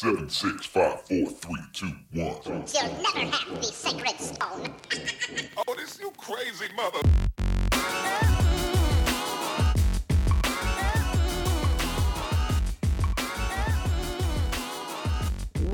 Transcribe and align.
seven, 0.00 0.30
six, 0.30 0.64
five, 0.64 0.98
four, 1.02 1.26
three, 1.26 1.60
two, 1.74 1.92
one. 2.14 2.34
You'll 2.46 2.62
never 3.02 3.36
have 3.36 3.54
the 3.54 3.62
sacred 3.62 4.18
stone. 4.18 4.74
Oh, 5.68 5.74
this 5.74 6.00
you 6.00 6.10
crazy 6.16 6.72
mother. 6.74 7.00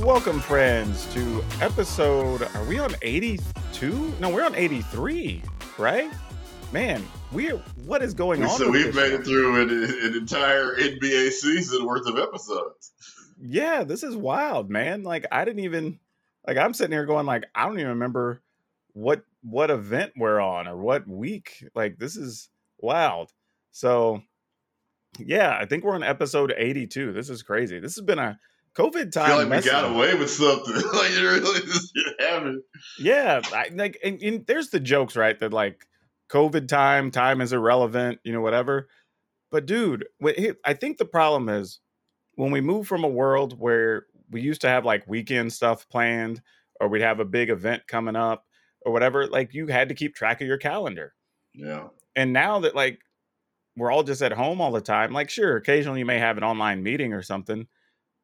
Welcome, 0.05 0.41
friends, 0.41 1.07
to 1.15 1.45
episode. 1.61 2.43
Are 2.43 2.65
we 2.65 2.81
on 2.81 2.97
82? 3.03 4.15
No, 4.19 4.29
we're 4.29 4.45
on 4.45 4.57
83, 4.57 5.41
right? 5.79 6.11
Man, 6.73 7.07
we 7.31 7.53
are, 7.53 7.59
what 7.85 8.03
is 8.03 8.13
going 8.13 8.43
on? 8.43 8.59
So 8.59 8.71
we've 8.71 8.93
made 8.93 9.11
show? 9.11 9.15
it 9.15 9.25
through 9.25 9.63
an, 9.63 9.71
an 9.71 10.17
entire 10.17 10.75
NBA 10.75 11.31
season 11.31 11.87
worth 11.87 12.09
of 12.09 12.19
episodes. 12.19 12.91
Yeah, 13.39 13.85
this 13.85 14.03
is 14.03 14.17
wild, 14.17 14.71
man. 14.71 15.03
Like 15.03 15.27
I 15.31 15.45
didn't 15.45 15.65
even 15.65 15.99
like 16.47 16.57
I'm 16.57 16.75
sitting 16.75 16.93
here 16.93 17.07
going 17.07 17.27
like 17.27 17.45
I 17.55 17.67
don't 17.67 17.79
even 17.79 17.91
remember 17.91 18.43
what 18.93 19.23
what 19.43 19.71
event 19.71 20.13
we're 20.17 20.41
on 20.41 20.67
or 20.67 20.77
what 20.77 21.07
week. 21.07 21.65
Like 21.75 21.99
this 21.99 22.17
is 22.17 22.49
wild. 22.79 23.33
So 23.73 24.23
yeah, 25.19 25.57
I 25.59 25.67
think 25.67 25.85
we're 25.85 25.95
on 25.95 26.03
episode 26.03 26.53
82. 26.57 27.13
This 27.13 27.31
is 27.31 27.43
crazy. 27.43 27.79
This 27.79 27.97
has 27.97 28.05
been 28.05 28.19
a 28.19 28.39
COVID 28.77 29.07
I 29.07 29.11
time. 29.11 29.27
feel 29.29 29.49
like 29.49 29.65
we 29.65 29.71
got 29.71 29.91
away 29.91 30.15
with 30.15 30.31
something. 30.31 30.75
like 30.93 31.11
it 31.11 31.23
really 31.23 31.61
just 31.61 31.93
happened. 32.19 32.63
Yeah, 32.99 33.41
I, 33.53 33.71
like 33.73 33.99
and, 34.05 34.21
and 34.23 34.47
there's 34.47 34.71
the 34.71 34.81
jokes, 34.81 35.17
right? 35.17 35.39
That 35.39 35.53
like 35.53 35.87
COVID 36.31 36.69
time, 36.69 37.11
time 37.11 37.41
is 37.41 37.53
irrelevant, 37.53 38.21
you 38.25 38.33
know, 38.33 38.41
whatever. 38.41 38.89
But 39.51 39.67
dude, 39.67 40.07
I 40.65 40.75
think 40.75 40.99
the 40.99 41.05
problem 41.05 41.49
is 41.49 41.81
when 42.37 42.51
we 42.51 42.61
move 42.61 42.87
from 42.87 43.05
a 43.05 43.09
world 43.09 43.59
where 43.59 44.07
we 44.31 44.41
used 44.41 44.61
to 44.63 44.69
have 44.69 44.85
like 44.85 45.07
weekend 45.09 45.53
stuff 45.53 45.89
planned, 45.89 46.41
or 46.81 46.89
we'd 46.89 47.03
have 47.03 47.21
a 47.21 47.25
big 47.25 47.51
event 47.51 47.87
coming 47.87 48.17
up, 48.17 48.45
or 48.83 48.93
whatever. 48.93 49.27
Like 49.27 49.53
you 49.55 49.67
had 49.67 49.89
to 49.89 49.95
keep 49.95 50.15
track 50.15 50.41
of 50.41 50.47
your 50.47 50.59
calendar, 50.59 51.15
Yeah. 51.55 51.89
and 52.15 52.33
now 52.33 52.61
that 52.61 52.75
like 52.75 53.01
we're 53.77 53.91
all 53.91 54.03
just 54.03 54.23
at 54.23 54.33
home 54.33 54.61
all 54.61 54.73
the 54.73 54.81
time, 54.81 55.13
like 55.13 55.29
sure, 55.31 55.57
occasionally 55.57 55.99
you 56.01 56.07
may 56.07 56.19
have 56.19 56.39
an 56.39 56.45
online 56.45 56.83
meeting 56.83 57.13
or 57.13 57.23
something, 57.23 57.67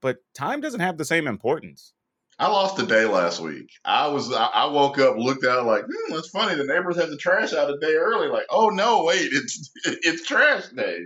but 0.01 0.19
time 0.35 0.61
doesn't 0.61 0.81
have 0.81 0.97
the 0.99 1.05
same 1.05 1.27
importance. 1.27 1.93
I 2.39 2.49
lost 2.49 2.79
a 2.81 2.87
day 2.87 3.05
last 3.05 3.41
week. 3.41 3.69
I 3.85 4.09
was 4.09 4.33
I, 4.33 4.65
woke 4.67 4.99
up, 4.99 5.17
looked 5.19 5.45
out 5.45 5.67
like, 5.67 5.85
hmm, 5.85 6.15
that's 6.15 6.31
funny. 6.31 6.57
The 6.57 6.65
neighbors 6.65 6.97
had 6.97 7.11
the 7.11 7.17
trash 7.19 7.53
out 7.53 7.71
a 7.71 7.79
day 7.79 7.93
early. 7.95 8.29
Like, 8.29 8.47
oh 8.51 8.71
no, 8.71 9.05
wait, 9.05 9.29
it's 9.33 9.71
it's 9.85 10.27
trash 10.27 10.69
day. 10.69 10.99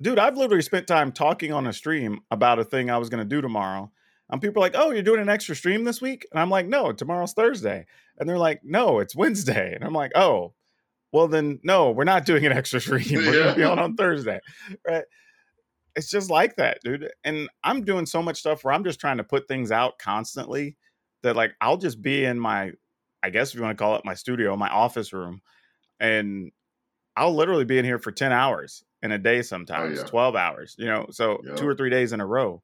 Dude, 0.00 0.18
I've 0.18 0.36
literally 0.36 0.62
spent 0.62 0.86
time 0.86 1.12
talking 1.12 1.52
on 1.52 1.66
a 1.66 1.72
stream 1.72 2.20
about 2.30 2.58
a 2.58 2.64
thing 2.64 2.90
I 2.90 2.98
was 2.98 3.08
going 3.08 3.22
to 3.22 3.28
do 3.28 3.40
tomorrow. 3.40 3.90
And 4.30 4.40
people 4.40 4.62
are 4.62 4.66
like, 4.66 4.74
oh, 4.76 4.90
you're 4.90 5.02
doing 5.02 5.20
an 5.20 5.28
extra 5.28 5.54
stream 5.54 5.84
this 5.84 6.00
week? 6.00 6.26
And 6.32 6.40
I'm 6.40 6.50
like, 6.50 6.66
no, 6.66 6.92
tomorrow's 6.92 7.34
Thursday. 7.34 7.86
And 8.18 8.28
they're 8.28 8.38
like, 8.38 8.60
no, 8.64 9.00
it's 9.00 9.14
Wednesday. 9.14 9.74
And 9.74 9.84
I'm 9.84 9.92
like, 9.92 10.12
oh, 10.14 10.54
well, 11.12 11.28
then 11.28 11.60
no, 11.62 11.90
we're 11.90 12.04
not 12.04 12.24
doing 12.24 12.44
an 12.46 12.52
extra 12.52 12.80
stream. 12.80 13.04
We're 13.12 13.32
going 13.32 13.48
to 13.48 13.54
be 13.54 13.64
on 13.64 13.78
on 13.78 13.96
Thursday. 13.96 14.40
Right. 14.86 15.04
It's 15.94 16.10
just 16.10 16.30
like 16.30 16.56
that, 16.56 16.78
dude. 16.82 17.08
And 17.22 17.48
I'm 17.62 17.84
doing 17.84 18.06
so 18.06 18.22
much 18.22 18.38
stuff 18.38 18.64
where 18.64 18.74
I'm 18.74 18.82
just 18.82 18.98
trying 18.98 19.18
to 19.18 19.24
put 19.24 19.46
things 19.46 19.70
out 19.70 19.98
constantly 19.98 20.76
that, 21.22 21.36
like, 21.36 21.52
I'll 21.60 21.76
just 21.76 22.02
be 22.02 22.24
in 22.24 22.40
my, 22.40 22.72
I 23.22 23.30
guess 23.30 23.50
if 23.50 23.56
you 23.56 23.62
want 23.62 23.78
to 23.78 23.82
call 23.82 23.94
it 23.94 24.04
my 24.04 24.14
studio, 24.14 24.56
my 24.56 24.68
office 24.68 25.12
room, 25.12 25.40
and 26.00 26.50
I'll 27.16 27.34
literally 27.34 27.64
be 27.64 27.78
in 27.78 27.84
here 27.84 28.00
for 28.00 28.10
10 28.10 28.32
hours 28.32 28.82
in 29.04 29.12
a 29.12 29.18
day 29.18 29.42
sometimes, 29.42 29.98
yeah. 29.98 30.04
12 30.06 30.34
hours, 30.34 30.74
you 30.78 30.86
know, 30.86 31.06
so 31.10 31.40
Yeah. 31.44 31.54
two 31.54 31.68
or 31.68 31.74
three 31.76 31.90
days 31.90 32.12
in 32.12 32.20
a 32.20 32.26
row. 32.26 32.62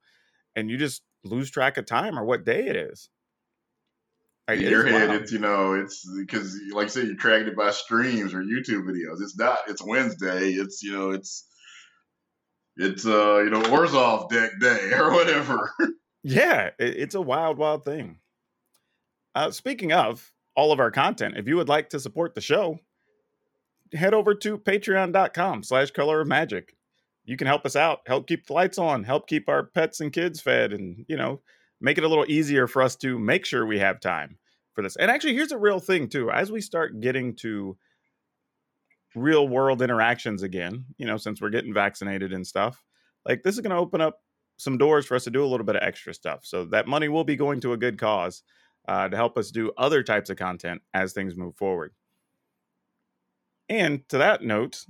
And 0.57 0.69
you 0.69 0.77
just 0.77 1.03
lose 1.23 1.51
track 1.51 1.77
of 1.77 1.87
time 1.87 2.19
or 2.19 2.25
what 2.25 2.45
day 2.45 2.67
it 2.67 2.75
is. 2.75 3.09
Like, 4.49 4.59
In 4.61 4.71
your 4.71 4.85
head, 4.85 5.11
wild. 5.11 5.23
it's 5.23 5.31
you 5.33 5.39
know, 5.39 5.75
it's 5.75 6.05
because 6.19 6.59
like 6.73 6.87
I 6.87 6.89
said, 6.89 7.07
you're 7.07 7.15
tracking 7.17 7.47
it 7.47 7.57
by 7.57 7.71
streams 7.71 8.35
or 8.35 8.43
YouTube 8.43 8.83
videos. 8.85 9.21
It's 9.23 9.39
not. 9.39 9.59
It's 9.69 9.81
Wednesday. 9.83 10.49
It's 10.55 10.83
you 10.83 10.93
know, 10.93 11.11
it's 11.11 11.47
it's 12.77 13.07
uh 13.07 13.39
you 13.45 13.51
know, 13.51 13.63
Warzone 13.63 14.29
deck 14.29 14.53
day 14.61 14.91
or 14.99 15.13
whatever. 15.13 15.71
Yeah, 16.25 16.71
it, 16.79 16.97
it's 16.97 17.15
a 17.15 17.21
wild, 17.21 17.59
wild 17.59 17.85
thing. 17.85 18.19
Uh, 19.35 19.51
speaking 19.53 19.93
of 19.93 20.33
all 20.57 20.73
of 20.73 20.81
our 20.81 20.91
content, 20.91 21.37
if 21.37 21.47
you 21.47 21.57
would 21.57 21.69
like 21.69 21.91
to 21.91 22.01
support 22.01 22.35
the 22.35 22.41
show, 22.41 22.81
head 23.95 24.15
over 24.15 24.35
to 24.35 24.59
patreon.com 24.59 25.63
slash 25.63 25.91
color 25.91 26.21
of 26.21 26.29
magic. 26.29 26.77
You 27.25 27.37
can 27.37 27.47
help 27.47 27.65
us 27.67 27.77
out, 27.77 28.01
help 28.07 28.27
keep 28.27 28.47
the 28.47 28.53
lights 28.53 28.79
on, 28.79 29.05
help 29.05 29.29
keep 29.29 29.49
our 29.49 29.65
pets 29.65 30.01
and 30.01 30.13
kids 30.13 30.41
fed, 30.41 30.73
and, 30.73 31.05
you 31.09 31.17
know, 31.17 31.41
make 31.81 31.99
it 31.99 32.05
a 32.05 32.09
little 32.09 32.27
easier 32.29 32.67
for 32.67 32.83
us 32.83 32.97
to 32.97 33.19
make 33.19 33.45
sure 33.45 33.65
we 33.65 33.79
have 33.79 34.01
time 34.01 34.39
for 34.75 34.83
this. 34.83 34.97
And 34.97 35.11
actually, 35.11 35.35
here's 35.35 35.53
a 35.53 35.59
real 35.59 35.81
thing, 35.81 36.09
too. 36.09 36.31
As 36.31 36.51
we 36.51 36.61
start 36.61 37.01
getting 37.01 37.37
to 37.37 37.77
real 39.15 39.47
world 39.49 39.83
interactions 39.83 40.43
again, 40.43 40.87
you 40.97 41.07
know, 41.07 41.17
since 41.17 41.41
we're 41.41 41.51
getting 41.51 41.75
vaccinated 41.75 42.33
and 42.33 42.47
stuff, 42.47 42.83
like 43.27 43.43
this 43.43 43.55
is 43.55 43.61
going 43.61 43.71
to 43.71 43.77
open 43.77 44.01
up 44.01 44.21
some 44.57 44.79
doors 44.79 45.07
for 45.07 45.15
us 45.15 45.25
to 45.25 45.31
do 45.31 45.45
a 45.45 45.47
little 45.47 45.67
bit 45.67 45.77
of 45.77 45.83
extra 45.83 46.13
stuff. 46.15 46.41
So 46.45 46.65
that 46.67 46.87
money 46.87 47.09
will 47.09 47.25
be 47.25 47.37
going 47.37 47.61
to 47.61 47.73
a 47.73 47.77
good 47.77 47.99
cause 47.99 48.43
uh, 48.89 49.09
to 49.09 49.17
help 49.17 49.39
us 49.39 49.51
do 49.51 49.73
other 49.77 50.03
types 50.03 50.31
of 50.31 50.37
content 50.37 50.83
as 50.95 51.13
things 51.13 51.37
move 51.37 51.57
forward. 51.57 51.93
And 53.71 54.07
to 54.11 54.19
that 54.19 54.43
note, 54.43 54.85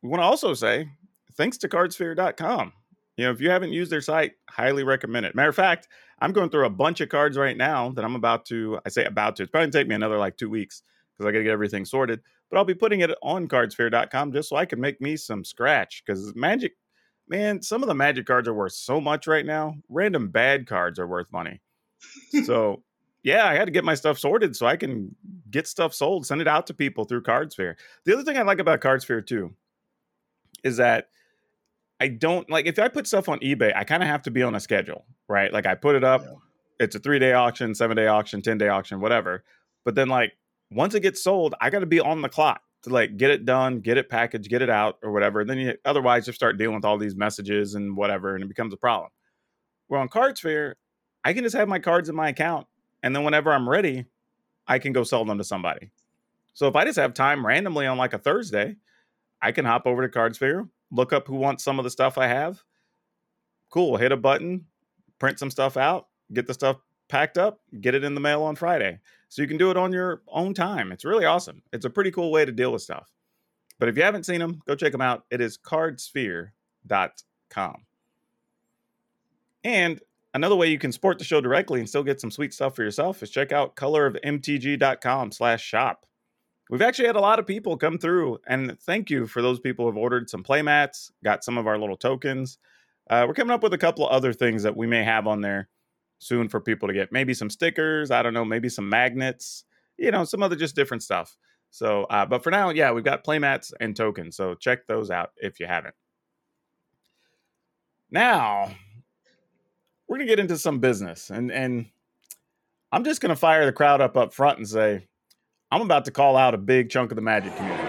we 0.00 0.08
want 0.08 0.20
to 0.20 0.24
also 0.24 0.54
say 0.54 0.88
thanks 1.36 1.58
to 1.58 1.68
cardsphere.com. 1.68 2.72
You 3.18 3.24
know, 3.26 3.30
if 3.32 3.40
you 3.40 3.50
haven't 3.50 3.72
used 3.72 3.92
their 3.92 4.00
site, 4.00 4.32
highly 4.48 4.84
recommend 4.84 5.26
it. 5.26 5.34
Matter 5.34 5.50
of 5.50 5.54
fact, 5.54 5.88
I'm 6.20 6.32
going 6.32 6.48
through 6.48 6.64
a 6.64 6.70
bunch 6.70 7.00
of 7.02 7.10
cards 7.10 7.36
right 7.36 7.56
now 7.56 7.90
that 7.90 8.04
I'm 8.04 8.14
about 8.14 8.46
to, 8.46 8.80
I 8.86 8.88
say 8.88 9.04
about 9.04 9.36
to, 9.36 9.42
it's 9.42 9.50
probably 9.50 9.66
gonna 9.66 9.72
take 9.72 9.88
me 9.88 9.94
another 9.94 10.16
like 10.16 10.38
two 10.38 10.48
weeks 10.48 10.82
because 11.12 11.28
I 11.28 11.32
got 11.32 11.38
to 11.38 11.44
get 11.44 11.52
everything 11.52 11.84
sorted. 11.84 12.20
But 12.48 12.56
I'll 12.56 12.64
be 12.64 12.74
putting 12.74 13.00
it 13.00 13.10
on 13.22 13.48
cardsphere.com 13.48 14.32
just 14.32 14.48
so 14.48 14.56
I 14.56 14.64
can 14.64 14.80
make 14.80 15.00
me 15.00 15.16
some 15.16 15.44
scratch 15.44 16.02
because 16.06 16.34
Magic 16.34 16.72
man, 17.28 17.62
some 17.62 17.82
of 17.82 17.88
the 17.88 17.94
magic 17.94 18.26
cards 18.26 18.48
are 18.48 18.54
worth 18.54 18.72
so 18.72 19.00
much 19.00 19.26
right 19.26 19.46
now. 19.46 19.76
Random 19.88 20.28
bad 20.28 20.66
cards 20.66 20.98
are 20.98 21.06
worth 21.06 21.32
money. 21.32 21.60
so, 22.44 22.82
yeah, 23.22 23.46
I 23.46 23.54
had 23.54 23.66
to 23.66 23.70
get 23.70 23.84
my 23.84 23.94
stuff 23.94 24.18
sorted 24.18 24.56
so 24.56 24.66
I 24.66 24.76
can 24.76 25.14
get 25.50 25.66
stuff 25.66 25.94
sold, 25.94 26.26
send 26.26 26.40
it 26.40 26.48
out 26.48 26.66
to 26.68 26.74
people 26.74 27.04
through 27.04 27.22
CardSphere. 27.22 27.74
The 28.04 28.14
other 28.14 28.24
thing 28.24 28.36
I 28.36 28.42
like 28.42 28.58
about 28.58 28.80
CardSphere 28.80 29.26
too 29.26 29.54
is 30.64 30.76
that 30.78 31.08
I 32.00 32.08
don't 32.08 32.48
like 32.50 32.66
if 32.66 32.78
I 32.78 32.88
put 32.88 33.06
stuff 33.06 33.28
on 33.28 33.38
eBay, 33.40 33.72
I 33.76 33.84
kind 33.84 34.02
of 34.02 34.08
have 34.08 34.22
to 34.22 34.30
be 34.30 34.42
on 34.42 34.54
a 34.54 34.60
schedule, 34.60 35.04
right? 35.28 35.52
Like 35.52 35.66
I 35.66 35.74
put 35.74 35.94
it 35.94 36.04
up, 36.04 36.22
Yeah. 36.24 36.34
it's 36.80 36.96
a 36.96 36.98
three 36.98 37.18
day 37.18 37.32
auction, 37.32 37.74
seven 37.74 37.96
day 37.96 38.06
auction, 38.08 38.42
10 38.42 38.58
day 38.58 38.68
auction, 38.68 39.00
whatever. 39.00 39.44
But 39.84 39.94
then, 39.94 40.08
like, 40.08 40.32
once 40.70 40.94
it 40.94 41.00
gets 41.00 41.22
sold, 41.22 41.54
I 41.60 41.70
got 41.70 41.80
to 41.80 41.86
be 41.86 42.00
on 42.00 42.22
the 42.22 42.28
clock 42.28 42.62
to 42.84 42.90
like 42.90 43.16
get 43.16 43.30
it 43.30 43.44
done, 43.44 43.80
get 43.80 43.98
it 43.98 44.08
packaged, 44.08 44.48
get 44.48 44.62
it 44.62 44.70
out, 44.70 44.98
or 45.02 45.12
whatever. 45.12 45.40
And 45.42 45.50
then 45.50 45.58
you 45.58 45.74
otherwise 45.84 46.26
you 46.26 46.32
start 46.32 46.56
dealing 46.58 46.74
with 46.76 46.84
all 46.84 46.98
these 46.98 47.14
messages 47.14 47.74
and 47.74 47.96
whatever, 47.96 48.34
and 48.34 48.42
it 48.42 48.48
becomes 48.48 48.72
a 48.72 48.76
problem. 48.76 49.10
Where 49.88 50.00
on 50.00 50.08
CardSphere, 50.08 50.74
I 51.24 51.32
can 51.34 51.44
just 51.44 51.54
have 51.56 51.68
my 51.68 51.78
cards 51.78 52.08
in 52.08 52.16
my 52.16 52.28
account, 52.30 52.66
and 53.02 53.14
then 53.14 53.24
whenever 53.24 53.52
I'm 53.52 53.68
ready, 53.68 54.06
I 54.66 54.78
can 54.78 54.92
go 54.92 55.04
sell 55.04 55.24
them 55.24 55.38
to 55.38 55.44
somebody. 55.44 55.90
So 56.54 56.68
if 56.68 56.76
I 56.76 56.84
just 56.84 56.98
have 56.98 57.14
time 57.14 57.46
randomly 57.46 57.86
on 57.86 57.98
like 57.98 58.12
a 58.12 58.18
Thursday, 58.18 58.76
I 59.40 59.52
can 59.52 59.64
hop 59.64 59.86
over 59.86 60.06
to 60.06 60.18
CardSphere, 60.18 60.68
look 60.90 61.12
up 61.12 61.26
who 61.26 61.36
wants 61.36 61.64
some 61.64 61.78
of 61.78 61.84
the 61.84 61.90
stuff 61.90 62.18
I 62.18 62.26
have. 62.26 62.62
Cool, 63.70 63.96
hit 63.96 64.12
a 64.12 64.16
button, 64.16 64.66
print 65.18 65.38
some 65.38 65.50
stuff 65.50 65.76
out, 65.76 66.08
get 66.32 66.46
the 66.46 66.54
stuff 66.54 66.76
packed 67.08 67.38
up, 67.38 67.60
get 67.80 67.94
it 67.94 68.04
in 68.04 68.14
the 68.14 68.20
mail 68.20 68.42
on 68.42 68.54
Friday. 68.54 69.00
So 69.28 69.42
you 69.42 69.48
can 69.48 69.56
do 69.56 69.70
it 69.70 69.76
on 69.76 69.92
your 69.92 70.22
own 70.28 70.54
time. 70.54 70.92
It's 70.92 71.04
really 71.04 71.24
awesome. 71.24 71.62
It's 71.72 71.86
a 71.86 71.90
pretty 71.90 72.10
cool 72.10 72.30
way 72.30 72.44
to 72.44 72.52
deal 72.52 72.72
with 72.72 72.82
stuff. 72.82 73.10
But 73.78 73.88
if 73.88 73.96
you 73.96 74.02
haven't 74.02 74.26
seen 74.26 74.40
them, 74.40 74.60
go 74.66 74.74
check 74.74 74.92
them 74.92 75.00
out. 75.00 75.24
It 75.30 75.40
is 75.40 75.58
cardsphere.com. 75.58 77.76
And 79.64 80.00
another 80.34 80.56
way 80.56 80.68
you 80.68 80.78
can 80.78 80.92
support 80.92 81.18
the 81.18 81.24
show 81.24 81.40
directly 81.40 81.80
and 81.80 81.88
still 81.88 82.02
get 82.02 82.20
some 82.20 82.30
sweet 82.30 82.54
stuff 82.54 82.76
for 82.76 82.82
yourself 82.82 83.22
is 83.22 83.30
check 83.30 83.52
out 83.52 83.76
colorofmtg.com 83.76 85.32
slash 85.32 85.62
shop. 85.62 86.06
We've 86.70 86.82
actually 86.82 87.06
had 87.06 87.16
a 87.16 87.20
lot 87.20 87.38
of 87.38 87.46
people 87.46 87.76
come 87.76 87.98
through, 87.98 88.38
and 88.46 88.78
thank 88.80 89.10
you 89.10 89.26
for 89.26 89.42
those 89.42 89.60
people 89.60 89.84
who 89.84 89.90
have 89.90 89.98
ordered 89.98 90.30
some 90.30 90.42
playmats, 90.42 91.10
got 91.22 91.44
some 91.44 91.58
of 91.58 91.66
our 91.66 91.78
little 91.78 91.98
tokens. 91.98 92.58
Uh, 93.10 93.26
we're 93.28 93.34
coming 93.34 93.52
up 93.52 93.62
with 93.62 93.74
a 93.74 93.78
couple 93.78 94.06
of 94.06 94.12
other 94.12 94.32
things 94.32 94.62
that 94.62 94.76
we 94.76 94.86
may 94.86 95.04
have 95.04 95.26
on 95.26 95.42
there 95.42 95.68
soon 96.18 96.48
for 96.48 96.60
people 96.60 96.88
to 96.88 96.94
get. 96.94 97.12
Maybe 97.12 97.34
some 97.34 97.50
stickers, 97.50 98.10
I 98.10 98.22
don't 98.22 98.32
know, 98.32 98.44
maybe 98.44 98.68
some 98.68 98.88
magnets, 98.88 99.64
you 99.98 100.10
know, 100.12 100.24
some 100.24 100.42
other 100.42 100.56
just 100.56 100.76
different 100.76 101.02
stuff. 101.02 101.36
So, 101.70 102.04
uh, 102.04 102.26
but 102.26 102.42
for 102.42 102.50
now, 102.50 102.70
yeah, 102.70 102.92
we've 102.92 103.04
got 103.04 103.24
playmats 103.24 103.72
and 103.80 103.96
tokens. 103.96 104.36
So 104.36 104.54
check 104.54 104.86
those 104.86 105.10
out 105.10 105.32
if 105.36 105.58
you 105.58 105.66
haven't. 105.66 105.94
Now, 108.10 108.70
we're 110.12 110.18
gonna 110.18 110.28
get 110.28 110.38
into 110.38 110.58
some 110.58 110.78
business, 110.78 111.30
and 111.30 111.50
and 111.50 111.86
I'm 112.92 113.02
just 113.02 113.22
gonna 113.22 113.34
fire 113.34 113.64
the 113.64 113.72
crowd 113.72 114.02
up 114.02 114.14
up 114.14 114.34
front 114.34 114.58
and 114.58 114.68
say, 114.68 115.08
I'm 115.70 115.80
about 115.80 116.04
to 116.04 116.10
call 116.10 116.36
out 116.36 116.52
a 116.52 116.58
big 116.58 116.90
chunk 116.90 117.12
of 117.12 117.16
the 117.16 117.22
Magic 117.22 117.56
community. 117.56 117.82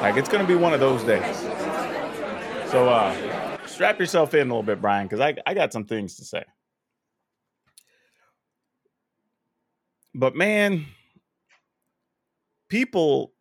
Like 0.00 0.16
it's 0.16 0.28
gonna 0.28 0.46
be 0.46 0.54
one 0.54 0.72
of 0.72 0.78
those 0.78 1.02
days. 1.02 1.36
So 2.70 2.88
uh, 2.88 3.66
strap 3.66 3.98
yourself 3.98 4.34
in 4.34 4.42
a 4.42 4.44
little 4.44 4.62
bit, 4.62 4.80
Brian, 4.80 5.08
because 5.08 5.18
I 5.18 5.34
I 5.44 5.52
got 5.52 5.72
some 5.72 5.84
things 5.84 6.14
to 6.18 6.24
say. 6.24 6.44
But 10.14 10.36
man, 10.36 10.86
people 12.68 13.32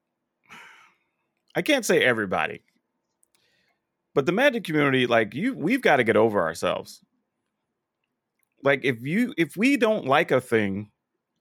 I 1.53 1.61
can't 1.61 1.85
say 1.85 2.03
everybody, 2.03 2.63
but 4.15 4.25
the 4.25 4.31
magic 4.31 4.63
community, 4.63 5.05
like 5.05 5.35
you, 5.35 5.53
we've 5.53 5.83
got 5.83 5.97
to 5.97 6.03
get 6.03 6.17
over 6.17 6.41
ourselves. 6.41 7.03
Like 8.63 8.85
if 8.85 9.01
you, 9.01 9.33
if 9.37 9.57
we 9.57 9.77
don't 9.77 10.05
like 10.05 10.31
a 10.31 10.41
thing, 10.41 10.91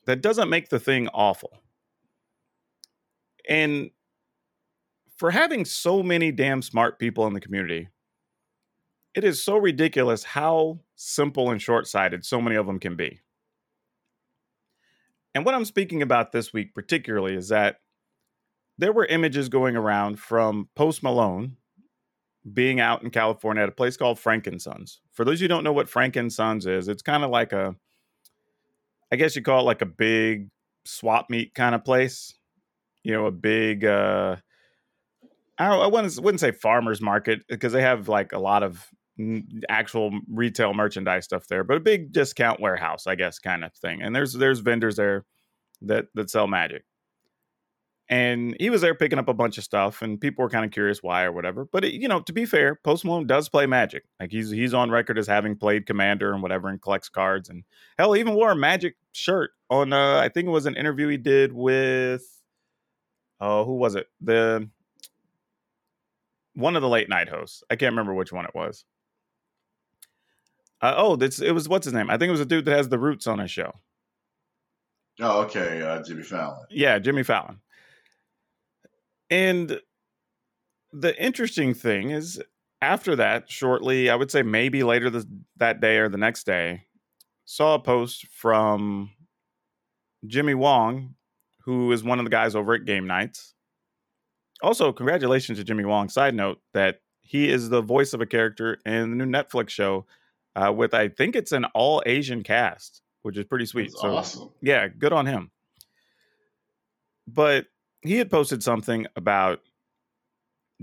that 0.06 0.22
doesn't 0.22 0.48
make 0.48 0.68
the 0.68 0.80
thing 0.80 1.08
awful. 1.08 1.62
And 3.48 3.90
for 5.16 5.30
having 5.30 5.64
so 5.64 6.02
many 6.02 6.32
damn 6.32 6.62
smart 6.62 6.98
people 6.98 7.26
in 7.26 7.34
the 7.34 7.40
community, 7.40 7.88
it 9.14 9.24
is 9.24 9.42
so 9.42 9.56
ridiculous 9.56 10.24
how 10.24 10.80
simple 10.94 11.50
and 11.50 11.60
short 11.60 11.86
sighted 11.86 12.24
so 12.24 12.40
many 12.40 12.56
of 12.56 12.66
them 12.66 12.78
can 12.78 12.96
be. 12.96 13.20
And 15.34 15.44
what 15.44 15.54
I'm 15.54 15.64
speaking 15.64 16.02
about 16.02 16.32
this 16.32 16.52
week, 16.52 16.74
particularly, 16.74 17.34
is 17.34 17.48
that 17.48 17.80
there 18.78 18.92
were 18.92 19.06
images 19.06 19.48
going 19.48 19.76
around 19.76 20.18
from 20.18 20.68
Post 20.74 21.02
Malone 21.02 21.56
being 22.52 22.80
out 22.80 23.02
in 23.02 23.10
California 23.10 23.62
at 23.62 23.68
a 23.68 23.72
place 23.72 23.96
called 23.96 24.18
Frank 24.18 24.46
and 24.46 24.60
Sons. 24.60 25.00
For 25.12 25.24
those 25.24 25.34
of 25.34 25.42
you 25.42 25.44
who 25.44 25.48
don't 25.48 25.64
know 25.64 25.72
what 25.72 25.88
Frank 25.88 26.16
and 26.16 26.32
Sons 26.32 26.66
is, 26.66 26.88
it's 26.88 27.02
kind 27.02 27.24
of 27.24 27.30
like 27.30 27.52
a, 27.52 27.74
I 29.12 29.16
guess 29.16 29.36
you 29.36 29.42
call 29.42 29.60
it 29.60 29.64
like 29.64 29.82
a 29.82 29.86
big 29.86 30.48
swap 30.84 31.28
meet 31.28 31.54
kind 31.54 31.74
of 31.74 31.84
place. 31.84 32.34
You 33.02 33.12
know, 33.12 33.26
a 33.26 33.30
big, 33.30 33.84
uh, 33.84 34.36
I, 35.58 35.66
I 35.68 35.86
wouldn't, 35.86 36.18
wouldn't 36.18 36.40
say 36.40 36.52
farmers 36.52 37.00
market 37.00 37.40
because 37.48 37.72
they 37.72 37.82
have 37.82 38.08
like 38.08 38.32
a 38.32 38.38
lot 38.38 38.62
of 38.62 38.86
actual 39.68 40.18
retail 40.28 40.72
merchandise 40.74 41.24
stuff 41.24 41.46
there, 41.46 41.64
but 41.64 41.76
a 41.76 41.80
big 41.80 42.12
discount 42.12 42.60
warehouse, 42.60 43.06
I 43.06 43.14
guess, 43.14 43.38
kind 43.38 43.64
of 43.64 43.72
thing. 43.74 44.02
And 44.02 44.14
there's 44.14 44.32
there's 44.32 44.60
vendors 44.60 44.96
there 44.96 45.24
that 45.82 46.06
that 46.14 46.30
sell 46.30 46.46
magic. 46.46 46.84
And 48.10 48.56
he 48.58 48.70
was 48.70 48.80
there 48.80 48.96
picking 48.96 49.20
up 49.20 49.28
a 49.28 49.34
bunch 49.34 49.56
of 49.56 49.62
stuff, 49.62 50.02
and 50.02 50.20
people 50.20 50.42
were 50.42 50.50
kind 50.50 50.64
of 50.64 50.72
curious 50.72 51.00
why 51.00 51.22
or 51.22 51.30
whatever. 51.30 51.64
But 51.64 51.84
it, 51.84 51.94
you 51.94 52.08
know, 52.08 52.18
to 52.22 52.32
be 52.32 52.44
fair, 52.44 52.74
Post 52.74 53.04
Malone 53.04 53.28
does 53.28 53.48
play 53.48 53.66
Magic. 53.66 54.02
Like 54.18 54.32
he's 54.32 54.50
he's 54.50 54.74
on 54.74 54.90
record 54.90 55.16
as 55.16 55.28
having 55.28 55.56
played 55.56 55.86
Commander 55.86 56.32
and 56.32 56.42
whatever, 56.42 56.68
and 56.68 56.82
collects 56.82 57.08
cards. 57.08 57.48
And 57.48 57.62
hell, 57.96 58.16
even 58.16 58.34
wore 58.34 58.50
a 58.50 58.56
Magic 58.56 58.96
shirt 59.12 59.52
on. 59.70 59.92
Uh, 59.92 60.18
I 60.18 60.28
think 60.28 60.48
it 60.48 60.50
was 60.50 60.66
an 60.66 60.76
interview 60.76 61.06
he 61.06 61.18
did 61.18 61.52
with. 61.52 62.26
Oh, 63.40 63.64
who 63.64 63.76
was 63.76 63.94
it? 63.94 64.08
The 64.20 64.68
one 66.54 66.74
of 66.74 66.82
the 66.82 66.88
late 66.88 67.08
night 67.08 67.28
hosts. 67.28 67.62
I 67.70 67.76
can't 67.76 67.92
remember 67.92 68.12
which 68.12 68.32
one 68.32 68.44
it 68.44 68.54
was. 68.56 68.84
Uh, 70.80 70.94
oh, 70.96 71.14
this 71.14 71.40
it 71.40 71.52
was 71.52 71.68
what's 71.68 71.84
his 71.84 71.94
name? 71.94 72.10
I 72.10 72.18
think 72.18 72.28
it 72.28 72.32
was 72.32 72.40
a 72.40 72.44
dude 72.46 72.64
that 72.64 72.76
has 72.76 72.88
the 72.88 72.98
roots 72.98 73.28
on 73.28 73.38
his 73.38 73.52
show. 73.52 73.72
Oh, 75.20 75.42
okay, 75.42 75.80
uh, 75.80 76.02
Jimmy 76.02 76.22
Fallon. 76.24 76.64
Yeah, 76.70 76.98
Jimmy 76.98 77.22
Fallon. 77.22 77.60
And 79.30 79.80
the 80.92 81.22
interesting 81.22 81.74
thing 81.74 82.10
is, 82.10 82.42
after 82.82 83.14
that, 83.16 83.50
shortly, 83.50 84.10
I 84.10 84.16
would 84.16 84.30
say 84.30 84.42
maybe 84.42 84.82
later 84.82 85.10
this, 85.10 85.26
that 85.56 85.80
day 85.80 85.98
or 85.98 86.08
the 86.08 86.18
next 86.18 86.44
day, 86.44 86.84
saw 87.44 87.74
a 87.74 87.78
post 87.78 88.26
from 88.28 89.10
Jimmy 90.26 90.54
Wong, 90.54 91.14
who 91.64 91.92
is 91.92 92.02
one 92.02 92.18
of 92.18 92.24
the 92.24 92.30
guys 92.30 92.54
over 92.54 92.74
at 92.74 92.84
Game 92.84 93.06
Knights. 93.06 93.54
Also, 94.62 94.92
congratulations 94.92 95.58
to 95.58 95.64
Jimmy 95.64 95.84
Wong. 95.84 96.08
Side 96.08 96.34
note 96.34 96.60
that 96.74 97.00
he 97.20 97.48
is 97.48 97.68
the 97.68 97.82
voice 97.82 98.12
of 98.12 98.20
a 98.20 98.26
character 98.26 98.78
in 98.84 99.16
the 99.16 99.24
new 99.24 99.30
Netflix 99.30 99.70
show 99.70 100.06
uh, 100.56 100.72
with 100.72 100.94
I 100.94 101.08
think 101.08 101.36
it's 101.36 101.52
an 101.52 101.64
all 101.66 102.02
Asian 102.06 102.42
cast, 102.42 103.02
which 103.22 103.36
is 103.36 103.44
pretty 103.44 103.66
sweet. 103.66 103.90
That's 103.90 104.00
so 104.00 104.16
awesome. 104.16 104.50
yeah, 104.60 104.88
good 104.88 105.12
on 105.12 105.26
him. 105.26 105.50
But 107.26 107.66
he 108.02 108.16
had 108.16 108.30
posted 108.30 108.62
something 108.62 109.06
about 109.16 109.60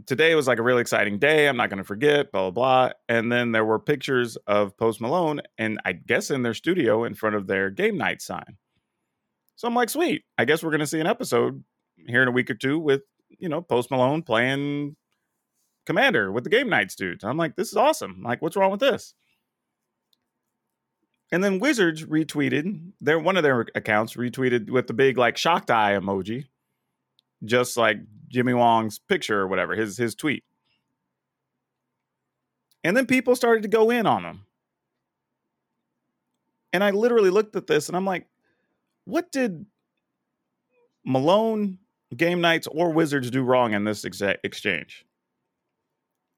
today 0.06 0.36
was 0.36 0.48
like 0.48 0.60
a 0.60 0.64
really 0.64 0.82
exciting 0.82 1.18
day. 1.18 1.48
I'm 1.48 1.58
not 1.58 1.70
going 1.70 1.80
to 1.80 1.84
forget, 1.84 2.32
blah, 2.32 2.52
blah, 2.52 2.52
blah. 2.52 2.94
And 3.10 3.32
then 3.32 3.52
there 3.52 3.66
were 3.66 3.80
pictures 3.80 4.38
of 4.48 4.78
Post 4.78 5.02
Malone 5.02 5.42
and 5.58 5.80
I 5.86 5.94
guess 5.94 6.30
in 6.30 6.44
their 6.44 6.54
studio 6.54 7.04
in 7.04 7.16
front 7.16 7.36
of 7.36 7.48
their 7.48 7.70
Game 7.70 7.98
Knight 7.98 8.22
sign. 8.22 8.58
So 9.56 9.68
I'm 9.68 9.74
like, 9.74 9.90
sweet. 9.90 10.24
I 10.38 10.46
guess 10.46 10.62
we're 10.62 10.70
going 10.70 10.82
to 10.82 10.88
see 10.88 11.00
an 11.00 11.08
episode 11.08 11.64
here 12.08 12.22
in 12.22 12.28
a 12.28 12.32
week 12.32 12.50
or 12.50 12.54
two 12.54 12.78
with, 12.78 13.02
you 13.40 13.50
know, 13.50 13.62
Post 13.62 13.90
Malone 13.90 14.22
playing 14.22 14.96
Commander 15.88 16.32
with 16.32 16.44
the 16.44 16.50
Game 16.52 16.70
Knights 16.70 16.96
dudes. 16.96 17.24
I'm 17.24 17.38
like, 17.38 17.56
this 17.56 17.70
is 17.70 17.78
awesome. 17.78 18.22
Like, 18.24 18.42
what's 18.42 18.56
wrong 18.56 18.72
with 18.72 18.82
this? 18.82 19.16
And 21.32 21.44
then 21.44 21.60
Wizards 21.60 22.06
retweeted 22.06 22.92
their 23.02 23.20
one 23.20 23.36
of 23.36 23.44
their 23.44 23.66
accounts 23.76 24.14
retweeted 24.14 24.70
with 24.70 24.88
the 24.88 24.94
big 24.94 25.18
like 25.18 25.38
shocked 25.38 25.72
eye 25.72 25.94
emoji, 25.94 26.46
just 27.46 27.78
like 27.78 27.98
Jimmy 28.30 28.54
Wong's 28.54 29.00
picture 29.00 29.40
or 29.40 29.48
whatever, 29.48 29.76
his 29.76 29.98
his 29.98 30.16
tweet. 30.16 30.44
And 32.84 32.96
then 32.96 33.06
people 33.06 33.36
started 33.36 33.64
to 33.64 33.68
go 33.68 33.90
in 33.90 34.06
on 34.06 34.24
him. 34.24 34.42
And 36.74 36.84
I 36.84 36.92
literally 36.92 37.30
looked 37.30 37.56
at 37.56 37.68
this 37.68 37.88
and 37.88 37.98
I'm 37.98 38.06
like, 38.06 38.28
what 39.06 39.32
did 39.32 39.66
Malone, 41.06 41.80
Game 42.16 42.42
Knights, 42.42 42.68
or 42.68 42.92
Wizards 42.92 43.32
do 43.32 43.42
wrong 43.42 43.74
in 43.74 43.84
this 43.84 44.04
exa- 44.06 44.38
exchange? 44.44 45.06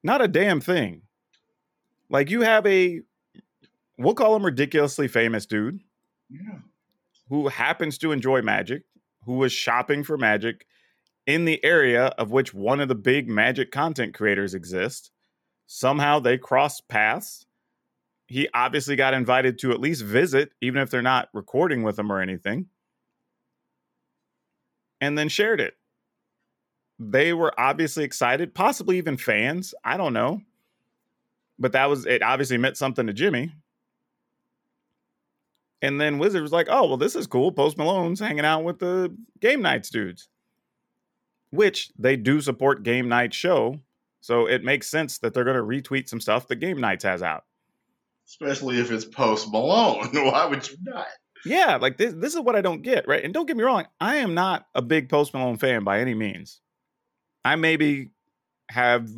Not 0.02 0.22
a 0.22 0.28
damn 0.28 0.60
thing. 0.60 1.02
Like 2.08 2.30
you 2.30 2.40
have 2.42 2.66
a 2.66 3.00
we'll 3.98 4.14
call 4.14 4.34
him 4.34 4.44
ridiculously 4.44 5.08
famous 5.08 5.44
dude 5.46 5.80
Yeah. 6.30 6.58
who 7.28 7.48
happens 7.48 7.98
to 7.98 8.12
enjoy 8.12 8.40
magic, 8.42 8.84
who 9.26 9.34
was 9.34 9.52
shopping 9.52 10.02
for 10.02 10.16
magic 10.16 10.66
in 11.26 11.44
the 11.44 11.64
area 11.64 12.06
of 12.18 12.30
which 12.30 12.54
one 12.54 12.80
of 12.80 12.88
the 12.88 12.94
big 12.94 13.28
magic 13.28 13.70
content 13.70 14.14
creators 14.14 14.54
exist. 14.54 15.10
Somehow 15.66 16.18
they 16.18 16.38
crossed 16.38 16.88
paths. 16.88 17.46
He 18.26 18.48
obviously 18.54 18.96
got 18.96 19.14
invited 19.14 19.58
to 19.60 19.72
at 19.72 19.80
least 19.80 20.02
visit, 20.02 20.52
even 20.60 20.82
if 20.82 20.90
they're 20.90 21.02
not 21.02 21.28
recording 21.32 21.82
with 21.82 21.98
him 21.98 22.12
or 22.12 22.20
anything, 22.20 22.66
and 25.00 25.18
then 25.18 25.28
shared 25.28 25.60
it. 25.60 25.74
They 26.98 27.32
were 27.32 27.58
obviously 27.58 28.04
excited, 28.04 28.54
possibly 28.54 28.98
even 28.98 29.16
fans. 29.16 29.74
I 29.84 29.96
don't 29.96 30.12
know. 30.12 30.42
But 31.58 31.72
that 31.72 31.88
was 31.88 32.06
it, 32.06 32.22
obviously 32.22 32.58
meant 32.58 32.76
something 32.76 33.06
to 33.06 33.12
Jimmy. 33.12 33.52
And 35.82 36.00
then 36.00 36.18
Wizard 36.18 36.42
was 36.42 36.52
like, 36.52 36.68
oh, 36.70 36.88
well, 36.88 36.96
this 36.96 37.16
is 37.16 37.26
cool. 37.26 37.52
Post 37.52 37.78
Malone's 37.78 38.20
hanging 38.20 38.44
out 38.44 38.64
with 38.64 38.78
the 38.78 39.14
Game 39.40 39.62
Knights 39.62 39.88
dudes, 39.90 40.28
which 41.50 41.90
they 41.98 42.16
do 42.16 42.40
support 42.40 42.82
Game 42.82 43.08
Knight 43.08 43.34
show. 43.34 43.80
So 44.20 44.46
it 44.46 44.64
makes 44.64 44.88
sense 44.88 45.18
that 45.18 45.34
they're 45.34 45.44
going 45.44 45.56
to 45.56 45.62
retweet 45.62 46.08
some 46.08 46.20
stuff 46.20 46.48
that 46.48 46.56
Game 46.56 46.80
Knights 46.80 47.04
has 47.04 47.22
out. 47.22 47.44
Especially 48.26 48.78
if 48.78 48.90
it's 48.90 49.04
Post 49.04 49.50
Malone. 49.50 50.08
Why 50.12 50.46
would 50.46 50.68
you 50.68 50.76
not? 50.82 51.06
Yeah, 51.44 51.76
like 51.76 51.96
this, 51.96 52.12
this 52.14 52.34
is 52.34 52.40
what 52.40 52.54
I 52.54 52.60
don't 52.60 52.82
get, 52.82 53.08
right? 53.08 53.24
And 53.24 53.32
don't 53.32 53.46
get 53.46 53.56
me 53.56 53.64
wrong, 53.64 53.86
I 54.00 54.16
am 54.16 54.34
not 54.34 54.66
a 54.74 54.82
big 54.82 55.08
Post 55.08 55.32
Malone 55.32 55.56
fan 55.56 55.84
by 55.84 56.00
any 56.00 56.14
means. 56.14 56.60
I 57.44 57.56
maybe 57.56 58.10
have 58.68 59.10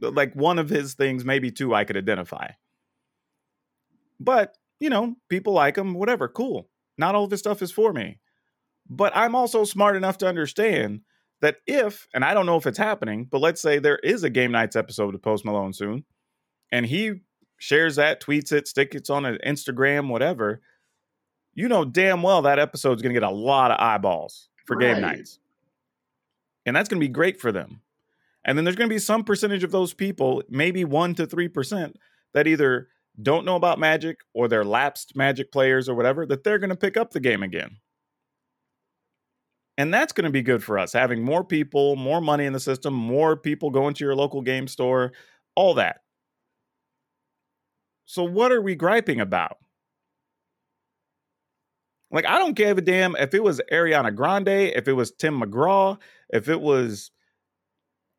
like 0.00 0.34
one 0.34 0.58
of 0.58 0.68
his 0.68 0.94
things, 0.94 1.24
maybe 1.24 1.50
two 1.50 1.74
I 1.74 1.84
could 1.84 1.96
identify. 1.96 2.48
But 4.20 4.56
you 4.80 4.90
know, 4.90 5.16
people 5.28 5.52
like 5.52 5.76
him, 5.76 5.94
whatever, 5.94 6.28
cool. 6.28 6.68
Not 6.96 7.14
all 7.14 7.24
of 7.24 7.30
his 7.30 7.40
stuff 7.40 7.62
is 7.62 7.70
for 7.70 7.92
me. 7.92 8.18
But 8.88 9.16
I'm 9.16 9.34
also 9.34 9.64
smart 9.64 9.96
enough 9.96 10.18
to 10.18 10.26
understand 10.26 11.02
that 11.40 11.56
if, 11.66 12.08
and 12.14 12.24
I 12.24 12.34
don't 12.34 12.46
know 12.46 12.56
if 12.56 12.66
it's 12.66 12.78
happening, 12.78 13.24
but 13.24 13.40
let's 13.40 13.60
say 13.60 13.78
there 13.78 13.98
is 13.98 14.24
a 14.24 14.30
Game 14.30 14.52
Knights 14.52 14.76
episode 14.76 15.14
of 15.14 15.22
Post 15.22 15.44
Malone 15.44 15.72
soon, 15.72 16.04
and 16.72 16.86
he 16.86 17.20
shares 17.58 17.96
that, 17.96 18.22
tweets 18.22 18.52
it, 18.52 18.68
sticks 18.68 18.96
it 18.96 19.10
on 19.10 19.24
an 19.24 19.38
Instagram, 19.46 20.08
whatever, 20.08 20.60
you 21.54 21.68
know 21.68 21.84
damn 21.84 22.22
well 22.22 22.42
that 22.42 22.58
episode's 22.58 23.02
going 23.02 23.12
to 23.12 23.20
get 23.20 23.28
a 23.28 23.34
lot 23.34 23.70
of 23.70 23.80
eyeballs 23.80 24.48
for 24.64 24.76
Game 24.76 25.00
Knights. 25.00 25.40
And 26.64 26.76
that's 26.76 26.88
going 26.88 27.00
to 27.00 27.04
be 27.04 27.12
great 27.12 27.40
for 27.40 27.50
them. 27.50 27.80
And 28.44 28.56
then 28.56 28.64
there's 28.64 28.76
going 28.76 28.88
to 28.88 28.94
be 28.94 29.00
some 29.00 29.24
percentage 29.24 29.64
of 29.64 29.72
those 29.72 29.92
people, 29.92 30.42
maybe 30.48 30.84
1 30.84 31.14
to 31.16 31.26
3%, 31.26 31.94
that 32.34 32.46
either 32.46 32.88
don't 33.20 33.44
know 33.44 33.56
about 33.56 33.80
Magic 33.80 34.18
or 34.34 34.46
they're 34.46 34.64
lapsed 34.64 35.16
Magic 35.16 35.50
players 35.50 35.88
or 35.88 35.94
whatever, 35.94 36.26
that 36.26 36.44
they're 36.44 36.58
going 36.58 36.70
to 36.70 36.76
pick 36.76 36.96
up 36.96 37.10
the 37.10 37.20
game 37.20 37.42
again. 37.42 37.78
And 39.78 39.94
that's 39.94 40.12
going 40.12 40.24
to 40.24 40.30
be 40.30 40.42
good 40.42 40.62
for 40.62 40.76
us, 40.78 40.92
having 40.92 41.24
more 41.24 41.44
people, 41.44 41.94
more 41.94 42.20
money 42.20 42.44
in 42.44 42.52
the 42.52 42.60
system, 42.60 42.92
more 42.92 43.36
people 43.36 43.70
going 43.70 43.94
to 43.94 44.04
your 44.04 44.16
local 44.16 44.42
game 44.42 44.66
store, 44.66 45.12
all 45.54 45.74
that. 45.74 46.00
So, 48.04 48.24
what 48.24 48.50
are 48.50 48.60
we 48.60 48.74
griping 48.74 49.20
about? 49.20 49.58
Like, 52.10 52.26
I 52.26 52.38
don't 52.38 52.54
give 52.54 52.78
a 52.78 52.80
damn 52.80 53.14
if 53.16 53.34
it 53.34 53.42
was 53.42 53.60
Ariana 53.70 54.14
Grande, 54.14 54.48
if 54.48 54.88
it 54.88 54.94
was 54.94 55.12
Tim 55.12 55.40
McGraw, 55.40 55.98
if 56.30 56.48
it 56.48 56.60
was 56.60 57.12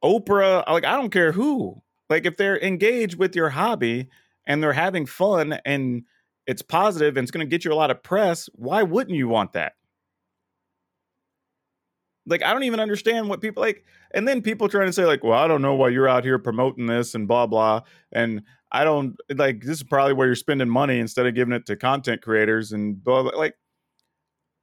Oprah. 0.03 0.65
Like, 0.67 0.85
I 0.85 0.95
don't 0.95 1.09
care 1.09 1.31
who. 1.31 1.81
Like, 2.09 2.25
if 2.25 2.37
they're 2.37 2.61
engaged 2.61 3.17
with 3.17 3.35
your 3.35 3.49
hobby 3.49 4.09
and 4.45 4.63
they're 4.63 4.73
having 4.73 5.05
fun 5.05 5.59
and 5.65 6.03
it's 6.47 6.61
positive 6.61 7.17
and 7.17 7.25
it's 7.25 7.31
going 7.31 7.45
to 7.45 7.49
get 7.49 7.65
you 7.65 7.73
a 7.73 7.75
lot 7.75 7.91
of 7.91 8.01
press, 8.01 8.47
why 8.53 8.83
wouldn't 8.83 9.17
you 9.17 9.27
want 9.27 9.53
that? 9.53 9.73
Like 12.29 12.43
I 12.43 12.53
don't 12.53 12.63
even 12.63 12.79
understand 12.79 13.29
what 13.29 13.41
people 13.41 13.61
like. 13.61 13.83
And 14.11 14.27
then 14.27 14.41
people 14.41 14.69
trying 14.69 14.87
to 14.87 14.93
say 14.93 15.05
like, 15.05 15.23
"Well, 15.23 15.37
I 15.37 15.47
don't 15.47 15.61
know 15.61 15.75
why 15.75 15.89
you're 15.89 16.07
out 16.07 16.23
here 16.23 16.39
promoting 16.39 16.87
this 16.87 17.15
and 17.15 17.27
blah 17.27 17.47
blah." 17.47 17.81
And 18.11 18.43
I 18.71 18.83
don't 18.83 19.15
like 19.35 19.61
this 19.61 19.77
is 19.77 19.83
probably 19.83 20.13
where 20.13 20.27
you're 20.27 20.35
spending 20.35 20.69
money 20.69 20.99
instead 20.99 21.25
of 21.25 21.35
giving 21.35 21.53
it 21.53 21.65
to 21.67 21.75
content 21.75 22.21
creators 22.21 22.71
and 22.71 23.03
blah, 23.03 23.23
blah. 23.23 23.31
like 23.37 23.55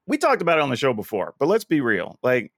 we 0.07 0.17
talked 0.19 0.43
about 0.43 0.59
it 0.59 0.63
on 0.63 0.71
the 0.71 0.77
show 0.77 0.95
before, 0.95 1.35
but 1.39 1.49
let's 1.49 1.65
be 1.65 1.81
real. 1.81 2.19
Like 2.23 2.53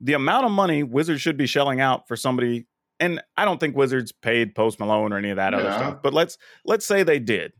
the 0.00 0.14
amount 0.14 0.46
of 0.46 0.52
money 0.52 0.82
Wizards 0.82 1.20
should 1.20 1.36
be 1.36 1.46
shelling 1.46 1.80
out 1.80 2.08
for 2.08 2.16
somebody 2.16 2.66
and 3.00 3.22
I 3.36 3.44
don't 3.44 3.58
think 3.58 3.76
Wizards 3.76 4.12
paid 4.12 4.54
Post 4.54 4.78
Malone 4.80 5.12
or 5.12 5.18
any 5.18 5.30
of 5.30 5.36
that 5.36 5.54
other 5.54 5.72
stuff. 5.72 5.98
But 6.02 6.14
let's 6.14 6.38
let's 6.64 6.86
say 6.86 7.02
they 7.02 7.18
did. 7.18 7.52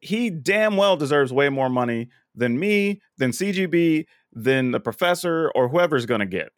He 0.00 0.30
damn 0.30 0.76
well 0.76 0.96
deserves 0.96 1.32
way 1.32 1.48
more 1.48 1.68
money 1.68 2.08
than 2.34 2.58
me, 2.58 3.00
than 3.16 3.32
CGB, 3.32 4.06
than 4.32 4.70
the 4.70 4.80
professor, 4.80 5.50
or 5.54 5.68
whoever's 5.68 6.06
going 6.06 6.20
to 6.20 6.26
get. 6.26 6.50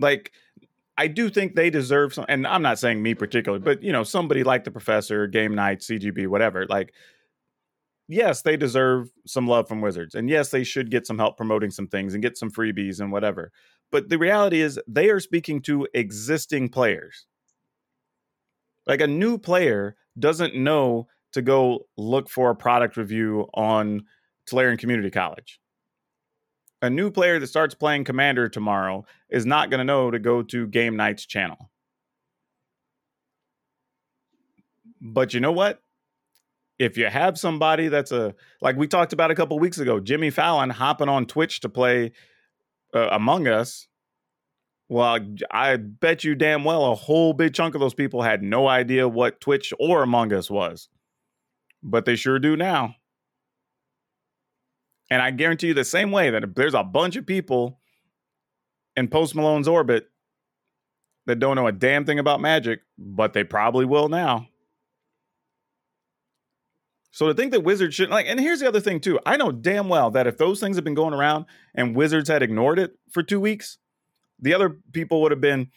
Like, 0.00 0.32
I 0.96 1.08
do 1.08 1.28
think 1.28 1.54
they 1.54 1.70
deserve 1.70 2.14
some, 2.14 2.26
and 2.28 2.46
I'm 2.46 2.62
not 2.62 2.78
saying 2.78 3.02
me 3.02 3.14
particularly, 3.14 3.64
but 3.64 3.82
you 3.82 3.92
know, 3.92 4.04
somebody 4.04 4.44
like 4.44 4.64
the 4.64 4.70
professor, 4.70 5.26
Game 5.26 5.54
Knight, 5.54 5.80
CGB, 5.80 6.28
whatever. 6.28 6.66
Like, 6.66 6.94
yes, 8.06 8.42
they 8.42 8.56
deserve 8.56 9.10
some 9.26 9.48
love 9.48 9.66
from 9.66 9.80
Wizards, 9.80 10.14
and 10.14 10.28
yes, 10.28 10.50
they 10.50 10.62
should 10.62 10.90
get 10.90 11.06
some 11.06 11.18
help 11.18 11.36
promoting 11.36 11.70
some 11.70 11.88
things 11.88 12.14
and 12.14 12.22
get 12.22 12.38
some 12.38 12.50
freebies 12.50 13.00
and 13.00 13.10
whatever. 13.10 13.50
But 13.90 14.08
the 14.08 14.18
reality 14.18 14.60
is, 14.60 14.78
they 14.86 15.10
are 15.10 15.20
speaking 15.20 15.62
to 15.62 15.88
existing 15.94 16.68
players. 16.68 17.26
Like 18.86 19.00
a 19.00 19.06
new 19.06 19.38
player 19.38 19.96
doesn't 20.18 20.54
know 20.54 21.08
to 21.34 21.42
go 21.42 21.86
look 21.96 22.28
for 22.28 22.50
a 22.50 22.56
product 22.56 22.96
review 22.96 23.48
on 23.54 24.04
Tolarian 24.50 24.78
Community 24.78 25.10
College. 25.10 25.60
A 26.82 26.90
new 26.90 27.10
player 27.10 27.38
that 27.38 27.46
starts 27.46 27.74
playing 27.74 28.04
Commander 28.04 28.48
tomorrow 28.48 29.04
is 29.30 29.46
not 29.46 29.70
going 29.70 29.78
to 29.78 29.84
know 29.84 30.10
to 30.10 30.18
go 30.18 30.42
to 30.42 30.66
Game 30.66 30.96
Knight's 30.96 31.24
channel. 31.24 31.70
But 35.00 35.34
you 35.34 35.40
know 35.40 35.52
what? 35.52 35.80
If 36.78 36.96
you 36.96 37.06
have 37.06 37.38
somebody 37.38 37.88
that's 37.88 38.10
a 38.10 38.34
like 38.60 38.76
we 38.76 38.88
talked 38.88 39.12
about 39.12 39.30
a 39.30 39.34
couple 39.34 39.58
weeks 39.58 39.78
ago, 39.78 40.00
Jimmy 40.00 40.30
Fallon 40.30 40.70
hopping 40.70 41.08
on 41.08 41.26
Twitch 41.26 41.60
to 41.60 41.68
play 41.68 42.12
uh, 42.94 43.08
Among 43.12 43.46
Us. 43.46 43.86
Well, 44.88 45.18
I 45.50 45.76
bet 45.76 46.24
you 46.24 46.34
damn 46.34 46.64
well 46.64 46.90
a 46.92 46.94
whole 46.94 47.32
big 47.32 47.54
chunk 47.54 47.74
of 47.74 47.80
those 47.80 47.94
people 47.94 48.22
had 48.22 48.42
no 48.42 48.66
idea 48.66 49.08
what 49.08 49.40
Twitch 49.40 49.72
or 49.78 50.02
Among 50.02 50.32
Us 50.32 50.50
was, 50.50 50.88
but 51.84 52.06
they 52.06 52.16
sure 52.16 52.38
do 52.38 52.56
now. 52.56 52.96
And 55.10 55.22
I 55.22 55.30
guarantee 55.30 55.68
you 55.68 55.74
the 55.74 55.84
same 55.84 56.10
way 56.10 56.30
that 56.30 56.56
there's 56.56 56.74
a 56.74 56.82
bunch 56.82 57.14
of 57.14 57.26
people 57.26 57.78
in 58.96 59.06
Post 59.06 59.34
Malone's 59.34 59.68
orbit 59.68 60.10
that 61.26 61.38
don't 61.38 61.56
know 61.56 61.66
a 61.66 61.72
damn 61.72 62.04
thing 62.04 62.18
about 62.18 62.40
magic, 62.40 62.80
but 62.98 63.34
they 63.34 63.44
probably 63.44 63.84
will 63.84 64.08
now. 64.08 64.48
So 67.10 67.28
to 67.28 67.34
think 67.34 67.52
that 67.52 67.62
Wizards 67.62 67.94
should 67.94 68.10
like, 68.10 68.26
and 68.26 68.40
here's 68.40 68.58
the 68.60 68.66
other 68.66 68.80
thing 68.80 68.98
too. 68.98 69.20
I 69.24 69.36
know 69.36 69.52
damn 69.52 69.88
well 69.88 70.10
that 70.10 70.26
if 70.26 70.36
those 70.36 70.58
things 70.58 70.76
had 70.76 70.84
been 70.84 70.94
going 70.94 71.14
around 71.14 71.44
and 71.74 71.94
Wizards 71.94 72.28
had 72.28 72.42
ignored 72.42 72.78
it 72.78 72.98
for 73.12 73.22
two 73.22 73.38
weeks, 73.38 73.78
the 74.40 74.52
other 74.52 74.78
people 74.92 75.22
would 75.22 75.30
have 75.30 75.40
been, 75.40 75.70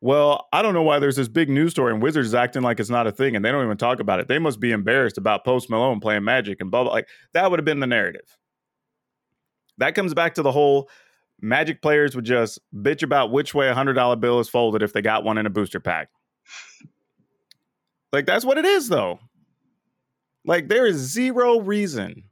well, 0.00 0.48
I 0.52 0.62
don't 0.62 0.74
know 0.74 0.82
why 0.82 0.98
there's 0.98 1.16
this 1.16 1.28
big 1.28 1.48
news 1.48 1.72
story 1.72 1.92
and 1.92 2.02
Wizards 2.02 2.34
acting 2.34 2.62
like 2.62 2.78
it's 2.78 2.90
not 2.90 3.06
a 3.06 3.12
thing 3.12 3.34
and 3.34 3.44
they 3.44 3.50
don't 3.50 3.64
even 3.64 3.76
talk 3.76 4.00
about 4.00 4.20
it. 4.20 4.28
They 4.28 4.38
must 4.38 4.60
be 4.60 4.70
embarrassed 4.70 5.18
about 5.18 5.44
Post 5.44 5.70
Malone 5.70 6.00
playing 6.00 6.24
Magic 6.24 6.60
and 6.60 6.70
blah 6.70 6.84
blah. 6.84 6.92
Like 6.92 7.08
that 7.34 7.50
would 7.50 7.58
have 7.58 7.64
been 7.64 7.80
the 7.80 7.86
narrative. 7.86 8.36
That 9.78 9.94
comes 9.94 10.14
back 10.14 10.34
to 10.34 10.42
the 10.42 10.52
whole 10.52 10.88
Magic 11.40 11.82
players 11.82 12.16
would 12.16 12.24
just 12.24 12.58
bitch 12.74 13.02
about 13.02 13.30
which 13.30 13.54
way 13.54 13.68
a 13.68 13.74
hundred 13.74 13.94
dollar 13.94 14.16
bill 14.16 14.40
is 14.40 14.48
folded 14.48 14.82
if 14.82 14.92
they 14.92 15.02
got 15.02 15.24
one 15.24 15.38
in 15.38 15.46
a 15.46 15.50
booster 15.50 15.80
pack. 15.80 16.08
Like 18.12 18.26
that's 18.26 18.44
what 18.44 18.58
it 18.58 18.64
is, 18.64 18.88
though. 18.88 19.20
Like 20.44 20.68
there 20.68 20.86
is 20.86 20.96
zero 20.96 21.60
reason 21.60 22.24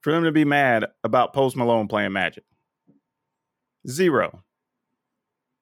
for 0.00 0.12
them 0.12 0.24
to 0.24 0.32
be 0.32 0.44
mad 0.44 0.86
about 1.02 1.32
Post 1.32 1.56
Malone 1.56 1.88
playing 1.88 2.12
Magic. 2.12 2.44
Zero. 3.88 4.42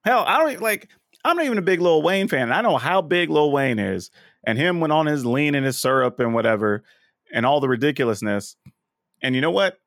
Hell, 0.04 0.24
I 0.26 0.38
don't 0.38 0.52
e- 0.52 0.56
like. 0.58 0.88
I'm 1.24 1.36
not 1.36 1.46
even 1.46 1.58
a 1.58 1.62
big 1.62 1.80
Lil 1.80 2.02
Wayne 2.02 2.28
fan. 2.28 2.52
I 2.52 2.60
know 2.60 2.76
how 2.76 3.00
big 3.00 3.30
Lil 3.30 3.50
Wayne 3.50 3.78
is, 3.78 4.10
and 4.46 4.58
him 4.58 4.80
went 4.80 4.92
on 4.92 5.06
his 5.06 5.24
lean 5.24 5.54
and 5.54 5.64
his 5.64 5.80
syrup 5.80 6.20
and 6.20 6.34
whatever, 6.34 6.84
and 7.32 7.46
all 7.46 7.60
the 7.60 7.68
ridiculousness. 7.68 8.56
And 9.22 9.34
you 9.34 9.40
know 9.40 9.50
what? 9.50 9.78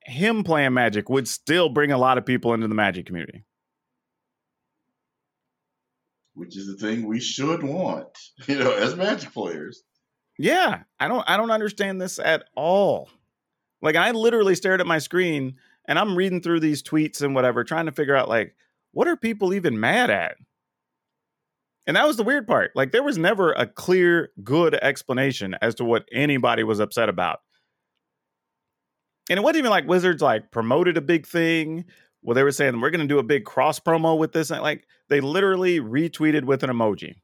Him 0.00 0.44
playing 0.44 0.72
Magic 0.72 1.10
would 1.10 1.28
still 1.28 1.68
bring 1.68 1.92
a 1.92 1.98
lot 1.98 2.16
of 2.16 2.24
people 2.24 2.54
into 2.54 2.68
the 2.68 2.74
Magic 2.74 3.04
community. 3.04 3.44
which 6.38 6.56
is 6.56 6.68
the 6.68 6.76
thing 6.76 7.04
we 7.04 7.18
should 7.18 7.62
want, 7.64 8.06
you 8.46 8.56
know, 8.58 8.72
as 8.72 8.96
Magic 8.96 9.32
players. 9.32 9.82
Yeah, 10.38 10.82
I 11.00 11.08
don't 11.08 11.28
I 11.28 11.36
don't 11.36 11.50
understand 11.50 12.00
this 12.00 12.18
at 12.20 12.44
all. 12.54 13.10
Like 13.82 13.96
I 13.96 14.12
literally 14.12 14.54
stared 14.54 14.80
at 14.80 14.86
my 14.86 14.98
screen 14.98 15.56
and 15.86 15.98
I'm 15.98 16.16
reading 16.16 16.40
through 16.40 16.60
these 16.60 16.82
tweets 16.82 17.22
and 17.22 17.34
whatever 17.34 17.64
trying 17.64 17.86
to 17.86 17.92
figure 17.92 18.14
out 18.14 18.28
like 18.28 18.54
what 18.92 19.08
are 19.08 19.16
people 19.16 19.52
even 19.52 19.80
mad 19.80 20.10
at? 20.10 20.36
And 21.88 21.96
that 21.96 22.06
was 22.06 22.18
the 22.18 22.22
weird 22.22 22.46
part. 22.46 22.72
Like 22.76 22.92
there 22.92 23.02
was 23.02 23.16
never 23.16 23.52
a 23.52 23.66
clear 23.66 24.28
good 24.44 24.74
explanation 24.74 25.56
as 25.62 25.74
to 25.76 25.84
what 25.84 26.06
anybody 26.12 26.62
was 26.62 26.80
upset 26.80 27.08
about. 27.08 27.40
And 29.30 29.38
it 29.38 29.42
wasn't 29.42 29.60
even 29.60 29.70
like 29.70 29.88
Wizards 29.88 30.20
like 30.20 30.50
promoted 30.50 30.98
a 30.98 31.00
big 31.00 31.26
thing. 31.26 31.86
Well, 32.22 32.34
they 32.34 32.42
were 32.42 32.52
saying 32.52 32.78
we're 32.78 32.90
going 32.90 33.00
to 33.00 33.06
do 33.06 33.18
a 33.18 33.22
big 33.22 33.46
cross 33.46 33.80
promo 33.80 34.18
with 34.18 34.32
this. 34.32 34.50
Like 34.50 34.86
they 35.08 35.22
literally 35.22 35.80
retweeted 35.80 36.44
with 36.44 36.62
an 36.62 36.68
emoji. 36.68 37.14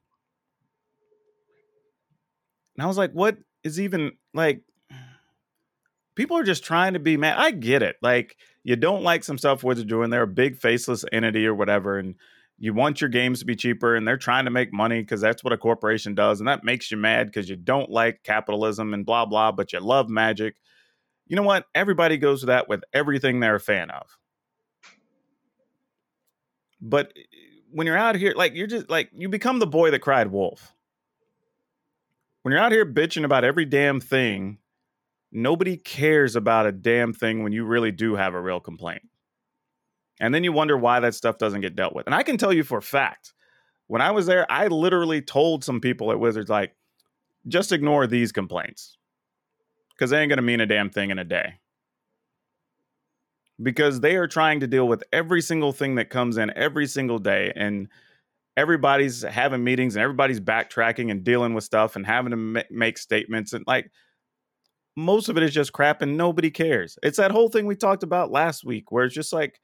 And 2.75 2.83
I 2.83 2.87
was 2.87 2.97
like, 2.97 3.11
what 3.11 3.37
is 3.63 3.79
even 3.79 4.13
like 4.33 4.63
people 6.15 6.37
are 6.37 6.43
just 6.43 6.63
trying 6.63 6.93
to 6.93 6.99
be 6.99 7.17
mad. 7.17 7.37
I 7.37 7.51
get 7.51 7.83
it. 7.83 7.97
Like 8.01 8.35
you 8.63 8.75
don't 8.75 9.03
like 9.03 9.23
some 9.23 9.37
stuff 9.37 9.63
Wizards 9.63 9.87
doing. 9.87 10.09
They're 10.09 10.23
a 10.23 10.27
big 10.27 10.57
faceless 10.57 11.05
entity 11.11 11.45
or 11.45 11.53
whatever, 11.53 11.99
and 11.99 12.15
you 12.57 12.73
want 12.73 13.01
your 13.01 13.09
games 13.09 13.39
to 13.39 13.45
be 13.45 13.55
cheaper, 13.55 13.95
and 13.95 14.07
they're 14.07 14.17
trying 14.17 14.45
to 14.45 14.51
make 14.51 14.71
money 14.71 15.01
because 15.01 15.21
that's 15.21 15.43
what 15.43 15.53
a 15.53 15.57
corporation 15.57 16.15
does, 16.15 16.39
and 16.39 16.47
that 16.47 16.63
makes 16.63 16.89
you 16.89 16.97
mad 16.97 17.27
because 17.27 17.49
you 17.49 17.55
don't 17.55 17.89
like 17.89 18.23
capitalism 18.23 18.93
and 18.93 19.05
blah 19.05 19.25
blah, 19.25 19.51
but 19.51 19.73
you 19.73 19.79
love 19.79 20.09
magic. 20.09 20.55
You 21.27 21.35
know 21.35 21.43
what? 21.43 21.65
Everybody 21.73 22.17
goes 22.17 22.41
to 22.41 22.45
that 22.47 22.69
with 22.69 22.83
everything 22.93 23.39
they're 23.39 23.55
a 23.55 23.59
fan 23.59 23.89
of. 23.89 24.17
But 26.79 27.13
eh, 27.15 27.21
when 27.71 27.87
you're 27.87 27.97
out 27.97 28.15
here, 28.15 28.33
like 28.35 28.55
you're 28.55 28.67
just 28.67 28.89
like 28.89 29.09
you 29.13 29.27
become 29.27 29.59
the 29.59 29.67
boy 29.67 29.91
that 29.91 29.99
cried 29.99 30.31
wolf. 30.31 30.73
When 32.43 32.51
you're 32.51 32.61
out 32.61 32.71
here 32.71 32.85
bitching 32.85 33.25
about 33.25 33.43
every 33.43 33.65
damn 33.65 33.99
thing, 33.99 34.59
nobody 35.31 35.77
cares 35.77 36.35
about 36.35 36.67
a 36.67 36.71
damn 36.71 37.11
thing 37.11 37.43
when 37.43 37.51
you 37.51 37.65
really 37.65 37.91
do 37.91 38.15
have 38.15 38.33
a 38.35 38.41
real 38.41 38.59
complaint. 38.59 39.01
And 40.19 40.33
then 40.33 40.43
you 40.43 40.51
wonder 40.51 40.77
why 40.77 40.99
that 41.01 41.15
stuff 41.15 41.37
doesn't 41.37 41.61
get 41.61 41.75
dealt 41.75 41.93
with. 41.93 42.05
And 42.05 42.15
I 42.15 42.23
can 42.23 42.37
tell 42.37 42.53
you 42.53 42.63
for 42.63 42.77
a 42.77 42.81
fact, 42.81 43.33
when 43.87 44.01
I 44.01 44.11
was 44.11 44.25
there, 44.25 44.49
I 44.51 44.67
literally 44.67 45.21
told 45.21 45.63
some 45.63 45.81
people 45.81 46.11
at 46.11 46.19
Wizards, 46.19 46.49
like, 46.49 46.75
just 47.47 47.71
ignore 47.71 48.07
these 48.07 48.31
complaints 48.31 48.97
because 49.91 50.09
they 50.09 50.19
ain't 50.19 50.29
going 50.29 50.37
to 50.37 50.43
mean 50.43 50.61
a 50.61 50.65
damn 50.65 50.89
thing 50.89 51.11
in 51.11 51.19
a 51.19 51.23
day. 51.23 51.59
Because 53.61 53.99
they 53.99 54.15
are 54.15 54.27
trying 54.27 54.61
to 54.61 54.67
deal 54.67 54.87
with 54.87 55.03
every 55.13 55.41
single 55.41 55.71
thing 55.71 55.95
that 55.95 56.09
comes 56.09 56.37
in 56.37 56.51
every 56.57 56.87
single 56.87 57.19
day. 57.19 57.53
And 57.55 57.87
everybody's 58.57 59.21
having 59.21 59.63
meetings 59.63 59.95
and 59.95 60.03
everybody's 60.03 60.39
backtracking 60.39 61.11
and 61.11 61.23
dealing 61.23 61.53
with 61.53 61.63
stuff 61.63 61.95
and 61.95 62.05
having 62.05 62.31
to 62.31 62.37
ma- 62.37 62.61
make 62.71 62.97
statements. 62.97 63.53
And 63.53 63.63
like, 63.67 63.91
most 64.97 65.29
of 65.29 65.37
it 65.37 65.43
is 65.43 65.53
just 65.53 65.73
crap 65.73 66.01
and 66.01 66.17
nobody 66.17 66.49
cares. 66.49 66.97
It's 67.03 67.17
that 67.17 67.31
whole 67.31 67.49
thing 67.49 67.65
we 67.65 67.75
talked 67.75 68.03
about 68.03 68.31
last 68.31 68.65
week 68.65 68.91
where 68.91 69.05
it's 69.05 69.15
just 69.15 69.33
like, 69.33 69.59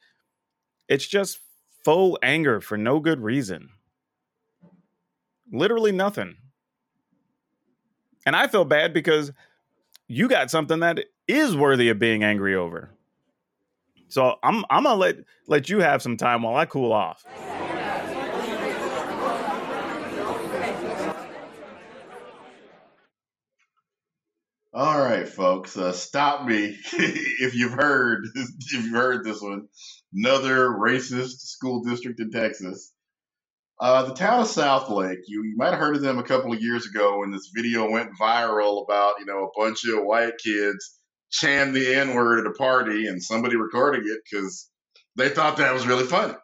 it's 0.87 1.07
just 1.07 1.39
faux 1.83 2.17
anger 2.23 2.61
for 2.61 2.77
no 2.77 2.99
good 2.99 3.21
reason. 3.21 3.69
Literally 5.51 5.91
nothing. 5.91 6.35
And 8.25 8.35
I 8.35 8.47
feel 8.47 8.65
bad 8.65 8.93
because 8.93 9.31
you 10.07 10.27
got 10.27 10.51
something 10.51 10.79
that 10.81 10.99
is 11.27 11.55
worthy 11.55 11.89
of 11.89 11.99
being 11.99 12.23
angry 12.23 12.55
over. 12.55 12.91
So 14.09 14.35
I'm 14.43 14.65
I'm 14.69 14.83
gonna 14.83 14.95
let 14.95 15.15
let 15.47 15.69
you 15.69 15.79
have 15.79 16.01
some 16.01 16.17
time 16.17 16.43
while 16.43 16.55
I 16.55 16.65
cool 16.65 16.91
off. 16.91 17.23
All 24.73 24.99
right, 25.01 25.27
folks, 25.27 25.75
uh, 25.77 25.91
stop 25.91 26.45
me 26.45 26.77
if 26.93 27.55
you've 27.55 27.73
heard 27.73 28.25
if 28.35 28.73
you've 28.73 28.91
heard 28.93 29.23
this 29.23 29.41
one. 29.41 29.67
Another 30.13 30.69
racist 30.69 31.39
school 31.41 31.83
district 31.83 32.19
in 32.19 32.31
Texas. 32.31 32.91
Uh, 33.79 34.03
the 34.03 34.13
town 34.13 34.41
of 34.41 34.47
Southlake. 34.47 35.21
You, 35.27 35.43
you 35.43 35.55
might 35.57 35.71
have 35.71 35.79
heard 35.79 35.95
of 35.95 36.01
them 36.03 36.19
a 36.19 36.23
couple 36.23 36.53
of 36.53 36.61
years 36.61 36.85
ago 36.85 37.19
when 37.19 37.31
this 37.31 37.51
video 37.53 37.89
went 37.89 38.11
viral 38.19 38.83
about 38.83 39.15
you 39.19 39.25
know 39.25 39.45
a 39.45 39.59
bunch 39.59 39.85
of 39.85 40.03
white 40.03 40.37
kids 40.37 40.99
chant 41.31 41.73
the 41.73 41.95
N 41.95 42.13
word 42.13 42.39
at 42.39 42.51
a 42.51 42.53
party 42.53 43.07
and 43.07 43.23
somebody 43.23 43.55
recording 43.55 44.03
it 44.05 44.19
because 44.29 44.69
they 45.15 45.29
thought 45.29 45.57
that 45.57 45.73
was 45.73 45.87
really 45.87 46.05
funny. 46.05 46.35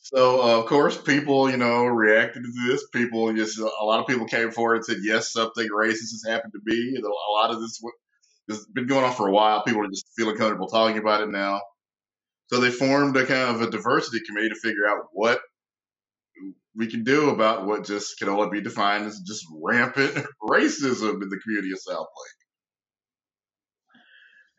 So 0.00 0.42
uh, 0.42 0.60
of 0.60 0.66
course, 0.66 0.96
people 0.96 1.50
you 1.50 1.56
know 1.56 1.84
reacted 1.86 2.44
to 2.44 2.68
this. 2.68 2.86
People 2.92 3.32
just 3.34 3.58
a 3.58 3.84
lot 3.84 4.00
of 4.00 4.06
people 4.06 4.26
came 4.26 4.50
forward 4.52 4.76
and 4.76 4.84
said, 4.84 4.98
"Yes, 5.02 5.32
something 5.32 5.68
racist 5.68 6.12
has 6.12 6.24
happened 6.26 6.52
to 6.52 6.60
me." 6.64 6.94
And 6.94 7.04
a 7.04 7.32
lot 7.32 7.50
of 7.50 7.60
this 7.60 7.80
has 8.48 8.66
been 8.66 8.86
going 8.86 9.04
on 9.04 9.14
for 9.14 9.28
a 9.28 9.32
while. 9.32 9.62
People 9.62 9.84
are 9.84 9.90
just 9.90 10.06
feeling 10.16 10.36
comfortable 10.36 10.68
talking 10.68 10.98
about 10.98 11.22
it 11.22 11.30
now. 11.30 11.60
So 12.48 12.60
they 12.60 12.70
formed 12.70 13.16
a 13.16 13.26
kind 13.26 13.54
of 13.54 13.62
a 13.62 13.70
diversity 13.70 14.20
committee 14.26 14.48
to 14.48 14.54
figure 14.54 14.86
out 14.88 15.06
what 15.12 15.40
we 16.74 16.86
can 16.86 17.04
do 17.04 17.30
about 17.30 17.66
what 17.66 17.84
just 17.84 18.18
can 18.18 18.28
only 18.28 18.48
be 18.50 18.62
defined 18.62 19.06
as 19.06 19.20
just 19.20 19.44
rampant 19.52 20.14
racism 20.42 21.22
in 21.22 21.28
the 21.28 21.38
community 21.38 21.72
of 21.72 21.78
Southlake. 21.78 22.38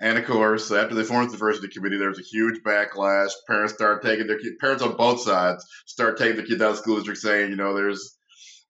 And 0.01 0.17
of 0.17 0.25
course, 0.25 0.72
after 0.72 0.96
they 0.96 1.03
formed 1.03 1.29
the 1.29 1.34
diversity 1.34 1.67
committee, 1.69 1.98
there 1.98 2.10
was 2.10 2.19
a 2.19 2.24
huge 2.24 2.62
backlash. 2.63 3.31
Parents 3.48 3.74
started 3.74 4.08
taking 4.08 4.27
their 4.27 4.39
kids, 4.39 4.55
parents 4.60 4.84
on 4.84 4.96
both 4.96 5.22
sides 5.22 5.65
start 5.86 6.17
taking 6.17 6.38
their 6.38 6.46
kids 6.46 6.62
out 6.62 6.72
of 6.72 6.77
school 6.77 6.96
district 6.98 7.19
saying, 7.19 7.50
you 7.50 7.58
know, 7.58 7.74
there's 7.74 8.17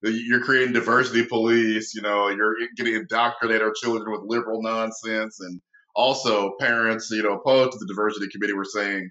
you're 0.02 0.42
creating 0.42 0.72
diversity 0.72 1.24
police, 1.24 1.94
you 1.94 2.02
know, 2.02 2.28
you're 2.28 2.54
getting 2.76 2.94
indoctrinate 2.94 3.62
our 3.62 3.72
children 3.72 4.10
with 4.12 4.22
liberal 4.24 4.62
nonsense. 4.62 5.40
And 5.40 5.60
also 5.94 6.54
parents, 6.58 7.10
you 7.10 7.22
know, 7.22 7.34
opposed 7.34 7.72
to 7.72 7.78
the 7.78 7.86
diversity 7.86 8.28
committee 8.28 8.54
were 8.54 8.64
saying, 8.64 9.10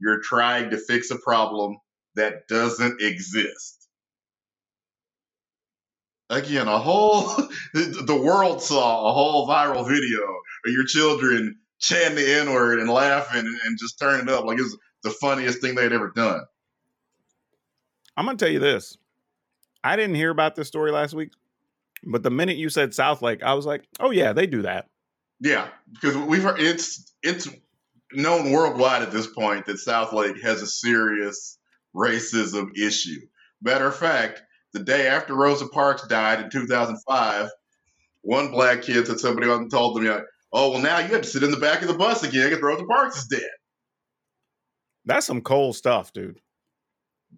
you're 0.00 0.20
trying 0.22 0.70
to 0.70 0.78
fix 0.78 1.10
a 1.10 1.18
problem 1.18 1.76
that 2.14 2.48
doesn't 2.48 3.02
exist. 3.02 3.76
Again, 6.30 6.68
a 6.68 6.78
whole, 6.78 7.24
the 7.74 8.20
world 8.22 8.62
saw 8.62 9.10
a 9.10 9.12
whole 9.12 9.48
viral 9.48 9.86
video 9.86 10.22
of 10.64 10.72
your 10.72 10.84
children 10.84 11.56
chanting 11.80 12.16
the 12.16 12.40
N 12.40 12.52
word 12.52 12.78
and 12.78 12.88
laughing 12.88 13.40
and, 13.64 13.78
just 13.78 13.98
turning 13.98 14.28
up 14.28 14.44
like 14.44 14.58
it 14.58 14.62
was 14.62 14.78
the 15.02 15.10
funniest 15.10 15.60
thing 15.60 15.74
they'd 15.74 15.92
ever 15.92 16.12
done. 16.14 16.42
I'm 18.16 18.26
going 18.26 18.36
to 18.36 18.44
tell 18.44 18.52
you 18.52 18.58
this. 18.58 18.96
I 19.82 19.96
didn't 19.96 20.16
hear 20.16 20.30
about 20.30 20.54
this 20.54 20.68
story 20.68 20.90
last 20.90 21.14
week, 21.14 21.30
but 22.04 22.22
the 22.22 22.30
minute 22.30 22.56
you 22.56 22.68
said 22.68 22.90
Southlake, 22.90 23.42
I 23.42 23.54
was 23.54 23.66
like, 23.66 23.84
oh, 23.98 24.10
yeah, 24.10 24.32
they 24.32 24.46
do 24.46 24.62
that. 24.62 24.88
Yeah, 25.40 25.68
because 25.92 26.16
we've 26.16 26.42
heard 26.42 26.60
it's 26.60 27.14
it's 27.22 27.48
known 28.12 28.52
worldwide 28.52 29.02
at 29.02 29.10
this 29.10 29.26
point 29.26 29.66
that 29.66 29.76
Southlake 29.76 30.42
has 30.42 30.60
a 30.60 30.66
serious 30.66 31.58
racism 31.96 32.76
issue. 32.76 33.20
Matter 33.62 33.86
of 33.86 33.96
fact, 33.96 34.42
the 34.72 34.80
day 34.80 35.06
after 35.08 35.34
Rosa 35.34 35.66
Parks 35.66 36.06
died 36.06 36.40
in 36.40 36.50
2005, 36.50 37.50
one 38.22 38.50
black 38.50 38.82
kid 38.82 39.06
said 39.06 39.18
somebody 39.18 39.46
told 39.70 39.96
them, 39.96 40.04
know, 40.04 40.22
"Oh, 40.52 40.72
well, 40.72 40.82
now 40.82 40.98
you 40.98 41.08
have 41.08 41.22
to 41.22 41.28
sit 41.28 41.42
in 41.42 41.50
the 41.50 41.56
back 41.56 41.80
of 41.82 41.88
the 41.88 41.94
bus 41.94 42.22
again 42.22 42.50
because 42.50 42.62
Rosa 42.62 42.84
Parks 42.84 43.18
is 43.18 43.26
dead." 43.26 43.50
That's 45.06 45.26
some 45.26 45.40
cold 45.40 45.74
stuff, 45.74 46.12
dude. 46.12 46.38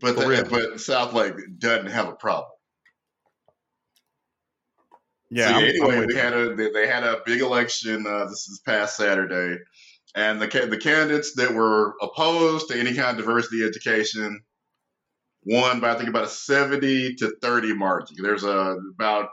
But 0.01 0.17
the, 0.17 0.47
but 0.49 0.75
Southlake 0.75 1.59
doesn't 1.59 1.91
have 1.91 2.09
a 2.09 2.15
problem. 2.15 2.49
Yeah. 5.31 5.59
So, 5.59 5.65
anyway, 5.65 6.07
we 6.07 6.15
had 6.15 6.33
a 6.35 6.55
they, 6.55 6.71
they, 6.71 6.87
had 6.87 7.05
a 7.05 7.21
big 7.25 7.41
election. 7.41 8.07
Uh, 8.07 8.27
this 8.27 8.49
is 8.49 8.61
past 8.67 8.97
Saturday, 8.97 9.59
and 10.15 10.41
the 10.41 10.47
the 10.69 10.79
candidates 10.79 11.35
that 11.37 11.55
were 11.55 11.95
opposed 12.03 12.69
to 12.69 12.79
any 12.79 12.95
kind 12.95 13.11
of 13.11 13.25
diversity 13.25 13.65
education 13.65 14.41
won 15.45 15.81
by 15.81 15.93
I 15.93 15.95
think 15.95 16.09
about 16.09 16.25
a 16.25 16.29
seventy 16.29 17.15
to 17.17 17.35
thirty 17.41 17.75
margin. 17.75 18.17
There's 18.21 18.45
a 18.45 18.77
about 18.95 19.31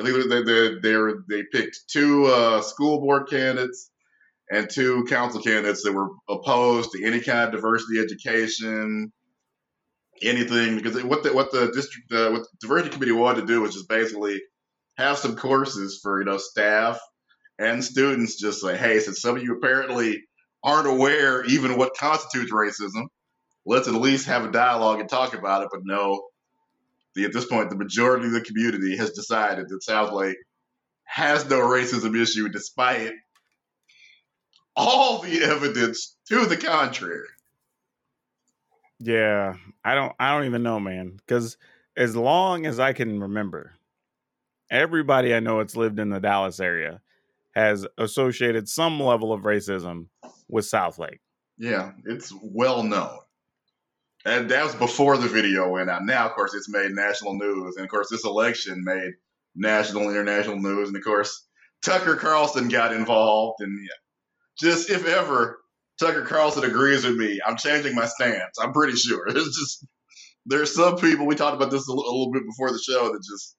I 0.00 0.04
think 0.04 0.28
they 0.28 0.42
they 0.42 0.78
they, 0.80 0.96
were, 0.96 1.24
they 1.28 1.42
picked 1.52 1.88
two 1.88 2.26
uh, 2.26 2.62
school 2.62 3.00
board 3.00 3.28
candidates 3.28 3.90
and 4.50 4.68
two 4.68 5.04
council 5.04 5.42
candidates 5.42 5.82
that 5.82 5.92
were 5.92 6.10
opposed 6.28 6.92
to 6.92 7.04
any 7.04 7.20
kind 7.20 7.46
of 7.46 7.52
diversity 7.52 8.00
education, 8.00 9.12
anything 10.20 10.76
because 10.76 11.02
what 11.04 11.22
the 11.22 11.32
what 11.32 11.52
the 11.52 11.72
district 11.72 12.12
uh, 12.12 12.30
what 12.30 12.42
the 12.42 12.48
diversity 12.60 12.90
committee 12.90 13.12
wanted 13.12 13.42
to 13.42 13.46
do 13.46 13.60
was 13.60 13.74
just 13.74 13.88
basically 13.88 14.40
have 14.96 15.16
some 15.18 15.36
courses 15.36 16.00
for 16.02 16.20
you 16.20 16.24
know 16.24 16.38
staff 16.38 17.00
and 17.58 17.84
students 17.84 18.38
just 18.38 18.60
say, 18.60 18.76
hey, 18.76 19.00
since 19.00 19.20
some 19.20 19.36
of 19.36 19.42
you 19.42 19.56
apparently 19.56 20.22
aren't 20.64 20.88
aware 20.88 21.44
even 21.44 21.76
what 21.76 21.96
constitutes 21.96 22.52
racism, 22.52 23.06
let's 23.64 23.88
at 23.88 23.94
least 23.94 24.26
have 24.26 24.44
a 24.44 24.50
dialogue 24.50 25.00
and 25.00 25.08
talk 25.08 25.34
about 25.34 25.62
it. 25.62 25.68
But 25.70 25.80
no, 25.84 26.28
the, 27.14 27.24
at 27.24 27.32
this 27.32 27.44
point, 27.44 27.70
the 27.70 27.76
majority 27.76 28.26
of 28.26 28.32
the 28.32 28.40
community 28.40 28.96
has 28.96 29.10
decided 29.10 29.68
that 29.68 29.82
Southlake 29.88 30.34
has 31.04 31.48
no 31.48 31.58
racism 31.60 32.20
issue, 32.20 32.48
despite 32.48 33.12
all 34.74 35.18
the 35.18 35.42
evidence 35.42 36.16
to 36.28 36.46
the 36.46 36.56
contrary. 36.56 37.28
Yeah, 38.98 39.56
I 39.84 39.94
don't. 39.94 40.12
I 40.18 40.34
don't 40.34 40.46
even 40.46 40.62
know, 40.62 40.80
man. 40.80 41.16
Because 41.16 41.56
as 41.96 42.16
long 42.16 42.66
as 42.66 42.78
I 42.78 42.92
can 42.92 43.20
remember, 43.20 43.72
everybody 44.70 45.34
I 45.34 45.40
know 45.40 45.58
that's 45.58 45.76
lived 45.76 45.98
in 45.98 46.10
the 46.10 46.20
Dallas 46.20 46.60
area 46.60 47.00
has 47.54 47.86
associated 47.98 48.68
some 48.68 49.00
level 49.00 49.32
of 49.32 49.42
racism 49.42 50.06
with 50.48 50.64
Southlake. 50.64 51.18
Yeah, 51.58 51.92
it's 52.06 52.32
well 52.42 52.82
known. 52.82 53.18
And 54.24 54.50
that 54.50 54.64
was 54.64 54.74
before 54.74 55.16
the 55.16 55.28
video 55.28 55.68
went 55.68 55.90
out. 55.90 56.04
Now, 56.04 56.26
of 56.26 56.34
course, 56.34 56.54
it's 56.54 56.68
made 56.68 56.92
national 56.92 57.34
news. 57.34 57.76
And 57.76 57.84
of 57.84 57.90
course, 57.90 58.08
this 58.08 58.24
election 58.24 58.84
made 58.84 59.14
national, 59.54 60.08
and 60.08 60.12
international 60.12 60.58
news. 60.58 60.88
And 60.88 60.96
of 60.96 61.04
course, 61.04 61.46
Tucker 61.84 62.16
Carlson 62.16 62.68
got 62.68 62.94
involved. 62.94 63.60
And 63.60 63.76
yeah, 63.82 63.88
just 64.58 64.90
if 64.90 65.06
ever 65.06 65.61
Tucker 66.02 66.24
Carlson 66.24 66.64
agrees 66.64 67.04
with 67.04 67.16
me, 67.16 67.40
I'm 67.46 67.56
changing 67.56 67.94
my 67.94 68.06
stance. 68.06 68.58
I'm 68.60 68.72
pretty 68.72 68.96
sure. 68.96 69.26
There's 69.32 69.56
just, 69.56 69.86
there's 70.44 70.74
some 70.74 70.96
people, 70.96 71.24
we 71.24 71.36
talked 71.36 71.54
about 71.54 71.70
this 71.70 71.86
a 71.86 71.92
little, 71.92 72.10
a 72.10 72.12
little 72.12 72.32
bit 72.32 72.42
before 72.44 72.72
the 72.72 72.78
show, 72.78 73.12
that 73.12 73.22
just, 73.22 73.56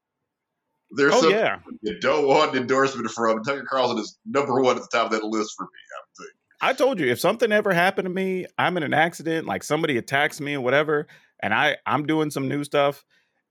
there's 0.92 1.14
oh, 1.14 1.22
some 1.22 1.32
yeah. 1.32 1.60
you 1.82 2.00
don't 2.00 2.28
want 2.28 2.52
an 2.52 2.62
endorsement 2.62 3.10
from. 3.10 3.42
Tucker 3.44 3.66
Carlson 3.68 3.98
is 3.98 4.18
number 4.26 4.62
one 4.62 4.76
at 4.76 4.84
the 4.84 4.90
top 4.92 5.08
of 5.08 5.12
that 5.14 5.24
list 5.24 5.54
for 5.58 5.64
me. 5.64 5.70
I 5.70 6.24
think. 6.24 6.32
I 6.62 6.74
told 6.74 7.00
you 7.00 7.08
if 7.08 7.20
something 7.20 7.52
ever 7.52 7.74
happened 7.74 8.06
to 8.06 8.14
me, 8.14 8.46
I'm 8.58 8.78
in 8.78 8.84
an 8.84 8.94
accident, 8.94 9.48
like 9.48 9.64
somebody 9.64 9.98
attacks 9.98 10.40
me 10.40 10.56
or 10.56 10.62
whatever, 10.62 11.08
and 11.42 11.54
I 11.54 11.78
I'm 11.86 12.06
doing 12.06 12.30
some 12.30 12.48
new 12.48 12.64
stuff, 12.64 13.04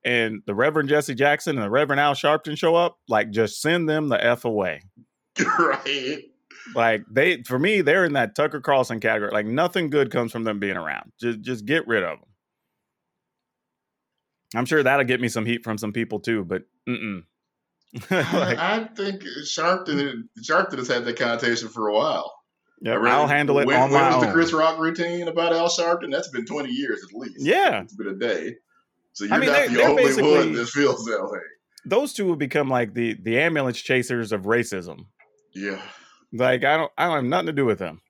and 0.05 0.42
the 0.46 0.55
Reverend 0.55 0.88
Jesse 0.88 1.14
Jackson 1.14 1.57
and 1.57 1.64
the 1.64 1.70
Reverend 1.70 2.00
Al 2.00 2.14
Sharpton 2.14 2.57
show 2.57 2.76
up, 2.76 2.98
like 3.09 3.31
just 3.31 3.61
send 3.61 3.88
them 3.88 4.09
the 4.09 4.24
f 4.24 4.44
away. 4.44 4.83
right. 5.59 6.22
Like 6.75 7.05
they 7.11 7.42
for 7.42 7.59
me, 7.59 7.81
they're 7.81 8.05
in 8.05 8.12
that 8.14 8.35
Tucker 8.35 8.61
Carlson 8.61 9.01
category. 9.01 9.31
Like 9.33 9.46
nothing 9.46 9.90
good 9.90 10.11
comes 10.11 10.33
from 10.33 10.44
them 10.44 10.59
being 10.61 10.77
around. 10.77 11.12
Just 11.20 11.40
just 11.40 11.66
get 11.66 11.87
rid 11.87 12.03
of 12.03 12.20
them. 12.20 12.29
I'm 14.55 14.66
sure 14.66 14.83
that'll 14.83 15.07
get 15.07 15.20
me 15.20 15.29
some 15.29 15.46
heat 15.46 15.64
from 15.64 15.79
some 15.79 15.92
people 15.92 16.20
too, 16.20 16.44
but 16.44 16.62
mm 16.88 17.22
like, 18.11 18.59
I 18.59 18.88
think 18.96 19.22
Sharpton 19.44 20.22
Sharpton 20.40 20.79
has 20.79 20.88
had 20.88 21.05
that 21.05 21.18
connotation 21.18 21.68
for 21.68 21.88
a 21.88 21.94
while. 21.94 22.33
Yeah, 22.81 22.94
I'll 22.94 23.27
handle 23.27 23.59
it 23.59 23.66
when, 23.66 23.77
on 23.77 23.90
when 23.90 24.07
was 24.07 24.14
own. 24.14 24.20
the 24.27 24.33
Chris 24.33 24.53
Rock 24.53 24.79
routine 24.79 25.29
about 25.29 25.53
Al 25.53 25.68
Sharpton? 25.68 26.11
That's 26.11 26.31
been 26.31 26.46
twenty 26.46 26.70
years 26.70 27.05
at 27.05 27.14
least. 27.14 27.37
Yeah, 27.38 27.83
it's 27.83 27.94
been 27.94 28.09
a 28.09 28.14
day. 28.14 28.55
So 29.12 29.25
you're 29.25 29.35
I 29.35 29.38
mean, 29.38 29.51
not 29.51 29.68
the 29.68 29.83
only 29.83 30.05
one 30.22 30.55
that 30.55 30.68
feels 30.68 31.05
that 31.05 31.22
way. 31.22 31.40
those 31.85 32.14
two 32.14 32.31
have 32.31 32.38
become 32.38 32.70
like 32.70 32.94
the 32.94 33.14
the 33.22 33.38
ambulance 33.38 33.81
chasers 33.81 34.33
of 34.33 34.42
racism. 34.42 35.07
Yeah, 35.55 35.83
like 36.33 36.64
I 36.64 36.77
don't 36.77 36.92
I 36.97 37.07
don't 37.07 37.16
have 37.16 37.25
nothing 37.25 37.47
to 37.47 37.53
do 37.53 37.64
with 37.64 37.79
them. 37.79 38.01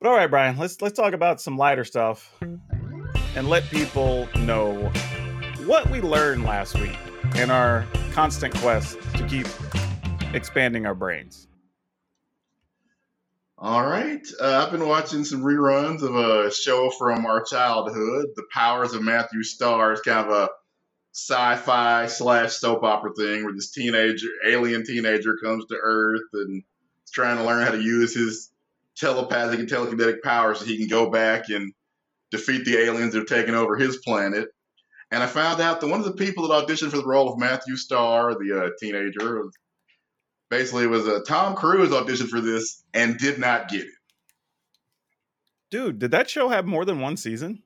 But 0.00 0.08
all 0.10 0.16
right, 0.16 0.30
Brian, 0.30 0.58
let's 0.58 0.80
let's 0.82 0.96
talk 0.96 1.12
about 1.12 1.40
some 1.40 1.56
lighter 1.56 1.84
stuff 1.84 2.36
and 3.34 3.48
let 3.48 3.64
people 3.64 4.28
know 4.38 4.74
what 5.66 5.90
we 5.90 6.00
learned 6.00 6.44
last 6.44 6.78
week 6.78 6.96
in 7.36 7.50
our 7.50 7.86
constant 8.12 8.54
quest 8.56 8.98
to 9.14 9.26
keep 9.26 9.46
expanding 10.32 10.86
our 10.86 10.94
brains. 10.94 11.48
All 13.58 13.86
right. 13.86 14.20
Uh, 14.38 14.64
I've 14.64 14.70
been 14.70 14.86
watching 14.86 15.24
some 15.24 15.42
reruns 15.42 16.02
of 16.02 16.14
a 16.14 16.52
show 16.52 16.90
from 16.90 17.24
our 17.24 17.42
childhood, 17.42 18.26
The 18.36 18.44
Powers 18.52 18.92
of 18.92 19.02
Matthew 19.02 19.42
Star. 19.42 19.92
It's 19.92 20.02
kind 20.02 20.28
of 20.28 20.32
a 20.32 20.48
sci-fi 21.16 22.06
slash 22.08 22.52
soap 22.52 22.82
opera 22.82 23.10
thing 23.16 23.42
where 23.42 23.54
this 23.54 23.70
teenager, 23.70 24.26
alien 24.46 24.84
teenager, 24.84 25.38
comes 25.42 25.64
to 25.64 25.74
Earth 25.82 26.28
and 26.34 26.62
is 27.04 27.10
trying 27.10 27.38
to 27.38 27.44
learn 27.44 27.64
how 27.64 27.72
to 27.72 27.80
use 27.80 28.14
his 28.14 28.50
telepathic 28.98 29.58
and 29.58 29.68
telekinetic 29.68 30.20
powers 30.22 30.58
so 30.58 30.66
he 30.66 30.76
can 30.76 30.88
go 30.88 31.10
back 31.10 31.48
and 31.48 31.72
defeat 32.30 32.66
the 32.66 32.76
aliens 32.76 33.14
that 33.14 33.20
have 33.20 33.28
taken 33.28 33.54
over 33.54 33.76
his 33.76 33.96
planet. 33.98 34.48
And 35.10 35.22
I 35.22 35.26
found 35.26 35.62
out 35.62 35.80
that 35.80 35.86
one 35.86 36.00
of 36.00 36.06
the 36.06 36.12
people 36.12 36.48
that 36.48 36.66
auditioned 36.66 36.90
for 36.90 36.98
the 36.98 37.06
role 37.06 37.32
of 37.32 37.38
Matthew 37.38 37.76
Star, 37.76 38.34
the 38.34 38.64
uh, 38.64 38.70
teenager, 38.78 39.42
basically 40.50 40.86
was 40.86 41.06
a 41.06 41.22
Tom 41.22 41.54
Cruise 41.56 41.90
auditioned 41.90 42.28
for 42.28 42.42
this 42.42 42.84
and 42.92 43.16
did 43.16 43.38
not 43.38 43.70
get 43.70 43.84
it. 43.84 43.90
Dude, 45.70 45.98
did 45.98 46.10
that 46.10 46.28
show 46.28 46.50
have 46.50 46.66
more 46.66 46.84
than 46.84 47.00
one 47.00 47.16
season? 47.16 47.62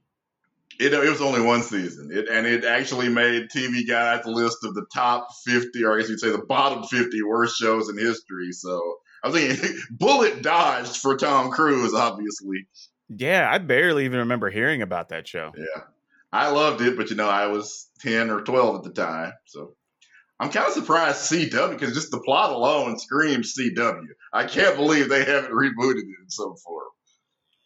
It, 0.80 0.94
it 0.94 1.10
was 1.10 1.20
only 1.20 1.42
one 1.42 1.62
season, 1.62 2.10
it, 2.10 2.28
and 2.28 2.46
it 2.46 2.64
actually 2.64 3.10
made 3.10 3.50
TV 3.50 3.86
Guide 3.86 4.22
the 4.24 4.30
list 4.30 4.64
of 4.64 4.74
the 4.74 4.86
top 4.92 5.28
50, 5.44 5.84
or 5.84 5.94
I 5.94 6.00
guess 6.00 6.08
you'd 6.08 6.20
say 6.20 6.30
the 6.30 6.38
bottom 6.38 6.84
50 6.84 7.22
worst 7.22 7.58
shows 7.58 7.90
in 7.90 7.98
history. 7.98 8.52
So 8.52 8.96
I'm 9.22 9.32
thinking 9.32 9.78
bullet 9.90 10.42
dodged 10.42 10.96
for 10.96 11.16
Tom 11.16 11.50
Cruise, 11.50 11.92
obviously. 11.92 12.66
Yeah, 13.08 13.46
I 13.50 13.58
barely 13.58 14.06
even 14.06 14.20
remember 14.20 14.48
hearing 14.48 14.80
about 14.80 15.10
that 15.10 15.28
show. 15.28 15.52
Yeah. 15.54 15.82
I 16.32 16.50
loved 16.50 16.80
it, 16.80 16.96
but 16.96 17.10
you 17.10 17.16
know, 17.16 17.28
I 17.28 17.48
was 17.48 17.88
10 18.00 18.30
or 18.30 18.40
12 18.40 18.76
at 18.76 18.82
the 18.84 19.02
time. 19.02 19.32
So 19.46 19.74
I'm 20.38 20.50
kind 20.50 20.66
of 20.66 20.72
surprised 20.72 21.30
CW 21.30 21.70
because 21.70 21.92
just 21.92 22.10
the 22.10 22.20
plot 22.20 22.52
alone 22.52 22.98
screams 22.98 23.54
CW. 23.54 24.06
I 24.32 24.46
can't 24.46 24.76
believe 24.76 25.08
they 25.08 25.24
haven't 25.24 25.52
rebooted 25.52 25.98
it 25.98 26.22
in 26.22 26.30
some 26.30 26.54
form. 26.56 26.86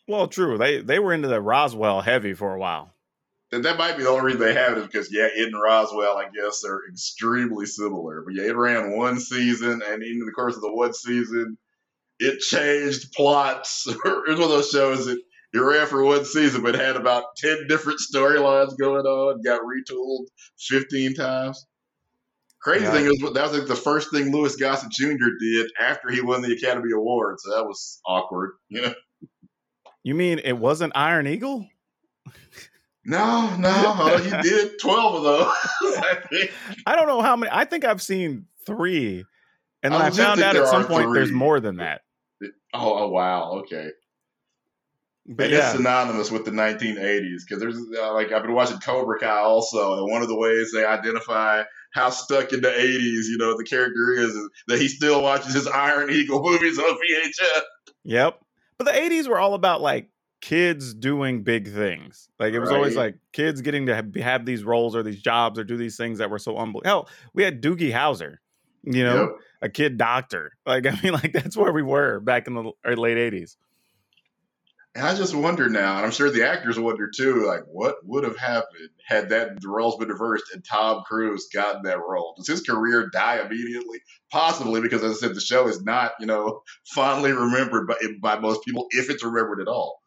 Well, 0.09 0.29
true. 0.29 0.59
They 0.59 0.81
they 0.81 0.98
were 0.98 1.14
into 1.14 1.29
the 1.29 1.40
Roswell 1.40 2.03
heavy 2.03 2.35
for 2.35 2.55
a 2.55 2.59
while. 2.59 2.94
And 3.55 3.64
that 3.64 3.79
might 3.79 3.97
be 3.97 4.03
the 4.03 4.09
only 4.11 4.25
reason 4.25 4.40
they 4.40 4.55
have 4.55 4.73
it 4.73 4.79
is 4.81 4.87
because 4.87 5.12
yeah, 5.12 5.29
it 5.33 5.47
and 5.47 5.62
Roswell, 5.62 6.17
I 6.17 6.25
guess, 6.35 6.64
are 6.64 6.81
extremely 6.90 7.67
similar. 7.67 8.23
But 8.23 8.35
yeah, 8.35 8.49
it 8.49 8.57
ran 8.57 8.97
one 8.97 9.21
season, 9.21 9.81
and 9.87 10.03
in 10.03 10.25
the 10.27 10.33
course 10.33 10.57
of 10.57 10.62
the 10.62 10.73
one 10.75 10.93
season, 10.93 11.57
it 12.19 12.40
changed 12.40 13.12
plots. 13.12 13.87
it 13.88 13.97
was 14.05 14.38
one 14.38 14.43
of 14.43 14.49
those 14.49 14.71
shows 14.71 15.07
that 15.07 15.21
it 15.53 15.59
ran 15.59 15.87
for 15.87 16.03
one 16.03 16.25
season, 16.25 16.62
but 16.62 16.75
had 16.75 16.97
about 16.97 17.37
ten 17.37 17.67
different 17.69 18.01
storylines 18.01 18.77
going 18.77 19.07
on, 19.07 19.40
got 19.43 19.61
retooled 19.61 20.27
fifteen 20.59 21.14
times. 21.14 21.64
Crazy 22.61 22.85
Yeah. 22.87 22.93
thing 22.93 23.05
is, 23.07 23.21
that 23.21 23.43
was 23.51 23.59
like 23.59 23.69
the 23.69 23.77
first 23.77 24.11
thing 24.11 24.33
Louis 24.33 24.57
Gossett 24.57 24.90
Jr. 24.90 25.29
did 25.38 25.71
after 25.79 26.11
he 26.11 26.23
won 26.23 26.43
the 26.43 26.55
Academy 26.55 26.93
Award, 26.93 27.37
so 27.38 27.55
that 27.55 27.64
was 27.67 28.01
awkward. 28.05 28.55
You 28.69 28.83
know, 28.83 28.95
You 30.03 30.17
mean 30.17 30.40
it 30.43 30.59
wasn't 30.59 30.93
Iron 30.97 31.29
Eagle? 31.29 31.69
no, 33.05 33.57
no, 33.57 34.17
he 34.19 34.31
did 34.43 34.79
twelve 34.81 35.17
of 35.17 35.23
those. 35.23 35.47
I 35.99 36.19
think. 36.31 36.53
I 36.87 36.97
don't 36.97 37.07
know 37.07 37.21
how 37.21 37.37
many. 37.37 37.51
I 37.53 37.64
think 37.64 37.85
I've 37.85 38.03
seen 38.03 38.47
three, 38.67 39.25
and 39.83 39.93
then 39.93 40.01
I 40.01 40.07
I, 40.07 40.11
found 40.11 40.40
out 40.40 40.57
at 40.57 40.67
some 40.69 40.87
point 40.87 41.12
there's 41.12 41.33
more 41.33 41.61
than 41.61 41.77
that. 41.77 42.03
Oh, 42.73 43.05
oh 43.05 43.09
wow, 43.09 43.53
okay. 43.61 43.90
But 45.27 45.51
yeah, 45.51 45.71
it's 45.71 45.77
synonymous 45.77 46.31
with 46.31 46.45
the 46.45 46.51
1980s 46.51 47.40
because 47.47 47.61
there's 47.61 47.77
uh, 47.77 48.12
like 48.12 48.33
I've 48.33 48.43
been 48.43 48.53
watching 48.53 48.79
Cobra 48.79 49.19
Kai 49.19 49.38
also, 49.38 49.99
and 49.99 50.11
one 50.11 50.23
of 50.23 50.29
the 50.29 50.37
ways 50.37 50.71
they 50.73 50.85
identify 50.85 51.62
how 51.95 52.11
stuck 52.11 52.53
in 52.53 52.61
the 52.61 52.69
80s, 52.69 53.29
you 53.29 53.37
know, 53.38 53.57
the 53.57 53.64
character 53.64 54.12
is, 54.19 54.31
is 54.31 54.51
that 54.67 54.81
he 54.81 54.88
still 54.88 55.23
watches 55.23 55.55
his 55.55 55.67
Iron 55.69 56.11
Eagle 56.11 56.43
movies 56.51 56.79
on 56.79 56.85
VHS. 56.85 57.61
Yep. 58.03 58.40
But 58.77 58.85
the 58.87 58.93
80s 58.93 59.29
were 59.29 59.38
all 59.38 59.55
about 59.55 59.81
like 59.81 60.09
kids 60.45 60.93
doing 60.93 61.43
big 61.43 61.73
things. 61.73 62.29
Like 62.39 62.53
it 62.53 62.59
was 62.59 62.71
always 62.71 62.95
like 62.95 63.17
kids 63.33 63.63
getting 63.63 63.87
to 63.87 63.95
have, 63.95 64.15
have 64.17 64.45
these 64.45 64.63
roles 64.63 64.95
or 64.95 65.03
these 65.03 65.23
jobs 65.23 65.59
or 65.59 65.65
do 65.65 65.79
these 65.79 65.97
things 65.97 66.19
that 66.19 66.29
were 66.29 66.39
so 66.39 66.59
unbelievable. 66.59 66.83
Hell, 66.85 67.09
we 67.33 67.43
had 67.43 67.63
Doogie 67.63 67.91
Howser, 67.91 68.37
you 68.83 69.05
know, 69.05 69.23
Yep. 69.23 69.31
a 69.63 69.69
kid 69.71 69.97
doctor. 69.97 70.53
Like, 70.67 70.87
I 70.93 71.01
mean, 71.03 71.15
like 71.15 71.33
that's 71.33 71.57
where 71.57 71.73
we 71.73 71.83
were 71.83 72.21
back 72.21 72.47
in 72.47 72.53
the 72.53 72.73
late 72.85 73.17
80s. 73.33 73.57
And 74.95 75.07
I 75.07 75.15
just 75.17 75.35
wonder 75.35 75.71
now, 75.71 75.97
and 75.97 76.05
I'm 76.05 76.13
sure 76.13 76.31
the 76.31 76.47
actors 76.47 76.79
wonder 76.79 77.09
too, 77.09 77.47
like 77.47 77.63
what 77.67 77.97
would 78.05 78.25
have 78.25 78.37
happened 78.37 78.91
had 79.09 79.31
that 79.31 79.63
the 79.63 79.69
roles 79.69 79.97
been 79.97 80.11
reversed 80.11 80.53
and 80.53 80.63
Tom 80.63 81.05
Cruise 81.07 81.49
gotten 81.55 81.85
that 81.85 82.01
role? 82.07 82.35
Does 82.37 82.49
his 82.49 82.61
career 82.61 83.09
die 83.11 83.41
immediately? 83.41 84.03
Possibly, 84.31 84.83
because 84.83 85.03
as 85.03 85.17
I 85.17 85.27
said, 85.27 85.35
the 85.35 85.41
show 85.41 85.67
is 85.69 85.83
not, 85.83 86.13
you 86.21 86.27
know, 86.27 86.61
fondly 86.95 87.33
remembered 87.33 87.89
by, 87.89 87.97
by 88.21 88.39
most 88.39 88.63
people, 88.63 88.89
if 88.91 89.09
it's 89.09 89.25
remembered 89.25 89.63
at 89.63 89.69
all. 89.69 90.04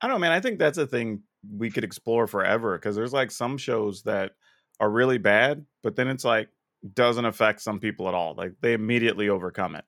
I 0.00 0.06
don't 0.06 0.16
know, 0.16 0.18
man. 0.20 0.32
I 0.32 0.40
think 0.40 0.58
that's 0.58 0.78
a 0.78 0.86
thing 0.86 1.22
we 1.56 1.70
could 1.70 1.84
explore 1.84 2.26
forever 2.26 2.76
because 2.78 2.96
there's 2.96 3.12
like 3.12 3.30
some 3.30 3.56
shows 3.58 4.02
that 4.02 4.32
are 4.78 4.90
really 4.90 5.18
bad, 5.18 5.64
but 5.82 5.96
then 5.96 6.08
it's 6.08 6.24
like 6.24 6.48
doesn't 6.94 7.24
affect 7.24 7.60
some 7.60 7.78
people 7.80 8.08
at 8.08 8.14
all. 8.14 8.34
Like 8.34 8.52
they 8.60 8.72
immediately 8.72 9.28
overcome 9.28 9.74
it. 9.74 9.84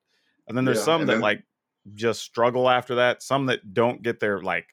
And 0.48 0.56
then 0.56 0.64
there's 0.64 0.78
Yeah, 0.78 0.84
some 0.84 1.06
that 1.06 1.12
then- 1.14 1.20
like 1.22 1.44
just 1.94 2.20
struggle 2.22 2.68
after 2.68 2.96
that, 2.96 3.22
some 3.22 3.46
that 3.46 3.72
don't 3.74 4.02
get 4.02 4.20
their 4.20 4.40
like 4.40 4.66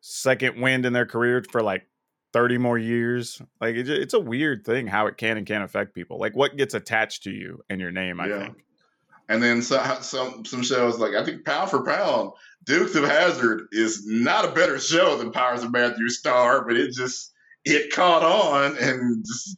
second 0.00 0.60
wind 0.60 0.86
in 0.86 0.92
their 0.92 1.06
career 1.06 1.42
for 1.50 1.62
like 1.62 1.86
30 2.32 2.58
more 2.58 2.78
years. 2.78 3.42
Like 3.60 3.74
it, 3.76 3.88
it's 3.88 4.14
a 4.14 4.20
weird 4.20 4.64
thing 4.64 4.86
how 4.86 5.06
it 5.08 5.16
can 5.16 5.36
and 5.36 5.46
can't 5.46 5.64
affect 5.64 5.94
people. 5.94 6.18
Like 6.18 6.34
what 6.36 6.56
gets 6.56 6.74
attached 6.74 7.24
to 7.24 7.30
you 7.30 7.60
and 7.68 7.80
your 7.80 7.90
name, 7.90 8.20
I 8.20 8.28
Yeah. 8.28 8.38
think. 8.38 8.64
And 9.30 9.40
then 9.40 9.62
so, 9.62 9.80
some 10.00 10.44
some 10.44 10.62
shows 10.62 10.98
like 10.98 11.14
I 11.14 11.24
think 11.24 11.44
pound 11.44 11.70
for 11.70 11.84
pound, 11.84 12.32
Dukes 12.64 12.96
of 12.96 13.04
Hazzard 13.04 13.68
is 13.70 14.04
not 14.04 14.44
a 14.44 14.50
better 14.52 14.78
show 14.78 15.16
than 15.16 15.30
Pirates 15.30 15.62
of 15.62 15.70
Matthew 15.72 16.08
Star, 16.08 16.64
but 16.66 16.76
it 16.76 16.92
just 16.92 17.32
it 17.64 17.92
caught 17.94 18.24
on 18.24 18.76
and 18.76 19.24
just 19.24 19.56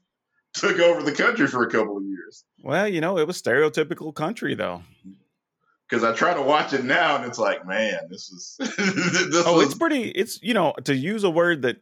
took 0.52 0.78
over 0.78 1.02
the 1.02 1.12
country 1.12 1.46
for 1.46 1.62
a 1.64 1.70
couple 1.70 1.96
of 1.96 2.04
years. 2.04 2.44
Well, 2.62 2.86
you 2.86 3.00
know, 3.00 3.16
it 3.16 3.26
was 3.26 3.40
stereotypical 3.40 4.14
country 4.14 4.54
though. 4.54 4.82
Because 5.88 6.04
I 6.04 6.14
try 6.14 6.34
to 6.34 6.42
watch 6.42 6.74
it 6.74 6.84
now 6.84 7.16
and 7.16 7.24
it's 7.24 7.38
like, 7.38 7.66
man, 7.66 8.08
this 8.10 8.30
is 8.30 8.56
this 8.76 9.46
Oh, 9.46 9.56
was 9.56 9.68
it's 9.68 9.74
pretty. 9.74 10.10
It's 10.10 10.38
you 10.42 10.52
know 10.52 10.74
to 10.84 10.94
use 10.94 11.24
a 11.24 11.30
word 11.30 11.62
that 11.62 11.78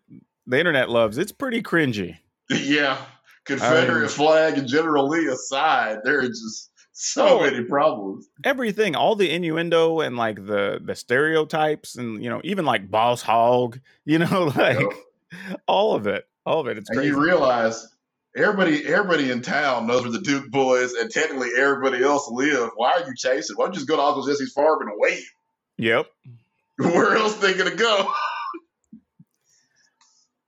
the 0.46 0.58
internet 0.58 0.90
loves. 0.90 1.18
It's 1.18 1.32
pretty 1.32 1.60
cringy. 1.60 2.18
yeah. 2.50 2.98
Confederate 3.46 4.04
Um, 4.04 4.08
flag 4.10 4.58
and 4.58 4.68
General 4.68 5.08
Lee 5.08 5.26
aside, 5.26 5.98
there 6.04 6.20
are 6.20 6.28
just 6.28 6.69
so 7.02 7.40
Oh, 7.40 7.40
many 7.42 7.64
problems. 7.64 8.28
Everything, 8.44 8.94
all 8.94 9.14
the 9.16 9.30
innuendo 9.30 10.00
and 10.00 10.16
like 10.16 10.36
the 10.44 10.80
the 10.84 10.94
stereotypes, 10.94 11.96
and 11.96 12.22
you 12.22 12.28
know 12.28 12.40
even 12.44 12.64
like 12.66 12.90
Boss 12.90 13.22
Hogg. 13.22 13.80
You 14.04 14.18
know, 14.18 14.52
like 14.56 14.78
all 15.66 15.94
of 15.94 16.06
it, 16.06 16.26
all 16.44 16.60
of 16.60 16.66
it. 16.66 16.76
It's 16.78 16.90
And 16.90 16.98
crazy. 16.98 17.10
you 17.12 17.22
realize 17.22 17.86
everybody 18.36 18.84
everybody 18.86 19.30
in 19.30 19.40
town 19.42 19.86
knows 19.86 20.02
where 20.02 20.10
the 20.12 20.20
Duke 20.20 20.50
boys 20.50 20.92
and 20.92 21.10
technically 21.10 21.50
everybody 21.56 22.02
else 22.04 22.28
live. 22.30 22.70
Why 22.76 22.92
are 22.92 23.06
you 23.08 23.14
chasing? 23.16 23.56
Why 23.56 23.64
don't 23.66 23.74
you 23.74 23.78
just 23.78 23.88
go 23.88 23.96
to 23.96 24.02
Uncle 24.02 24.26
Jesse's 24.26 24.52
farm 24.52 24.82
and 24.82 24.90
wait? 24.96 25.22
yep, 25.78 26.06
Where 26.78 27.16
else 27.16 27.34
they 27.36 27.54
gonna 27.54 27.74
go? 27.76 28.12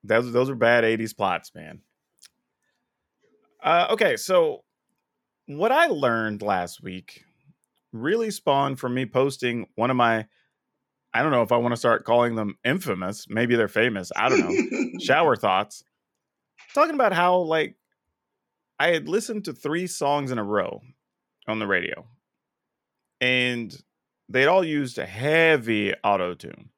those 0.04 0.32
those 0.32 0.50
are 0.50 0.54
bad 0.54 0.84
'80s 0.84 1.16
plots, 1.16 1.52
man. 1.54 1.80
Uh, 3.62 3.88
okay, 3.92 4.16
so 4.16 4.64
what 5.58 5.72
I 5.72 5.86
learned 5.86 6.42
last 6.42 6.82
week 6.82 7.24
really 7.92 8.30
spawned 8.30 8.78
from 8.78 8.94
me 8.94 9.06
posting 9.06 9.66
one 9.74 9.90
of 9.90 9.96
my. 9.96 10.26
I 11.14 11.22
don't 11.22 11.32
know 11.32 11.42
if 11.42 11.52
I 11.52 11.58
want 11.58 11.72
to 11.72 11.76
start 11.76 12.04
calling 12.04 12.36
them 12.36 12.56
infamous. 12.64 13.26
Maybe 13.28 13.54
they're 13.54 13.68
famous. 13.68 14.10
I 14.16 14.30
don't 14.30 14.40
know. 14.40 14.98
shower 14.98 15.36
thoughts 15.36 15.84
talking 16.74 16.94
about 16.94 17.12
how 17.12 17.38
like 17.38 17.76
i 18.78 18.88
had 18.88 19.08
listened 19.08 19.44
to 19.44 19.52
three 19.52 19.86
songs 19.86 20.30
in 20.30 20.38
a 20.38 20.44
row 20.44 20.80
on 21.46 21.58
the 21.58 21.66
radio 21.66 22.06
and 23.20 23.76
they'd 24.28 24.46
all 24.46 24.64
used 24.64 24.98
a 24.98 25.06
heavy 25.06 25.92
auto 26.04 26.34
tune 26.34 26.70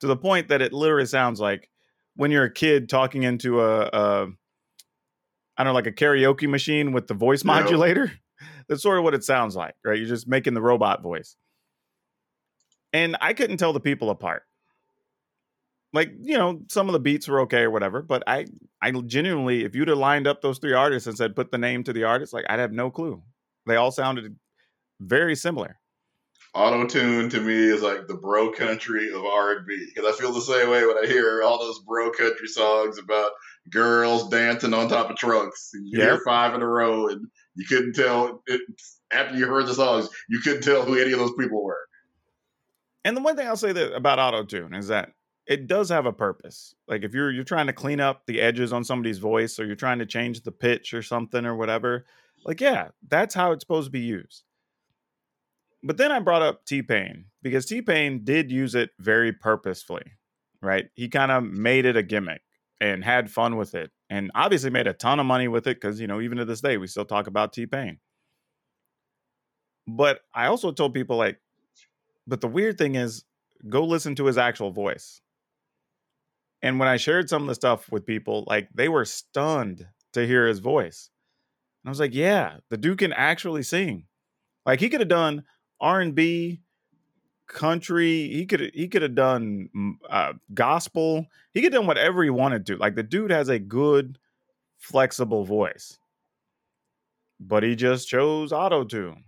to 0.00 0.06
the 0.06 0.16
point 0.16 0.48
that 0.48 0.62
it 0.62 0.72
literally 0.72 1.06
sounds 1.06 1.40
like 1.40 1.70
when 2.16 2.30
you're 2.30 2.44
a 2.44 2.52
kid 2.52 2.88
talking 2.88 3.22
into 3.22 3.60
a, 3.60 3.82
a 3.92 4.26
i 5.56 5.64
don't 5.64 5.72
know 5.72 5.74
like 5.74 5.86
a 5.86 5.92
karaoke 5.92 6.48
machine 6.48 6.92
with 6.92 7.06
the 7.06 7.14
voice 7.14 7.44
Yeah. 7.44 7.52
modulator? 7.60 8.12
That's 8.68 8.82
sort 8.82 8.98
of 8.98 9.04
what 9.04 9.14
it 9.14 9.24
sounds 9.24 9.56
like 9.56 9.74
right? 9.84 9.98
You're 9.98 10.08
just 10.08 10.28
making 10.28 10.54
the 10.54 10.62
robot 10.62 11.02
voice. 11.02 11.36
And 12.92 13.16
i 13.20 13.32
couldn't 13.32 13.56
tell 13.58 13.72
the 13.72 13.80
people 13.80 14.10
apart. 14.10 14.42
Like 15.92 16.12
you 16.20 16.36
know 16.36 16.60
some 16.68 16.88
of 16.88 16.92
the 16.92 17.00
beats 17.00 17.26
were 17.28 17.40
okay 17.42 17.62
or 17.62 17.70
whatever 17.70 18.02
but 18.02 18.22
i 18.26 18.46
i 18.82 18.90
genuinely 18.90 19.64
if 19.64 19.74
you'd 19.74 19.88
have 19.88 19.96
lined 19.98 20.26
up 20.26 20.42
those 20.42 20.58
three 20.58 20.74
artists 20.74 21.06
and 21.06 21.16
said 21.16 21.34
put 21.36 21.50
the 21.50 21.58
name 21.58 21.84
to 21.84 21.92
the 21.92 22.04
artist 22.04 22.32
like 22.34 22.44
i'd 22.50 22.58
have 22.58 22.72
no 22.72 22.90
clue. 22.90 23.22
They 23.66 23.76
all 23.76 23.90
sounded 23.90 24.36
very 25.00 25.34
similar 25.34 25.78
Auto 26.54 26.86
tune 26.86 27.28
to 27.30 27.40
me 27.40 27.54
is 27.54 27.82
like 27.82 28.06
the 28.06 28.14
bro 28.14 28.50
country 28.52 29.10
of 29.12 29.24
R 29.24 29.56
and 29.56 29.66
B 29.66 29.86
because 29.94 30.10
I 30.12 30.16
feel 30.18 30.32
the 30.32 30.40
same 30.40 30.70
way 30.70 30.86
when 30.86 30.96
I 30.96 31.06
hear 31.06 31.42
all 31.42 31.58
those 31.58 31.80
bro 31.80 32.10
country 32.10 32.48
songs 32.48 32.98
about 32.98 33.32
girls 33.70 34.28
dancing 34.30 34.72
on 34.72 34.88
top 34.88 35.10
of 35.10 35.16
trucks. 35.16 35.70
You 35.74 36.00
hear 36.00 36.12
Yep. 36.14 36.20
five 36.24 36.54
in 36.54 36.62
a 36.62 36.66
row 36.66 37.08
and 37.08 37.26
you 37.56 37.66
couldn't 37.66 37.94
tell 37.94 38.42
it, 38.46 38.60
after 39.12 39.36
you 39.36 39.46
heard 39.46 39.66
the 39.66 39.74
songs, 39.74 40.08
you 40.28 40.40
couldn't 40.40 40.62
tell 40.62 40.82
who 40.84 40.98
any 40.98 41.12
of 41.12 41.18
those 41.18 41.34
people 41.38 41.62
were. 41.62 41.78
and 43.04 43.16
the 43.16 43.20
one 43.20 43.36
thing 43.36 43.46
i'll 43.46 43.56
say 43.56 43.72
that 43.72 43.94
about 43.94 44.18
auto 44.18 44.44
tune 44.44 44.74
is 44.74 44.88
that 44.88 45.12
it 45.46 45.66
does 45.68 45.88
have 45.88 46.06
a 46.06 46.12
purpose 46.12 46.74
like 46.88 47.02
if 47.04 47.14
you're 47.14 47.30
you're 47.30 47.44
trying 47.44 47.66
to 47.68 47.72
clean 47.72 48.00
up 48.00 48.26
the 48.26 48.40
edges 48.40 48.72
on 48.72 48.82
somebody's 48.84 49.18
voice 49.18 49.58
or 49.60 49.66
you're 49.66 49.76
trying 49.76 49.98
to 49.98 50.06
change 50.06 50.40
the 50.42 50.50
pitch 50.52 50.92
or 50.92 51.02
something 51.02 51.46
or 51.46 51.54
whatever 51.54 52.04
like 52.44 52.60
yeah 52.60 52.88
that's 53.08 53.34
how 53.34 53.52
it's 53.52 53.62
supposed 53.62 53.86
to 53.86 53.90
be 53.92 54.00
used 54.00 54.42
but 55.86 55.98
then 55.98 56.12
i 56.12 56.20
brought 56.20 56.42
up 56.42 56.64
t-pain 56.66 57.26
because 57.42 57.66
t-pain 57.66 58.24
did 58.24 58.50
use 58.52 58.74
it 58.74 58.90
very 59.00 59.32
purposefully 59.32 60.12
right 60.62 60.88
he 60.94 61.08
kind 61.08 61.32
of 61.32 61.44
made 61.44 61.86
it 61.86 61.96
a 61.96 62.04
gimmick 62.04 62.42
and 62.80 63.04
had 63.04 63.30
fun 63.30 63.56
with 63.56 63.74
it 63.74 63.92
and 64.10 64.30
obviously 64.34 64.70
made 64.70 64.88
a 64.88 64.94
ton 64.94 65.20
of 65.20 65.26
money 65.26 65.48
with 65.48 65.66
it 65.66 65.76
because 65.80 66.00
you 66.00 66.08
know 66.08 66.20
even 66.20 66.38
to 66.38 66.46
this 66.46 66.62
day 66.62 66.78
we 66.78 66.88
still 66.88 67.06
talk 67.06 67.28
about 67.28 67.52
t-pain 67.54 67.98
but 69.86 70.20
i 70.34 70.46
also 70.46 70.72
told 70.72 70.94
people 70.94 71.16
like 71.16 71.40
but 72.26 72.40
the 72.42 72.48
weird 72.48 72.78
thing 72.78 72.96
is 72.96 73.24
go 73.68 73.84
listen 73.84 74.16
to 74.16 74.26
his 74.26 74.38
actual 74.38 74.72
voice 74.72 75.22
And 76.62 76.78
when 76.78 76.88
I 76.88 76.96
shared 76.96 77.28
some 77.28 77.42
of 77.42 77.48
the 77.48 77.54
stuff 77.54 77.90
with 77.90 78.06
people, 78.06 78.44
like 78.46 78.68
they 78.74 78.88
were 78.88 79.04
stunned 79.04 79.86
to 80.12 80.26
hear 80.26 80.46
his 80.46 80.58
voice. 80.58 81.10
And 81.84 81.90
I 81.90 81.92
was 81.92 82.00
like, 82.00 82.14
yeah, 82.14 82.58
the 82.70 82.78
dude 82.78 82.98
can 82.98 83.12
actually 83.14 83.64
sing. 83.64 84.06
Like 84.66 84.80
he 84.80 84.90
could 84.90 85.00
have 85.00 85.08
done 85.08 85.44
R&B, 85.80 86.60
country, 87.46 88.28
he 88.28 88.46
could 88.46 88.72
he 88.74 88.88
could 88.88 89.02
have 89.02 89.14
done 89.14 89.68
mm, 89.74 89.92
uh, 90.08 90.34
gospel. 90.52 91.26
He 91.52 91.60
could 91.60 91.72
have 91.72 91.80
done 91.80 91.86
whatever 91.86 92.22
he 92.22 92.30
wanted 92.30 92.66
to. 92.66 92.76
Like 92.76 92.94
the 92.94 93.02
dude 93.02 93.30
has 93.30 93.48
a 93.48 93.58
good 93.58 94.18
flexible 94.78 95.44
voice. 95.44 95.98
But 97.38 97.62
he 97.62 97.76
just 97.76 98.08
chose 98.08 98.52
auto 98.52 98.84
tune. 98.84 99.24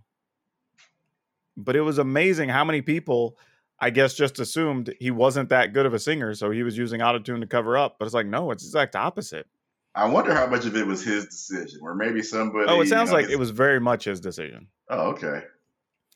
But 1.57 1.77
it 1.77 1.83
was 1.83 1.99
amazing 1.99 2.49
how 2.49 2.65
many 2.65 2.83
people 2.83 3.37
I 3.81 3.91
guess 3.91 4.15
just 4.15 4.41
assumed 4.41 4.93
he 4.99 5.11
wasn't 5.11 5.51
that 5.51 5.73
good 5.73 5.87
of 5.87 5.95
a 5.95 5.99
singer, 5.99 6.35
so 6.35 6.51
he 6.51 6.63
was 6.63 6.77
using 6.77 7.01
autotune 7.01 7.41
to 7.41 7.47
cover 7.47 7.79
up. 7.79 7.97
But 7.99 8.07
it's 8.07 8.15
like, 8.15 8.27
no, 8.27 8.51
it's 8.51 8.65
exact 8.65 8.97
opposite. 8.97 9.47
I 9.95 10.07
wonder 10.09 10.35
how 10.35 10.47
much 10.47 10.67
of 10.67 10.77
it 10.77 10.87
was 10.87 11.05
his 11.05 11.27
decision, 11.27 11.81
or 11.83 11.95
maybe 11.95 12.23
somebody. 12.23 12.67
Oh, 12.69 12.81
it 12.81 12.89
sounds 12.89 13.11
you 13.11 13.13
know, 13.13 13.21
like 13.21 13.27
his- 13.27 13.35
it 13.35 13.39
was 13.39 13.51
very 13.51 13.81
much 13.81 14.05
his 14.05 14.21
decision. 14.21 14.69
Oh, 14.91 15.11
okay. 15.11 15.43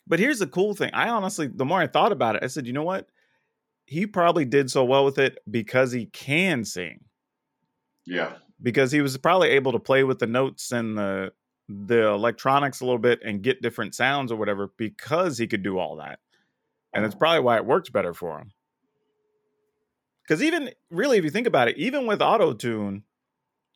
But 0.06 0.18
here's 0.18 0.40
the 0.40 0.46
cool 0.46 0.74
thing. 0.74 0.90
I 0.92 1.08
honestly, 1.08 1.46
the 1.46 1.64
more 1.64 1.80
I 1.80 1.86
thought 1.86 2.12
about 2.12 2.36
it, 2.36 2.42
I 2.42 2.48
said, 2.48 2.66
you 2.66 2.72
know 2.72 2.82
what? 2.82 3.08
He 3.86 4.06
probably 4.06 4.44
did 4.44 4.70
so 4.70 4.84
well 4.84 5.04
with 5.04 5.18
it 5.18 5.38
because 5.50 5.92
he 5.92 6.06
can 6.06 6.64
sing. 6.64 7.04
Yeah. 8.06 8.34
Because 8.60 8.92
he 8.92 9.00
was 9.00 9.16
probably 9.18 9.50
able 9.50 9.72
to 9.72 9.78
play 9.78 10.04
with 10.04 10.18
the 10.18 10.26
notes 10.26 10.72
and 10.72 10.96
the 10.96 11.32
the 11.68 12.08
electronics 12.08 12.80
a 12.80 12.84
little 12.84 12.98
bit 12.98 13.20
and 13.24 13.42
get 13.42 13.62
different 13.62 13.94
sounds 13.94 14.30
or 14.30 14.36
whatever 14.36 14.72
because 14.76 15.38
he 15.38 15.46
could 15.46 15.62
do 15.62 15.78
all 15.78 15.96
that. 15.96 16.18
And 16.92 17.04
it's 17.04 17.14
oh. 17.14 17.18
probably 17.18 17.40
why 17.40 17.56
it 17.56 17.64
works 17.64 17.88
better 17.88 18.12
for 18.12 18.38
him. 18.38 18.52
Because 20.22 20.42
even 20.42 20.70
really, 20.90 21.18
if 21.18 21.24
you 21.24 21.30
think 21.30 21.46
about 21.46 21.68
it, 21.68 21.78
even 21.78 22.06
with 22.06 22.20
auto 22.20 22.52
tune, 22.52 23.04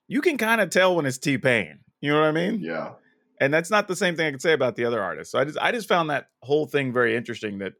you 0.09 0.21
can 0.21 0.37
kind 0.37 0.61
of 0.61 0.71
tell 0.71 0.95
when 0.95 1.07
it's 1.07 1.19
T 1.19 1.39
Pain. 1.39 1.81
You 2.01 2.13
know 2.13 2.21
what 2.21 2.29
I 2.29 2.33
mean? 2.33 2.61
Yeah. 2.61 2.93
And 3.41 3.53
that's 3.53 3.71
not 3.71 3.89
the 3.89 3.97
same 3.97 4.17
thing 4.17 4.27
I 4.27 4.31
could 4.31 4.43
say 4.43 4.53
about 4.53 4.77
the 4.77 4.85
other 4.85 5.03
artists. 5.03 5.33
So 5.33 5.39
I 5.39 5.45
just 5.45 5.59
I 5.59 5.73
just 5.73 5.89
found 5.89 6.11
that 6.11 6.27
whole 6.43 6.67
thing 6.67 6.93
very 6.93 7.17
interesting 7.17 7.59
that 7.59 7.75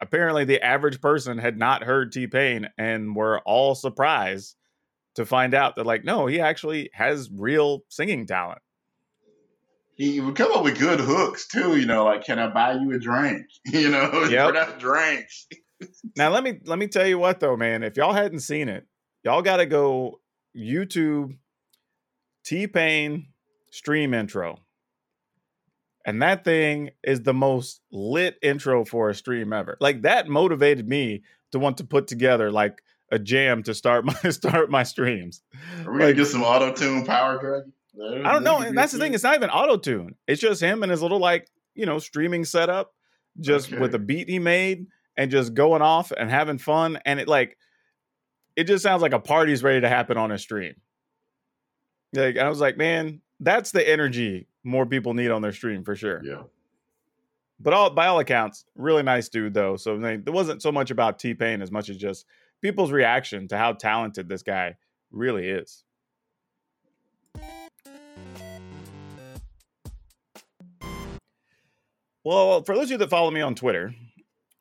apparently 0.00 0.44
the 0.44 0.62
average 0.64 1.00
person 1.00 1.38
had 1.38 1.56
not 1.58 1.82
heard 1.84 2.12
T 2.12 2.26
Pain 2.26 2.68
and 2.78 3.14
were 3.16 3.40
all 3.40 3.74
surprised 3.74 4.56
to 5.14 5.24
find 5.24 5.54
out 5.54 5.76
that 5.76 5.86
like 5.86 6.04
no, 6.04 6.26
he 6.26 6.40
actually 6.40 6.90
has 6.92 7.30
real 7.32 7.84
singing 7.88 8.26
talent. 8.26 8.60
He 9.96 10.20
would 10.20 10.34
come 10.34 10.50
up 10.50 10.64
with 10.64 10.78
good 10.78 10.98
hooks 10.98 11.46
too, 11.46 11.76
you 11.76 11.86
know, 11.86 12.04
like 12.04 12.24
can 12.24 12.38
I 12.38 12.48
buy 12.48 12.72
you 12.74 12.92
a 12.92 12.98
drink? 12.98 13.46
You 13.66 13.90
know, 13.90 14.24
Yep. 14.30 14.46
for 14.48 14.52
that 14.52 14.78
drinks. 14.78 15.46
Now 16.16 16.30
let 16.30 16.42
me 16.44 16.60
let 16.64 16.78
me 16.78 16.86
tell 16.86 17.06
you 17.06 17.18
what 17.18 17.40
though, 17.40 17.56
man. 17.56 17.82
If 17.82 17.96
y'all 17.96 18.14
hadn't 18.14 18.40
seen 18.40 18.68
it, 18.68 18.86
y'all 19.22 19.42
got 19.42 19.56
to 19.58 19.66
go 19.66 20.20
YouTube 20.56 21.36
T 22.44 22.66
Pain 22.68 23.26
stream 23.70 24.14
intro. 24.14 24.58
And 26.04 26.20
that 26.22 26.44
thing 26.44 26.90
is 27.02 27.22
the 27.22 27.32
most 27.34 27.80
lit 27.90 28.36
intro 28.42 28.84
for 28.84 29.08
a 29.08 29.14
stream 29.14 29.52
ever. 29.52 29.76
Like 29.80 30.02
that 30.02 30.28
motivated 30.28 30.88
me 30.88 31.22
to 31.52 31.58
want 31.58 31.78
to 31.78 31.84
put 31.84 32.06
together 32.06 32.50
like 32.52 32.82
a 33.10 33.18
jam 33.18 33.62
to 33.62 33.74
start 33.74 34.04
my 34.22 34.30
start 34.30 34.70
my 34.70 34.82
streams. 34.82 35.42
Are 35.86 35.92
we 35.92 35.98
gonna 36.00 36.12
get 36.12 36.26
some 36.26 36.42
auto 36.42 36.72
tune 36.72 37.04
power 37.06 37.38
dragon? 37.40 37.72
I 38.26 38.32
don't 38.32 38.42
know. 38.44 38.58
And 38.58 38.76
that's 38.76 38.92
the 38.92 38.98
thing. 38.98 39.14
It's 39.14 39.22
not 39.22 39.36
even 39.36 39.50
auto 39.50 39.76
tune. 39.76 40.16
It's 40.26 40.40
just 40.40 40.60
him 40.60 40.82
and 40.82 40.90
his 40.90 41.00
little 41.00 41.20
like 41.20 41.48
you 41.74 41.86
know 41.86 41.98
streaming 41.98 42.44
setup, 42.44 42.92
just 43.40 43.72
Okay. 43.72 43.78
with 43.80 43.94
a 43.94 43.98
beat 43.98 44.28
he 44.28 44.38
made 44.38 44.86
and 45.16 45.30
just 45.30 45.54
going 45.54 45.80
off 45.80 46.10
and 46.10 46.28
having 46.28 46.58
fun. 46.58 46.98
And 47.06 47.18
it 47.20 47.28
like 47.28 47.56
it 48.56 48.64
just 48.64 48.82
sounds 48.82 49.00
like 49.00 49.12
a 49.12 49.18
party's 49.20 49.62
ready 49.62 49.80
to 49.80 49.88
happen 49.88 50.16
on 50.16 50.32
a 50.32 50.38
stream. 50.38 50.74
Like 52.12 52.36
I 52.36 52.48
was 52.48 52.60
like, 52.60 52.76
man, 52.76 53.20
that's 53.40 53.70
the 53.70 53.88
energy 53.88 54.46
more 54.64 54.86
people 54.86 55.14
need 55.14 55.30
on 55.30 55.42
their 55.42 55.52
stream 55.52 55.84
for 55.84 55.94
sure. 55.94 56.20
Yeah. 56.24 56.42
But 57.60 57.72
all 57.72 57.90
by 57.90 58.06
all 58.06 58.18
accounts, 58.18 58.64
really 58.74 59.02
nice 59.02 59.28
dude 59.28 59.54
though. 59.54 59.76
So 59.76 59.98
there 59.98 60.20
wasn't 60.26 60.62
so 60.62 60.72
much 60.72 60.90
about 60.90 61.18
T 61.18 61.34
Pain 61.34 61.62
as 61.62 61.70
much 61.70 61.88
as 61.88 61.96
just 61.96 62.26
people's 62.60 62.90
reaction 62.90 63.46
to 63.48 63.58
how 63.58 63.72
talented 63.72 64.28
this 64.28 64.42
guy 64.42 64.76
really 65.10 65.48
is. 65.48 65.84
Well, 72.24 72.64
for 72.64 72.74
those 72.74 72.84
of 72.84 72.92
you 72.92 72.98
that 72.98 73.10
follow 73.10 73.30
me 73.30 73.42
on 73.42 73.54
Twitter, 73.54 73.94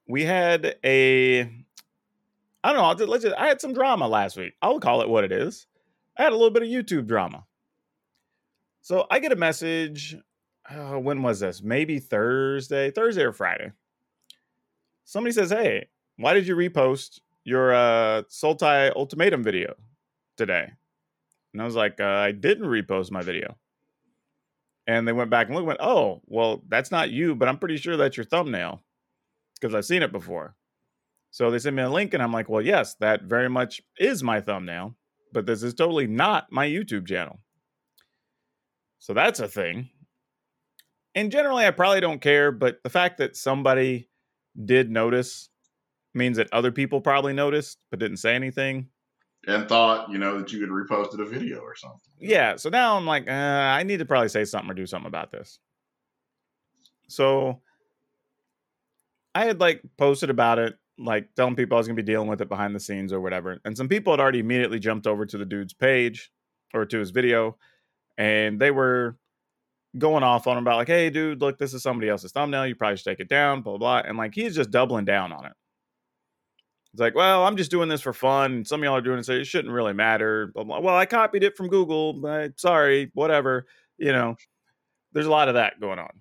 we 0.07 0.23
had 0.23 0.75
a 0.83 1.41
I 2.63 2.71
don't 2.71 2.77
know. 2.77 2.83
I'll 2.83 2.95
just, 2.95 3.09
let's 3.09 3.23
just, 3.23 3.35
I 3.35 3.47
had 3.47 3.59
some 3.59 3.73
drama 3.73 4.07
last 4.07 4.37
week. 4.37 4.53
I'll 4.61 4.79
call 4.79 5.01
it 5.01 5.09
what 5.09 5.23
it 5.23 5.31
is. 5.31 5.67
I 6.17 6.23
had 6.23 6.31
a 6.31 6.35
little 6.35 6.51
bit 6.51 6.63
of 6.63 6.69
YouTube 6.69 7.07
drama. 7.07 7.45
So 8.83 9.07
I 9.09 9.19
get 9.19 9.31
a 9.31 9.37
message. 9.37 10.17
Uh, 10.69 10.99
when 10.99 11.23
was 11.23 11.39
this? 11.39 11.63
Maybe 11.63 11.99
Thursday, 11.99 12.91
Thursday 12.91 13.23
or 13.23 13.31
Friday. 13.31 13.71
Somebody 15.05 15.31
says, 15.31 15.51
"Hey, 15.51 15.87
why 16.17 16.33
did 16.33 16.45
you 16.45 16.55
repost 16.55 17.21
your 17.45 17.73
uh, 17.73 18.23
Sultai 18.23 18.93
ultimatum 18.93 19.41
video 19.41 19.75
today?" 20.35 20.69
And 21.53 21.61
I 21.61 21.65
was 21.65 21.75
like, 21.75 22.01
uh, 22.01 22.03
"I 22.03 22.33
didn't 22.33 22.67
repost 22.67 23.09
my 23.09 23.21
video." 23.21 23.55
And 24.85 25.07
they 25.07 25.13
went 25.13 25.29
back 25.29 25.47
and 25.47 25.55
looked. 25.55 25.67
Went, 25.67 25.79
"Oh, 25.81 26.21
well, 26.25 26.61
that's 26.67 26.91
not 26.91 27.09
you, 27.09 27.35
but 27.35 27.47
I'm 27.47 27.59
pretty 27.59 27.77
sure 27.77 27.95
that's 27.95 28.17
your 28.17 28.25
thumbnail 28.25 28.83
because 29.55 29.73
I've 29.73 29.85
seen 29.85 30.03
it 30.03 30.11
before." 30.11 30.55
So 31.31 31.49
they 31.49 31.59
sent 31.59 31.77
me 31.77 31.83
a 31.83 31.89
link, 31.89 32.13
and 32.13 32.21
I'm 32.21 32.33
like, 32.33 32.49
"Well, 32.49 32.61
yes, 32.61 32.95
that 32.95 33.23
very 33.23 33.49
much 33.49 33.81
is 33.97 34.23
my 34.23 34.41
thumbnail, 34.41 34.97
but 35.31 35.45
this 35.45 35.63
is 35.63 35.73
totally 35.73 36.05
not 36.05 36.51
my 36.51 36.67
YouTube 36.67 37.07
channel." 37.07 37.39
So 39.03 39.13
that's 39.13 39.41
a 39.41 39.49
thing. 39.49 39.89
And 41.13 41.29
generally, 41.29 41.65
I 41.65 41.71
probably 41.71 41.99
don't 41.99 42.21
care, 42.21 42.53
but 42.53 42.81
the 42.83 42.89
fact 42.89 43.17
that 43.17 43.35
somebody 43.35 44.07
did 44.63 44.89
notice 44.89 45.49
means 46.13 46.37
that 46.37 46.47
other 46.53 46.71
people 46.71 47.01
probably 47.01 47.33
noticed 47.33 47.79
but 47.91 47.99
didn't 47.99 48.17
say 48.17 48.33
anything. 48.33 48.87
And 49.45 49.67
thought, 49.67 50.09
you 50.09 50.19
know, 50.19 50.37
that 50.39 50.53
you 50.53 50.61
had 50.61 50.69
reposted 50.69 51.19
a 51.19 51.25
video 51.25 51.59
or 51.59 51.75
something. 51.75 51.99
Yeah. 52.17 52.55
So 52.55 52.69
now 52.69 52.95
I'm 52.95 53.05
like, 53.05 53.27
uh, 53.27 53.33
I 53.33 53.83
need 53.83 53.97
to 53.97 54.05
probably 54.05 54.29
say 54.29 54.45
something 54.45 54.71
or 54.71 54.73
do 54.73 54.85
something 54.85 55.09
about 55.09 55.33
this. 55.33 55.59
So 57.09 57.59
I 59.35 59.43
had 59.43 59.59
like 59.59 59.81
posted 59.97 60.29
about 60.29 60.59
it, 60.59 60.77
like 60.97 61.27
telling 61.35 61.57
people 61.57 61.75
I 61.75 61.79
was 61.79 61.87
going 61.87 61.97
to 61.97 62.01
be 62.01 62.09
dealing 62.09 62.29
with 62.29 62.39
it 62.39 62.47
behind 62.47 62.73
the 62.73 62.79
scenes 62.79 63.11
or 63.11 63.19
whatever. 63.19 63.59
And 63.65 63.75
some 63.75 63.89
people 63.89 64.13
had 64.13 64.21
already 64.21 64.39
immediately 64.39 64.79
jumped 64.79 65.07
over 65.07 65.25
to 65.25 65.37
the 65.37 65.43
dude's 65.43 65.73
page 65.73 66.31
or 66.73 66.85
to 66.85 66.99
his 66.99 67.11
video 67.11 67.57
and 68.17 68.59
they 68.59 68.71
were 68.71 69.17
going 69.97 70.23
off 70.23 70.47
on 70.47 70.57
him 70.57 70.63
about 70.63 70.77
like, 70.77 70.87
hey, 70.87 71.09
dude, 71.09 71.41
look, 71.41 71.57
this 71.57 71.73
is 71.73 71.83
somebody 71.83 72.09
else's 72.09 72.31
thumbnail. 72.31 72.65
You 72.65 72.75
probably 72.75 72.97
should 72.97 73.05
take 73.05 73.19
it 73.19 73.29
down, 73.29 73.61
blah, 73.61 73.77
blah, 73.77 74.01
blah. 74.01 74.09
And 74.09 74.17
like, 74.17 74.33
he's 74.33 74.55
just 74.55 74.71
doubling 74.71 75.05
down 75.05 75.31
on 75.31 75.45
it. 75.45 75.53
It's 76.93 76.99
like, 76.99 77.15
well, 77.15 77.45
I'm 77.45 77.57
just 77.57 77.71
doing 77.71 77.89
this 77.89 78.01
for 78.01 78.13
fun. 78.13 78.65
Some 78.65 78.81
of 78.81 78.83
y'all 78.83 78.95
are 78.95 79.01
doing 79.01 79.19
it, 79.19 79.25
so 79.25 79.33
it 79.33 79.45
shouldn't 79.45 79.73
really 79.73 79.93
matter. 79.93 80.51
Blah, 80.53 80.63
blah. 80.63 80.79
Well, 80.79 80.95
I 80.95 81.07
copied 81.07 81.43
it 81.43 81.57
from 81.57 81.67
Google, 81.67 82.13
but 82.13 82.59
sorry, 82.59 83.09
whatever. 83.15 83.65
You 83.97 84.11
know, 84.11 84.35
there's 85.11 85.25
a 85.25 85.31
lot 85.31 85.47
of 85.47 85.55
that 85.55 85.79
going 85.79 85.97
on. 85.97 86.11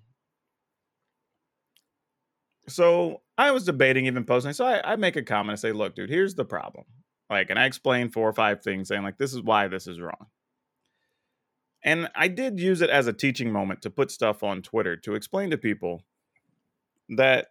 So 2.68 3.20
I 3.37 3.50
was 3.50 3.64
debating 3.64 4.07
even 4.07 4.24
posting. 4.24 4.52
So 4.55 4.64
I, 4.64 4.92
I 4.92 4.96
make 4.96 5.16
a 5.16 5.22
comment 5.22 5.50
and 5.50 5.61
say, 5.61 5.72
look, 5.72 5.94
dude, 5.94 6.09
here's 6.09 6.35
the 6.35 6.44
problem. 6.44 6.85
Like, 7.28 7.50
and 7.50 7.59
I 7.59 7.66
explain 7.66 8.09
four 8.09 8.28
or 8.28 8.33
five 8.33 8.62
things 8.62 8.88
saying, 8.88 9.02
like, 9.02 9.18
this 9.18 9.35
is 9.35 9.42
why 9.42 9.68
this 9.68 9.87
is 9.87 10.00
wrong. 10.00 10.26
And 11.84 12.08
I 12.14 12.28
did 12.28 12.60
use 12.60 12.80
it 12.80 12.90
as 12.90 13.06
a 13.06 13.12
teaching 13.12 13.50
moment 13.50 13.82
to 13.82 13.90
put 13.90 14.10
stuff 14.10 14.42
on 14.42 14.62
Twitter 14.62 14.96
to 14.98 15.14
explain 15.14 15.50
to 15.50 15.58
people 15.58 16.02
that 17.08 17.48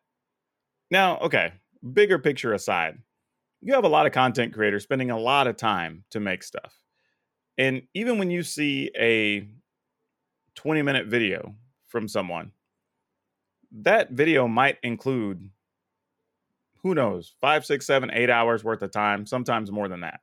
now, 0.89 1.17
okay, 1.19 1.53
bigger 1.93 2.17
picture 2.17 2.53
aside, 2.53 2.99
you 3.61 3.73
have 3.73 3.83
a 3.83 3.89
lot 3.89 4.05
of 4.05 4.13
content 4.13 4.53
creators 4.53 4.83
spending 4.83 5.11
a 5.11 5.19
lot 5.19 5.47
of 5.47 5.57
time 5.57 6.03
to 6.11 6.19
make 6.19 6.43
stuff. 6.43 6.73
And 7.57 7.83
even 7.93 8.17
when 8.17 8.31
you 8.31 8.43
see 8.43 8.89
a 8.97 9.47
20 10.55 10.81
minute 10.81 11.07
video 11.07 11.55
from 11.87 12.07
someone, 12.07 12.51
that 13.71 14.11
video 14.11 14.47
might 14.47 14.77
include, 14.81 15.49
who 16.83 16.95
knows, 16.95 17.35
five, 17.39 17.65
six, 17.65 17.85
seven, 17.85 18.09
eight 18.11 18.29
hours 18.29 18.63
worth 18.63 18.81
of 18.81 18.91
time, 18.91 19.25
sometimes 19.25 19.71
more 19.71 19.87
than 19.87 20.01
that 20.01 20.21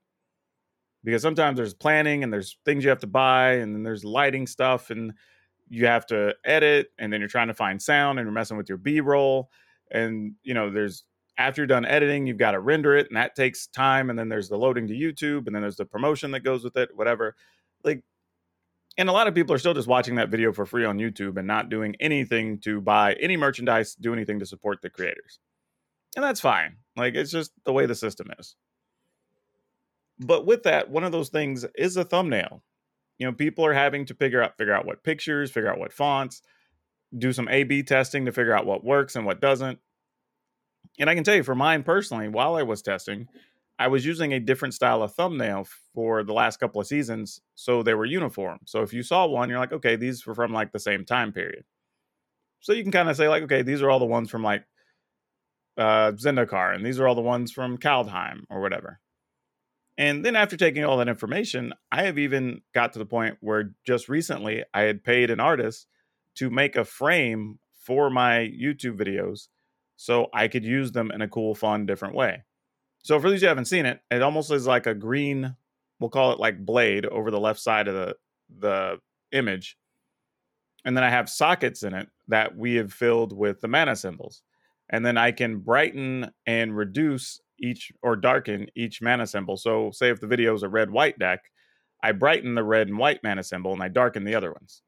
because 1.05 1.23
sometimes 1.23 1.57
there's 1.57 1.75
planning 1.75 2.25
and 2.25 2.33
there's 2.33 2.59
things 2.65 2.85
you 2.85 2.91
have 2.91 3.01
to 3.01 3.07
buy 3.07 3.53
and 3.55 3.75
then 3.75 3.83
there's 3.83 4.05
lighting 4.05 4.47
stuff 4.47 4.91
and 4.91 5.13
you 5.69 5.87
have 5.87 6.07
to 6.07 6.35
edit 6.45 6.89
and 6.99 7.13
then 7.13 7.21
you're 7.21 7.29
trying 7.29 7.49
to 7.49 7.55
find 7.55 7.81
sound 7.81 8.19
and 8.19 8.27
you're 8.27 8.33
messing 8.33 8.57
with 8.57 8.69
your 8.69 8.79
b-roll. 8.79 9.51
And 9.91 10.35
you 10.43 10.55
know 10.55 10.71
there's 10.71 11.05
after 11.39 11.63
you're 11.63 11.67
done 11.67 11.87
editing 11.87 12.27
you've 12.27 12.37
got 12.37 12.51
to 12.51 12.61
render 12.61 12.97
it 12.97 13.07
and 13.09 13.17
that 13.17 13.35
takes 13.35 13.69
time 13.69 14.11
and 14.11 14.19
then 14.19 14.29
there's 14.29 14.49
the 14.49 14.59
loading 14.59 14.89
to 14.89 14.93
youtube 14.93 15.47
and 15.47 15.55
then 15.55 15.63
there's 15.63 15.77
the 15.77 15.85
promotion 15.87 16.33
that 16.33 16.41
goes 16.41 16.65
with 16.65 16.77
it 16.77 16.91
whatever. 16.95 17.37
Like 17.85 18.03
and 18.99 19.09
a 19.09 19.13
lot 19.13 19.29
of 19.29 19.35
people 19.35 19.55
are 19.55 19.59
still 19.59 19.75
just 19.75 19.87
watching 19.87 20.17
that 20.17 20.29
video 20.29 20.53
for 20.53 20.67
free 20.67 20.85
on 20.85 20.99
youtube 20.99 21.39
and 21.39 21.47
not 21.47 21.71
doing 21.71 21.95
anything 22.01 22.59
to 22.61 22.81
buy 22.81 23.15
any 23.15 23.37
merchandise 23.37 23.95
do 23.95 24.13
anything 24.13 24.41
to 24.41 24.47
support 24.47 24.83
the 24.83 24.91
creators. 24.91 25.39
And 26.17 26.25
that's 26.25 26.41
fine. 26.41 26.77
Like 26.97 27.15
it's 27.15 27.31
just 27.31 27.53
the 27.65 27.73
way 27.73 27.87
the 27.87 27.95
system 27.95 28.29
is 28.39 28.57
But 30.21 30.47
with 30.47 30.65
that, 30.65 30.91
one 30.91 31.05
of 31.05 31.13
those 31.13 31.29
things 31.29 31.65
is 31.77 31.97
a 31.97 32.05
thumbnail. 32.05 32.63
You 33.19 33.27
know, 33.27 33.33
people 33.33 33.65
are 33.65 33.75
having 33.75 34.05
to 34.07 34.15
figure 34.15 34.43
out 34.43 34.57
figure 34.57 34.75
out 34.75 34.87
what 34.87 35.03
pictures, 35.03 35.51
figure 35.51 35.71
out 35.71 35.79
what 35.79 35.93
fonts, 35.93 36.43
do 37.17 37.33
some 37.33 37.49
A/B 37.49 37.83
testing 37.85 38.27
to 38.27 38.33
figure 38.33 38.55
out 38.55 38.67
what 38.67 38.85
works 38.85 39.17
and 39.17 39.27
what 39.27 39.41
doesn't. 39.41 39.79
And 40.99 41.09
I 41.09 41.15
can 41.15 41.25
tell 41.25 41.35
you 41.35 41.43
for 41.43 41.55
mine 41.55 41.83
personally, 41.83 42.29
while 42.29 42.57
I 42.57 42.63
was 42.63 42.83
testing, 42.83 43.29
I 43.79 43.89
was 43.89 44.05
using 44.05 44.33
a 44.33 44.41
different 44.41 44.75
style 44.75 45.03
of 45.03 45.15
thumbnail 45.15 45.67
for 45.95 46.25
the 46.25 46.33
last 46.33 46.59
couple 46.59 46.81
of 46.81 46.87
seasons, 46.87 47.41
so 47.55 47.83
they 47.83 47.95
were 47.95 48.05
uniform. 48.05 48.59
So 48.65 48.83
if 48.83 48.93
you 48.93 49.03
saw 49.03 49.27
one, 49.27 49.49
you're 49.49 49.61
like, 49.61 49.73
okay, 49.73 49.95
these 49.95 50.27
were 50.27 50.35
from 50.35 50.53
like 50.53 50.73
the 50.73 50.81
same 50.81 51.05
time 51.05 51.33
period. 51.33 51.65
So 52.61 52.73
you 52.73 52.83
can 52.83 52.91
kind 52.91 53.09
of 53.09 53.17
say 53.17 53.29
like, 53.29 53.45
okay, 53.45 53.63
these 53.63 53.83
are 53.83 53.91
all 53.91 54.01
the 54.01 54.05
ones 54.05 54.31
from 54.31 54.43
like 54.43 54.65
uh, 55.77 56.13
Zendikar, 56.13 56.75
and 56.75 56.85
these 56.85 56.99
are 56.99 57.07
all 57.07 57.15
the 57.15 57.21
ones 57.21 57.53
from 57.53 57.79
Kaldheim 57.79 58.45
or 58.51 58.61
whatever. 58.61 59.01
And 59.99 60.25
then 60.25 60.37
after 60.37 60.57
taking 60.57 60.85
all 60.85 60.97
that 60.99 61.09
information, 61.09 61.75
I 61.91 62.05
have 62.05 62.19
even 62.19 62.63
got 62.73 62.93
to 62.93 63.01
the 63.01 63.05
point 63.05 63.37
where 63.41 63.75
just 63.85 64.09
recently 64.09 64.65
I 64.73 64.83
had 64.83 65.03
paid 65.03 65.29
an 65.29 65.41
artist 65.41 65.89
to 66.37 66.49
make 66.49 66.77
a 66.77 66.85
frame 66.85 67.59
for 67.75 68.09
my 68.09 68.51
YouTube 68.59 68.97
videos 68.97 69.49
so 69.97 70.29
I 70.33 70.47
could 70.47 70.65
use 70.65 70.93
them 70.93 71.11
in 71.11 71.21
a 71.21 71.29
cool, 71.29 71.57
fun, 71.57 71.85
different 71.85 72.15
way. 72.15 72.45
So 73.03 73.19
for 73.19 73.29
those 73.29 73.41
who 73.41 73.49
haven't 73.49 73.65
seen 73.65 73.87
it, 73.87 74.01
it 74.09 74.23
almost 74.23 74.53
is 74.53 74.69
like 74.69 74.87
a 74.87 74.95
green, 74.95 75.57
we'll 75.99 76.11
call 76.11 76.33
it 76.33 76.39
like 76.39 76.65
blade 76.65 77.05
over 77.05 77.33
the 77.33 77.41
left 77.41 77.61
side 77.61 77.89
of 77.89 77.95
the 77.95 78.15
the 78.49 78.99
image. 79.33 79.77
And 80.85 80.97
then 80.97 81.05
I 81.05 81.11
have 81.11 81.29
sockets 81.29 81.83
in 81.83 81.93
it 81.93 82.09
that 82.29 82.57
we 82.57 82.75
have 82.77 82.93
filled 82.93 83.37
with 83.37 83.61
the 83.61 83.69
mana 83.69 83.97
symbols. 83.97 84.43
And 84.89 85.05
then 85.05 85.19
I 85.19 85.33
can 85.33 85.59
brighten 85.59 86.31
and 86.47 86.77
reduce 86.77 87.41
each 87.59 87.93
or 88.03 88.17
darken 88.17 88.69
each 88.75 89.01
mana 89.03 89.27
symbol. 89.27 89.57
So 89.57 89.91
say 89.91 90.11
if 90.11 90.21
the 90.21 90.27
video 90.27 90.55
is 90.55 90.63
a 90.63 90.69
red 90.69 90.91
white 90.91 91.19
deck, 91.19 91.41
I 92.03 92.13
brighten 92.13 92.55
the 92.55 92.65
red 92.65 92.89
and 92.89 92.99
white 92.99 93.21
mana 93.23 93.43
symbol 93.43 93.73
and 93.73 93.83
I 93.83 93.89
darken 93.89 94.25
the 94.25 94.35
other 94.35 94.53
ones. 94.53 94.83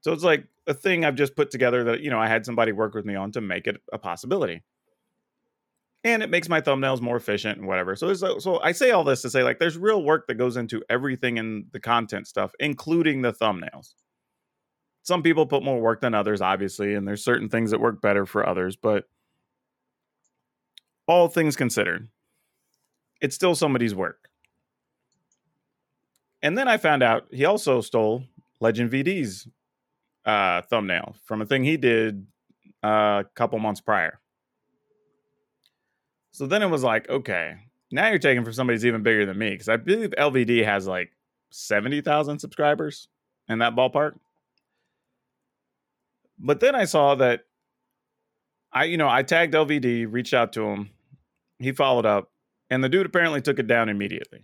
So 0.00 0.12
it's 0.12 0.24
like 0.24 0.46
a 0.66 0.74
thing 0.74 1.04
I've 1.04 1.14
just 1.14 1.36
put 1.36 1.50
together 1.50 1.84
that, 1.84 2.00
you 2.00 2.10
know, 2.10 2.20
I 2.20 2.28
had 2.28 2.46
somebody 2.46 2.72
work 2.72 2.94
with 2.94 3.04
me 3.04 3.14
on 3.14 3.32
to 3.32 3.40
make 3.40 3.66
it 3.66 3.80
a 3.92 3.98
possibility 3.98 4.62
and 6.06 6.22
it 6.22 6.30
makes 6.30 6.48
my 6.48 6.60
thumbnails 6.60 7.00
more 7.00 7.16
efficient 7.16 7.58
and 7.58 7.66
whatever. 7.66 7.96
So, 7.96 8.14
so, 8.14 8.36
uh, 8.36 8.40
so 8.40 8.60
I 8.60 8.70
say 8.70 8.92
all 8.92 9.02
this 9.02 9.22
to 9.22 9.30
say 9.30 9.42
like 9.42 9.58
there's 9.58 9.76
real 9.76 10.04
work 10.04 10.28
that 10.28 10.34
goes 10.34 10.56
into 10.56 10.82
everything 10.88 11.36
in 11.36 11.66
the 11.72 11.80
content 11.80 12.28
stuff, 12.28 12.52
including 12.60 13.22
the 13.22 13.32
thumbnails. 13.32 13.94
Some 15.02 15.22
people 15.22 15.46
put 15.46 15.64
more 15.64 15.80
work 15.80 16.00
than 16.00 16.14
others, 16.14 16.40
obviously, 16.40 16.94
and 16.94 17.06
there's 17.06 17.24
certain 17.24 17.48
things 17.48 17.72
that 17.72 17.80
work 17.80 18.00
better 18.00 18.24
for 18.24 18.48
others, 18.48 18.76
but 18.76 19.04
all 21.06 21.28
things 21.28 21.56
considered, 21.56 22.08
it's 23.20 23.34
still 23.34 23.54
somebody's 23.54 23.94
work. 23.94 24.28
And 26.42 26.56
then 26.56 26.68
I 26.68 26.76
found 26.76 27.02
out 27.02 27.26
he 27.30 27.44
also 27.44 27.80
stole 27.80 28.24
LegenVD's 28.62 29.48
uh, 30.24 30.62
thumbnail 30.62 31.16
from 31.24 31.42
a 31.42 31.46
thing 31.46 31.64
he 31.64 31.76
did 31.76 32.26
uh, 32.84 33.22
a 33.24 33.30
couple 33.34 33.58
months 33.58 33.80
prior. 33.80 34.20
So 36.32 36.46
then 36.46 36.62
it 36.62 36.68
was 36.68 36.82
like, 36.82 37.08
okay, 37.08 37.56
now 37.90 38.08
you're 38.08 38.18
taking 38.18 38.44
for 38.44 38.52
somebody's 38.52 38.84
even 38.84 39.02
bigger 39.02 39.24
than 39.24 39.38
me 39.38 39.50
because 39.50 39.68
I 39.68 39.76
believe 39.76 40.10
LVD 40.10 40.64
has 40.64 40.86
like 40.86 41.12
70,000 41.50 42.38
subscribers 42.38 43.08
in 43.48 43.60
that 43.60 43.74
ballpark. 43.74 44.18
But 46.38 46.60
then 46.60 46.74
I 46.74 46.84
saw 46.84 47.14
that 47.14 47.44
I, 48.72 48.84
you 48.84 48.98
know, 48.98 49.08
I 49.08 49.22
tagged 49.22 49.54
LVD, 49.54 50.06
reached 50.10 50.34
out 50.34 50.52
to 50.52 50.66
him, 50.66 50.90
he 51.58 51.72
followed 51.72 52.06
up, 52.06 52.30
and 52.70 52.82
the 52.82 52.88
dude 52.88 53.06
apparently 53.06 53.40
took 53.40 53.58
it 53.58 53.66
down 53.66 53.88
immediately. 53.88 54.40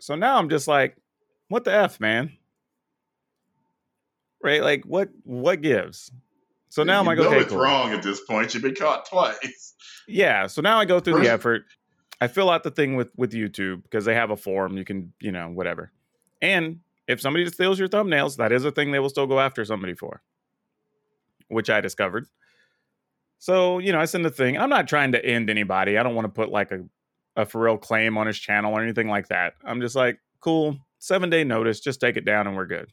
So 0.00 0.14
now 0.14 0.36
I'm 0.38 0.48
just 0.48 0.66
like, 0.68 0.96
what 1.48 1.64
the 1.64 1.74
F, 1.74 2.00
man? 2.00 2.32
Right? 4.42 4.62
Like 4.62 4.84
what 4.84 5.10
what 5.24 5.60
gives? 5.60 6.10
So 6.68 6.82
now 6.84 7.00
I'm 7.00 7.04
you 7.04 7.08
like, 7.10 7.18
know 7.18 7.26
okay, 7.28 7.40
it's 7.40 7.50
cool. 7.50 7.60
wrong 7.60 7.92
at 7.92 8.02
this 8.02 8.20
point. 8.20 8.54
You've 8.54 8.62
been 8.62 8.74
caught 8.74 9.06
twice. 9.06 9.74
Yeah. 10.08 10.46
So 10.46 10.62
now 10.62 10.78
I 10.78 10.84
go 10.84 11.00
through 11.00 11.14
First- 11.14 11.24
the 11.24 11.30
effort. 11.32 11.62
I 12.22 12.28
fill 12.28 12.50
out 12.50 12.62
the 12.64 12.70
thing 12.70 12.96
with 12.96 13.08
with 13.16 13.32
YouTube 13.32 13.82
because 13.82 14.04
they 14.04 14.14
have 14.14 14.30
a 14.30 14.36
form. 14.36 14.76
You 14.76 14.84
can, 14.84 15.12
you 15.20 15.32
know, 15.32 15.48
whatever. 15.48 15.90
And 16.42 16.80
if 17.06 17.20
somebody 17.20 17.46
steals 17.46 17.78
your 17.78 17.88
thumbnails, 17.88 18.36
that 18.36 18.52
is 18.52 18.64
a 18.64 18.70
thing 18.70 18.92
they 18.92 18.98
will 18.98 19.08
still 19.08 19.26
go 19.26 19.40
after 19.40 19.64
somebody 19.64 19.94
for, 19.94 20.22
which 21.48 21.70
I 21.70 21.80
discovered. 21.80 22.26
So 23.40 23.78
you 23.78 23.92
know, 23.92 23.98
I 24.00 24.04
send 24.04 24.24
the 24.24 24.30
thing. 24.30 24.56
I'm 24.56 24.70
not 24.70 24.86
trying 24.86 25.12
to 25.12 25.24
end 25.24 25.50
anybody. 25.50 25.98
I 25.98 26.04
don't 26.04 26.14
want 26.14 26.26
to 26.26 26.32
put 26.32 26.50
like 26.50 26.70
a 26.70 26.84
a 27.36 27.46
for 27.46 27.62
real 27.62 27.78
claim 27.78 28.16
on 28.16 28.26
his 28.26 28.38
channel 28.38 28.72
or 28.72 28.82
anything 28.82 29.08
like 29.08 29.28
that. 29.28 29.54
I'm 29.64 29.80
just 29.80 29.96
like, 29.96 30.20
cool, 30.40 30.78
seven 30.98 31.30
day 31.30 31.42
notice. 31.42 31.80
Just 31.80 32.00
take 32.00 32.16
it 32.16 32.24
down 32.24 32.46
and 32.46 32.56
we're 32.56 32.66
good. 32.66 32.92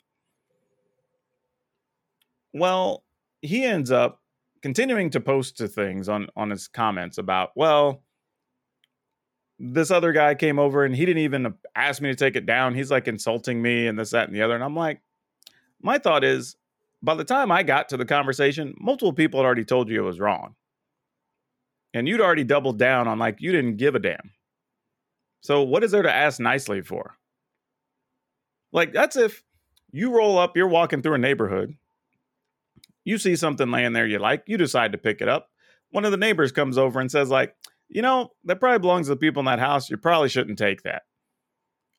Well, 2.53 3.03
he 3.41 3.63
ends 3.63 3.91
up 3.91 4.21
continuing 4.61 5.09
to 5.11 5.19
post 5.19 5.57
to 5.57 5.67
things 5.67 6.09
on 6.09 6.27
on 6.35 6.49
his 6.49 6.67
comments 6.67 7.17
about 7.17 7.51
well 7.55 8.03
this 9.59 9.91
other 9.91 10.11
guy 10.11 10.35
came 10.35 10.59
over 10.59 10.83
and 10.85 10.95
he 10.95 11.05
didn't 11.05 11.23
even 11.23 11.53
ask 11.75 12.01
me 12.01 12.09
to 12.09 12.15
take 12.15 12.35
it 12.35 12.45
down 12.45 12.73
he's 12.73 12.91
like 12.91 13.07
insulting 13.07 13.61
me 13.61 13.87
and 13.87 13.97
this 13.97 14.11
that 14.11 14.27
and 14.27 14.35
the 14.35 14.41
other 14.41 14.55
and 14.55 14.63
i'm 14.63 14.75
like 14.75 15.01
my 15.81 15.97
thought 15.97 16.23
is 16.23 16.55
by 17.07 17.15
the 17.15 17.23
time 17.23 17.51
i 17.51 17.63
got 17.63 17.89
to 17.89 17.97
the 17.97 18.05
conversation 18.05 18.75
multiple 18.79 19.13
people 19.13 19.39
had 19.39 19.45
already 19.45 19.65
told 19.65 19.89
you 19.89 19.99
it 19.99 20.05
was 20.05 20.19
wrong 20.19 20.53
and 21.93 22.07
you'd 22.07 22.21
already 22.21 22.43
doubled 22.43 22.77
down 22.77 23.07
on 23.07 23.17
like 23.17 23.37
you 23.39 23.51
didn't 23.51 23.77
give 23.77 23.95
a 23.95 23.99
damn 23.99 24.31
so 25.41 25.63
what 25.63 25.83
is 25.83 25.91
there 25.91 26.03
to 26.03 26.13
ask 26.13 26.39
nicely 26.39 26.81
for 26.81 27.15
like 28.71 28.93
that's 28.93 29.15
if 29.15 29.43
you 29.91 30.15
roll 30.15 30.37
up 30.37 30.55
you're 30.55 30.67
walking 30.67 31.01
through 31.01 31.15
a 31.15 31.17
neighborhood 31.17 31.75
you 33.07 33.17
see 33.17 33.37
something 33.37 33.71
laying 33.71 33.93
there 33.93 34.05
you 34.05 34.19
like, 34.19 34.43
you 34.47 34.57
decide 34.57 34.91
to 34.91 34.97
pick 34.97 35.21
it 35.21 35.29
up. 35.29 35.49
One 35.91 36.03
of 36.03 36.11
the 36.11 36.17
neighbors 36.17 36.51
comes 36.51 36.77
over 36.77 36.99
and 36.99 37.09
says, 37.09 37.29
like, 37.29 37.55
you 37.87 38.01
know, 38.01 38.31
that 38.43 38.59
probably 38.59 38.79
belongs 38.79 39.07
to 39.07 39.13
the 39.13 39.15
people 39.15 39.39
in 39.39 39.45
that 39.45 39.59
house. 39.59 39.89
You 39.89 39.95
probably 39.95 40.27
shouldn't 40.27 40.57
take 40.57 40.83
that. 40.83 41.03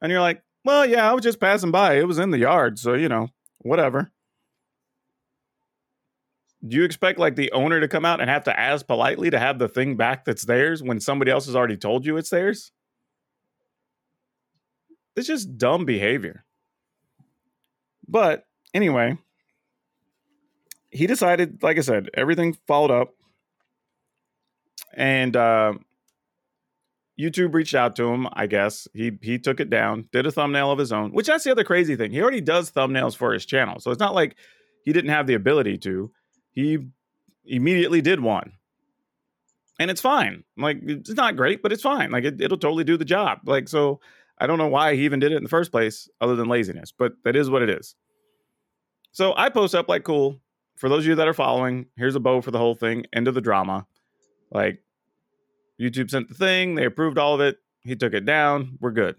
And 0.03 0.13
you're 0.13 0.21
like, 0.21 0.43
well, 0.67 0.85
yeah, 0.85 1.11
I 1.11 1.15
was 1.15 1.23
just 1.23 1.41
passing 1.41 1.71
by. 1.71 1.95
It 1.95 2.07
was 2.07 2.19
in 2.19 2.31
the 2.31 2.39
yard. 2.39 2.79
So, 2.79 2.93
you 2.93 3.09
know, 3.09 3.29
whatever. 3.61 4.13
Do 6.67 6.77
you 6.77 6.85
expect 6.85 7.19
like 7.19 7.37
the 7.37 7.53
owner 7.53 7.81
to 7.81 7.89
come 7.89 8.05
out 8.05 8.21
and 8.21 8.29
have 8.29 8.45
to 8.45 8.59
ask 8.59 8.87
politely 8.87 9.31
to 9.31 9.39
have 9.39 9.59
the 9.59 9.69
thing 9.69 9.97
back 9.97 10.25
that's 10.25 10.45
theirs 10.45 10.83
when 10.83 11.01
somebody 11.01 11.31
else 11.31 11.47
has 11.47 11.55
already 11.55 11.77
told 11.77 12.05
you 12.05 12.17
it's 12.17 12.31
theirs? 12.31 12.73
It's 15.15 15.29
just 15.29 15.57
dumb 15.57 15.85
behavior. 15.85 16.45
But 18.09 18.47
anyway, 18.75 19.19
he 20.91 21.07
decided, 21.07 21.63
like 21.63 21.77
I 21.79 21.83
said, 21.83 22.09
everything 22.15 22.57
followed 22.67 22.91
up, 22.91 23.15
and 24.95 25.37
uh, 25.37 25.75
YouTube 27.19 27.55
reached 27.55 27.75
out 27.75 27.97
to 27.97 28.05
him. 28.05 28.27
I 28.33 28.47
guess 28.47 28.89
he 28.95 29.13
he 29.21 29.39
took 29.39 29.61
it 29.61 29.71
down, 29.71 30.09
did 30.13 30.27
a 30.27 30.33
thumbnail 30.33 30.71
of 30.71 30.79
his 30.79 30.93
own. 30.93 31.13
Which 31.13 31.27
that's 31.27 31.45
the 31.45 31.51
other 31.51 31.65
crazy 31.65 31.95
thing. 31.97 32.11
He 32.11 32.23
already 32.23 32.41
does 32.41 32.71
thumbnails 32.71 33.17
for 33.17 33.33
his 33.33 33.45
channel, 33.45 33.81
so 33.81 33.91
it's 33.91 34.01
not 34.01 34.15
like 34.15 34.37
he 34.85 34.93
didn't 34.93 35.11
have 35.11 35.27
the 35.27 35.35
ability 35.35 35.79
to. 35.79 36.11
He 36.59 36.79
immediately 37.45 38.01
did 38.01 38.21
one, 38.21 38.53
and 39.79 39.91
it's 39.91 40.01
fine. 40.01 40.43
Like 40.57 40.79
it's 40.83 41.11
not 41.11 41.37
great, 41.37 41.63
but 41.63 41.73
it's 41.73 41.83
fine. 41.83 42.11
Like 42.11 42.25
it, 42.25 42.41
it'll 42.41 42.59
totally 42.59 42.83
do 42.83 42.97
the 42.97 43.05
job. 43.05 43.41
Like 43.45 43.69
so, 43.69 44.01
I 44.39 44.49
don't 44.49 44.59
know 44.59 44.67
why 44.67 44.97
he 44.97 45.05
even 45.05 45.21
did 45.21 45.31
it 45.31 45.37
in 45.37 45.45
the 45.45 45.49
first 45.49 45.71
place, 45.71 46.09
other 46.21 46.35
than 46.35 46.49
laziness. 46.49 46.91
But 46.91 47.13
that 47.23 47.37
is 47.37 47.49
what 47.49 47.63
it 47.63 47.71
is. 47.71 47.95
So 49.13 49.35
I 49.37 49.51
post 49.51 49.77
up 49.77 49.89
like 49.89 50.03
cool 50.03 50.41
for 50.79 50.89
those 50.89 51.05
of 51.05 51.07
you 51.07 51.15
that 51.17 51.29
are 51.29 51.35
following, 51.35 51.87
here's 51.97 52.15
a 52.15 52.21
bow 52.21 52.41
for 52.41 52.51
the 52.51 52.59
whole 52.59 52.75
thing. 52.75 53.05
End 53.13 53.29
of 53.29 53.35
the 53.35 53.41
drama. 53.41 53.87
Like 54.51 54.83
YouTube 55.81 56.11
sent 56.11 56.29
the 56.29 56.35
thing, 56.35 56.75
they 56.75 56.85
approved 56.85 57.19
all 57.19 57.35
of 57.35 57.41
it. 57.41 57.59
He 57.83 57.97
took 57.97 58.15
it 58.15 58.25
down. 58.25 58.79
We're 58.81 58.91
good. 58.91 59.17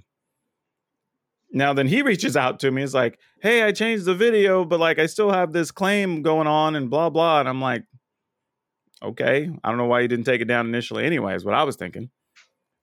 Now 1.52 1.74
then 1.74 1.88
he 1.88 2.02
reaches 2.02 2.38
out 2.38 2.60
to 2.60 2.72
me. 2.72 2.82
He's 2.82 2.94
like, 2.94 3.20
"Hey, 3.42 3.64
I 3.64 3.72
changed 3.72 4.06
the 4.06 4.16
video, 4.16 4.66
but 4.66 4.80
like 4.80 5.00
I 5.00 5.08
still 5.08 5.32
have 5.32 5.52
this 5.52 5.72
claim 5.72 6.22
going 6.22 6.48
on 6.48 6.76
and 6.76 6.90
blah 6.90 7.10
blah." 7.10 7.40
And 7.40 7.50
I'm 7.50 7.62
like, 7.62 7.84
"Okay, 9.02 9.50
I 9.64 9.70
don't 9.70 9.78
know 9.78 9.86
why 9.86 10.02
you 10.02 10.08
didn't 10.08 10.26
take 10.26 10.42
it 10.42 10.46
down 10.46 10.68
initially. 10.68 11.06
Anyway, 11.06 11.36
is 11.36 11.46
what 11.46 11.56
I 11.56 11.64
was 11.64 11.76
thinking." 11.76 12.10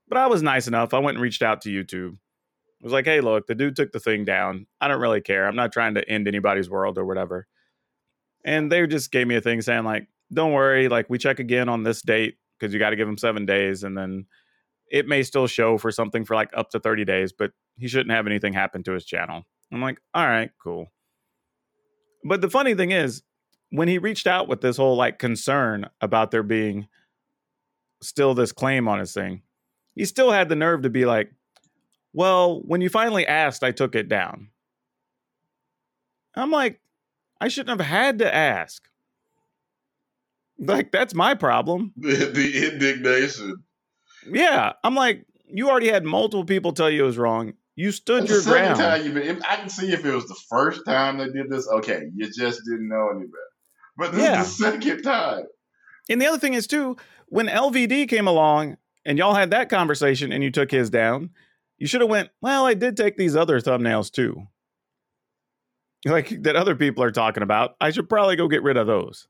But 0.09 0.19
I 0.19 0.27
was 0.27 0.43
nice 0.43 0.69
enough. 0.69 0.95
I 0.95 0.99
went 0.99 1.17
and 1.17 1.23
reached 1.23 1.43
out 1.43 1.63
to 1.63 1.69
YouTube. 1.69 2.15
I 2.15 2.85
was 2.85 2.93
like, 2.93 3.07
"Hey, 3.07 3.21
look, 3.21 3.47
the 3.47 3.55
dude 3.55 3.77
took 3.77 3.93
the 3.93 4.01
thing 4.01 4.25
down. 4.25 4.67
I 4.81 4.89
don't 4.89 5.01
really 5.01 5.21
care. 5.21 5.47
I'm 5.47 5.57
not 5.57 5.73
trying 5.73 5.95
to 5.95 6.09
end 6.09 6.29
anybody's 6.29 6.71
world 6.71 6.99
or 6.99 7.05
whatever." 7.05 7.47
and 8.47 8.71
they 8.71 8.87
just 8.87 9.11
gave 9.11 9.27
me 9.27 9.35
a 9.35 9.41
thing 9.41 9.61
saying 9.61 9.85
like 9.85 10.09
don't 10.33 10.53
worry 10.53 10.89
like 10.89 11.11
we 11.11 11.19
check 11.19 11.39
again 11.39 11.69
on 11.69 11.83
this 11.83 12.01
date 12.01 12.37
because 12.59 12.73
you 12.73 12.79
got 12.79 12.91
to 12.91 12.97
give 12.97 13.07
them 13.07 13.19
seven 13.19 13.45
days 13.45 13.83
and 13.83 13.99
then 13.99 14.25
it 14.91 15.07
may 15.07 15.23
still 15.23 15.47
show 15.47 15.77
for 15.77 15.91
something 15.91 16.25
for 16.25 16.35
like 16.35 16.49
up 16.57 16.71
to 16.71 16.81
30 16.81 17.05
days 17.05 17.33
but 17.33 17.51
he 17.79 17.89
shouldn't 17.89 18.11
have 18.11 18.27
anything 18.27 18.53
happen 18.53 18.83
to 18.83 18.93
his 18.93 19.05
channel 19.05 19.45
i'm 19.73 19.81
like 19.81 19.99
all 20.15 20.27
right 20.27 20.51
cool 20.63 20.93
but 22.25 22.41
the 22.41 22.51
funny 22.51 22.75
thing 22.75 22.91
is 22.91 23.23
when 23.71 23.89
he 23.89 23.99
reached 23.99 24.27
out 24.27 24.49
with 24.49 24.61
this 24.61 24.77
whole 24.77 24.97
like 24.97 25.19
concern 25.19 25.89
about 26.01 26.31
there 26.31 26.43
being 26.43 26.89
still 28.03 28.35
this 28.35 28.53
claim 28.53 28.87
on 28.89 28.99
his 28.99 29.13
thing 29.13 29.43
he 29.95 30.05
still 30.05 30.31
had 30.31 30.49
the 30.49 30.57
nerve 30.57 30.83
to 30.83 30.91
be 30.91 31.05
like 31.07 31.33
Well, 32.13 32.61
when 32.65 32.81
you 32.81 32.89
finally 32.89 33.27
asked, 33.27 33.63
I 33.65 33.73
took 33.73 33.95
it 33.95 34.09
down. 34.09 34.49
I'm 36.35 36.51
like, 36.51 36.81
I 37.41 37.49
shouldn't 37.49 37.79
have 37.81 37.89
had 37.89 38.19
to 38.21 38.35
ask. 38.35 38.83
Like, 40.59 40.93
that's 40.93 41.15
my 41.15 41.35
problem. 41.35 41.93
The, 41.99 42.27
the 42.27 42.69
indignation. 42.73 43.65
Yeah. 44.31 44.73
I'm 44.85 44.95
like, 44.95 45.25
you 45.47 45.69
already 45.69 45.89
had 45.89 46.05
multiple 46.05 46.45
people 46.45 46.73
tell 46.73 46.91
you 46.91 47.05
it 47.05 47.07
was 47.07 47.19
wrong. 47.19 47.55
You 47.77 47.93
stood 47.93 48.23
That's 48.23 48.31
your 48.31 48.43
ground. 48.43 48.79
time 48.79 49.05
you've 49.05 49.15
been. 49.15 49.43
I 49.49 49.57
can 49.57 49.69
see 49.69 49.93
if 49.93 50.05
it 50.05 50.11
was 50.15 50.27
the 50.27 50.37
first 50.49 50.81
time 50.87 51.19
they 51.19 51.27
did 51.29 51.51
this. 51.51 51.69
Okay, 51.69 52.05
you 52.15 52.25
just 52.33 52.61
didn't 52.65 52.89
know 52.89 53.11
any 53.11 53.27
better. 53.27 53.53
But 53.99 54.13
this 54.13 54.23
Yeah. 54.25 54.41
is 54.43 54.57
the 54.57 54.65
second 54.73 55.03
time. 55.03 55.45
And 56.09 56.21
the 56.21 56.27
other 56.27 56.39
thing 56.39 56.55
is, 56.55 56.67
too, 56.67 56.97
when 57.27 57.49
LVD 57.49 58.07
came 58.09 58.27
along 58.27 58.79
and 59.05 59.19
y'all 59.19 59.35
had 59.35 59.51
that 59.51 59.69
conversation 59.69 60.33
and 60.33 60.43
you 60.43 60.51
took 60.51 60.71
his 60.71 60.89
down, 60.89 61.31
you 61.79 61.87
should 61.87 62.01
have 62.01 62.09
went, 62.11 62.31
well, 62.41 62.65
I 62.65 62.75
did 62.75 62.97
take 62.97 63.17
these 63.19 63.37
other 63.37 63.61
thumbnails 63.61 64.11
too. 64.11 64.47
Like 66.05 66.43
that 66.45 66.57
other 66.57 66.77
people 66.77 67.03
are 67.03 67.11
talking 67.11 67.43
about. 67.43 67.75
I 67.81 67.91
should 67.91 68.09
probably 68.09 68.37
go 68.37 68.49
get 68.49 68.63
rid 68.63 68.77
of 68.77 68.87
those. 68.87 69.27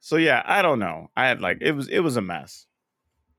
So 0.00 0.16
yeah, 0.16 0.42
I 0.46 0.62
don't 0.62 0.78
know. 0.78 1.10
I 1.16 1.26
had 1.26 1.40
like 1.40 1.58
it 1.60 1.72
was 1.72 1.88
it 1.88 2.00
was 2.00 2.16
a 2.16 2.22
mess. 2.22 2.66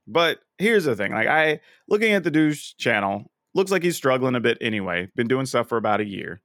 But 0.06 0.40
here's 0.58 0.84
the 0.84 0.94
thing. 0.94 1.12
Like 1.12 1.26
I 1.28 1.60
looking 1.88 2.12
at 2.12 2.22
the 2.22 2.30
douche 2.30 2.74
channel, 2.76 3.30
looks 3.54 3.70
like 3.70 3.82
he's 3.82 3.96
struggling 3.96 4.34
a 4.34 4.40
bit 4.40 4.58
anyway. 4.60 5.08
Been 5.14 5.28
doing 5.28 5.46
stuff 5.46 5.68
for 5.68 5.76
about 5.76 6.00
a 6.00 6.06
year. 6.06 6.40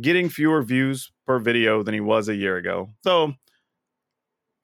Getting 0.00 0.28
fewer 0.28 0.62
views 0.62 1.10
per 1.26 1.38
video 1.38 1.82
than 1.82 1.94
he 1.94 2.00
was 2.00 2.28
a 2.28 2.34
year 2.34 2.56
ago. 2.56 2.90
So 3.02 3.34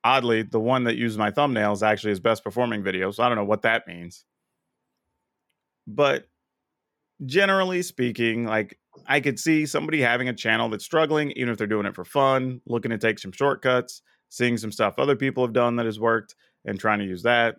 oddly, 0.02 0.42
the 0.42 0.61
one 0.61 0.84
that 0.84 0.96
used 0.96 1.18
my 1.18 1.30
thumbnail 1.30 1.72
is 1.72 1.82
actually 1.82 2.11
his 2.11 2.20
best 2.20 2.44
performing 2.44 2.82
video. 2.82 3.11
So 3.11 3.22
I 3.22 3.28
don't 3.28 3.38
know 3.38 3.44
what 3.44 3.62
that 3.62 3.86
means. 3.86 4.24
But 5.86 6.28
generally 7.24 7.82
speaking, 7.82 8.46
like 8.46 8.78
I 9.07 9.20
could 9.20 9.38
see 9.38 9.66
somebody 9.66 10.00
having 10.00 10.28
a 10.28 10.34
channel 10.34 10.68
that's 10.68 10.84
struggling, 10.84 11.32
even 11.32 11.50
if 11.50 11.59
they're 11.59 11.66
doing 11.66 11.86
it 11.86 11.94
for 11.94 12.05
fun, 12.05 12.61
looking 12.66 12.90
to 12.90 12.98
take 12.98 13.18
some 13.18 13.32
shortcuts, 13.32 14.02
seeing 14.28 14.57
some 14.57 14.72
stuff 14.72 14.98
other 14.98 15.16
people 15.16 15.44
have 15.44 15.52
done 15.52 15.76
that 15.76 15.86
has 15.86 15.98
worked 16.00 16.34
and 16.64 16.78
trying 16.78 16.98
to 17.00 17.05
use 17.05 17.22
that. 17.22 17.57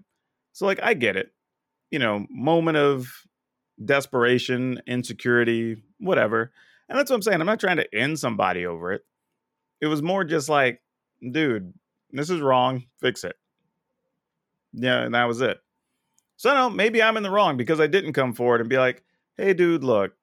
So, 0.53 0.65
like, 0.65 0.79
I 0.81 0.93
get 0.93 1.17
it. 1.17 1.31
You 1.91 1.99
know, 1.99 2.25
moment 2.29 2.77
of 2.77 3.07
desperation, 3.83 4.81
insecurity, 4.87 5.83
whatever. 5.99 6.51
And 6.87 6.97
that's 6.97 7.09
what 7.09 7.15
I'm 7.15 7.21
saying. 7.21 7.41
I'm 7.41 7.47
not 7.47 7.59
trying 7.59 7.77
to 7.77 7.95
end 7.95 8.19
somebody 8.19 8.65
over 8.65 8.93
it. 8.93 9.05
It 9.81 9.87
was 9.87 10.01
more 10.01 10.23
just 10.23 10.49
like, 10.49 10.81
dude, 11.31 11.73
this 12.11 12.29
is 12.29 12.41
wrong. 12.41 12.85
Fix 12.99 13.23
it. 13.23 13.35
Yeah, 14.73 15.01
and 15.01 15.15
that 15.15 15.25
was 15.25 15.41
it. 15.41 15.59
So 16.37 16.53
no, 16.53 16.69
maybe 16.69 17.01
I'm 17.01 17.17
in 17.17 17.23
the 17.23 17.31
wrong 17.31 17.57
because 17.57 17.79
I 17.79 17.87
didn't 17.87 18.13
come 18.13 18.33
forward 18.33 18.61
and 18.61 18.69
be 18.69 18.77
like, 18.77 19.03
hey, 19.37 19.53
dude, 19.53 19.83
look, 19.83 20.13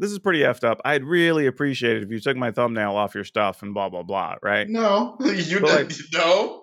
this 0.00 0.10
is 0.10 0.18
pretty 0.18 0.40
effed 0.40 0.64
up. 0.64 0.80
I'd 0.84 1.04
really 1.04 1.46
appreciate 1.46 1.98
it 1.98 2.02
if 2.02 2.10
you 2.10 2.18
took 2.20 2.36
my 2.36 2.50
thumbnail 2.50 2.96
off 2.96 3.14
your 3.14 3.24
stuff 3.24 3.62
and 3.62 3.72
blah, 3.74 3.88
blah, 3.88 4.02
blah, 4.02 4.36
right? 4.42 4.68
No, 4.68 5.16
you 5.24 5.60
like- 5.60 5.92
no. 6.12 6.60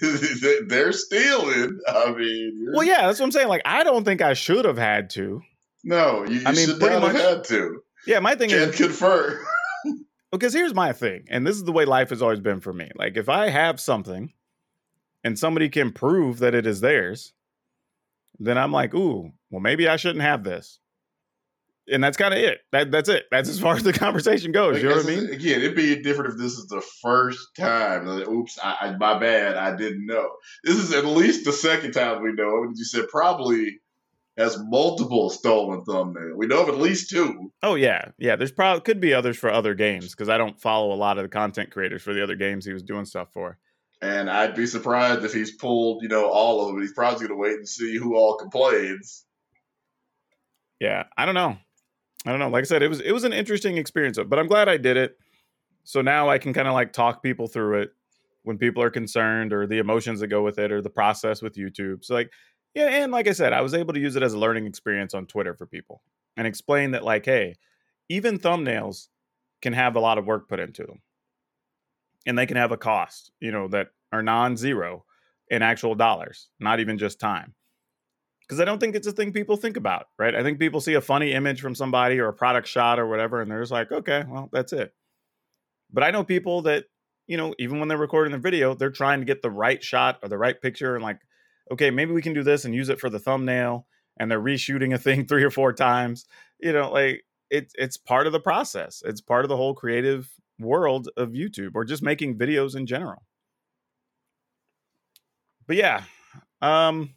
They're 0.66 0.92
stealing. 0.92 1.78
I 1.88 2.12
mean, 2.12 2.66
Well, 2.74 2.84
yeah, 2.86 3.06
that's 3.06 3.20
what 3.20 3.26
I'm 3.26 3.32
saying. 3.32 3.48
Like, 3.48 3.62
I 3.64 3.84
don't 3.84 4.04
think 4.04 4.20
I 4.22 4.34
should 4.34 4.64
have 4.64 4.78
had 4.78 5.10
to. 5.10 5.40
no, 5.84 6.24
you, 6.26 6.40
you 6.40 6.42
I 6.46 6.52
mean, 6.52 6.66
should 6.66 6.80
pretty 6.80 7.00
much- 7.00 7.16
had 7.16 7.44
to. 7.44 7.80
Yeah, 8.06 8.18
my 8.20 8.34
thing 8.34 8.48
Can 8.50 8.70
is 8.70 8.76
confirm. 8.76 9.38
because 10.32 10.54
here's 10.54 10.72
my 10.74 10.92
thing, 10.92 11.24
and 11.28 11.46
this 11.46 11.56
is 11.56 11.64
the 11.64 11.72
way 11.72 11.84
life 11.84 12.08
has 12.10 12.22
always 12.22 12.40
been 12.40 12.60
for 12.60 12.72
me. 12.72 12.90
Like, 12.96 13.16
if 13.18 13.28
I 13.28 13.50
have 13.50 13.78
something 13.78 14.32
and 15.22 15.38
somebody 15.38 15.68
can 15.68 15.92
prove 15.92 16.38
that 16.38 16.54
it 16.54 16.66
is 16.66 16.80
theirs, 16.80 17.34
then 18.38 18.56
I'm 18.56 18.72
like, 18.72 18.94
ooh, 18.94 19.32
well, 19.50 19.60
maybe 19.60 19.86
I 19.86 19.96
shouldn't 19.96 20.22
have 20.24 20.44
this. 20.44 20.78
And 21.90 22.02
that's 22.02 22.16
kind 22.16 22.32
of 22.32 22.40
it. 22.40 22.60
That 22.72 22.90
that's 22.90 23.08
it. 23.08 23.24
That's 23.30 23.48
as 23.48 23.58
far 23.58 23.76
as 23.76 23.82
the 23.82 23.92
conversation 24.06 24.52
goes. 24.52 24.74
Like, 24.74 24.82
you 24.82 24.88
know 24.88 24.96
what 24.96 25.06
I 25.06 25.08
mean? 25.08 25.30
Again, 25.30 25.60
it'd 25.60 25.76
be 25.76 26.00
different 26.02 26.34
if 26.34 26.38
this 26.38 26.52
is 26.52 26.66
the 26.66 26.82
first 27.02 27.54
time. 27.56 28.06
Like, 28.06 28.28
Oops, 28.28 28.58
I, 28.62 28.76
I, 28.80 28.96
my 28.96 29.18
bad. 29.18 29.56
I 29.56 29.76
didn't 29.76 30.06
know. 30.06 30.30
This 30.64 30.76
is 30.76 30.92
at 30.92 31.04
least 31.04 31.44
the 31.44 31.52
second 31.52 31.92
time 31.92 32.22
we 32.22 32.32
know. 32.32 32.64
it. 32.64 32.70
You 32.76 32.84
said 32.84 33.08
probably 33.08 33.80
has 34.36 34.58
multiple 34.58 35.30
stolen 35.30 35.84
thumbnails. 35.84 36.36
We 36.36 36.46
know 36.46 36.62
of 36.62 36.68
at 36.68 36.78
least 36.78 37.10
two. 37.10 37.52
Oh 37.62 37.74
yeah, 37.74 38.10
yeah. 38.18 38.36
There's 38.36 38.52
probably 38.52 38.80
could 38.82 39.00
be 39.00 39.12
others 39.12 39.36
for 39.36 39.50
other 39.50 39.74
games 39.74 40.12
because 40.12 40.28
I 40.28 40.38
don't 40.38 40.60
follow 40.60 40.94
a 40.94 40.96
lot 40.96 41.18
of 41.18 41.24
the 41.24 41.28
content 41.28 41.70
creators 41.70 42.02
for 42.02 42.14
the 42.14 42.22
other 42.22 42.36
games 42.36 42.64
he 42.64 42.72
was 42.72 42.82
doing 42.82 43.04
stuff 43.04 43.28
for. 43.32 43.58
And 44.02 44.30
I'd 44.30 44.54
be 44.54 44.66
surprised 44.66 45.24
if 45.24 45.34
he's 45.34 45.50
pulled, 45.56 46.02
you 46.02 46.08
know, 46.08 46.30
all 46.30 46.62
of 46.62 46.68
them. 46.68 46.80
He's 46.80 46.94
probably 46.94 47.26
going 47.26 47.38
to 47.38 47.42
wait 47.42 47.56
and 47.56 47.68
see 47.68 47.96
who 47.96 48.16
all 48.16 48.36
complains. 48.36 49.26
Yeah, 50.80 51.04
I 51.18 51.26
don't 51.26 51.34
know. 51.34 51.58
I 52.26 52.30
don't 52.30 52.38
know. 52.38 52.48
Like 52.48 52.62
I 52.62 52.66
said, 52.66 52.82
it 52.82 52.88
was 52.88 53.00
it 53.00 53.12
was 53.12 53.24
an 53.24 53.32
interesting 53.32 53.76
experience, 53.78 54.18
but 54.26 54.38
I'm 54.38 54.46
glad 54.46 54.68
I 54.68 54.76
did 54.76 54.96
it. 54.96 55.16
So 55.84 56.02
now 56.02 56.28
I 56.28 56.38
can 56.38 56.52
kind 56.52 56.68
of 56.68 56.74
like 56.74 56.92
talk 56.92 57.22
people 57.22 57.46
through 57.46 57.82
it 57.82 57.92
when 58.42 58.58
people 58.58 58.82
are 58.82 58.90
concerned 58.90 59.52
or 59.52 59.66
the 59.66 59.78
emotions 59.78 60.20
that 60.20 60.28
go 60.28 60.42
with 60.42 60.58
it 60.58 60.70
or 60.70 60.82
the 60.82 60.90
process 60.90 61.42
with 61.42 61.54
YouTube. 61.54 62.04
So 62.04 62.14
like, 62.14 62.30
yeah, 62.74 62.88
and 62.88 63.12
like 63.12 63.26
I 63.26 63.32
said, 63.32 63.52
I 63.52 63.62
was 63.62 63.74
able 63.74 63.94
to 63.94 64.00
use 64.00 64.16
it 64.16 64.22
as 64.22 64.34
a 64.34 64.38
learning 64.38 64.66
experience 64.66 65.14
on 65.14 65.26
Twitter 65.26 65.54
for 65.54 65.66
people 65.66 66.02
and 66.36 66.46
explain 66.46 66.90
that 66.92 67.04
like, 67.04 67.24
hey, 67.24 67.56
even 68.08 68.38
thumbnails 68.38 69.08
can 69.62 69.72
have 69.72 69.96
a 69.96 70.00
lot 70.00 70.18
of 70.18 70.26
work 70.26 70.48
put 70.48 70.60
into 70.60 70.84
them. 70.84 71.00
And 72.26 72.38
they 72.38 72.46
can 72.46 72.56
have 72.56 72.72
a 72.72 72.76
cost, 72.76 73.32
you 73.40 73.50
know, 73.50 73.68
that 73.68 73.88
are 74.12 74.22
non-zero 74.22 75.04
in 75.48 75.62
actual 75.62 75.94
dollars, 75.94 76.48
not 76.60 76.80
even 76.80 76.98
just 76.98 77.18
time 77.18 77.54
because 78.50 78.58
I 78.58 78.64
don't 78.64 78.80
think 78.80 78.96
it's 78.96 79.06
a 79.06 79.12
thing 79.12 79.32
people 79.32 79.56
think 79.56 79.76
about, 79.76 80.06
right? 80.18 80.34
I 80.34 80.42
think 80.42 80.58
people 80.58 80.80
see 80.80 80.94
a 80.94 81.00
funny 81.00 81.34
image 81.34 81.60
from 81.60 81.76
somebody 81.76 82.18
or 82.18 82.26
a 82.26 82.32
product 82.32 82.66
shot 82.66 82.98
or 82.98 83.06
whatever, 83.06 83.40
and 83.40 83.48
they're 83.48 83.62
just 83.62 83.70
like, 83.70 83.92
okay, 83.92 84.24
well, 84.28 84.48
that's 84.52 84.72
it. 84.72 84.92
But 85.92 86.02
I 86.02 86.10
know 86.10 86.24
people 86.24 86.62
that, 86.62 86.86
you 87.28 87.36
know, 87.36 87.54
even 87.60 87.78
when 87.78 87.86
they're 87.86 87.96
recording 87.96 88.32
their 88.32 88.40
video, 88.40 88.74
they're 88.74 88.90
trying 88.90 89.20
to 89.20 89.24
get 89.24 89.40
the 89.40 89.52
right 89.52 89.80
shot 89.80 90.18
or 90.20 90.28
the 90.28 90.36
right 90.36 90.60
picture 90.60 90.96
and 90.96 91.04
like, 91.04 91.20
okay, 91.70 91.92
maybe 91.92 92.10
we 92.10 92.22
can 92.22 92.34
do 92.34 92.42
this 92.42 92.64
and 92.64 92.74
use 92.74 92.88
it 92.88 92.98
for 92.98 93.08
the 93.08 93.20
thumbnail, 93.20 93.86
and 94.18 94.28
they're 94.28 94.42
reshooting 94.42 94.92
a 94.94 94.98
thing 94.98 95.24
three 95.28 95.44
or 95.44 95.50
four 95.52 95.72
times. 95.72 96.24
You 96.58 96.72
know, 96.72 96.90
like 96.90 97.22
it's 97.50 97.72
it's 97.78 97.98
part 97.98 98.26
of 98.26 98.32
the 98.32 98.40
process. 98.40 99.00
It's 99.06 99.20
part 99.20 99.44
of 99.44 99.48
the 99.48 99.56
whole 99.56 99.74
creative 99.74 100.28
world 100.58 101.08
of 101.16 101.28
YouTube 101.28 101.76
or 101.76 101.84
just 101.84 102.02
making 102.02 102.36
videos 102.36 102.74
in 102.74 102.84
general. 102.84 103.22
But 105.68 105.76
yeah, 105.76 106.02
um, 106.60 107.14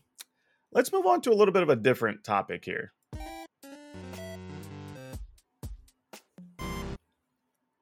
let's 0.73 0.91
move 0.91 1.05
on 1.05 1.21
to 1.21 1.31
a 1.31 1.35
little 1.35 1.53
bit 1.53 1.63
of 1.63 1.69
a 1.69 1.75
different 1.75 2.23
topic 2.23 2.65
here. 2.65 2.93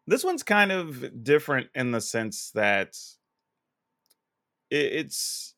This 0.08 0.24
one's 0.24 0.44
kind 0.44 0.72
of 0.72 1.24
different 1.24 1.70
in 1.74 1.92
the 1.92 2.02
sense 2.02 2.52
that 2.54 2.98
it's 4.70 5.56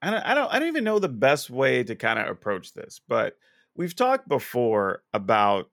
I 0.00 0.10
don't, 0.10 0.22
I 0.22 0.34
don't 0.34 0.52
I 0.54 0.58
don't 0.58 0.68
even 0.68 0.84
know 0.84 0.98
the 0.98 1.08
best 1.08 1.50
way 1.50 1.84
to 1.84 1.94
kind 1.94 2.18
of 2.18 2.28
approach 2.28 2.72
this, 2.72 3.00
but 3.06 3.36
we've 3.76 3.94
talked 3.94 4.26
before 4.26 5.02
about 5.12 5.70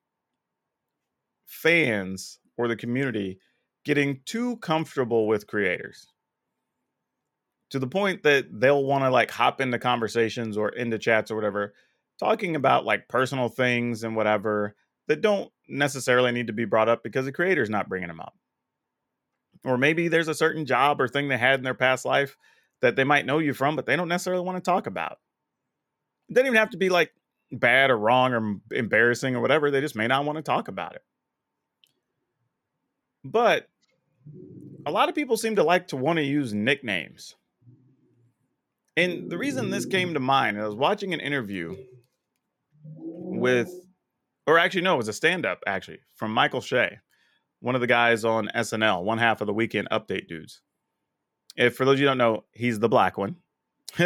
fans 1.45 2.39
or 2.57 2.67
the 2.67 2.75
community 2.75 3.39
getting 3.85 4.19
too 4.25 4.57
comfortable 4.57 5.27
with 5.27 5.47
creators 5.47 6.07
to 7.69 7.79
the 7.79 7.87
point 7.87 8.23
that 8.23 8.47
they'll 8.51 8.83
want 8.83 9.03
to 9.03 9.09
like 9.09 9.31
hop 9.31 9.61
into 9.61 9.79
conversations 9.79 10.57
or 10.57 10.69
into 10.69 10.97
chats 10.97 11.31
or 11.31 11.35
whatever 11.35 11.73
talking 12.19 12.55
about 12.55 12.85
like 12.85 13.07
personal 13.07 13.49
things 13.49 14.03
and 14.03 14.15
whatever 14.15 14.75
that 15.07 15.21
don't 15.21 15.51
necessarily 15.67 16.31
need 16.31 16.47
to 16.47 16.53
be 16.53 16.65
brought 16.65 16.89
up 16.89 17.03
because 17.03 17.25
the 17.25 17.31
creator's 17.31 17.69
not 17.69 17.89
bringing 17.89 18.07
them 18.07 18.19
up. 18.19 18.35
Or 19.63 19.77
maybe 19.77 20.07
there's 20.07 20.27
a 20.27 20.33
certain 20.33 20.65
job 20.65 20.99
or 20.99 21.07
thing 21.07 21.27
they 21.27 21.37
had 21.37 21.59
in 21.59 21.63
their 21.63 21.73
past 21.73 22.05
life 22.05 22.37
that 22.81 22.95
they 22.95 23.03
might 23.03 23.25
know 23.25 23.39
you 23.39 23.53
from 23.53 23.75
but 23.75 23.85
they 23.85 23.95
don't 23.95 24.07
necessarily 24.07 24.43
want 24.43 24.57
to 24.63 24.71
talk 24.71 24.87
about. 24.87 25.19
It 26.29 26.33
doesn't 26.33 26.47
even 26.47 26.57
have 26.57 26.71
to 26.71 26.77
be 26.77 26.89
like 26.89 27.11
bad 27.51 27.89
or 27.89 27.97
wrong 27.97 28.33
or 28.33 28.75
embarrassing 28.75 29.35
or 29.35 29.41
whatever 29.41 29.71
they 29.71 29.81
just 29.81 29.95
may 29.95 30.07
not 30.07 30.25
want 30.25 30.37
to 30.37 30.43
talk 30.43 30.67
about 30.67 30.95
it. 30.95 31.03
But 33.23 33.67
a 34.85 34.91
lot 34.91 35.09
of 35.09 35.15
people 35.15 35.37
seem 35.37 35.55
to 35.55 35.63
like 35.63 35.87
to 35.89 35.97
want 35.97 36.17
to 36.17 36.23
use 36.23 36.53
nicknames 36.53 37.35
and 38.97 39.29
the 39.29 39.37
reason 39.37 39.69
this 39.69 39.85
came 39.85 40.15
to 40.15 40.19
mind, 40.19 40.59
I 40.59 40.65
was 40.65 40.75
watching 40.75 41.13
an 41.13 41.19
interview 41.19 41.75
with, 42.95 43.71
or 44.47 44.57
actually, 44.57 44.81
no, 44.81 44.95
it 44.95 44.97
was 44.97 45.07
a 45.07 45.13
stand 45.13 45.45
up 45.45 45.59
actually 45.67 45.99
from 46.15 46.33
Michael 46.33 46.61
Che, 46.61 46.97
one 47.59 47.75
of 47.75 47.81
the 47.81 47.87
guys 47.87 48.25
on 48.25 48.49
SNL, 48.55 49.03
one 49.03 49.19
half 49.19 49.39
of 49.39 49.47
the 49.47 49.53
weekend 49.53 49.87
update 49.91 50.27
dudes. 50.27 50.61
If 51.55 51.75
for 51.75 51.85
those 51.85 51.99
you 51.99 52.07
don't 52.07 52.17
know, 52.17 52.45
he's 52.51 52.79
the 52.79 52.89
black 52.89 53.17
one. 53.17 53.35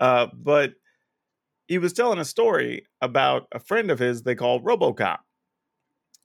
uh, 0.00 0.26
but 0.34 0.74
he 1.66 1.78
was 1.78 1.94
telling 1.94 2.18
a 2.18 2.24
story 2.24 2.86
about 3.00 3.46
a 3.52 3.58
friend 3.58 3.90
of 3.90 3.98
his 3.98 4.22
they 4.22 4.34
call 4.34 4.60
Robocop 4.60 5.18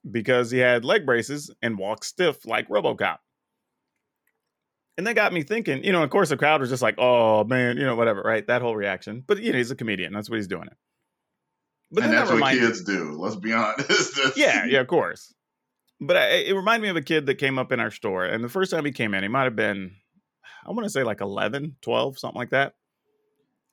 because 0.10 0.52
he 0.52 0.58
had 0.58 0.84
leg 0.84 1.06
braces 1.06 1.50
and 1.62 1.78
walked 1.78 2.06
stiff 2.06 2.46
like 2.46 2.68
Robocop. 2.68 3.18
And 4.98 5.06
that 5.08 5.16
got 5.16 5.34
me 5.34 5.44
thinking, 5.44 5.84
you 5.84 5.92
know, 5.92 6.04
of 6.04 6.10
course 6.10 6.30
the 6.30 6.38
crowd 6.38 6.62
was 6.62 6.70
just 6.70 6.82
like, 6.82 6.96
oh 6.98 7.44
man, 7.44 7.78
you 7.78 7.84
know, 7.84 7.96
whatever, 7.96 8.22
right? 8.22 8.46
That 8.48 8.62
whole 8.62 8.76
reaction. 8.76 9.24
But 9.26 9.42
you 9.42 9.52
know, 9.52 9.58
he's 9.58 9.72
a 9.72 9.76
comedian. 9.76 10.14
That's 10.14 10.30
what 10.30 10.38
he's 10.38 10.48
doing 10.48 10.68
it. 10.68 10.78
But 11.92 12.06
and 12.06 12.14
that's 12.14 12.30
that 12.30 12.40
what 12.40 12.54
kids 12.54 12.84
do. 12.84 13.16
Let's 13.20 13.36
be 13.36 13.54
honest. 13.54 14.20
Yeah, 14.38 14.66
yeah, 14.66 14.80
of 14.80 14.88
course. 14.88 15.34
But 16.02 16.18
I, 16.18 16.28
it 16.28 16.56
reminded 16.56 16.84
me 16.84 16.90
of 16.90 16.98
a 16.98 17.02
kid 17.02 17.26
that 17.26 17.36
came 17.36 17.58
up 17.58 17.72
in 17.72 17.80
our 17.80 17.92
store. 17.92 18.26
And 18.26 18.44
the 18.44 18.50
first 18.50 18.72
time 18.72 18.86
he 18.86 18.92
came 18.92 19.14
in, 19.14 19.24
he 19.24 19.30
might 19.30 19.44
have 19.44 19.56
been, 19.56 19.92
I 20.66 20.72
want 20.72 20.84
to 20.84 20.90
say 20.90 21.04
like 21.04 21.22
11, 21.22 21.78
12, 21.82 22.20
something 22.20 22.38
like 22.38 22.50
that. 22.50 22.74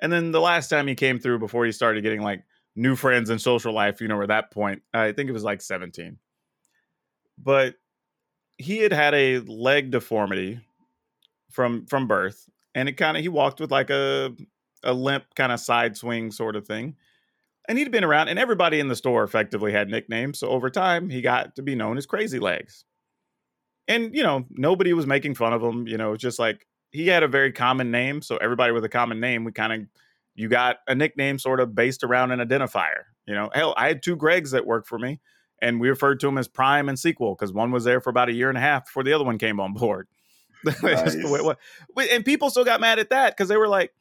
And 0.00 0.12
then 0.12 0.30
the 0.30 0.40
last 0.40 0.68
time 0.68 0.86
he 0.86 0.94
came 0.94 1.18
through 1.18 1.38
before 1.38 1.64
he 1.64 1.72
started 1.72 2.02
getting 2.02 2.22
like 2.22 2.44
new 2.76 2.96
friends 2.96 3.30
and 3.30 3.40
social 3.40 3.72
life, 3.72 4.00
you 4.00 4.08
know, 4.08 4.20
at 4.22 4.28
that 4.28 4.50
point, 4.50 4.82
I 4.92 5.12
think 5.12 5.28
it 5.28 5.32
was 5.32 5.44
like 5.44 5.60
17. 5.60 6.18
But 7.38 7.74
he 8.56 8.78
had 8.78 8.92
had 8.92 9.14
a 9.14 9.38
leg 9.40 9.90
deformity 9.90 10.60
from 11.52 11.86
from 11.86 12.06
birth 12.06 12.48
and 12.74 12.88
it 12.88 12.96
kind 12.96 13.16
of 13.16 13.22
he 13.22 13.28
walked 13.28 13.60
with 13.60 13.70
like 13.70 13.90
a 13.90 14.34
a 14.82 14.92
limp 14.92 15.24
kind 15.36 15.52
of 15.52 15.60
side 15.60 15.96
swing 15.96 16.30
sort 16.30 16.56
of 16.56 16.66
thing 16.66 16.96
and 17.68 17.78
he'd 17.78 17.92
been 17.92 18.04
around 18.04 18.28
and 18.28 18.38
everybody 18.38 18.80
in 18.80 18.88
the 18.88 18.96
store 18.96 19.22
effectively 19.22 19.72
had 19.72 19.88
nicknames 19.88 20.38
so 20.38 20.48
over 20.48 20.70
time 20.70 21.08
he 21.10 21.20
got 21.20 21.54
to 21.56 21.62
be 21.62 21.74
known 21.74 21.96
as 21.96 22.06
crazy 22.06 22.38
legs. 22.38 22.84
And 23.88 24.14
you 24.14 24.22
know 24.22 24.46
nobody 24.50 24.92
was 24.92 25.06
making 25.06 25.34
fun 25.34 25.52
of 25.52 25.62
him 25.62 25.86
you 25.86 25.98
know 25.98 26.16
just 26.16 26.38
like 26.38 26.66
he 26.90 27.08
had 27.08 27.22
a 27.22 27.28
very 27.28 27.52
common 27.52 27.90
name 27.90 28.22
so 28.22 28.36
everybody 28.36 28.72
with 28.72 28.84
a 28.84 28.88
common 28.88 29.20
name 29.20 29.44
we 29.44 29.52
kind 29.52 29.72
of 29.72 29.88
you 30.34 30.48
got 30.48 30.78
a 30.86 30.94
nickname 30.94 31.38
sort 31.38 31.60
of 31.60 31.74
based 31.74 32.04
around 32.04 32.30
an 32.30 32.38
identifier 32.38 33.04
you 33.26 33.34
know? 33.34 33.50
Hell 33.52 33.74
i 33.76 33.88
had 33.88 34.02
two 34.02 34.16
gregs 34.16 34.52
that 34.52 34.66
worked 34.66 34.86
for 34.86 34.98
me 34.98 35.20
and 35.60 35.80
we 35.80 35.88
referred 35.88 36.20
to 36.20 36.26
them 36.26 36.38
as 36.38 36.48
prime 36.48 36.88
and 36.88 36.98
sequel 36.98 37.34
because 37.34 37.52
one 37.52 37.72
was 37.72 37.84
there 37.84 38.00
for 38.00 38.10
about 38.10 38.28
a 38.28 38.32
year 38.32 38.48
and 38.48 38.56
a 38.58 38.60
half 38.60 38.86
before 38.86 39.02
the 39.02 39.12
other 39.12 39.24
one 39.24 39.36
came 39.36 39.58
on 39.58 39.74
board 39.74 40.06
That's 40.82 41.02
just 41.02 41.20
the 41.20 41.28
way 41.28 41.40
it 42.04 42.12
and 42.12 42.24
people 42.24 42.50
still 42.50 42.64
got 42.64 42.80
mad 42.80 42.98
at 42.98 43.10
that 43.10 43.36
because 43.36 43.48
they 43.48 43.56
were 43.56 43.68
like 43.68 43.92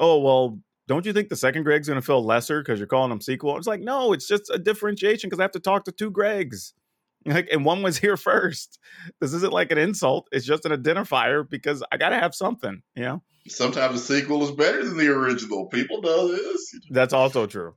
oh 0.00 0.18
well 0.18 0.58
don't 0.88 1.04
you 1.04 1.12
think 1.12 1.28
the 1.28 1.36
second 1.36 1.64
Greg's 1.64 1.86
going 1.86 2.00
to 2.00 2.04
feel 2.04 2.24
lesser 2.24 2.60
because 2.62 2.80
you're 2.80 2.88
calling 2.88 3.10
them 3.10 3.20
sequel? 3.20 3.56
It's 3.58 3.66
like, 3.66 3.80
no, 3.80 4.14
it's 4.14 4.26
just 4.26 4.50
a 4.50 4.58
differentiation 4.58 5.28
because 5.28 5.38
I 5.38 5.42
have 5.42 5.52
to 5.52 5.60
talk 5.60 5.84
to 5.84 5.92
two 5.92 6.10
Gregs. 6.10 6.72
Like, 7.26 7.48
and 7.52 7.62
one 7.62 7.82
was 7.82 7.98
here 7.98 8.16
first. 8.16 8.78
This 9.20 9.34
isn't 9.34 9.52
like 9.52 9.70
an 9.70 9.76
insult. 9.76 10.28
It's 10.32 10.46
just 10.46 10.64
an 10.64 10.72
identifier 10.72 11.46
because 11.46 11.82
I 11.92 11.98
got 11.98 12.10
to 12.10 12.16
have 12.16 12.34
something, 12.34 12.80
you 12.94 13.02
know? 13.02 13.22
Sometimes 13.48 14.00
a 14.00 14.02
sequel 14.02 14.42
is 14.44 14.52
better 14.52 14.82
than 14.82 14.96
the 14.96 15.08
original. 15.08 15.66
People 15.66 16.00
know 16.00 16.28
this. 16.28 16.74
That's 16.88 17.12
also 17.12 17.46
true. 17.46 17.74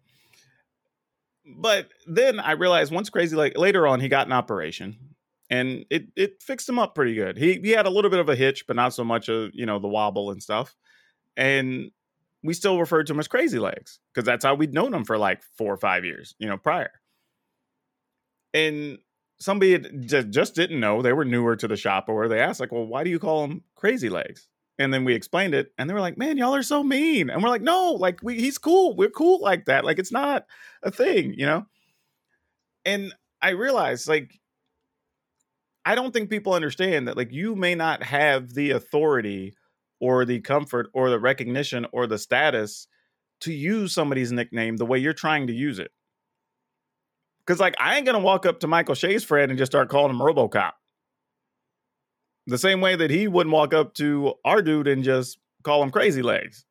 But 1.57 1.89
then 2.07 2.39
I 2.39 2.51
realized 2.51 2.93
once 2.93 3.09
crazy, 3.09 3.35
like 3.35 3.57
later 3.57 3.87
on, 3.87 3.99
he 3.99 4.07
got 4.07 4.27
an 4.27 4.31
operation 4.31 5.11
and 5.52 5.86
it, 5.89 6.08
it 6.16 6.41
fixed 6.41 6.70
him 6.70 6.80
up 6.80 6.95
pretty 6.95 7.14
good. 7.14 7.38
He, 7.38 7.60
he 7.60 7.72
had 7.72 7.86
a 7.86 7.89
little 7.89 8.10
bit 8.10 8.22
of 8.22 8.30
a 8.30 8.36
hitch, 8.36 8.66
but 8.66 8.78
not 8.78 8.93
so 8.93 9.04
much 9.04 9.28
of, 9.28 9.52
you 9.54 9.66
know, 9.66 9.80
the 9.80 9.88
wobble 9.88 10.32
and 10.32 10.41
stuff. 10.41 10.74
And 11.36 11.91
we 12.41 12.54
still 12.54 12.80
referred 12.80 13.08
to 13.08 13.14
him 13.14 13.20
as 13.20 13.28
crazy 13.28 13.60
legs 13.60 13.99
because 14.14 14.26
that's 14.26 14.45
how 14.45 14.56
we'd 14.56 14.74
known 14.74 14.93
him 14.93 15.04
for 15.04 15.18
like 15.18 15.43
four 15.58 15.74
or 15.74 15.78
five 15.78 16.06
years, 16.06 16.36
you 16.39 16.47
know, 16.47 16.58
prior. 16.58 16.91
And 18.54 18.99
somebody 19.41 19.78
just 20.08 20.56
didn't 20.56 20.80
know 20.80 21.02
they 21.02 21.14
were 21.14 21.26
newer 21.26 21.58
to 21.58 21.68
the 21.68 21.76
shop 21.76 22.06
or 22.08 22.30
they 22.30 22.39
asked 22.39 22.62
like, 22.62 22.72
well, 22.72 22.88
why 22.88 23.04
do 23.04 23.10
you 23.10 23.20
call 23.20 23.43
him 23.43 23.62
crazy 23.76 24.10
legs? 24.10 24.47
And 24.80 24.93
then 24.93 25.04
we 25.04 25.14
explained 25.14 25.54
it 25.54 25.74
and 25.78 25.89
they 25.89 25.93
were 25.93 25.99
like, 25.99 26.18
man, 26.18 26.38
y'all 26.38 26.56
are 26.56 26.64
so 26.64 26.82
mean. 26.82 27.30
And 27.30 27.43
we're 27.43 27.49
like, 27.49 27.62
no, 27.62 27.91
like 27.91 28.20
we, 28.24 28.39
he's 28.39 28.58
cool. 28.58 28.95
We're 28.95 29.10
cool 29.10 29.41
like 29.41 29.66
that. 29.66 29.84
Like 29.84 29.99
it's 29.99 30.14
not 30.14 30.45
a 30.82 30.91
thing, 30.91 31.34
you 31.34 31.45
know? 31.45 31.66
And 32.86 33.14
I 33.41 33.49
realized 33.49 34.08
like, 34.08 34.40
I 35.86 35.95
don't 35.95 36.11
think 36.11 36.29
people 36.29 36.53
understand 36.53 37.07
that 37.07 37.17
like 37.17 37.32
you 37.32 37.55
may 37.55 37.75
not 37.75 38.03
have 38.03 38.53
the 38.53 38.71
authority 38.71 39.53
or 39.99 40.25
the 40.25 40.39
comfort 40.41 40.89
or 40.93 41.09
the 41.09 41.19
recognition 41.19 41.86
or 41.91 42.07
the 42.07 42.17
status 42.17 42.88
to 43.41 43.53
use 43.53 43.93
somebody's 43.93 44.32
nickname 44.32 44.77
the 44.77 44.86
way 44.86 44.99
you're 44.99 45.13
trying 45.13 45.47
to 45.47 45.53
use 45.53 45.79
it. 45.79 45.91
Cause 47.45 47.59
like 47.59 47.75
I 47.79 47.97
ain't 47.97 48.05
gonna 48.05 48.19
walk 48.19 48.45
up 48.45 48.59
to 48.59 48.67
Michael 48.67 48.95
Che's 48.95 49.23
friend 49.23 49.51
and 49.51 49.57
just 49.57 49.71
start 49.71 49.89
calling 49.89 50.11
him 50.11 50.21
Robocop. 50.21 50.73
The 52.47 52.57
same 52.57 52.82
way 52.82 52.95
that 52.95 53.09
he 53.09 53.27
wouldn't 53.27 53.53
walk 53.53 53.73
up 53.73 53.93
to 53.95 54.34
our 54.45 54.61
dude 54.61 54.88
and 54.88 55.03
just 55.03 55.39
call 55.63 55.82
him 55.82 55.91
crazy 55.91 56.21
legs. 56.21 56.65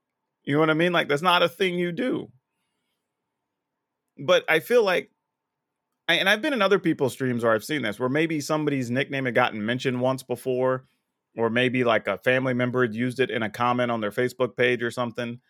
You 0.45 0.55
know 0.55 0.61
what 0.61 0.71
I 0.71 0.75
mean? 0.75 0.93
Like 0.93 1.09
that's 1.09 1.23
not 1.23 1.43
a 1.43 1.49
thing 1.49 1.75
you 1.75 1.93
do. 1.93 2.31
But 4.19 4.45
I 4.49 4.61
feel 4.61 4.85
like 4.85 5.11
and 6.15 6.29
I've 6.29 6.43
been 6.43 6.53
in 6.53 6.63
other 6.63 6.79
people's 6.79 7.13
streams 7.13 7.45
where 7.45 7.53
I've 7.53 7.65
seen 7.65 7.83
this, 7.83 7.99
where 7.99 8.09
maybe 8.09 8.41
somebody's 8.41 8.91
nickname 8.91 9.27
had 9.27 9.35
gotten 9.35 9.65
mentioned 9.65 10.01
once 10.01 10.23
before, 10.23 10.85
or 11.37 11.51
maybe 11.51 11.85
like 11.85 12.07
a 12.07 12.19
family 12.19 12.55
member 12.55 12.83
had 12.83 12.95
used 12.95 13.21
it 13.21 13.31
in 13.31 13.43
a 13.43 13.51
comment 13.51 13.91
on 13.91 14.01
their 14.01 14.11
Facebook 14.11 14.57
page 14.57 14.83
or 14.83 14.91
something. 14.91 15.41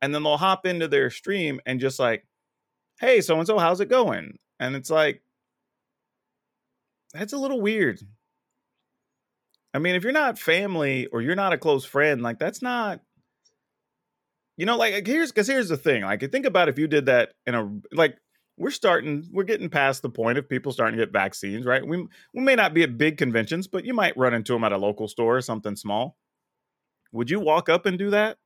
And 0.00 0.14
then 0.14 0.22
they'll 0.22 0.36
hop 0.36 0.66
into 0.66 0.88
their 0.88 1.10
stream 1.10 1.60
and 1.66 1.80
just 1.80 1.98
like, 1.98 2.26
hey, 3.00 3.20
so 3.20 3.38
and 3.38 3.46
so, 3.46 3.58
how's 3.58 3.80
it 3.80 3.88
going? 3.88 4.38
And 4.60 4.76
it's 4.76 4.90
like, 4.90 5.22
that's 7.12 7.32
a 7.32 7.38
little 7.38 7.60
weird. 7.60 8.00
I 9.74 9.78
mean, 9.78 9.94
if 9.94 10.02
you're 10.02 10.12
not 10.12 10.38
family 10.38 11.06
or 11.06 11.20
you're 11.22 11.34
not 11.34 11.52
a 11.52 11.58
close 11.58 11.84
friend, 11.84 12.22
like 12.22 12.38
that's 12.38 12.62
not, 12.62 13.00
you 14.56 14.66
know, 14.66 14.76
like 14.76 15.06
here's 15.06 15.30
because 15.30 15.46
here's 15.46 15.68
the 15.68 15.76
thing. 15.76 16.02
Like, 16.02 16.28
think 16.32 16.46
about 16.46 16.68
if 16.68 16.78
you 16.78 16.88
did 16.88 17.06
that 17.06 17.34
in 17.46 17.54
a 17.54 17.70
like 17.92 18.18
we're 18.58 18.70
starting, 18.70 19.28
we're 19.32 19.44
getting 19.44 19.70
past 19.70 20.02
the 20.02 20.10
point 20.10 20.36
of 20.38 20.48
people 20.48 20.72
starting 20.72 20.98
to 20.98 21.04
get 21.04 21.12
vaccines, 21.12 21.64
right? 21.64 21.86
We 21.86 22.06
we 22.34 22.42
may 22.42 22.54
not 22.54 22.74
be 22.74 22.82
at 22.82 22.98
big 22.98 23.16
conventions, 23.16 23.66
but 23.68 23.84
you 23.84 23.94
might 23.94 24.16
run 24.16 24.34
into 24.34 24.52
them 24.52 24.64
at 24.64 24.72
a 24.72 24.76
local 24.78 25.08
store 25.08 25.36
or 25.36 25.40
something 25.40 25.76
small. 25.76 26.16
Would 27.12 27.30
you 27.30 27.40
walk 27.40 27.68
up 27.68 27.86
and 27.86 27.98
do 27.98 28.10
that? 28.10 28.36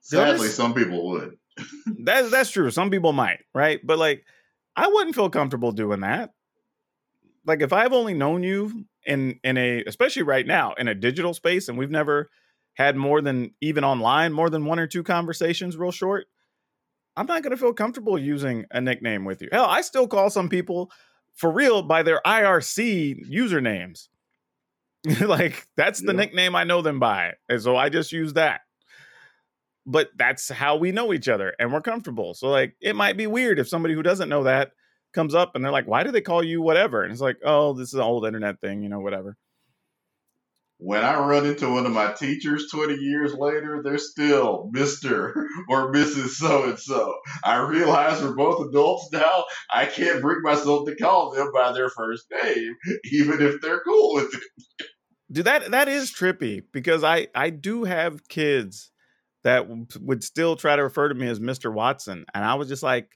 Sadly, 0.00 0.38
Notice- 0.38 0.56
some 0.56 0.74
people 0.74 1.08
would. 1.10 1.36
That's 2.04 2.30
that's 2.30 2.50
true. 2.50 2.70
Some 2.70 2.90
people 2.90 3.12
might, 3.12 3.40
right? 3.54 3.80
But 3.84 3.98
like, 3.98 4.24
I 4.76 4.86
wouldn't 4.86 5.14
feel 5.14 5.28
comfortable 5.28 5.72
doing 5.72 6.00
that. 6.00 6.32
Like, 7.44 7.60
if 7.60 7.72
I've 7.72 7.92
only 7.92 8.14
known 8.14 8.42
you 8.42 8.86
in 9.04 9.38
in 9.44 9.58
a, 9.58 9.82
especially 9.84 10.22
right 10.22 10.46
now, 10.46 10.72
in 10.78 10.88
a 10.88 10.94
digital 10.94 11.34
space, 11.34 11.68
and 11.68 11.76
we've 11.76 11.90
never 11.90 12.30
had 12.74 12.96
more 12.96 13.20
than 13.20 13.52
even 13.60 13.84
online, 13.84 14.32
more 14.32 14.48
than 14.48 14.64
one 14.64 14.78
or 14.78 14.86
two 14.86 15.02
conversations, 15.02 15.76
real 15.76 15.90
short. 15.90 16.28
I'm 17.20 17.26
not 17.26 17.42
going 17.42 17.50
to 17.50 17.56
feel 17.56 17.74
comfortable 17.74 18.18
using 18.18 18.64
a 18.70 18.80
nickname 18.80 19.24
with 19.26 19.42
you. 19.42 19.48
Hell, 19.52 19.66
I 19.66 19.82
still 19.82 20.08
call 20.08 20.30
some 20.30 20.48
people 20.48 20.90
for 21.36 21.50
real 21.52 21.82
by 21.82 22.02
their 22.02 22.20
IRC 22.26 23.28
usernames. 23.30 24.08
like 25.20 25.66
that's 25.76 26.00
the 26.00 26.12
Yeah. 26.12 26.18
nickname 26.18 26.54
I 26.56 26.64
know 26.64 26.82
them 26.82 26.98
by, 26.98 27.34
and 27.48 27.60
so 27.60 27.76
I 27.76 27.88
just 27.88 28.12
use 28.12 28.32
that 28.34 28.62
but 29.86 30.10
that's 30.16 30.48
how 30.50 30.76
we 30.76 30.92
know 30.92 31.12
each 31.12 31.28
other 31.28 31.54
and 31.58 31.72
we're 31.72 31.80
comfortable. 31.80 32.34
So 32.34 32.48
like 32.50 32.76
it 32.80 32.94
might 32.94 33.16
be 33.16 33.26
weird 33.26 33.58
if 33.58 33.68
somebody 33.68 33.94
who 33.94 34.02
doesn't 34.02 34.28
know 34.28 34.44
that 34.44 34.72
comes 35.12 35.34
up 35.34 35.52
and 35.54 35.64
they're 35.64 35.72
like, 35.72 35.88
"Why 35.88 36.02
do 36.04 36.12
they 36.12 36.20
call 36.20 36.42
you 36.44 36.60
whatever?" 36.62 37.02
And 37.02 37.10
it's 37.12 37.20
like, 37.22 37.38
"Oh, 37.44 37.72
this 37.72 37.88
is 37.88 37.94
an 37.94 38.00
old 38.02 38.26
internet 38.26 38.60
thing, 38.60 38.82
you 38.82 38.88
know, 38.88 39.00
whatever." 39.00 39.36
When 40.82 41.04
I 41.04 41.18
run 41.18 41.44
into 41.44 41.68
one 41.68 41.84
of 41.84 41.92
my 41.92 42.12
teachers 42.12 42.68
20 42.72 42.94
years 42.94 43.34
later, 43.34 43.82
they're 43.84 43.98
still 43.98 44.70
Mr. 44.74 45.34
or 45.68 45.92
Mrs. 45.92 46.30
So 46.30 46.64
and 46.64 46.78
so. 46.78 47.14
I 47.44 47.58
realize 47.58 48.22
we're 48.22 48.34
both 48.34 48.66
adults 48.66 49.10
now. 49.12 49.44
I 49.72 49.84
can't 49.84 50.22
bring 50.22 50.40
myself 50.40 50.86
to 50.86 50.96
call 50.96 51.32
them 51.32 51.50
by 51.52 51.72
their 51.72 51.90
first 51.90 52.24
name, 52.42 52.74
even 53.12 53.42
if 53.42 53.60
they're 53.60 53.80
cool 53.80 54.14
with 54.14 54.34
it. 54.34 54.86
Dude, 55.30 55.44
that 55.44 55.70
that 55.70 55.88
is 55.88 56.12
trippy 56.12 56.62
because 56.72 57.04
I 57.04 57.28
I 57.34 57.50
do 57.50 57.84
have 57.84 58.26
kids 58.28 58.90
that 59.44 59.68
w- 59.68 59.86
would 60.00 60.24
still 60.24 60.56
try 60.56 60.76
to 60.76 60.82
refer 60.82 61.08
to 61.08 61.14
me 61.14 61.28
as 61.28 61.40
Mr. 61.40 61.72
Watson, 61.72 62.24
and 62.34 62.44
I 62.44 62.54
was 62.54 62.68
just 62.68 62.82
like, 62.82 63.10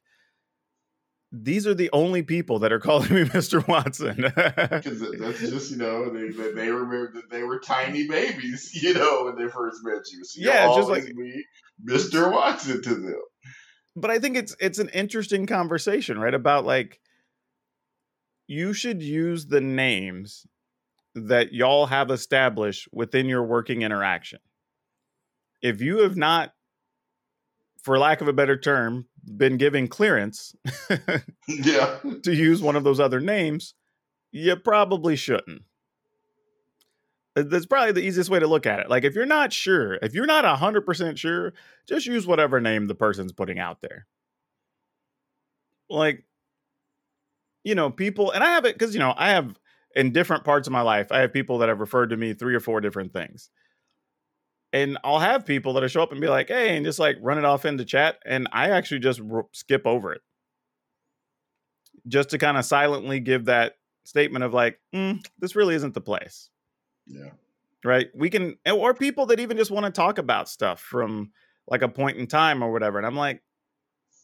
these 1.43 1.67
are 1.67 1.75
the 1.75 1.91
only 1.93 2.23
people 2.23 2.61
that 2.61 2.73
are 2.73 2.79
calling 2.79 3.13
me 3.13 3.25
Mr. 3.25 3.67
Watson. 3.67 4.17
Because 4.25 5.01
that's 5.19 5.41
just, 5.41 5.71
you 5.73 5.77
know, 5.79 6.09
they, 6.11 6.29
they, 6.53 6.71
remember 6.71 7.13
that 7.15 7.31
they 7.31 7.43
were 7.43 7.59
tiny 7.59 8.07
babies, 8.07 8.71
you 8.83 8.95
know, 8.95 9.25
when 9.25 9.37
they 9.37 9.51
first 9.51 9.79
met 9.83 10.03
you. 10.13 10.25
So 10.25 10.41
Yeah, 10.41 10.73
just 10.77 10.89
like- 10.89 11.05
be 11.07 11.45
Mr. 11.85 12.31
Watson 12.31 12.83
to 12.83 12.95
them. 12.95 13.21
but 13.97 14.11
I 14.11 14.19
think 14.19 14.37
it's 14.37 14.55
it's 14.61 14.79
an 14.79 14.89
interesting 14.91 15.47
conversation, 15.47 16.19
right? 16.19 16.35
About 16.35 16.65
like 16.65 17.01
you 18.47 18.73
should 18.73 19.03
use 19.03 19.47
the 19.47 19.61
names 19.61 20.47
that 21.15 21.53
y'all 21.53 21.87
have 21.87 22.11
established 22.11 22.89
within 22.93 23.27
your 23.27 23.43
working 23.45 23.83
interaction. 23.83 24.39
If 25.63 25.81
you 25.81 25.99
have 26.03 26.17
not, 26.17 26.53
for 27.83 27.99
lack 27.99 28.21
of 28.21 28.29
a 28.29 28.33
better 28.33 28.57
term, 28.59 29.07
been 29.37 29.57
giving 29.57 29.89
clearance 29.89 30.55
Yeah. 31.49 31.99
to 32.23 32.35
use 32.35 32.63
one 32.63 32.77
of 32.77 32.85
those 32.85 33.01
other 33.01 33.21
names, 33.21 33.75
you 34.33 34.57
probably 34.57 35.17
shouldn't. 35.17 35.63
Uh, 37.37 37.43
That's 37.47 37.67
probably 37.67 37.93
the 37.93 38.03
easiest 38.07 38.31
way 38.31 38.39
to 38.39 38.47
look 38.47 38.67
at 38.67 38.81
it. 38.81 38.89
Like, 38.89 39.05
if 39.05 39.15
you're 39.15 39.27
not 39.27 39.53
sure, 39.53 39.95
if 40.03 40.15
you're 40.15 40.27
not 40.27 40.45
100% 40.45 41.17
sure, 41.17 41.53
just 41.89 42.07
use 42.07 42.27
whatever 42.27 42.61
name 42.61 42.87
the 42.87 42.95
person's 42.95 43.33
putting 43.33 43.59
out 43.59 43.81
there. 43.81 44.07
Like, 45.91 46.25
you 47.65 47.75
know, 47.75 47.91
people, 47.91 48.31
and 48.31 48.43
I 48.45 48.51
have 48.51 48.65
it 48.65 48.79
because, 48.79 48.95
you 48.95 49.01
know, 49.01 49.15
I 49.17 49.31
have 49.31 49.59
in 49.95 50.13
different 50.13 50.45
parts 50.45 50.67
of 50.69 50.73
my 50.73 50.81
life, 50.83 51.11
I 51.13 51.21
have 51.21 51.33
people 51.33 51.59
that 51.59 51.69
have 51.69 51.81
referred 51.81 52.11
to 52.11 52.17
me 52.17 52.35
three 52.35 52.55
or 52.55 52.61
four 52.61 52.81
different 52.81 53.13
things. 53.13 53.51
And 54.75 54.99
I'll 55.05 55.21
have 55.21 55.47
people 55.47 55.73
that'll 55.73 55.89
show 55.89 56.03
up 56.03 56.13
and 56.13 56.21
be 56.21 56.29
like, 56.29 56.49
"Hey," 56.49 56.77
and 56.77 56.85
just 56.85 56.99
like 56.99 57.17
run 57.23 57.39
it 57.39 57.45
off 57.45 57.65
into 57.65 57.85
chat, 57.85 58.19
and 58.27 58.49
I 58.53 58.71
actually 58.71 58.99
just 59.01 59.21
r- 59.31 59.47
skip 59.53 59.87
over 59.87 60.13
it, 60.13 60.21
just 62.09 62.31
to 62.31 62.39
kind 62.39 62.59
of 62.59 62.65
silently 62.65 63.21
give 63.21 63.47
that 63.47 63.77
statement 64.05 64.45
of 64.45 64.53
like, 64.53 64.81
mm, 64.95 65.25
"This 65.39 65.57
really 65.57 65.75
isn't 65.77 65.95
the 65.95 66.01
place." 66.01 66.51
Yeah. 67.07 67.31
right? 67.85 68.09
We 68.15 68.31
can, 68.31 68.57
or 68.73 68.95
people 68.95 69.27
that 69.27 69.41
even 69.41 69.59
just 69.59 69.71
want 69.71 69.85
to 69.87 69.93
talk 69.93 70.17
about 70.19 70.49
stuff 70.49 70.81
from 70.81 71.33
like 71.69 71.83
a 71.83 71.89
point 71.89 72.17
in 72.17 72.27
time 72.27 72.63
or 72.63 72.73
whatever. 72.73 72.99
And 72.99 73.07
I'm 73.07 73.17
like, 73.17 73.43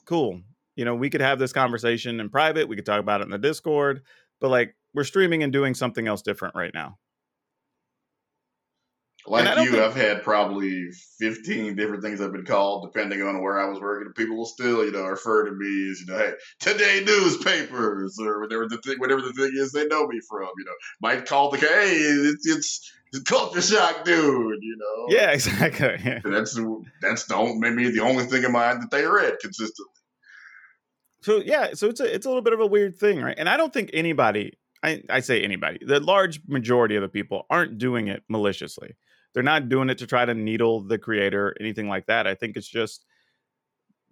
cool. 0.06 0.40
You 0.76 0.84
know, 0.86 0.94
we 0.94 1.10
could 1.10 1.20
have 1.20 1.38
this 1.38 1.52
conversation 1.52 2.20
in 2.20 2.30
private. 2.30 2.68
We 2.68 2.76
could 2.76 2.86
talk 2.86 3.00
about 3.00 3.20
it 3.20 3.24
in 3.24 3.30
the 3.30 3.38
Discord, 3.38 4.02
but 4.40 4.48
like 4.50 4.74
we're 4.94 5.04
streaming 5.04 5.42
and 5.42 5.52
doing 5.52 5.74
something 5.74 6.08
else 6.08 6.22
different 6.22 6.54
right 6.54 6.72
now. 6.72 6.98
Like 9.26 9.58
you, 9.58 9.72
think- 9.72 9.82
I've 9.82 9.94
had 9.94 10.22
probably 10.22 10.90
15 11.18 11.76
different 11.76 12.02
things 12.02 12.20
I've 12.20 12.32
been 12.32 12.44
called, 12.44 12.90
depending 12.90 13.22
on 13.22 13.42
where 13.42 13.60
I 13.60 13.68
was 13.68 13.80
working. 13.80 14.12
People 14.14 14.36
will 14.36 14.46
still, 14.46 14.84
you 14.84 14.92
know, 14.92 15.04
refer 15.04 15.46
to 15.46 15.52
me 15.52 15.90
as, 15.90 16.00
you 16.00 16.06
know, 16.06 16.18
hey, 16.18 16.32
today 16.58 17.02
newspapers 17.04 18.18
or 18.20 18.40
whatever 18.40 18.66
the 18.68 18.78
thing, 18.78 18.98
whatever 18.98 19.20
the 19.20 19.32
thing 19.32 19.52
is 19.54 19.72
they 19.72 19.86
know 19.86 20.06
me 20.06 20.20
from. 20.28 20.48
You 20.58 20.64
know, 20.64 20.72
might 21.00 21.26
call 21.26 21.50
the 21.50 21.58
hey, 21.58 21.90
it's 21.96 22.46
it's, 22.46 22.92
culture 23.26 23.60
shock, 23.60 24.04
dude. 24.04 24.62
You 24.62 24.76
know, 24.78 25.16
Yeah, 25.16 25.30
exactly. 25.32 25.96
Yeah. 26.04 26.20
That's 26.24 26.58
that's 27.02 27.24
the 27.24 27.34
only, 27.34 27.58
maybe 27.70 27.90
the 27.90 28.00
only 28.00 28.24
thing 28.24 28.44
in 28.44 28.52
mind 28.52 28.82
that 28.82 28.90
they 28.90 29.04
read 29.04 29.34
consistently. 29.40 29.92
So 31.22 31.36
yeah, 31.44 31.74
so 31.74 31.88
it's 31.88 32.00
a 32.00 32.14
it's 32.14 32.24
a 32.24 32.28
little 32.28 32.42
bit 32.42 32.54
of 32.54 32.60
a 32.60 32.66
weird 32.66 32.96
thing, 32.96 33.20
right? 33.20 33.34
And 33.36 33.48
I 33.48 33.56
don't 33.58 33.72
think 33.72 33.90
anybody, 33.92 34.54
I, 34.82 35.02
I 35.10 35.20
say 35.20 35.42
anybody, 35.42 35.78
the 35.84 36.00
large 36.00 36.40
majority 36.48 36.96
of 36.96 37.02
the 37.02 37.08
people 37.08 37.46
aren't 37.50 37.76
doing 37.76 38.08
it 38.08 38.22
maliciously. 38.28 38.94
They're 39.32 39.42
not 39.42 39.68
doing 39.68 39.90
it 39.90 39.98
to 39.98 40.06
try 40.06 40.24
to 40.24 40.34
needle 40.34 40.80
the 40.80 40.98
creator, 40.98 41.54
anything 41.60 41.88
like 41.88 42.06
that. 42.06 42.26
I 42.26 42.34
think 42.34 42.56
it's 42.56 42.68
just 42.68 43.04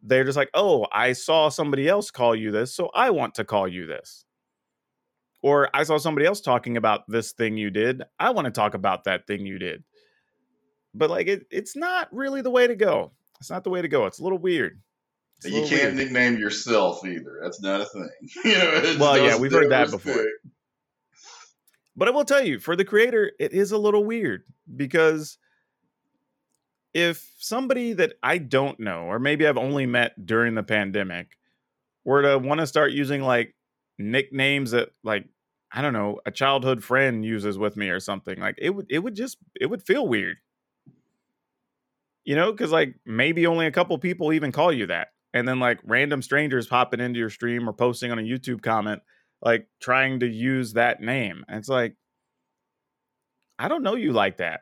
they're 0.03 0.25
just 0.25 0.37
like, 0.37 0.51
oh, 0.55 0.87
I 0.93 1.12
saw 1.12 1.49
somebody 1.49 1.89
else 1.89 2.11
call 2.11 2.35
you 2.37 2.51
this, 2.53 2.75
so 2.75 2.91
I 2.95 3.11
want 3.11 3.35
to 3.35 3.45
call 3.45 3.66
you 3.66 3.87
this. 3.87 4.25
Or 5.43 5.69
I 5.75 5.85
saw 5.85 5.99
somebody 5.99 6.27
else 6.27 6.41
talking 6.41 6.77
about 6.77 7.03
this 7.09 7.33
thing 7.33 7.57
you 7.57 7.71
did. 7.71 8.03
I 8.19 8.31
want 8.31 8.47
to 8.47 8.51
talk 8.51 8.75
about 8.75 9.05
that 9.05 9.27
thing 9.27 9.47
you 9.47 9.59
did. 9.59 9.85
But 10.95 11.11
like 11.11 11.29
it, 11.29 11.47
it's 11.51 11.77
not 11.77 12.09
really 12.12 12.43
the 12.43 12.51
way 12.51 12.66
to 12.66 12.75
go. 12.75 13.12
It's 13.41 13.51
not 13.51 13.62
the 13.62 13.71
way 13.71 13.83
to 13.83 13.89
go. 13.89 14.07
It's 14.07 14.19
a 14.19 14.23
little 14.23 14.39
weird. 14.39 14.81
A 15.45 15.49
you 15.49 15.55
little 15.55 15.69
can't 15.69 15.83
weird. 15.83 15.97
nickname 15.97 16.39
yourself 16.39 17.05
either. 17.07 17.39
That's 17.43 17.61
not 17.61 17.83
a 17.83 17.85
thing. 17.85 18.11
you 18.45 18.59
know, 18.59 18.97
Well, 18.99 19.19
yeah, 19.19 19.39
we've 19.39 19.53
heard 19.53 19.71
that 19.71 19.91
before. 19.91 20.25
But 21.99 22.07
I 22.07 22.12
will 22.12 22.24
tell 22.24 22.44
you, 22.44 22.61
for 22.61 22.76
the 22.76 22.84
creator, 22.84 23.32
it 23.40 23.53
is 23.53 23.72
a 23.72 23.76
little 23.76 24.05
weird 24.05 24.44
because 24.76 25.36
if 26.94 27.28
somebody 27.40 27.92
that 27.94 28.12
I 28.22 28.38
don't 28.38 28.78
know, 28.78 29.07
or 29.07 29.18
maybe 29.18 29.44
I've 29.49 29.59
only 29.59 29.84
met 29.84 30.24
during 30.24 30.55
the 30.55 30.62
pandemic, 30.62 31.36
were 32.05 32.22
to 32.22 32.38
want 32.38 32.61
to 32.61 32.68
start 32.68 32.92
using 32.92 33.22
like 33.22 33.57
nicknames 33.99 34.70
that 34.70 34.90
like 35.03 35.26
I 35.72 35.82
don't 35.82 35.92
know, 35.92 36.20
a 36.24 36.30
childhood 36.30 36.84
friend 36.84 37.24
uses 37.24 37.59
with 37.59 37.76
me 37.76 37.88
or 37.88 37.99
something, 37.99 38.38
like 38.38 38.55
it 38.59 38.70
would 38.70 38.86
it 38.88 39.01
would 39.01 39.16
just 39.16 39.38
it 39.61 39.66
would 39.66 39.82
feel 39.82 40.07
weird. 40.07 40.36
You 42.24 42.36
know, 42.36 42.53
because 42.53 42.70
like 42.70 42.94
maybe 43.07 43.44
only 43.44 43.66
a 43.66 43.72
couple 43.72 43.99
people 43.99 44.32
even 44.32 44.53
call 44.53 44.72
you 44.72 44.86
that. 44.86 45.09
And 45.34 45.49
then 45.49 45.59
like 45.59 45.80
random 45.82 46.22
strangers 46.22 46.68
popping 46.68 47.01
into 47.01 47.18
your 47.18 47.28
stream 47.28 47.68
or 47.68 47.72
posting 47.72 48.12
on 48.12 48.20
a 48.20 48.22
YouTube 48.22 48.62
comment 48.62 49.03
like 49.43 49.68
trying 49.80 50.20
to 50.20 50.26
use 50.26 50.74
that 50.74 51.01
name. 51.01 51.45
And 51.49 51.59
it's 51.59 51.68
like, 51.68 51.95
I 53.59 53.68
don't 53.68 53.82
know 53.82 53.95
you 53.95 54.12
like 54.12 54.39
that. 54.39 54.61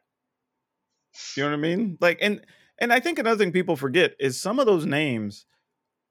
You 1.36 1.44
know 1.44 1.50
what 1.50 1.56
I 1.56 1.60
mean? 1.60 1.98
Like, 2.00 2.18
and 2.20 2.40
and 2.78 2.92
I 2.92 3.00
think 3.00 3.18
another 3.18 3.38
thing 3.38 3.52
people 3.52 3.76
forget 3.76 4.14
is 4.20 4.40
some 4.40 4.58
of 4.58 4.66
those 4.66 4.84
names 4.84 5.46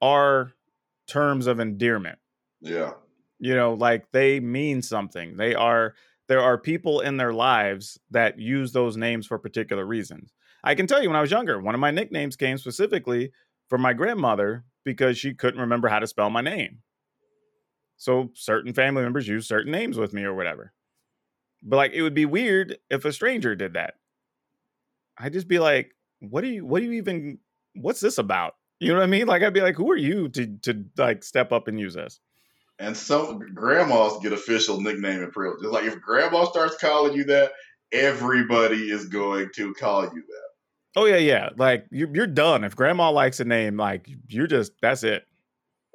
are 0.01 0.53
terms 1.07 1.47
of 1.47 1.59
endearment. 1.59 2.17
Yeah. 2.61 2.93
You 3.39 3.55
know, 3.55 3.73
like 3.73 4.11
they 4.11 4.39
mean 4.39 4.81
something. 4.81 5.37
They 5.37 5.53
are 5.53 5.93
there 6.27 6.41
are 6.41 6.57
people 6.57 7.01
in 7.01 7.17
their 7.17 7.33
lives 7.33 7.99
that 8.09 8.39
use 8.39 8.71
those 8.71 8.97
names 8.97 9.27
for 9.27 9.37
particular 9.37 9.85
reasons. 9.85 10.33
I 10.63 10.73
can 10.73 10.87
tell 10.87 11.01
you 11.01 11.09
when 11.09 11.17
I 11.17 11.21
was 11.21 11.31
younger, 11.31 11.61
one 11.61 11.75
of 11.75 11.81
my 11.81 11.91
nicknames 11.91 12.35
came 12.35 12.57
specifically 12.57 13.31
from 13.69 13.81
my 13.81 13.93
grandmother 13.93 14.63
because 14.83 15.17
she 15.17 15.35
couldn't 15.35 15.61
remember 15.61 15.87
how 15.87 15.99
to 15.99 16.07
spell 16.07 16.31
my 16.31 16.41
name. 16.41 16.79
So 17.97 18.31
certain 18.33 18.73
family 18.73 19.03
members 19.03 19.27
use 19.27 19.47
certain 19.47 19.71
names 19.71 19.97
with 19.97 20.13
me 20.13 20.23
or 20.23 20.33
whatever. 20.33 20.73
But 21.63 21.77
like 21.77 21.93
it 21.93 22.01
would 22.01 22.13
be 22.13 22.25
weird 22.25 22.77
if 22.89 23.05
a 23.05 23.13
stranger 23.13 23.55
did 23.55 23.73
that. 23.73 23.95
I'd 25.17 25.33
just 25.33 25.47
be 25.47 25.59
like, 25.59 25.95
what 26.19 26.41
do 26.41 26.47
you 26.47 26.65
what 26.65 26.79
do 26.79 26.85
you 26.85 26.93
even 26.93 27.39
what's 27.75 27.99
this 27.99 28.17
about? 28.17 28.55
You 28.81 28.89
know 28.89 28.95
what 28.99 29.03
I 29.03 29.07
mean? 29.07 29.25
Like 29.25 29.41
I'd 29.41 29.53
be 29.53 29.61
like, 29.61 29.77
who 29.77 29.89
are 29.89 29.97
you 29.97 30.27
to 30.29 30.47
to 30.63 30.83
like 30.97 31.23
step 31.23 31.53
up 31.53 31.69
and 31.69 31.79
use 31.79 31.93
this? 31.93 32.19
And 32.77 32.95
some 32.95 33.39
grandmas 33.53 34.21
get 34.21 34.33
official 34.33 34.81
nickname 34.81 35.23
and 35.23 35.31
privileges. 35.31 35.71
Like 35.71 35.85
if 35.85 36.01
grandma 36.01 36.43
starts 36.43 36.75
calling 36.75 37.13
you 37.13 37.23
that, 37.23 37.53
everybody 37.93 38.91
is 38.91 39.05
going 39.05 39.49
to 39.55 39.73
call 39.75 40.03
you 40.03 40.09
that. 40.27 40.45
Oh 40.97 41.05
yeah, 41.05 41.15
yeah. 41.15 41.49
Like 41.55 41.85
you're 41.89 42.13
you're 42.13 42.27
done. 42.27 42.65
If 42.65 42.75
grandma 42.75 43.11
likes 43.11 43.39
a 43.39 43.45
name, 43.45 43.77
like 43.77 44.09
you're 44.27 44.45
just 44.45 44.73
that's 44.81 45.03
it. 45.03 45.25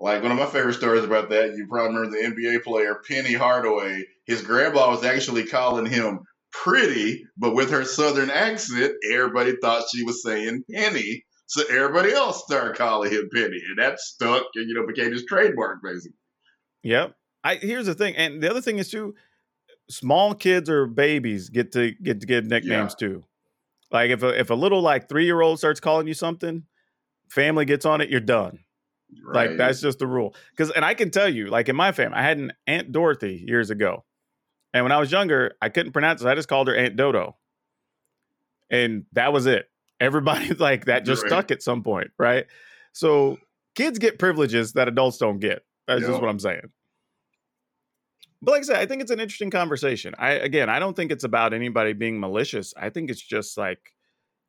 Like 0.00 0.22
one 0.22 0.32
of 0.32 0.38
my 0.38 0.46
favorite 0.46 0.74
stories 0.74 1.04
about 1.04 1.28
that, 1.28 1.54
you 1.54 1.66
probably 1.68 1.94
remember 1.94 2.16
the 2.16 2.42
NBA 2.42 2.62
player 2.62 3.02
Penny 3.06 3.34
Hardaway. 3.34 4.04
His 4.26 4.40
grandma 4.40 4.90
was 4.90 5.04
actually 5.04 5.44
calling 5.44 5.84
him 5.84 6.20
pretty, 6.52 7.24
but 7.36 7.54
with 7.54 7.70
her 7.70 7.84
southern 7.84 8.30
accent, 8.30 8.94
everybody 9.12 9.56
thought 9.60 9.84
she 9.94 10.02
was 10.02 10.22
saying 10.22 10.64
Penny. 10.72 11.24
So 11.46 11.62
everybody 11.68 12.12
else 12.12 12.44
started 12.44 12.76
calling 12.76 13.10
him 13.10 13.28
Penny, 13.34 13.60
and 13.68 13.78
that 13.78 14.00
stuck, 14.00 14.44
and 14.54 14.68
you 14.68 14.74
know 14.74 14.86
became 14.86 15.12
his 15.12 15.26
trademark 15.26 15.82
basically. 15.82 16.16
Yep. 16.82 17.14
I 17.44 17.56
here's 17.56 17.86
the 17.86 17.94
thing, 17.94 18.16
and 18.16 18.42
the 18.42 18.50
other 18.50 18.60
thing 18.62 18.78
is 18.78 18.90
too, 18.90 19.14
small 19.90 20.34
kids 20.34 20.70
or 20.70 20.86
babies 20.86 21.50
get 21.50 21.72
to 21.72 21.90
get 21.90 22.20
to 22.20 22.26
get 22.26 22.46
nicknames 22.46 22.94
too. 22.94 23.24
Like 23.90 24.10
if 24.10 24.22
a 24.22 24.38
if 24.38 24.50
a 24.50 24.54
little 24.54 24.80
like 24.80 25.08
three 25.08 25.24
year 25.24 25.40
old 25.40 25.58
starts 25.58 25.80
calling 25.80 26.06
you 26.06 26.14
something, 26.14 26.64
family 27.28 27.64
gets 27.64 27.84
on 27.84 28.00
it, 28.00 28.08
you're 28.08 28.20
done. 28.20 28.60
Right? 29.24 29.48
Like 29.48 29.58
that's 29.58 29.80
just 29.80 29.98
the 29.98 30.06
rule. 30.06 30.34
Because 30.50 30.70
and 30.70 30.84
I 30.84 30.94
can 30.94 31.10
tell 31.10 31.28
you, 31.28 31.46
like 31.48 31.68
in 31.68 31.76
my 31.76 31.92
family, 31.92 32.16
I 32.16 32.22
had 32.22 32.38
an 32.38 32.52
Aunt 32.66 32.92
Dorothy 32.92 33.44
years 33.46 33.70
ago, 33.70 34.04
and 34.72 34.84
when 34.84 34.92
I 34.92 34.98
was 34.98 35.10
younger, 35.12 35.52
I 35.60 35.68
couldn't 35.68 35.92
pronounce 35.92 36.22
it. 36.22 36.26
I 36.26 36.34
just 36.34 36.48
called 36.48 36.68
her 36.68 36.74
Aunt 36.74 36.96
Dodo, 36.96 37.36
and 38.70 39.04
that 39.12 39.32
was 39.32 39.46
it. 39.46 39.68
Everybody 40.00 40.54
like 40.58 40.86
that 40.86 41.04
just 41.04 41.22
Right. 41.22 41.30
stuck 41.30 41.50
at 41.50 41.62
some 41.62 41.82
point, 41.82 42.10
right? 42.18 42.46
So 42.92 43.38
kids 43.74 43.98
get 43.98 44.18
privileges 44.18 44.72
that 44.74 44.88
adults 44.88 45.18
don't 45.18 45.38
get. 45.38 45.62
That's 45.86 46.02
just 46.02 46.20
what 46.20 46.28
I'm 46.30 46.38
saying. 46.38 46.70
But 48.42 48.52
like 48.52 48.60
I 48.60 48.64
said, 48.64 48.76
I 48.76 48.86
think 48.86 49.02
it's 49.02 49.10
an 49.10 49.20
interesting 49.20 49.50
conversation. 49.50 50.14
I 50.18 50.30
again, 50.32 50.70
I 50.70 50.78
don't 50.78 50.94
think 50.96 51.12
it's 51.12 51.24
about 51.24 51.52
anybody 51.52 51.92
being 51.92 52.18
malicious. 52.18 52.72
I 52.76 52.88
think 52.90 53.10
it's 53.10 53.20
just 53.20 53.58
like 53.58 53.80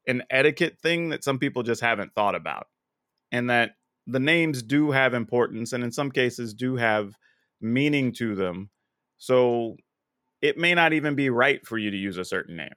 an 0.07 0.23
etiquette 0.29 0.77
thing 0.79 1.09
that 1.09 1.23
some 1.23 1.39
people 1.39 1.63
just 1.63 1.81
haven't 1.81 2.13
thought 2.15 2.35
about. 2.35 2.67
And 3.31 3.49
that 3.49 3.71
the 4.07 4.19
names 4.19 4.61
do 4.63 4.91
have 4.91 5.13
importance 5.13 5.73
and 5.73 5.83
in 5.83 5.91
some 5.91 6.11
cases 6.11 6.53
do 6.53 6.75
have 6.75 7.15
meaning 7.61 8.11
to 8.13 8.35
them. 8.35 8.69
So 9.17 9.75
it 10.41 10.57
may 10.57 10.73
not 10.73 10.93
even 10.93 11.15
be 11.15 11.29
right 11.29 11.65
for 11.65 11.77
you 11.77 11.91
to 11.91 11.97
use 11.97 12.17
a 12.17 12.25
certain 12.25 12.55
name. 12.57 12.73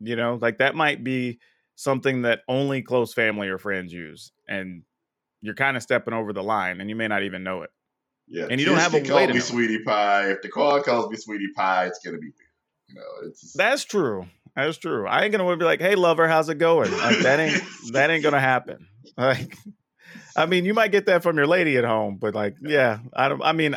You 0.00 0.16
know, 0.16 0.38
like 0.40 0.58
that 0.58 0.74
might 0.74 1.04
be 1.04 1.38
something 1.76 2.22
that 2.22 2.40
only 2.48 2.82
close 2.82 3.14
family 3.14 3.48
or 3.48 3.58
friends 3.58 3.92
use. 3.92 4.32
And 4.48 4.82
you're 5.40 5.54
kind 5.54 5.76
of 5.76 5.82
stepping 5.82 6.14
over 6.14 6.32
the 6.32 6.42
line 6.42 6.80
and 6.80 6.90
you 6.90 6.96
may 6.96 7.08
not 7.08 7.22
even 7.22 7.44
know 7.44 7.62
it. 7.62 7.70
Yeah, 8.28 8.46
And 8.50 8.60
you 8.60 8.66
don't 8.66 8.78
have 8.78 8.94
a 8.94 9.00
can 9.00 9.14
way 9.14 9.26
to 9.26 9.32
me 9.32 9.38
know. 9.38 9.44
sweetie 9.44 9.82
pie. 9.84 10.30
If 10.30 10.42
the 10.42 10.48
call 10.48 10.80
calls 10.82 11.10
me 11.10 11.16
sweetie 11.16 11.52
pie, 11.54 11.86
it's 11.86 11.98
gonna 12.04 12.18
be 12.18 12.26
weird. 12.26 12.36
You 12.88 12.94
know, 12.96 13.28
it's 13.28 13.40
just, 13.40 13.56
That's 13.56 13.84
true. 13.84 14.26
That's 14.56 14.78
true. 14.78 15.06
I 15.06 15.22
ain't 15.22 15.32
gonna 15.32 15.56
be 15.56 15.64
like, 15.64 15.80
"Hey, 15.80 15.94
lover, 15.94 16.28
how's 16.28 16.48
it 16.48 16.58
going?" 16.58 16.90
Like 16.92 17.18
that 17.20 17.40
ain't 17.40 17.62
that 17.92 18.10
ain't 18.10 18.22
gonna 18.22 18.40
happen. 18.40 18.86
Like, 19.16 19.56
I 20.36 20.46
mean, 20.46 20.64
you 20.64 20.74
might 20.74 20.92
get 20.92 21.06
that 21.06 21.22
from 21.22 21.36
your 21.36 21.46
lady 21.46 21.76
at 21.76 21.84
home, 21.84 22.18
but 22.20 22.34
like, 22.34 22.56
yeah, 22.62 22.98
I 23.14 23.28
don't. 23.28 23.42
I 23.42 23.52
mean, 23.52 23.76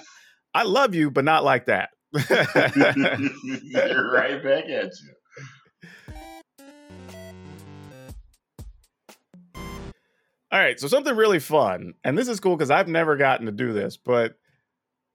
I 0.54 0.64
love 0.64 0.96
you, 0.96 1.12
but 1.12 1.26
not 1.26 1.44
like 1.44 1.66
that. 1.66 1.90
You're 2.14 4.12
right 4.12 4.42
back 4.44 4.66
at 4.66 4.92
you. 4.92 5.14
All 10.52 10.62
right, 10.62 10.80
so 10.80 10.88
something 10.88 11.16
really 11.16 11.40
fun, 11.40 11.96
and 12.06 12.18
this 12.18 12.30
is 12.30 12.40
cool 12.40 12.56
because 12.56 12.72
I've 12.72 12.88
never 12.88 13.18
gotten 13.18 13.48
to 13.48 13.52
do 13.52 13.74
this, 13.74 13.98
but 13.98 14.36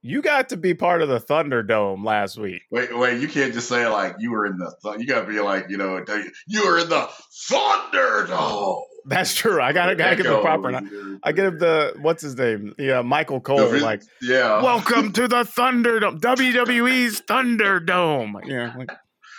you 0.03 0.21
got 0.21 0.51
to 0.51 0.57
be 0.57 0.75
part 0.75 1.01
of 1.01 1.09
the 1.09 1.21
Thunderdome 1.21 2.05
last 2.05 2.39
week. 2.39 2.63
Wait, 2.71 2.97
wait, 2.97 3.21
you 3.21 3.29
can't 3.29 3.55
just 3.55 3.69
say 3.69 3.87
like 3.87 4.17
you 4.19 4.31
were 4.31 4.47
in 4.47 4.59
the. 4.59 4.75
Th- 4.83 4.99
you 4.99 5.07
gotta 5.07 5.27
be 5.27 5.41
like, 5.41 5.71
you 5.71 5.77
know, 5.77 6.05
you, 6.07 6.31
you 6.47 6.67
were 6.67 6.79
in 6.79 6.89
the 6.89 7.09
Thunderdome. 7.51 8.83
That's 9.07 9.35
true. 9.35 9.61
I 9.61 9.73
gotta, 9.73 9.95
gotta 9.95 10.17
give 10.17 10.27
the 10.27 10.41
proper. 10.41 10.81
I 11.23 11.33
give 11.33 11.59
the 11.59 11.95
what's 12.01 12.23
his 12.23 12.37
name? 12.37 12.75
Yeah, 12.79 13.03
Michael 13.03 13.41
Cole. 13.41 13.79
Like, 13.79 14.03
yeah. 14.23 14.63
welcome 14.63 15.13
to 15.13 15.29
the 15.29 15.43
Thunderdome, 15.45 16.21
WWE's 16.21 17.21
Thunderdome. 17.23 18.47
Yeah, 18.47 18.75
like, 18.77 18.91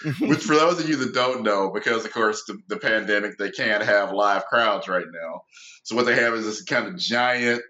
Which, 0.20 0.40
for 0.40 0.56
those 0.56 0.80
of 0.80 0.90
you 0.90 0.96
that 0.98 1.14
don't 1.14 1.44
know, 1.44 1.70
because 1.72 2.06
of 2.06 2.12
course 2.12 2.44
the, 2.46 2.58
the 2.68 2.78
pandemic, 2.78 3.38
they 3.38 3.52
can't 3.52 3.84
have 3.84 4.12
live 4.12 4.46
crowds 4.46 4.88
right 4.88 5.06
now. 5.06 5.42
So 5.84 5.96
what 5.96 6.06
they 6.06 6.16
have 6.16 6.34
is 6.34 6.46
this 6.46 6.64
kind 6.64 6.88
of 6.88 6.98
giant 6.98 7.62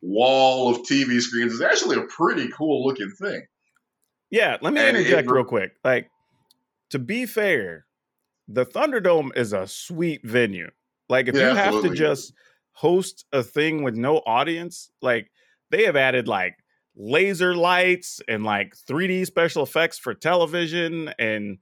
wall 0.00 0.70
of 0.70 0.82
TV 0.82 1.20
screens. 1.20 1.52
It's 1.52 1.62
actually 1.62 1.96
a 1.96 2.06
pretty 2.06 2.48
cool 2.48 2.86
looking 2.86 3.12
thing. 3.20 3.42
Yeah, 4.30 4.56
let 4.62 4.72
me 4.72 4.80
And 4.80 4.96
interject 4.96 5.28
re- 5.30 5.36
real 5.36 5.44
quick. 5.44 5.72
Like, 5.84 6.10
to 6.90 6.98
be 6.98 7.26
fair, 7.26 7.86
the 8.48 8.64
Thunderdome 8.64 9.36
is 9.36 9.52
a 9.52 9.66
sweet 9.66 10.22
venue. 10.24 10.70
Like, 11.08 11.28
if 11.28 11.34
Yeah, 11.34 11.50
you 11.50 11.54
have 11.56 11.82
to 11.82 11.90
just 11.94 12.32
host 12.72 13.24
a 13.32 13.42
thing 13.42 13.82
with 13.82 13.94
no 13.94 14.18
audience, 14.18 14.90
like 15.02 15.30
they 15.70 15.84
have 15.84 15.96
added 15.96 16.26
like 16.28 16.56
laser 16.96 17.54
lights 17.56 18.20
and 18.28 18.44
like 18.44 18.74
3D 18.88 19.26
special 19.26 19.62
effects 19.62 19.98
for 19.98 20.14
television 20.14 21.12
and 21.18 21.58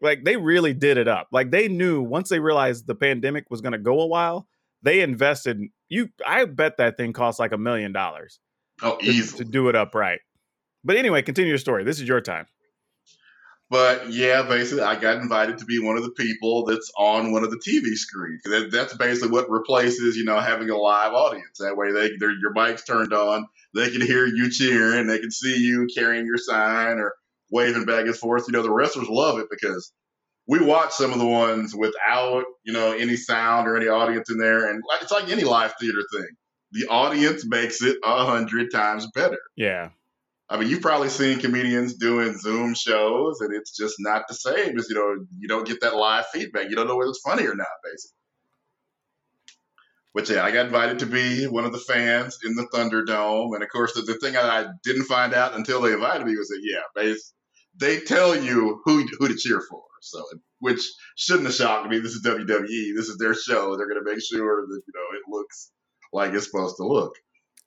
like 0.00 0.24
they 0.24 0.36
really 0.36 0.72
did 0.72 0.96
it 0.96 1.08
up. 1.08 1.28
Like 1.32 1.50
they 1.50 1.68
knew 1.68 2.00
once 2.02 2.28
they 2.30 2.40
realized 2.40 2.86
the 2.86 2.94
pandemic 2.94 3.44
was 3.50 3.60
going 3.60 3.72
to 3.72 3.78
go 3.78 4.00
a 4.00 4.06
while, 4.06 4.48
they 4.82 5.00
invested 5.00 5.60
you 5.88 6.08
I 6.26 6.44
bet 6.46 6.78
that 6.78 6.96
thing 6.96 7.12
cost 7.12 7.38
like 7.38 7.52
a 7.52 7.58
million 7.58 7.92
dollars 7.92 8.40
Oh, 8.82 8.96
to, 8.98 9.06
easily. 9.06 9.44
to 9.44 9.50
do 9.50 9.68
it 9.68 9.76
up 9.76 9.94
right. 9.94 10.20
But 10.82 10.96
anyway, 10.96 11.20
continue 11.20 11.50
your 11.50 11.58
story. 11.58 11.84
This 11.84 12.00
is 12.00 12.08
your 12.08 12.22
time. 12.22 12.46
But 13.70 14.10
yeah, 14.10 14.42
basically, 14.42 14.82
I 14.82 14.96
got 14.96 15.22
invited 15.22 15.58
to 15.58 15.64
be 15.64 15.78
one 15.78 15.96
of 15.96 16.02
the 16.02 16.10
people 16.10 16.64
that's 16.64 16.90
on 16.98 17.30
one 17.30 17.44
of 17.44 17.52
the 17.52 17.58
TV 17.58 17.94
screens. 17.94 18.42
That, 18.42 18.70
that's 18.72 18.96
basically 18.96 19.30
what 19.30 19.48
replaces, 19.48 20.16
you 20.16 20.24
know, 20.24 20.40
having 20.40 20.70
a 20.70 20.76
live 20.76 21.12
audience. 21.12 21.58
That 21.60 21.76
way, 21.76 21.92
they 21.92 22.10
your 22.18 22.52
mic's 22.52 22.84
turned 22.84 23.12
on, 23.12 23.46
they 23.72 23.90
can 23.90 24.00
hear 24.00 24.26
you 24.26 24.50
cheering, 24.50 25.06
they 25.06 25.20
can 25.20 25.30
see 25.30 25.56
you 25.56 25.86
carrying 25.94 26.26
your 26.26 26.36
sign 26.36 26.98
or 26.98 27.14
waving 27.52 27.84
back 27.84 28.06
and 28.06 28.16
forth. 28.16 28.46
You 28.48 28.54
know, 28.54 28.62
the 28.62 28.72
wrestlers 28.72 29.08
love 29.08 29.38
it 29.38 29.46
because 29.48 29.92
we 30.48 30.58
watch 30.58 30.90
some 30.90 31.12
of 31.12 31.20
the 31.20 31.26
ones 31.26 31.72
without, 31.72 32.44
you 32.64 32.72
know, 32.72 32.92
any 32.92 33.14
sound 33.14 33.68
or 33.68 33.76
any 33.76 33.86
audience 33.86 34.30
in 34.30 34.38
there, 34.38 34.68
and 34.68 34.82
it's 35.00 35.12
like 35.12 35.30
any 35.30 35.44
live 35.44 35.74
theater 35.78 36.02
thing. 36.12 36.28
The 36.72 36.88
audience 36.88 37.46
makes 37.46 37.82
it 37.82 37.98
a 38.02 38.24
hundred 38.24 38.72
times 38.72 39.06
better. 39.14 39.38
Yeah. 39.56 39.90
I 40.50 40.58
mean, 40.58 40.68
you've 40.68 40.82
probably 40.82 41.10
seen 41.10 41.38
comedians 41.38 41.94
doing 41.94 42.36
Zoom 42.36 42.74
shows, 42.74 43.40
and 43.40 43.54
it's 43.54 43.76
just 43.76 43.94
not 44.00 44.26
the 44.26 44.34
same 44.34 44.76
as 44.78 44.88
you 44.88 44.96
know. 44.96 45.24
You 45.38 45.46
don't 45.46 45.66
get 45.66 45.80
that 45.82 45.94
live 45.94 46.26
feedback. 46.32 46.68
You 46.68 46.74
don't 46.74 46.88
know 46.88 46.96
whether 46.96 47.10
it's 47.10 47.20
funny 47.24 47.46
or 47.46 47.54
not, 47.54 47.68
basically. 47.84 48.16
But 50.12 50.28
yeah, 50.28 50.44
I 50.44 50.50
got 50.50 50.66
invited 50.66 50.98
to 51.00 51.06
be 51.06 51.46
one 51.46 51.64
of 51.64 51.72
the 51.72 51.78
fans 51.78 52.38
in 52.44 52.56
the 52.56 52.66
Thunderdome, 52.74 53.54
and 53.54 53.62
of 53.62 53.68
course, 53.68 53.94
the, 53.94 54.02
the 54.02 54.14
thing 54.14 54.36
I 54.36 54.66
didn't 54.82 55.04
find 55.04 55.34
out 55.34 55.54
until 55.54 55.80
they 55.80 55.92
invited 55.92 56.26
me 56.26 56.36
was 56.36 56.48
that 56.48 56.60
yeah, 56.64 56.82
they 56.96 57.14
they 57.76 58.00
tell 58.00 58.34
you 58.34 58.82
who 58.84 59.06
who 59.18 59.28
to 59.28 59.36
cheer 59.36 59.60
for. 59.60 59.82
So, 60.02 60.24
which 60.58 60.80
shouldn't 61.14 61.46
have 61.46 61.54
shocked 61.54 61.88
me. 61.88 62.00
This 62.00 62.14
is 62.14 62.24
WWE. 62.24 62.96
This 62.96 63.08
is 63.08 63.18
their 63.18 63.34
show. 63.34 63.76
They're 63.76 63.86
going 63.86 64.02
to 64.02 64.10
make 64.10 64.22
sure 64.22 64.66
that 64.66 64.82
you 64.86 64.92
know 64.94 65.16
it 65.16 65.22
looks 65.28 65.70
like 66.12 66.32
it's 66.32 66.46
supposed 66.46 66.76
to 66.78 66.84
look. 66.84 67.14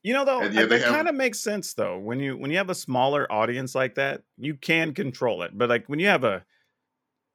You 0.03 0.13
know 0.13 0.25
though, 0.25 0.41
And 0.41 0.53
yeah, 0.53 0.61
they 0.61 0.77
that 0.79 0.81
have- 0.85 0.93
kind 0.95 1.07
of 1.07 1.15
makes 1.15 1.39
sense 1.39 1.73
though. 1.73 1.97
When 1.97 2.19
you 2.19 2.37
when 2.37 2.51
you 2.51 2.57
have 2.57 2.69
a 2.69 2.75
smaller 2.75 3.29
audience 3.31 3.73
like 3.73 3.95
that, 3.95 4.21
you 4.37 4.55
can 4.55 4.93
control 4.93 5.43
it. 5.43 5.51
But 5.57 5.69
like 5.69 5.87
when 5.87 5.99
you 5.99 6.07
have 6.07 6.23
a 6.23 6.43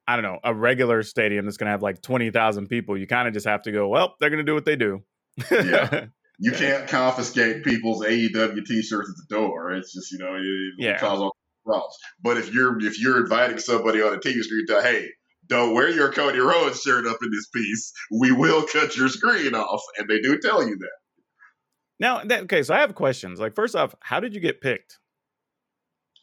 I 0.06 0.16
don't 0.16 0.22
know, 0.22 0.38
a 0.44 0.54
regular 0.54 1.02
stadium 1.02 1.44
that's 1.44 1.58
going 1.58 1.66
to 1.66 1.70
have 1.72 1.82
like 1.82 2.00
20,000 2.00 2.68
people, 2.68 2.96
you 2.96 3.06
kind 3.06 3.28
of 3.28 3.34
just 3.34 3.46
have 3.46 3.60
to 3.64 3.72
go, 3.72 3.88
well, 3.88 4.14
they're 4.18 4.30
going 4.30 4.38
to 4.38 4.44
do 4.44 4.54
what 4.54 4.64
they 4.64 4.76
do. 4.76 5.02
Yeah. 5.50 6.06
You 6.40 6.52
can't 6.52 6.86
confiscate 6.88 7.64
people's 7.64 8.04
AEW 8.04 8.64
T-shirts 8.64 9.10
at 9.10 9.28
the 9.28 9.34
door. 9.36 9.72
It's 9.72 9.92
just 9.92 10.12
you 10.12 10.18
know 10.18 10.36
it, 10.36 10.42
it 10.42 10.74
Yeah. 10.78 10.96
cause 10.98 11.18
all 11.18 11.34
problems. 11.66 11.96
But 12.22 12.36
if 12.36 12.54
you're 12.54 12.78
if 12.80 13.00
you're 13.00 13.18
inviting 13.18 13.58
somebody 13.58 14.00
on 14.00 14.14
a 14.14 14.18
TV 14.18 14.40
screen 14.42 14.64
to 14.68 14.80
hey, 14.80 15.08
don't 15.48 15.74
wear 15.74 15.88
your 15.88 16.12
Cody 16.12 16.38
Rhodes 16.38 16.80
shirt 16.80 17.08
up 17.08 17.16
in 17.24 17.30
this 17.32 17.48
piece, 17.48 17.92
we 18.20 18.30
will 18.30 18.64
cut 18.72 18.96
your 18.96 19.08
screen 19.08 19.52
off, 19.56 19.82
and 19.98 20.08
they 20.08 20.20
do 20.20 20.38
tell 20.38 20.62
you 20.62 20.76
that. 20.78 20.90
Now, 21.98 22.22
that, 22.24 22.44
okay, 22.44 22.62
so 22.62 22.74
I 22.74 22.80
have 22.80 22.94
questions. 22.94 23.40
Like 23.40 23.54
first 23.54 23.74
off, 23.74 23.94
how 24.00 24.20
did 24.20 24.34
you 24.34 24.40
get 24.40 24.60
picked? 24.60 24.98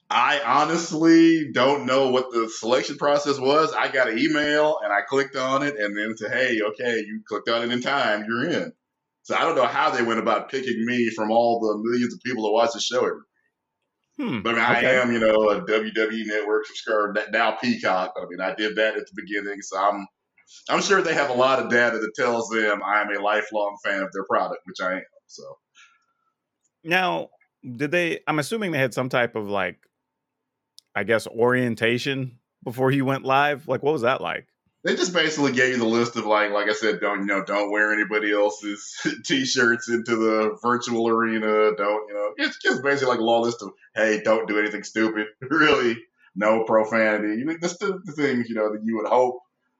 I 0.09 0.39
honestly 0.45 1.51
don't 1.51 1.85
know 1.87 2.11
what 2.11 2.31
the 2.31 2.47
selection 2.49 2.97
process 2.97 3.39
was. 3.39 3.73
I 3.73 3.87
got 3.87 4.07
an 4.07 4.19
email 4.19 4.77
and 4.83 4.93
I 4.93 5.01
clicked 5.07 5.35
on 5.35 5.63
it, 5.63 5.77
and 5.77 5.97
then 5.97 6.15
said, 6.15 6.31
"Hey, 6.31 6.59
okay, 6.61 6.99
you 6.99 7.21
clicked 7.27 7.49
on 7.49 7.63
it 7.63 7.71
in 7.71 7.81
time. 7.81 8.23
You're 8.27 8.45
in." 8.49 8.71
So 9.23 9.35
I 9.35 9.41
don't 9.41 9.55
know 9.55 9.65
how 9.65 9.89
they 9.89 10.03
went 10.03 10.19
about 10.19 10.51
picking 10.51 10.85
me 10.85 11.09
from 11.09 11.31
all 11.31 11.59
the 11.59 11.89
millions 11.89 12.13
of 12.13 12.19
people 12.23 12.43
that 12.43 12.51
watch 12.51 12.73
the 12.73 12.79
show 12.79 12.99
every 12.99 13.21
Hmm. 14.17 14.41
But 14.41 14.55
I 14.55 14.75
mean, 14.75 14.77
okay. 14.77 14.97
I 14.97 15.01
am, 15.01 15.11
you 15.11 15.19
know, 15.19 15.49
a 15.49 15.61
WWE 15.61 16.25
Network 16.25 16.65
subscriber 16.67 17.13
now 17.31 17.57
Peacock. 17.61 18.13
I 18.17 18.25
mean, 18.29 18.39
I 18.39 18.55
did 18.55 18.77
that 18.77 18.95
at 18.95 19.05
the 19.05 19.13
beginning, 19.13 19.61
so 19.61 19.77
I'm, 19.77 20.07
I'm 20.69 20.81
sure 20.81 21.01
they 21.01 21.13
have 21.13 21.29
a 21.29 21.33
lot 21.33 21.59
of 21.59 21.69
data 21.69 21.97
that 21.97 22.13
tells 22.15 22.49
them 22.49 22.81
I 22.81 23.01
am 23.01 23.09
a 23.13 23.21
lifelong 23.21 23.77
fan 23.83 24.01
of 24.01 24.09
their 24.13 24.23
product, 24.23 24.61
which 24.65 24.79
I 24.81 24.93
am. 24.93 25.03
So 25.27 25.43
Now, 26.85 27.29
did 27.63 27.91
they 27.91 28.19
I'm 28.27 28.39
assuming 28.39 28.71
they 28.71 28.77
had 28.77 28.93
some 28.93 29.09
type 29.09 29.35
of 29.35 29.49
like 29.49 29.77
I 30.95 31.03
guess 31.03 31.27
orientation 31.27 32.39
before 32.63 32.91
you 32.91 33.05
went 33.05 33.25
live? 33.25 33.67
Like 33.67 33.83
what 33.83 33.93
was 33.93 34.03
that 34.03 34.21
like? 34.21 34.47
they 34.85 34.95
just 34.95 35.13
basically 35.13 35.51
gave 35.51 35.73
you 35.73 35.79
the 35.79 35.85
list 35.85 36.15
of 36.15 36.27
like, 36.27 36.51
like 36.51 36.69
I 36.69 36.73
said, 36.73 36.99
don't 36.99 37.21
you 37.21 37.25
know, 37.25 37.43
don't 37.43 37.71
wear 37.71 37.91
anybody 37.91 38.31
else's 38.31 38.95
t-shirts 39.25 39.89
into 39.89 40.15
the 40.15 40.57
virtual 40.61 41.09
arena. 41.09 41.71
Don't 41.75 42.07
you 42.07 42.13
know? 42.13 42.33
It's 42.37 42.59
just 42.61 42.83
basically 42.83 43.09
like 43.09 43.19
a 43.19 43.23
long 43.23 43.41
list 43.41 43.63
of, 43.63 43.71
hey, 43.95 44.21
don't 44.23 44.47
do 44.47 44.59
anything 44.59 44.83
stupid. 44.83 45.25
really, 45.41 45.97
no 46.35 46.65
profanity. 46.65 47.39
You 47.39 47.45
know, 47.45 47.57
just 47.59 47.79
the, 47.79 47.99
the 48.05 48.11
things 48.11 48.47
you 48.47 48.53
know 48.53 48.71
that 48.73 48.83
you 48.83 48.97
would 48.97 49.07
hope 49.07 49.39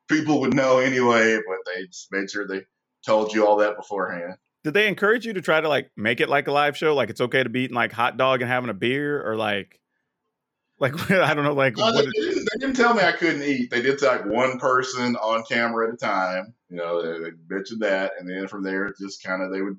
people 0.10 0.41
would 0.41 0.56
know 0.56 0.80
anyway, 0.80 1.36
but 1.36 1.58
they 1.68 1.86
just 1.86 2.12
made 2.12 2.32
sure 2.32 2.47
they 2.47 2.64
told 3.06 3.32
you 3.32 3.45
all 3.45 3.58
that 3.58 3.78
beforehand. 3.78 4.38
Did 4.66 4.74
they 4.74 4.88
encourage 4.88 5.28
you 5.28 5.34
to 5.34 5.43
try 5.43 5.61
to 5.61 5.70
like 5.70 5.91
make 5.95 6.20
it 6.20 6.28
like 6.28 6.47
a 6.47 6.51
live 6.51 6.76
show? 6.76 6.95
Like 6.95 7.11
it's 7.11 7.22
okay 7.22 7.43
to 7.43 7.49
be 7.49 7.61
eating 7.66 7.76
like 7.76 7.91
hot 7.91 8.18
dog 8.18 8.41
and 8.41 8.49
having 8.49 8.72
a 8.72 8.74
beer 8.74 9.22
or 9.24 9.36
like 9.36 9.80
like 10.80 11.11
I 11.11 11.36
don't 11.36 11.43
know, 11.43 11.53
like 11.53 11.78
No, 11.78 11.84
what 11.84 11.93
they, 11.97 12.01
did- 12.01 12.13
didn't, 12.16 12.49
they 12.51 12.66
didn't 12.66 12.76
tell 12.76 12.95
me 12.95 13.03
I 13.03 13.11
couldn't 13.11 13.43
eat. 13.43 13.70
They 13.70 13.84
did 13.84 14.01
like 14.01 14.26
one 14.26 14.57
person 14.57 15.18
on 15.18 15.43
camera 15.43 15.88
at 15.88 15.93
a 15.93 15.97
time. 15.97 16.55
You 16.70 16.78
know, 16.78 17.03
they, 17.03 17.26
they 17.26 17.36
mentioned 17.47 17.84
that, 17.84 18.13
and 18.20 18.28
then 18.28 18.47
from 18.47 18.63
there, 18.63 18.91
just 18.99 19.22
kind 19.24 19.43
of 19.43 19.51
they 19.51 19.61
would 19.61 19.78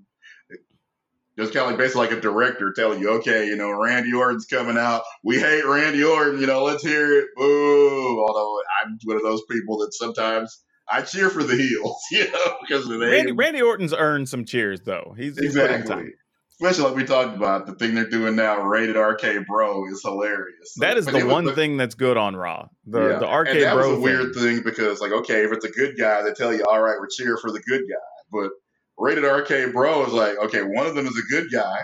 just 1.36 1.52
kind 1.52 1.64
of 1.64 1.70
like 1.72 1.78
basically 1.78 2.06
like 2.06 2.16
a 2.16 2.20
director 2.20 2.72
telling 2.72 3.00
you, 3.00 3.10
okay, 3.18 3.48
you 3.48 3.56
know, 3.56 3.72
Randy 3.72 4.12
Orton's 4.12 4.46
coming 4.46 4.78
out. 4.78 5.02
We 5.24 5.40
hate 5.40 5.66
Randy 5.66 6.04
Orton. 6.04 6.40
You 6.40 6.46
know, 6.46 6.62
let's 6.62 6.84
hear 6.84 7.12
it. 7.18 7.26
Boo! 7.34 8.24
Although 8.24 8.60
I'm 8.84 8.96
one 9.02 9.16
of 9.16 9.24
those 9.24 9.42
people 9.50 9.78
that 9.78 9.94
sometimes 9.94 10.62
I 10.90 11.02
cheer 11.02 11.30
for 11.30 11.42
the 11.42 11.56
heels. 11.56 11.96
You 12.12 12.30
know, 12.30 12.56
because 12.60 12.88
Randy, 12.88 13.32
Randy 13.32 13.62
Orton's 13.62 13.92
earned 13.94 14.28
some 14.28 14.44
cheers 14.44 14.80
though. 14.82 15.14
He's, 15.16 15.38
he's 15.38 15.54
put 15.54 15.70
in 15.70 15.80
exactly. 15.80 16.10
Especially 16.58 16.84
like 16.84 16.94
we 16.96 17.04
talked 17.04 17.36
about, 17.36 17.66
the 17.66 17.74
thing 17.74 17.94
they're 17.94 18.08
doing 18.08 18.34
now, 18.34 18.62
rated 18.62 18.96
RK 18.96 19.46
Bro, 19.46 19.88
is 19.90 20.00
hilarious. 20.02 20.72
That 20.78 20.96
is 20.96 21.04
But 21.04 21.12
the 21.20 21.26
one 21.26 21.44
the- 21.44 21.54
thing 21.54 21.76
that's 21.76 21.94
good 21.94 22.16
on 22.16 22.34
Raw. 22.34 22.68
The 22.86 23.10
Yeah. 23.10 23.18
the 23.18 23.26
arcade 23.28 23.56
and 23.56 23.64
that 23.64 23.74
bro 23.74 23.90
was 23.90 23.98
a 23.98 24.00
weird 24.00 24.32
thing. 24.34 24.42
thing 24.42 24.62
because 24.62 25.00
like 25.00 25.12
okay 25.12 25.44
if 25.44 25.52
it's 25.52 25.64
a 25.66 25.70
good 25.70 25.96
guy 25.98 26.22
they 26.22 26.32
tell 26.32 26.54
you 26.54 26.64
all 26.64 26.80
right 26.80 26.96
we're 26.98 27.08
cheering 27.08 27.36
for 27.42 27.50
the 27.50 27.60
good 27.60 27.82
guy 27.82 27.96
but 28.32 28.50
rated 28.98 29.24
RK 29.24 29.72
bro 29.72 30.06
is 30.06 30.12
like 30.14 30.38
okay 30.38 30.62
one 30.62 30.86
of 30.86 30.94
them 30.94 31.06
is 31.06 31.18
a 31.18 31.30
good 31.30 31.48
guy 31.52 31.80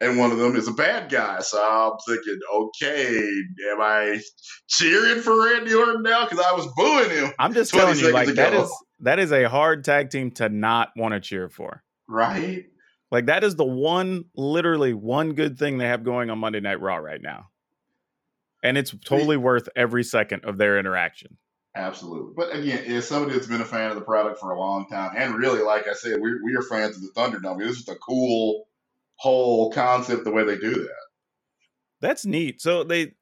and 0.00 0.18
one 0.18 0.30
of 0.32 0.38
them 0.38 0.56
is 0.56 0.68
a 0.68 0.72
bad 0.72 1.10
guy 1.10 1.38
so 1.40 1.58
i'm 1.62 1.96
thinking 2.06 2.38
okay 2.52 3.16
am 3.72 3.80
i 3.80 4.20
cheering 4.68 5.20
for 5.20 5.44
randy 5.46 5.74
orton 5.74 6.02
now 6.02 6.24
because 6.24 6.44
i 6.44 6.52
was 6.52 6.66
booing 6.76 7.10
him 7.10 7.32
I'm 7.38 7.54
just 7.54 7.72
telling 7.72 7.98
you, 7.98 8.12
like 8.12 8.28
seconds 8.28 8.36
that 8.36 8.52
ago. 8.52 8.62
is 8.64 8.72
that 9.00 9.18
is 9.18 9.32
a 9.32 9.48
hard 9.48 9.84
tag 9.84 10.10
team 10.10 10.30
to 10.32 10.48
not 10.48 10.90
want 10.96 11.14
to 11.14 11.20
cheer 11.20 11.48
for. 11.48 11.82
right 12.08 12.66
Like 13.10 13.26
that 13.26 13.44
is 13.44 13.54
the 13.56 13.64
one, 13.64 14.24
literally 14.34 14.94
one 14.94 15.34
good 15.34 15.58
thing 15.58 15.78
they 15.78 15.86
have 15.86 16.02
going 16.04 16.30
on 16.30 16.38
Monday 16.38 16.60
Night 16.60 16.80
Raw 16.80 16.96
right 16.96 17.20
now, 17.22 17.46
and 18.62 18.76
it's 18.78 18.94
totally 19.04 19.36
worth 19.36 19.68
every 19.76 20.02
second 20.02 20.44
of 20.44 20.58
their 20.58 20.78
interaction. 20.78 21.36
absolutely 21.76 22.32
but 22.36 22.54
again 22.56 22.84
as 22.86 23.06
somebody 23.06 23.34
that's 23.34 23.46
been 23.46 23.60
a 23.60 23.64
fan 23.64 23.90
of 23.90 23.96
the 23.96 24.00
product 24.02 24.38
for 24.40 24.50
a 24.52 24.58
long 24.58 24.86
time 24.88 25.12
and 25.16 25.34
really 25.36 25.60
like 25.62 25.86
i 25.88 25.92
said 25.92 26.20
we, 26.20 26.30
we 26.44 26.54
are 26.56 26.62
fans 26.62 26.96
of 26.96 27.02
the 27.02 27.10
thunderdome 27.16 27.58
this 27.58 27.78
is 27.78 27.88
a 27.88 27.96
cool 27.96 28.66
whole 29.16 29.70
concept 29.72 30.24
the 30.24 30.30
way 30.30 30.44
they 30.44 30.56
do 30.58 30.74
that 30.74 31.04
That's 32.00 32.26
neat. 32.26 32.60
So 32.60 32.84
they, 32.84 33.12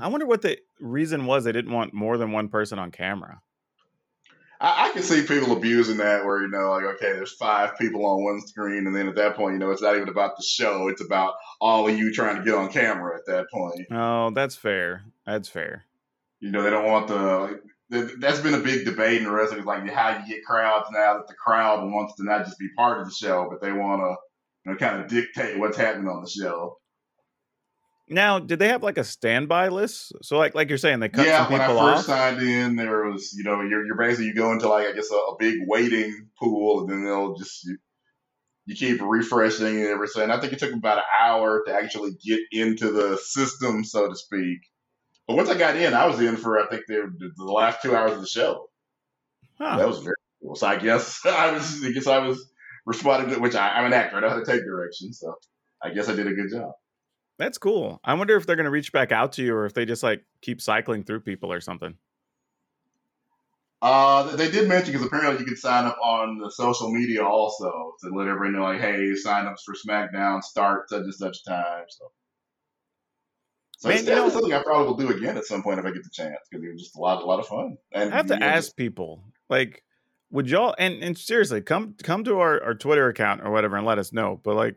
I 0.00 0.08
wonder 0.08 0.26
what 0.26 0.42
the 0.42 0.58
reason 0.80 1.26
was 1.26 1.44
they 1.44 1.52
didn't 1.52 1.72
want 1.72 1.94
more 1.94 2.16
than 2.16 2.32
one 2.32 2.48
person 2.48 2.78
on 2.78 2.90
camera. 2.90 3.40
I, 4.60 4.88
I 4.88 4.92
can 4.92 5.02
see 5.02 5.26
people 5.26 5.56
abusing 5.56 5.98
that 5.98 6.24
where, 6.24 6.40
you 6.40 6.48
know, 6.48 6.70
like, 6.70 6.84
okay, 6.84 7.12
there's 7.12 7.34
five 7.34 7.76
people 7.78 8.06
on 8.06 8.24
one 8.24 8.40
screen, 8.40 8.86
and 8.86 8.94
then 8.94 9.08
at 9.08 9.16
that 9.16 9.36
point, 9.36 9.54
you 9.54 9.58
know, 9.58 9.72
it's 9.72 9.82
not 9.82 9.96
even 9.96 10.08
about 10.08 10.36
the 10.36 10.44
show. 10.44 10.88
It's 10.88 11.04
about 11.04 11.34
all 11.60 11.88
of 11.88 11.98
you 11.98 12.12
trying 12.12 12.36
to 12.36 12.44
get 12.44 12.54
on 12.54 12.68
camera 12.70 13.16
at 13.16 13.26
that 13.26 13.46
point. 13.52 13.86
Oh, 13.90 14.30
that's 14.30 14.54
fair. 14.54 15.02
That's 15.26 15.48
fair. 15.48 15.84
You 16.40 16.50
know, 16.50 16.62
they 16.62 16.70
don't 16.70 16.86
want 16.86 17.08
the. 17.08 17.14
Like, 17.14 17.62
th- 17.92 18.18
that's 18.20 18.40
been 18.40 18.54
a 18.54 18.58
big 18.60 18.84
debate 18.84 19.22
in 19.22 19.30
wrestling, 19.30 19.64
like 19.64 19.88
how 19.90 20.18
you 20.18 20.34
get 20.34 20.44
crowds 20.44 20.86
now 20.92 21.14
that 21.14 21.28
the 21.28 21.34
crowd 21.34 21.84
wants 21.90 22.14
to 22.16 22.24
not 22.24 22.44
just 22.44 22.58
be 22.58 22.68
part 22.76 23.00
of 23.00 23.06
the 23.06 23.14
show, 23.14 23.48
but 23.50 23.60
they 23.60 23.72
want 23.72 24.00
to, 24.00 24.16
you 24.64 24.72
know, 24.72 24.78
kind 24.78 25.00
of 25.00 25.08
dictate 25.08 25.58
what's 25.58 25.76
happening 25.76 26.08
on 26.08 26.22
the 26.22 26.30
show. 26.30 26.78
Now, 28.08 28.38
did 28.38 28.58
they 28.58 28.68
have 28.68 28.82
like 28.82 28.98
a 28.98 29.04
standby 29.04 29.68
list? 29.68 30.12
So, 30.22 30.36
like, 30.36 30.54
like 30.54 30.68
you're 30.68 30.78
saying, 30.78 31.00
they 31.00 31.08
cut 31.08 31.26
yeah, 31.26 31.44
some 31.44 31.52
when 31.52 31.60
I 31.62 31.68
first 31.68 31.80
off. 31.80 32.04
signed 32.04 32.42
in, 32.42 32.76
there 32.76 33.04
was 33.04 33.32
you 33.32 33.44
know 33.44 33.62
you're, 33.62 33.86
you're 33.86 33.96
basically 33.96 34.26
you 34.26 34.34
go 34.34 34.52
into 34.52 34.68
like 34.68 34.86
I 34.86 34.92
guess 34.92 35.10
a, 35.10 35.14
a 35.14 35.36
big 35.38 35.60
waiting 35.66 36.28
pool, 36.38 36.80
and 36.80 36.90
then 36.90 37.04
they'll 37.04 37.34
just 37.36 37.64
you, 37.64 37.78
you 38.66 38.74
keep 38.76 39.00
refreshing 39.00 39.78
and 39.78 39.86
everything. 39.86 40.30
I 40.30 40.38
think 40.40 40.52
it 40.52 40.58
took 40.58 40.72
about 40.72 40.98
an 40.98 41.04
hour 41.20 41.62
to 41.66 41.74
actually 41.74 42.12
get 42.24 42.40
into 42.50 42.90
the 42.90 43.16
system, 43.16 43.84
so 43.84 44.08
to 44.08 44.16
speak. 44.16 44.58
But 45.26 45.36
once 45.36 45.48
I 45.48 45.56
got 45.56 45.76
in, 45.76 45.94
I 45.94 46.06
was 46.06 46.20
in 46.20 46.36
for 46.36 46.60
I 46.60 46.66
think 46.66 46.86
the, 46.86 47.10
the 47.36 47.44
last 47.44 47.82
two 47.82 47.94
hours 47.94 48.12
of 48.12 48.20
the 48.20 48.26
show. 48.26 48.68
Huh. 49.58 49.78
That 49.78 49.88
was 49.88 50.00
very 50.00 50.16
cool. 50.42 50.54
So 50.56 50.66
I 50.66 50.76
guess 50.76 51.20
I 51.26 51.52
was 51.52 51.84
I 51.84 51.92
guess 51.92 52.06
I 52.06 52.18
was 52.18 52.51
responding 52.86 53.34
to 53.34 53.40
which 53.40 53.54
I, 53.54 53.70
I'm 53.70 53.86
an 53.86 53.92
actor. 53.92 54.16
I 54.16 54.20
know 54.20 54.30
how 54.30 54.38
to 54.38 54.44
take 54.44 54.62
direction, 54.64 55.12
so 55.12 55.34
I 55.82 55.90
guess 55.90 56.08
I 56.08 56.14
did 56.14 56.26
a 56.26 56.32
good 56.32 56.50
job. 56.50 56.72
That's 57.38 57.58
cool. 57.58 58.00
I 58.04 58.14
wonder 58.14 58.36
if 58.36 58.46
they're 58.46 58.56
going 58.56 58.64
to 58.64 58.70
reach 58.70 58.92
back 58.92 59.10
out 59.10 59.32
to 59.32 59.42
you 59.42 59.54
or 59.54 59.66
if 59.66 59.74
they 59.74 59.84
just 59.84 60.02
like 60.02 60.24
keep 60.42 60.60
cycling 60.60 61.02
through 61.02 61.20
people 61.20 61.52
or 61.52 61.60
something. 61.60 61.94
Uh, 63.80 64.36
they 64.36 64.48
did 64.48 64.68
mention 64.68 64.92
because 64.92 65.04
apparently 65.04 65.40
you 65.40 65.44
can 65.46 65.56
sign 65.56 65.86
up 65.86 65.98
on 66.00 66.38
the 66.38 66.48
social 66.50 66.92
media 66.92 67.24
also 67.24 67.94
to 68.00 68.10
let 68.14 68.28
everybody 68.28 68.52
know, 68.52 68.62
like, 68.62 68.80
hey, 68.80 69.12
signups 69.26 69.62
for 69.64 69.74
SmackDown 69.74 70.40
start 70.42 70.88
such 70.88 71.02
and 71.02 71.12
such 71.14 71.44
time. 71.44 71.84
So, 71.88 72.12
so 73.78 73.88
Man, 73.88 73.98
it's 73.98 74.06
you 74.06 74.14
know- 74.14 74.28
something 74.28 74.52
I 74.52 74.62
probably 74.62 74.86
will 74.86 74.96
do 74.96 75.16
again 75.18 75.36
at 75.36 75.46
some 75.46 75.64
point 75.64 75.80
if 75.80 75.84
I 75.84 75.90
get 75.90 76.04
the 76.04 76.10
chance 76.12 76.36
because 76.48 76.64
it 76.64 76.72
was 76.72 76.80
just 76.82 76.96
a 76.96 77.00
lot, 77.00 77.22
a 77.22 77.26
lot 77.26 77.40
of 77.40 77.48
fun. 77.48 77.76
And 77.90 78.12
I 78.14 78.16
have 78.18 78.26
to 78.28 78.40
ask 78.40 78.66
just- 78.66 78.76
people, 78.76 79.24
like, 79.48 79.82
would 80.32 80.48
y'all 80.50 80.74
and, 80.78 81.02
and 81.02 81.16
seriously 81.16 81.60
come 81.60 81.94
come 82.02 82.24
to 82.24 82.40
our, 82.40 82.60
our 82.64 82.74
Twitter 82.74 83.06
account 83.08 83.42
or 83.44 83.50
whatever 83.50 83.76
and 83.76 83.86
let 83.86 83.98
us 83.98 84.12
know. 84.12 84.40
But 84.42 84.56
like, 84.56 84.76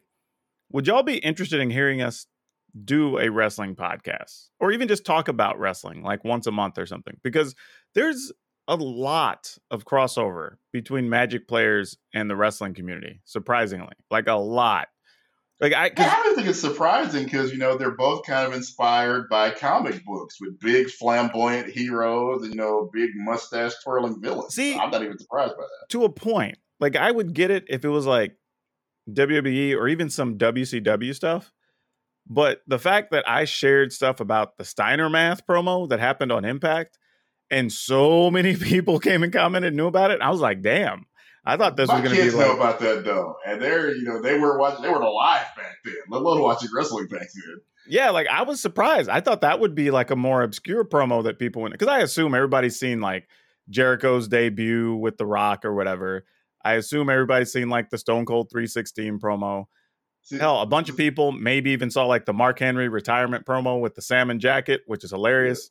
would 0.71 0.85
y'all 0.85 1.01
be 1.01 1.17
interested 1.17 1.59
in 1.61 1.71
hearing 1.71 2.01
us 2.01 2.27
do 2.83 3.17
a 3.17 3.31
wrestling 3.31 3.75
podcast 3.75 4.49
or 4.59 4.73
even 4.73 4.89
just 4.89 5.05
talk 5.05 5.29
about 5.29 5.57
wrestling 5.57 6.03
like 6.03 6.25
once 6.25 6.45
a 6.45 6.51
month 6.51 6.77
or 6.77 6.85
something? 6.85 7.17
Because 7.23 7.55
there's 7.95 8.31
a 8.67 8.75
lot 8.75 9.57
of 9.71 9.85
crossover 9.85 10.55
between 10.73 11.09
Magic 11.09 11.47
players 11.47 11.97
and 12.13 12.29
the 12.29 12.35
wrestling 12.35 12.73
community. 12.73 13.21
Surprisingly, 13.23 13.93
like 14.11 14.27
a 14.27 14.33
lot. 14.33 14.89
Like 15.59 15.73
I, 15.73 15.91
Yeah, 15.97 16.13
I 16.17 16.23
don't 16.23 16.35
think 16.35 16.47
it's 16.47 16.59
surprising 16.59 17.23
because 17.23 17.51
you 17.51 17.57
know 17.57 17.77
they're 17.77 17.95
both 17.95 18.25
kind 18.25 18.45
of 18.45 18.53
inspired 18.53 19.29
by 19.29 19.51
comic 19.51 20.03
books 20.03 20.35
with 20.41 20.59
big 20.59 20.89
flamboyant 20.89 21.69
heroes 21.69 22.43
and 22.43 22.53
you 22.53 22.59
know 22.59 22.89
big 22.91 23.11
mustache 23.15 23.71
twirling 23.83 24.21
villains. 24.21 24.53
See- 24.53 24.77
I'm 24.77 24.91
not 24.91 25.01
even 25.01 25.17
surprised 25.17 25.55
by 25.55 25.63
that. 25.63 25.89
to 25.89 26.03
a 26.03 26.09
point. 26.09 26.57
Like 26.79 26.95
I 26.97 27.09
would 27.09 27.33
get 27.33 27.51
it 27.51 27.63
if 27.69 27.85
it 27.85 27.89
was 27.89 28.05
like 28.05 28.35
WWE 29.09 29.75
or 29.75 29.87
even 29.87 30.09
some 30.09 30.37
WCW 30.37 31.13
stuff. 31.15 31.51
But 32.27 32.61
the 32.67 32.79
fact 32.79 33.11
that 33.11 33.27
I 33.29 33.45
shared 33.45 33.93
stuff 33.93 34.19
about 34.19 34.57
the 34.57 34.65
Steiner 34.65 35.09
Math 35.09 35.45
promo 35.45 35.87
that 35.89 35.99
happened 35.99 36.31
on 36.31 36.43
Impact, 36.43 36.97
and 37.51 37.71
so 37.71 38.31
many 38.31 38.55
people 38.57 38.99
came 38.99 39.23
and 39.23 39.31
commented 39.31 39.69
and 39.69 39.77
knew 39.77 39.87
about 39.87 40.11
it, 40.11 40.21
I 40.21 40.31
was 40.31 40.41
like, 40.41 40.61
damn. 40.61 41.05
I 41.45 41.57
thought 41.57 41.77
this 41.77 41.87
My 41.87 41.99
was 41.99 42.03
going 42.03 42.15
to 42.15 42.21
be 42.21 42.27
kids 42.29 42.35
know 42.35 42.47
like, 42.47 42.57
about 42.57 42.79
that 42.79 43.03
though, 43.05 43.35
and 43.45 43.61
they're 43.61 43.93
you 43.93 44.03
know 44.03 44.21
they 44.21 44.37
were 44.39 44.57
watching 44.57 44.81
they 44.81 44.89
were 44.89 45.01
alive 45.01 45.45
back 45.55 45.77
then, 45.83 45.93
let 46.09 46.21
alone 46.21 46.41
watching 46.41 46.69
wrestling 46.75 47.07
back 47.07 47.27
then. 47.33 47.57
yeah, 47.87 48.09
like 48.09 48.27
I 48.27 48.43
was 48.43 48.59
surprised. 48.59 49.09
I 49.09 49.21
thought 49.21 49.41
that 49.41 49.59
would 49.59 49.75
be 49.75 49.91
like 49.91 50.09
a 50.11 50.15
more 50.15 50.41
obscure 50.41 50.83
promo 50.83 51.23
that 51.23 51.37
people 51.37 51.61
went 51.61 51.73
because 51.73 51.87
I 51.87 51.99
assume 51.99 52.33
everybody's 52.33 52.79
seen 52.79 52.99
like 52.99 53.27
Jericho's 53.69 54.27
debut 54.27 54.95
with 54.95 55.17
The 55.17 55.25
Rock 55.25 55.65
or 55.65 55.73
whatever. 55.73 56.25
I 56.63 56.73
assume 56.73 57.09
everybody's 57.11 57.51
seen 57.51 57.69
like 57.69 57.91
the 57.91 57.97
Stone 57.99 58.25
Cold 58.25 58.49
316 58.51 59.19
promo. 59.19 59.65
See, 60.23 60.39
Hell, 60.39 60.61
a 60.61 60.65
bunch 60.65 60.89
of 60.89 60.97
people 60.97 61.31
maybe 61.31 61.69
even 61.71 61.91
saw 61.91 62.07
like 62.07 62.25
the 62.25 62.33
Mark 62.33 62.57
Henry 62.57 62.89
retirement 62.89 63.45
promo 63.45 63.79
with 63.79 63.93
the 63.93 64.01
salmon 64.01 64.39
jacket, 64.39 64.81
which 64.87 65.03
is 65.03 65.11
hilarious. 65.11 65.69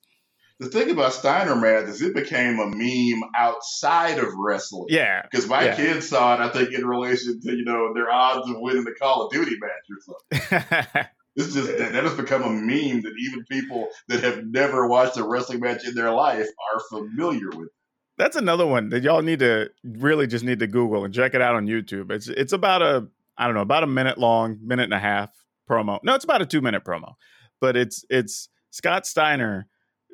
The 0.64 0.70
thing 0.70 0.90
about 0.90 1.12
Steiner 1.12 1.54
Math 1.56 1.88
is 1.88 2.02
it 2.02 2.14
became 2.14 2.58
a 2.58 2.66
meme 2.66 3.28
outside 3.36 4.18
of 4.18 4.28
wrestling. 4.36 4.86
Yeah. 4.88 5.22
Because 5.22 5.46
my 5.48 5.64
Yeah. 5.66 5.76
kids 5.76 6.08
saw 6.08 6.34
it, 6.34 6.40
I 6.40 6.48
think, 6.48 6.72
in 6.72 6.86
relation 6.86 7.40
to 7.40 7.52
you 7.56 7.64
know 7.64 7.92
their 7.94 8.10
odds 8.10 8.48
of 8.48 8.56
winning 8.58 8.84
the 8.84 8.94
Call 9.00 9.26
of 9.26 9.32
Duty 9.32 9.56
match 9.60 9.70
or 9.90 10.40
something. 10.50 11.04
It's 11.36 11.52
just 11.52 11.66
that, 11.66 11.92
that 11.92 12.04
has 12.04 12.14
become 12.14 12.42
a 12.42 12.48
meme 12.48 13.02
that 13.02 13.12
even 13.18 13.44
people 13.50 13.88
that 14.06 14.22
have 14.22 14.44
never 14.46 14.86
watched 14.86 15.16
a 15.16 15.24
wrestling 15.26 15.58
match 15.58 15.84
in 15.84 15.96
their 15.96 16.12
life 16.12 16.46
are 16.72 16.80
familiar 16.88 17.50
with. 17.50 17.70
That's 18.16 18.36
another 18.36 18.64
one 18.64 18.90
that 18.90 19.02
y'all 19.02 19.20
need 19.20 19.40
to 19.40 19.70
really 19.82 20.28
just 20.28 20.44
need 20.44 20.60
to 20.60 20.68
Google 20.68 21.04
and 21.04 21.12
check 21.12 21.34
it 21.34 21.42
out 21.42 21.56
on 21.56 21.66
YouTube. 21.66 22.12
It's 22.12 22.28
it's 22.28 22.52
about 22.52 22.82
a 22.82 23.08
I 23.36 23.46
don't 23.46 23.56
know 23.56 23.62
about 23.62 23.82
a 23.82 23.88
minute 23.88 24.16
long, 24.16 24.58
minute 24.62 24.84
and 24.84 24.94
a 24.94 25.00
half 25.00 25.30
promo. 25.68 25.98
No, 26.04 26.14
it's 26.14 26.22
about 26.22 26.40
a 26.40 26.46
two 26.46 26.60
minute 26.60 26.84
promo, 26.84 27.14
but 27.60 27.76
it's 27.76 28.04
it's 28.08 28.48
Scott 28.70 29.04
Steiner 29.04 29.66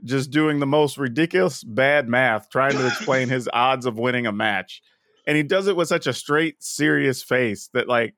just 0.04 0.30
doing 0.30 0.58
the 0.60 0.66
most 0.66 0.98
ridiculous 0.98 1.62
bad 1.64 2.08
math, 2.08 2.48
trying 2.50 2.72
to 2.78 2.86
explain 2.86 3.28
his 3.28 3.48
odds 3.52 3.86
of 3.86 3.98
winning 3.98 4.26
a 4.26 4.32
match, 4.32 4.82
and 5.26 5.36
he 5.36 5.42
does 5.42 5.66
it 5.68 5.76
with 5.76 5.88
such 5.88 6.06
a 6.06 6.12
straight, 6.12 6.62
serious 6.62 7.22
face 7.22 7.68
that 7.74 7.88
like 7.88 8.14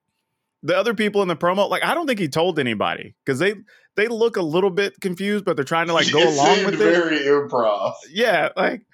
the 0.63 0.77
other 0.77 0.93
people 0.93 1.21
in 1.21 1.27
the 1.27 1.35
promo, 1.35 1.69
like 1.69 1.83
I 1.83 1.93
don't 1.93 2.07
think 2.07 2.19
he 2.19 2.27
told 2.29 2.57
anybody 2.59 3.15
because 3.25 3.39
they 3.39 3.55
they 3.95 4.07
look 4.07 4.37
a 4.37 4.41
little 4.41 4.69
bit 4.69 4.99
confused, 5.01 5.43
but 5.45 5.55
they're 5.55 5.65
trying 5.65 5.87
to 5.87 5.93
like 5.93 6.11
go 6.11 6.19
It 6.21 6.27
along 6.27 6.65
with 6.65 6.73
it. 6.75 6.77
very 6.77 7.19
improv. 7.19 7.93
Yeah, 8.09 8.49
like 8.55 8.85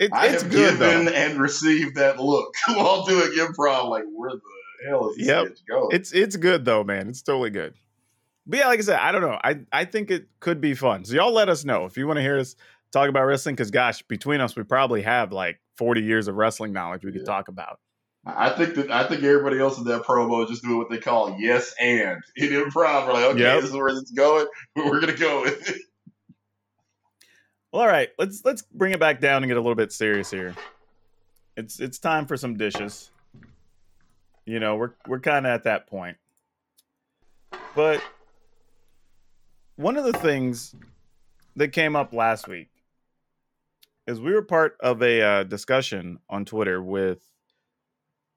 it, 0.00 0.10
I 0.12 0.26
it's 0.28 0.42
have 0.42 0.50
good 0.50 0.78
given 0.80 1.04
though. 1.04 1.12
and 1.12 1.40
received 1.40 1.96
that 1.96 2.18
look 2.20 2.52
while 2.68 3.04
doing 3.04 3.30
improv. 3.38 3.88
Like, 3.88 4.04
where 4.12 4.30
the 4.30 4.40
hell 4.88 5.10
is 5.10 5.16
this 5.16 5.26
Yep. 5.28 5.48
going? 5.68 5.88
It's 5.92 6.12
it's 6.12 6.36
good 6.36 6.64
though, 6.64 6.82
man. 6.82 7.08
It's 7.08 7.22
totally 7.22 7.50
good. 7.50 7.74
But 8.46 8.58
yeah, 8.58 8.66
like 8.68 8.78
I 8.80 8.82
said, 8.82 8.98
I 8.98 9.12
don't 9.12 9.22
know. 9.22 9.38
I 9.42 9.60
I 9.72 9.84
think 9.84 10.10
it 10.10 10.26
could 10.40 10.60
be 10.60 10.74
fun. 10.74 11.04
So 11.04 11.14
y'all 11.14 11.32
let 11.32 11.48
us 11.48 11.64
know 11.64 11.84
if 11.84 11.96
you 11.96 12.06
want 12.06 12.16
to 12.18 12.22
hear 12.22 12.38
us 12.38 12.56
talk 12.92 13.08
about 13.08 13.24
wrestling. 13.24 13.54
Because 13.54 13.70
gosh, 13.70 14.02
between 14.02 14.40
us, 14.40 14.56
we 14.56 14.62
probably 14.64 15.02
have 15.02 15.32
like 15.32 15.60
forty 15.76 16.02
years 16.02 16.26
of 16.28 16.34
wrestling 16.34 16.72
knowledge 16.72 17.04
we 17.04 17.12
could 17.12 17.20
Yeah. 17.22 17.26
talk 17.26 17.48
about. 17.48 17.78
I 18.26 18.50
think 18.50 18.74
that 18.76 18.90
I 18.90 19.06
think 19.08 19.22
everybody 19.22 19.58
else 19.60 19.78
in 19.78 19.84
that 19.84 20.02
promo 20.02 20.44
is 20.44 20.50
just 20.50 20.62
doing 20.62 20.78
what 20.78 20.90
they 20.90 20.98
call 20.98 21.36
yes 21.38 21.74
and 21.80 22.20
in 22.36 22.50
improv. 22.50 23.06
We're 23.06 23.12
like, 23.14 23.24
okay, 23.26 23.40
Yep. 23.40 23.60
this 23.62 23.70
is 23.70 23.76
where 23.76 23.88
it's 23.88 24.10
going. 24.12 24.46
We're 24.76 25.00
gonna 25.00 25.16
go 25.16 25.42
with 25.42 25.68
it. 25.70 25.82
Well, 27.72 27.82
all 27.82 27.88
right, 27.88 28.10
let's 28.18 28.42
let's 28.44 28.62
bring 28.62 28.92
it 28.92 29.00
back 29.00 29.20
down 29.20 29.42
and 29.42 29.50
get 29.50 29.56
a 29.56 29.60
little 29.60 29.74
bit 29.76 29.92
serious 29.92 30.30
here. 30.30 30.54
It's 31.56 31.80
it's 31.80 31.98
time 31.98 32.26
for 32.26 32.36
some 32.36 32.56
dishes. 32.56 33.10
You 34.46 34.58
know, 34.60 34.76
we're 34.76 34.92
we're 35.06 35.20
kind 35.20 35.46
of 35.46 35.50
at 35.52 35.64
that 35.64 35.86
point. 35.86 36.16
But 37.74 38.02
one 39.82 39.96
of 39.96 40.04
the 40.04 40.12
things 40.12 40.74
that 41.56 41.68
came 41.68 41.96
up 41.96 42.12
last 42.12 42.48
week 42.48 42.70
is 44.06 44.20
we 44.20 44.32
were 44.32 44.42
part 44.42 44.76
of 44.80 45.02
a 45.02 45.20
uh, 45.20 45.42
discussion 45.42 46.18
on 46.30 46.44
Twitter 46.44 46.82
with 46.82 47.24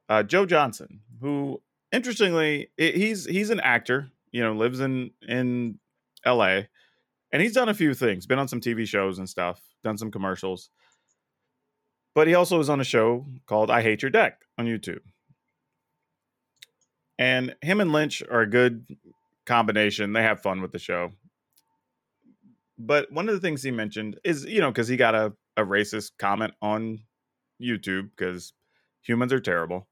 uh, 0.10 0.24
Joe 0.24 0.46
Johnson, 0.46 1.02
who 1.22 1.62
interestingly 1.92 2.70
he's 2.78 3.26
he's 3.26 3.50
an 3.50 3.60
actor. 3.62 4.10
You 4.32 4.44
know, 4.44 4.54
lives 4.54 4.82
in 4.82 5.12
in 5.26 5.80
L.A 6.26 6.68
and 7.36 7.42
he's 7.42 7.52
done 7.52 7.68
a 7.68 7.74
few 7.74 7.94
things 7.94 8.26
been 8.26 8.40
on 8.40 8.48
some 8.48 8.62
tv 8.62 8.88
shows 8.88 9.20
and 9.20 9.28
stuff 9.28 9.60
done 9.84 9.98
some 9.98 10.10
commercials. 10.10 10.70
But 12.16 12.28
he 12.28 12.34
also 12.34 12.62
is 12.62 12.70
on 12.70 12.80
a 12.80 12.86
show 12.86 13.26
called 13.46 13.70
i 13.70 13.82
hate 13.82 14.02
your 14.02 14.10
deck 14.10 14.40
on 14.58 14.66
youtube. 14.66 15.02
And 17.20 17.56
him 17.62 17.82
and 17.82 17.92
lynch 17.92 18.24
are 18.32 18.42
a 18.42 18.50
good 18.50 18.86
combination. 19.46 20.14
They 20.14 20.24
have 20.24 20.42
fun 20.42 20.62
with 20.62 20.72
the 20.72 20.80
show 20.80 21.12
but 22.78 23.12
one 23.12 23.28
of 23.30 23.36
the 23.36 23.42
things 23.42 23.64
he 23.64 23.72
mentioned 23.72 24.20
is 24.24 24.46
you 24.46 24.62
know 24.62 24.72
because 24.72 24.88
he 24.88 24.98
got 24.98 25.16
a, 25.16 25.34
a 25.58 25.64
racist 25.64 26.12
comment 26.20 26.54
on 26.62 27.00
youtube 27.62 28.10
because 28.16 28.54
humans 29.02 29.32
are 29.32 29.40
terrible 29.40 29.88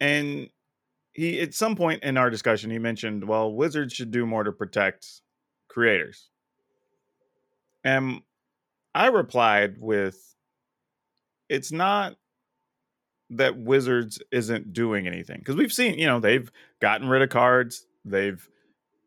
and 0.00 0.48
he 1.12 1.40
at 1.40 1.54
some 1.54 1.76
point 1.76 2.02
in 2.02 2.16
our 2.16 2.30
discussion 2.30 2.70
he 2.70 2.78
mentioned 2.78 3.26
well 3.26 3.52
wizards 3.52 3.92
should 3.92 4.10
do 4.10 4.26
more 4.26 4.44
to 4.44 4.52
protect 4.52 5.22
creators. 5.72 6.28
And 7.82 8.20
I 8.94 9.06
replied 9.06 9.76
with 9.80 10.36
it's 11.48 11.72
not 11.72 12.16
that 13.30 13.58
Wizards 13.58 14.20
isn't 14.30 14.72
doing 14.72 15.06
anything 15.06 15.38
because 15.38 15.56
we've 15.56 15.72
seen, 15.72 15.98
you 15.98 16.06
know, 16.06 16.20
they've 16.20 16.50
gotten 16.80 17.08
rid 17.08 17.22
of 17.22 17.30
cards, 17.30 17.86
they've 18.04 18.46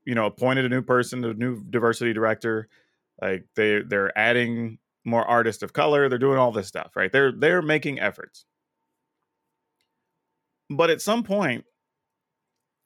you 0.06 0.16
know 0.16 0.26
appointed 0.26 0.66
a 0.66 0.70
new 0.70 0.82
person, 0.82 1.24
a 1.24 1.34
new 1.34 1.64
diversity 1.64 2.14
director, 2.14 2.68
like 3.22 3.46
they 3.56 3.82
they're 3.82 4.18
adding 4.18 4.80
more 5.04 5.24
artists 5.24 5.64
of 5.64 5.74
color, 5.74 6.10
they're 6.10 6.18
doing 6.18 6.40
all 6.40 6.52
this 6.52 6.68
stuff, 6.68 6.96
right? 6.96 7.12
They're 7.12 7.32
they're 7.32 7.62
making 7.62 8.00
efforts. 8.00 8.46
But 10.70 10.90
at 10.90 11.02
some 11.02 11.24
point 11.24 11.66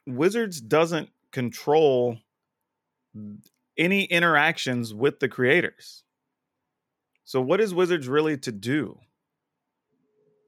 Wizards 0.05 0.59
doesn't 0.59 1.09
control 1.32 2.17
any 3.78 4.03
interactions 4.05 4.93
with 4.93 5.20
the 5.20 5.30
creators. 5.30 6.03
So 7.24 7.41
what 7.41 7.61
is 7.61 7.74
Wizards 7.74 8.07
really 8.07 8.38
to 8.39 8.51
do? 8.51 8.99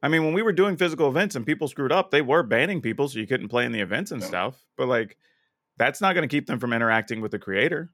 I 0.03 0.07
mean, 0.07 0.25
when 0.25 0.33
we 0.33 0.41
were 0.41 0.51
doing 0.51 0.77
physical 0.77 1.07
events 1.07 1.35
and 1.35 1.45
people 1.45 1.67
screwed 1.67 1.91
up, 1.91 2.09
they 2.09 2.23
were 2.23 2.41
banning 2.41 2.81
people 2.81 3.07
so 3.07 3.19
you 3.19 3.27
couldn't 3.27 3.49
play 3.49 3.65
in 3.65 3.71
the 3.71 3.81
events 3.81 4.11
and 4.11 4.23
stuff. 4.23 4.65
But 4.77 4.87
like 4.87 5.17
That's 5.77 6.01
not 6.01 6.13
going 6.13 6.27
to 6.27 6.33
keep 6.33 6.47
them 6.47 6.59
from 6.59 6.73
interacting 6.73 7.21
with 7.21 7.31
the 7.31 7.39
creator. 7.39 7.91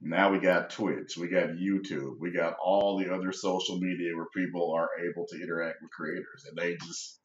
Now 0.00 0.30
we 0.30 0.38
got 0.38 0.70
Twitch, 0.70 1.16
we 1.16 1.28
got 1.28 1.50
YouTube, 1.50 2.20
we 2.20 2.30
got 2.30 2.56
all 2.62 2.98
the 2.98 3.12
other 3.12 3.32
social 3.32 3.78
media 3.78 4.14
where 4.14 4.26
people 4.34 4.72
are 4.72 4.88
able 5.04 5.26
to 5.26 5.42
interact 5.42 5.78
with 5.82 5.90
creators, 5.90 6.44
and 6.48 6.56
they 6.56 6.76
just 6.76 7.18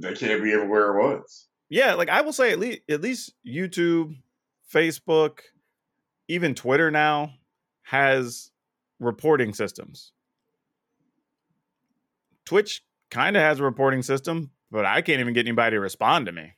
they 0.00 0.14
can't 0.14 0.42
be 0.42 0.52
everywhere 0.52 0.96
at 0.96 1.10
once. 1.10 1.48
Yeah, 1.68 1.94
like 1.94 2.08
I 2.08 2.20
will 2.20 2.32
say 2.32 2.52
at 2.52 2.60
least 2.60 2.80
at 2.88 3.00
least 3.00 3.32
YouTube, 3.46 4.16
Facebook, 4.72 5.40
even 6.28 6.54
Twitter 6.54 6.90
now 6.90 7.32
has 7.82 8.52
reporting 9.00 9.52
systems. 9.52 10.12
Twitch 12.44 12.84
kind 13.10 13.36
of 13.36 13.42
has 13.42 13.58
a 13.58 13.64
reporting 13.64 14.02
system, 14.02 14.50
but 14.70 14.86
I 14.86 15.02
can't 15.02 15.20
even 15.20 15.34
get 15.34 15.46
anybody 15.46 15.74
to 15.76 15.80
respond 15.80 16.26
to 16.26 16.32
me. 16.32 16.52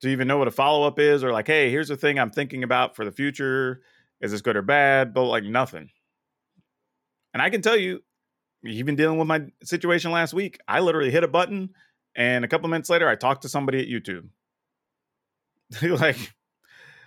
Do 0.00 0.08
you 0.08 0.12
even 0.12 0.28
know 0.28 0.38
what 0.38 0.48
a 0.48 0.52
follow 0.52 0.86
up 0.86 0.98
is? 0.98 1.24
Or 1.24 1.32
like, 1.32 1.46
hey, 1.46 1.70
here's 1.70 1.88
the 1.88 1.96
thing 1.96 2.18
I'm 2.18 2.30
thinking 2.30 2.62
about 2.62 2.94
for 2.94 3.04
the 3.04 3.12
future. 3.12 3.82
Is 4.20 4.30
this 4.30 4.42
good 4.42 4.56
or 4.56 4.62
bad? 4.62 5.14
But 5.14 5.24
like 5.24 5.44
nothing. 5.44 5.90
And 7.34 7.42
I 7.42 7.50
can 7.50 7.62
tell 7.62 7.76
you, 7.76 8.00
even 8.64 8.96
dealing 8.96 9.18
with 9.18 9.28
my 9.28 9.46
situation 9.62 10.10
last 10.10 10.34
week, 10.34 10.58
I 10.66 10.80
literally 10.80 11.10
hit 11.10 11.24
a 11.24 11.28
button 11.28 11.70
and 12.16 12.44
a 12.44 12.48
couple 12.48 12.68
minutes 12.68 12.90
later 12.90 13.08
I 13.08 13.14
talked 13.14 13.42
to 13.42 13.48
somebody 13.48 13.80
at 13.80 13.88
YouTube. 13.88 14.28
like 16.00 16.32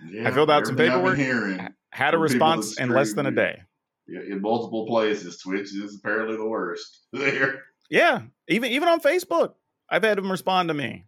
Yeah, 0.10 0.28
I 0.28 0.32
filled 0.32 0.52
out 0.52 0.66
some 0.66 0.76
everything 0.76 0.94
I've 0.94 1.18
been 1.18 1.26
paperwork, 1.26 1.72
had 1.92 2.14
a 2.14 2.18
response 2.18 2.80
in 2.80 2.90
less 2.90 3.14
than 3.14 3.26
a 3.26 3.32
day. 3.32 3.62
yeah, 4.08 4.22
in 4.22 4.42
multiple 4.42 4.86
places. 4.88 5.38
Twitch 5.38 5.74
is 5.74 6.00
apparently 6.00 6.38
the 6.38 6.48
worst. 6.48 7.00
There, 7.14 7.64
Yeah, 7.90 8.22
even 8.48 8.72
even 8.72 8.88
on 8.88 9.02
Facebook, 9.02 9.54
I've 9.90 10.04
had 10.04 10.18
them 10.18 10.32
respond 10.32 10.70
to 10.70 10.74
me 10.74 11.06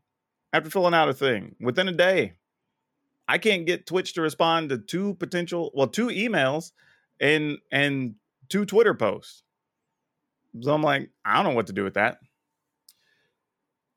after 0.54 0.70
filling 0.70 0.94
out 0.94 1.10
a 1.10 1.14
thing 1.14 1.56
within 1.60 1.90
a 1.90 1.92
day. 1.92 2.34
I 3.28 3.38
can't 3.40 3.66
get 3.66 3.88
Twitch 3.88 4.14
to 4.14 4.22
respond 4.22 4.70
to 4.70 4.78
two 4.78 5.16
potential, 5.16 5.72
well, 5.74 5.88
two 5.88 6.08
emails 6.08 6.72
and 7.20 7.58
and 7.72 8.16
two 8.50 8.66
Twitter 8.66 8.94
posts. 8.94 9.44
So 10.62 10.74
I'm 10.74 10.84
like, 10.84 11.10
I 11.26 11.36
don't 11.36 11.46
know 11.46 11.56
what 11.56 11.68
to 11.68 11.74
do 11.74 11.84
with 11.84 11.96
that. 11.96 12.20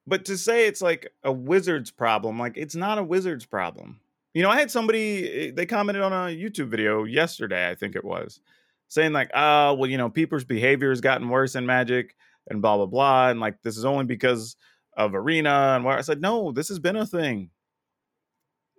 But 0.07 0.25
to 0.27 0.39
say 0.39 0.67
it's 0.67 0.81
like 0.81 1.13
a 1.23 1.33
wizard's 1.33 1.91
problem, 1.91 2.39
like 2.39 2.57
it's 2.57 2.77
not 2.77 2.99
a 2.99 3.03
wizard's 3.03 3.45
problem. 3.45 4.01
You 4.33 4.43
know, 4.43 4.51
I 4.51 4.59
had 4.59 4.71
somebody 4.71 5.51
they 5.51 5.67
commented 5.67 6.03
on 6.03 6.13
a 6.13 6.35
YouTube 6.35 6.69
video 6.69 7.05
yesterday, 7.05 7.69
I 7.69 7.75
think 7.75 7.97
it 7.97 8.05
was, 8.05 8.41
saying 8.89 9.13
like, 9.13 9.31
"Ah, 9.35 9.73
well, 9.73 9.91
you 9.91 9.99
know, 9.99 10.09
people's 10.09 10.45
behavior 10.45 10.91
has 10.91 11.01
gotten 11.01 11.29
worse 11.29 11.57
in 11.57 11.67
Magic 11.67 12.15
and 12.49 12.63
blah 12.63 12.77
blah 12.77 12.87
blah, 12.87 13.31
and 13.31 13.41
like 13.41 13.63
this 13.63 13.77
is 13.77 13.85
only 13.85 14.05
because 14.05 14.57
of 14.97 15.15
Arena 15.15 15.75
and 15.77 15.85
where." 15.85 15.99
I 15.99 16.03
said, 16.03 16.21
"No, 16.21 16.53
this 16.53 16.69
has 16.69 16.79
been 16.79 16.97
a 16.97 17.07
thing. 17.07 17.51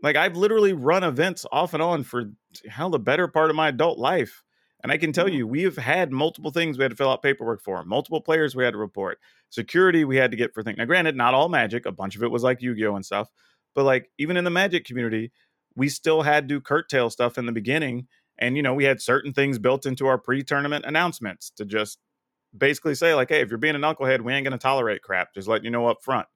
Like 0.03 0.15
I've 0.15 0.37
literally 0.37 0.73
run 0.73 1.03
events 1.03 1.45
off 1.51 1.73
and 1.73 1.83
on 1.83 2.03
for 2.03 2.31
hell 2.69 2.89
the 2.89 2.99
better 2.99 3.27
part 3.27 3.49
of 3.49 3.55
my 3.55 3.69
adult 3.69 3.97
life." 3.97 4.43
And 4.83 4.91
I 4.91 4.97
can 4.97 5.11
tell 5.11 5.25
mm-hmm. 5.25 5.35
you, 5.35 5.47
we 5.47 5.63
have 5.63 5.77
had 5.77 6.11
multiple 6.11 6.51
things 6.51 6.77
we 6.77 6.83
had 6.83 6.91
to 6.91 6.95
fill 6.97 7.09
out 7.09 7.23
paperwork 7.23 7.61
for, 7.61 7.83
multiple 7.83 8.21
players 8.21 8.55
we 8.55 8.63
had 8.63 8.73
to 8.73 8.77
report, 8.77 9.19
security 9.49 10.05
we 10.05 10.17
had 10.17 10.31
to 10.31 10.37
get 10.37 10.53
for 10.53 10.61
things. 10.63 10.77
Now, 10.77 10.85
granted, 10.85 11.15
not 11.15 11.33
all 11.33 11.49
Magic, 11.49 11.85
a 11.85 11.91
bunch 11.91 12.15
of 12.15 12.23
it 12.23 12.31
was 12.31 12.43
like 12.43 12.61
Yu 12.61 12.75
Gi 12.75 12.85
Oh 12.85 12.95
and 12.95 13.05
stuff, 13.05 13.29
but 13.73 13.85
like 13.85 14.11
even 14.17 14.37
in 14.37 14.43
the 14.43 14.49
Magic 14.49 14.85
community, 14.85 15.31
we 15.75 15.89
still 15.89 16.21
had 16.21 16.47
to 16.49 16.61
curtail 16.61 17.09
stuff 17.09 17.37
in 17.37 17.45
the 17.45 17.51
beginning. 17.51 18.07
And, 18.39 18.55
you 18.55 18.63
know, 18.63 18.73
we 18.73 18.83
had 18.83 19.01
certain 19.01 19.33
things 19.33 19.57
built 19.57 19.85
into 19.85 20.07
our 20.07 20.17
pre 20.17 20.43
tournament 20.43 20.85
announcements 20.85 21.49
to 21.57 21.65
just 21.65 21.99
basically 22.57 22.95
say, 22.95 23.13
like, 23.13 23.29
hey, 23.29 23.41
if 23.41 23.49
you're 23.49 23.57
being 23.57 23.75
a 23.75 23.79
knucklehead, 23.79 24.21
we 24.21 24.33
ain't 24.33 24.43
going 24.43 24.57
to 24.57 24.57
tolerate 24.57 25.01
crap. 25.01 25.33
Just 25.33 25.47
letting 25.47 25.65
you 25.65 25.71
know 25.71 25.87
up 25.87 26.03
front. 26.03 26.27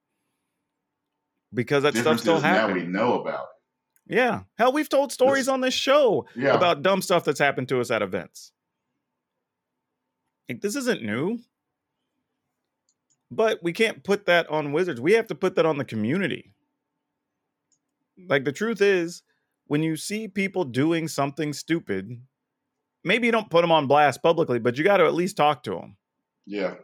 Because 1.53 1.83
that 1.83 1.95
stuff 1.95 2.19
still 2.19 2.39
happens. 2.39 2.75
now 2.75 2.81
we 2.81 2.87
know 2.87 3.21
about 3.21 3.43
it. 3.43 4.15
Yeah. 4.15 4.41
Hell, 4.57 4.71
we've 4.71 4.89
told 4.89 5.11
stories 5.11 5.47
on 5.47 5.61
this 5.61 5.73
show. 5.73 6.25
Yeah, 6.35 6.53
about 6.53 6.81
dumb 6.81 7.01
stuff 7.01 7.23
that's 7.23 7.39
happened 7.39 7.69
to 7.69 7.79
us 7.79 7.91
at 7.91 8.01
events. 8.01 8.51
Like, 10.49 10.61
this 10.61 10.75
isn't 10.75 11.03
new. 11.03 11.39
But 13.29 13.63
we 13.63 13.71
can't 13.71 14.03
put 14.03 14.25
that 14.25 14.49
on 14.49 14.73
Wizards. 14.73 14.99
We 14.99 15.13
have 15.13 15.27
to 15.27 15.35
put 15.35 15.55
that 15.55 15.65
on 15.65 15.77
the 15.77 15.85
community. 15.85 16.53
Like, 18.27 18.43
the 18.43 18.51
truth 18.51 18.81
is, 18.81 19.23
when 19.67 19.81
you 19.81 19.95
see 19.95 20.27
people 20.27 20.65
doing 20.65 21.07
something 21.07 21.53
stupid, 21.53 22.21
maybe 23.05 23.27
you 23.27 23.31
don't 23.31 23.49
put 23.49 23.61
them 23.61 23.71
on 23.71 23.87
blast 23.87 24.21
publicly, 24.21 24.59
but 24.59 24.77
you 24.77 24.83
got 24.83 24.97
to 24.97 25.05
at 25.05 25.13
least 25.13 25.37
talk 25.37 25.63
to 25.63 25.71
them. 25.71 25.95
Yeah. 26.45 26.75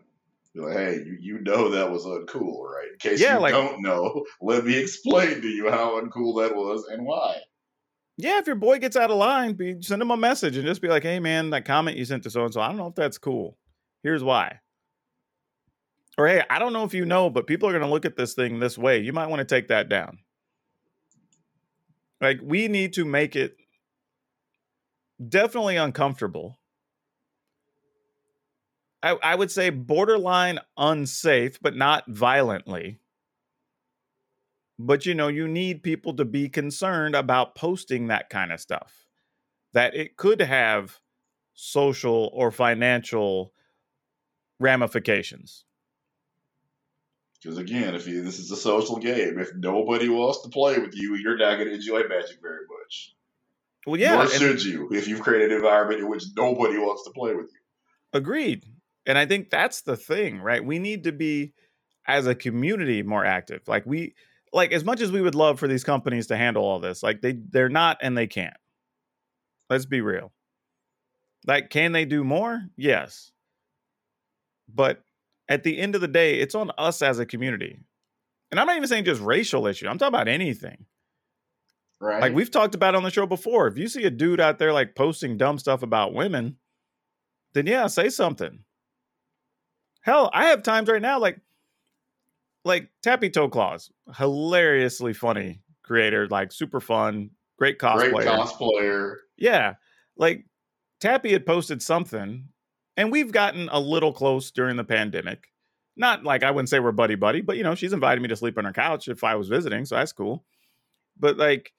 Be 0.53 0.61
like, 0.61 0.73
hey, 0.77 0.95
you, 1.05 1.17
you 1.19 1.39
know 1.41 1.69
that 1.71 1.91
was 1.91 2.05
uncool, 2.05 2.63
right? 2.63 2.87
In 2.91 2.97
case 2.99 3.21
Yeah, 3.21 3.35
you 3.35 3.41
like- 3.41 3.53
don't 3.53 3.81
know, 3.81 4.25
let 4.41 4.65
me 4.65 4.75
explain 4.77 5.41
to 5.41 5.47
you 5.47 5.69
how 5.69 5.99
uncool 6.01 6.41
that 6.41 6.55
was 6.55 6.85
and 6.91 7.05
why. 7.05 7.37
Yeah, 8.19 8.39
if 8.39 8.47
your 8.47 8.55
boy 8.55 8.79
gets 8.79 8.95
out 8.95 9.11
of 9.11 9.17
line, 9.17 9.53
be, 9.53 9.75
send 9.81 10.01
him 10.01 10.09
a 10.09 10.17
message 10.17 10.57
and 10.57 10.65
just 10.65 10.81
be 10.81 10.87
like, 10.87 11.03
hey, 11.03 11.19
man, 11.19 11.51
that 11.51 11.65
comment 11.65 11.97
you 11.97 12.05
sent 12.05 12.23
to 12.23 12.31
so 12.31 12.45
and 12.45 12.53
so, 12.53 12.61
I 12.61 12.67
don't 12.69 12.77
know 12.77 12.87
if 12.87 12.95
that's 12.95 13.19
cool. 13.19 13.57
Here's 14.01 14.23
why. 14.23 14.59
Or, 16.17 16.27
hey, 16.27 16.41
I 16.49 16.57
don't 16.57 16.73
know 16.73 16.83
if 16.83 16.95
you 16.95 17.05
know, 17.05 17.29
but 17.29 17.45
people 17.45 17.69
are 17.69 17.73
going 17.73 17.83
to 17.83 17.89
look 17.89 18.05
at 18.05 18.15
this 18.17 18.33
thing 18.33 18.59
this 18.59 18.75
way. 18.75 18.97
You 18.99 19.13
might 19.13 19.27
want 19.27 19.39
to 19.39 19.45
take 19.45 19.67
that 19.67 19.87
down. 19.87 20.17
Like, 22.19 22.39
we 22.41 22.67
need 22.67 22.93
to 22.93 23.05
make 23.05 23.35
it 23.35 23.55
definitely 25.29 25.75
uncomfortable. 25.75 26.57
I, 29.03 29.17
I 29.23 29.35
would 29.35 29.51
say 29.51 29.69
borderline 29.69 30.59
unsafe, 30.75 31.59
but 31.61 31.75
not 31.75 32.05
violently. 32.07 32.99
But 34.79 35.05
you 35.05 35.13
know, 35.13 35.27
you 35.27 35.47
need 35.47 35.83
people 35.83 36.15
to 36.15 36.25
be 36.25 36.49
concerned 36.49 37.15
about 37.15 37.55
posting 37.55 38.07
that 38.07 38.29
kind 38.29 38.51
of 38.51 38.59
stuff. 38.59 39.07
That 39.73 39.95
it 39.95 40.17
could 40.17 40.41
have 40.41 40.99
social 41.53 42.29
or 42.33 42.51
financial 42.51 43.53
ramifications. 44.59 45.65
Because 47.41 47.57
again, 47.57 47.93
if 47.95 48.07
you, 48.07 48.23
this 48.23 48.39
is 48.39 48.51
a 48.51 48.57
social 48.57 48.97
game, 48.97 49.39
if 49.39 49.53
nobody 49.55 50.09
wants 50.09 50.41
to 50.41 50.49
play 50.49 50.79
with 50.79 50.95
you, 50.95 51.15
you're 51.15 51.37
not 51.37 51.55
going 51.55 51.67
to 51.67 51.75
enjoy 51.75 52.01
Magic 52.07 52.37
very 52.41 52.65
much. 52.67 53.13
Well, 53.85 53.99
yeah, 53.99 54.15
Nor 54.15 54.27
should 54.27 54.63
you 54.63 54.89
if 54.91 55.07
you've 55.07 55.21
created 55.21 55.51
an 55.51 55.57
environment 55.57 56.01
in 56.01 56.09
which 56.09 56.23
nobody 56.35 56.77
wants 56.77 57.03
to 57.03 57.11
play 57.11 57.35
with 57.35 57.45
you. 57.45 57.59
Agreed. 58.11 58.65
And 59.07 59.17
I 59.17 59.25
think 59.25 59.49
that's 59.49 59.81
the 59.81 59.95
thing, 59.95 60.41
right? 60.41 60.63
We 60.63 60.79
need 60.79 61.05
to 61.05 61.13
be 61.13 61.53
as 62.05 62.27
a 62.27 62.35
community 62.35 63.01
more 63.01 63.25
active. 63.25 63.61
Like 63.65 63.85
we 63.85 64.13
like 64.53 64.73
as 64.73 64.83
much 64.83 65.01
as 65.01 65.11
we 65.11 65.21
would 65.21 65.35
love 65.35 65.59
for 65.59 65.67
these 65.67 65.83
companies 65.83 66.27
to 66.27 66.37
handle 66.37 66.63
all 66.63 66.79
this, 66.79 67.01
like 67.01 67.21
they 67.21 67.39
they're 67.49 67.69
not 67.69 67.97
and 68.01 68.17
they 68.17 68.27
can't. 68.27 68.57
Let's 69.69 69.85
be 69.85 70.01
real. 70.01 70.33
Like 71.45 71.69
can 71.69 71.93
they 71.93 72.05
do 72.05 72.23
more? 72.23 72.61
Yes. 72.75 73.31
But 74.73 75.01
at 75.47 75.63
the 75.63 75.77
end 75.77 75.95
of 75.95 76.01
the 76.01 76.07
day, 76.09 76.39
it's 76.39 76.55
on 76.55 76.71
us 76.77 77.01
as 77.01 77.19
a 77.19 77.25
community. 77.25 77.79
And 78.51 78.59
I'm 78.59 78.67
not 78.67 78.75
even 78.75 78.89
saying 78.89 79.05
just 79.05 79.21
racial 79.21 79.67
issue. 79.67 79.87
I'm 79.87 79.97
talking 79.97 80.13
about 80.13 80.27
anything. 80.27 80.85
Right? 81.99 82.21
Like 82.21 82.33
we've 82.33 82.51
talked 82.51 82.75
about 82.75 82.95
on 82.95 83.03
the 83.03 83.09
show 83.09 83.25
before. 83.25 83.67
If 83.67 83.77
you 83.77 83.87
see 83.87 84.03
a 84.03 84.09
dude 84.09 84.41
out 84.41 84.59
there 84.59 84.73
like 84.73 84.95
posting 84.95 85.37
dumb 85.37 85.57
stuff 85.57 85.81
about 85.81 86.13
women, 86.13 86.57
then 87.53 87.65
yeah, 87.65 87.87
say 87.87 88.09
something. 88.09 88.59
Hell, 90.07 90.29
I 90.33 90.45
have 90.45 90.63
times 90.63 90.87
right 90.87 91.01
now 91.01 91.19
like 91.19 91.37
like 92.63 92.89
Tappy 93.03 93.29
Toe 93.29 93.49
Claws, 93.49 93.91
hilariously 94.15 95.11
funny 95.11 95.59
creator, 95.83 96.27
like 96.29 96.53
super 96.53 96.79
fun, 96.79 97.29
great 97.59 97.77
cosplayer. 97.77 98.13
Great 98.13 98.27
cosplayer. 98.27 99.15
Yeah. 99.35 99.73
Like 100.15 100.45
Tappy 101.01 101.33
had 101.33 101.45
posted 101.45 101.81
something, 101.81 102.47
and 102.95 103.11
we've 103.11 103.33
gotten 103.33 103.67
a 103.69 103.81
little 103.81 104.13
close 104.13 104.49
during 104.49 104.77
the 104.77 104.85
pandemic. 104.85 105.47
Not 105.97 106.23
like 106.23 106.41
I 106.41 106.51
wouldn't 106.51 106.69
say 106.69 106.79
we're 106.79 106.93
buddy 106.93 107.15
buddy, 107.15 107.41
but 107.41 107.57
you 107.57 107.63
know, 107.63 107.75
she's 107.75 107.91
invited 107.91 108.21
me 108.21 108.29
to 108.29 108.35
sleep 108.37 108.57
on 108.57 108.63
her 108.63 108.71
couch 108.71 109.09
if 109.09 109.25
I 109.25 109.35
was 109.35 109.49
visiting, 109.49 109.83
so 109.83 109.95
that's 109.95 110.13
cool. 110.13 110.45
But 111.19 111.35
like 111.35 111.73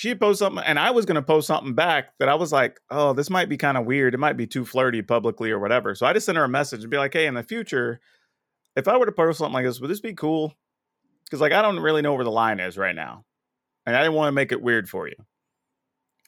she 0.00 0.14
posted 0.14 0.38
something 0.38 0.64
and 0.64 0.78
I 0.78 0.92
was 0.92 1.04
gonna 1.04 1.20
post 1.20 1.46
something 1.46 1.74
back 1.74 2.14
that 2.20 2.30
I 2.30 2.34
was 2.34 2.52
like, 2.52 2.80
oh, 2.90 3.12
this 3.12 3.28
might 3.28 3.50
be 3.50 3.58
kind 3.58 3.76
of 3.76 3.84
weird. 3.84 4.14
It 4.14 4.16
might 4.16 4.38
be 4.38 4.46
too 4.46 4.64
flirty 4.64 5.02
publicly 5.02 5.50
or 5.50 5.58
whatever. 5.58 5.94
So 5.94 6.06
I 6.06 6.14
just 6.14 6.24
sent 6.24 6.38
her 6.38 6.44
a 6.44 6.48
message 6.48 6.80
and 6.80 6.90
be 6.90 6.96
like, 6.96 7.12
hey, 7.12 7.26
in 7.26 7.34
the 7.34 7.42
future, 7.42 8.00
if 8.74 8.88
I 8.88 8.96
were 8.96 9.04
to 9.04 9.12
post 9.12 9.40
something 9.40 9.52
like 9.52 9.66
this, 9.66 9.78
would 9.78 9.90
this 9.90 10.00
be 10.00 10.14
cool? 10.14 10.54
Because 11.26 11.42
like 11.42 11.52
I 11.52 11.60
don't 11.60 11.80
really 11.80 12.00
know 12.00 12.14
where 12.14 12.24
the 12.24 12.30
line 12.30 12.60
is 12.60 12.78
right 12.78 12.94
now. 12.94 13.26
And 13.84 13.94
I 13.94 14.00
didn't 14.00 14.14
want 14.14 14.28
to 14.28 14.32
make 14.32 14.52
it 14.52 14.62
weird 14.62 14.88
for 14.88 15.06
you 15.06 15.16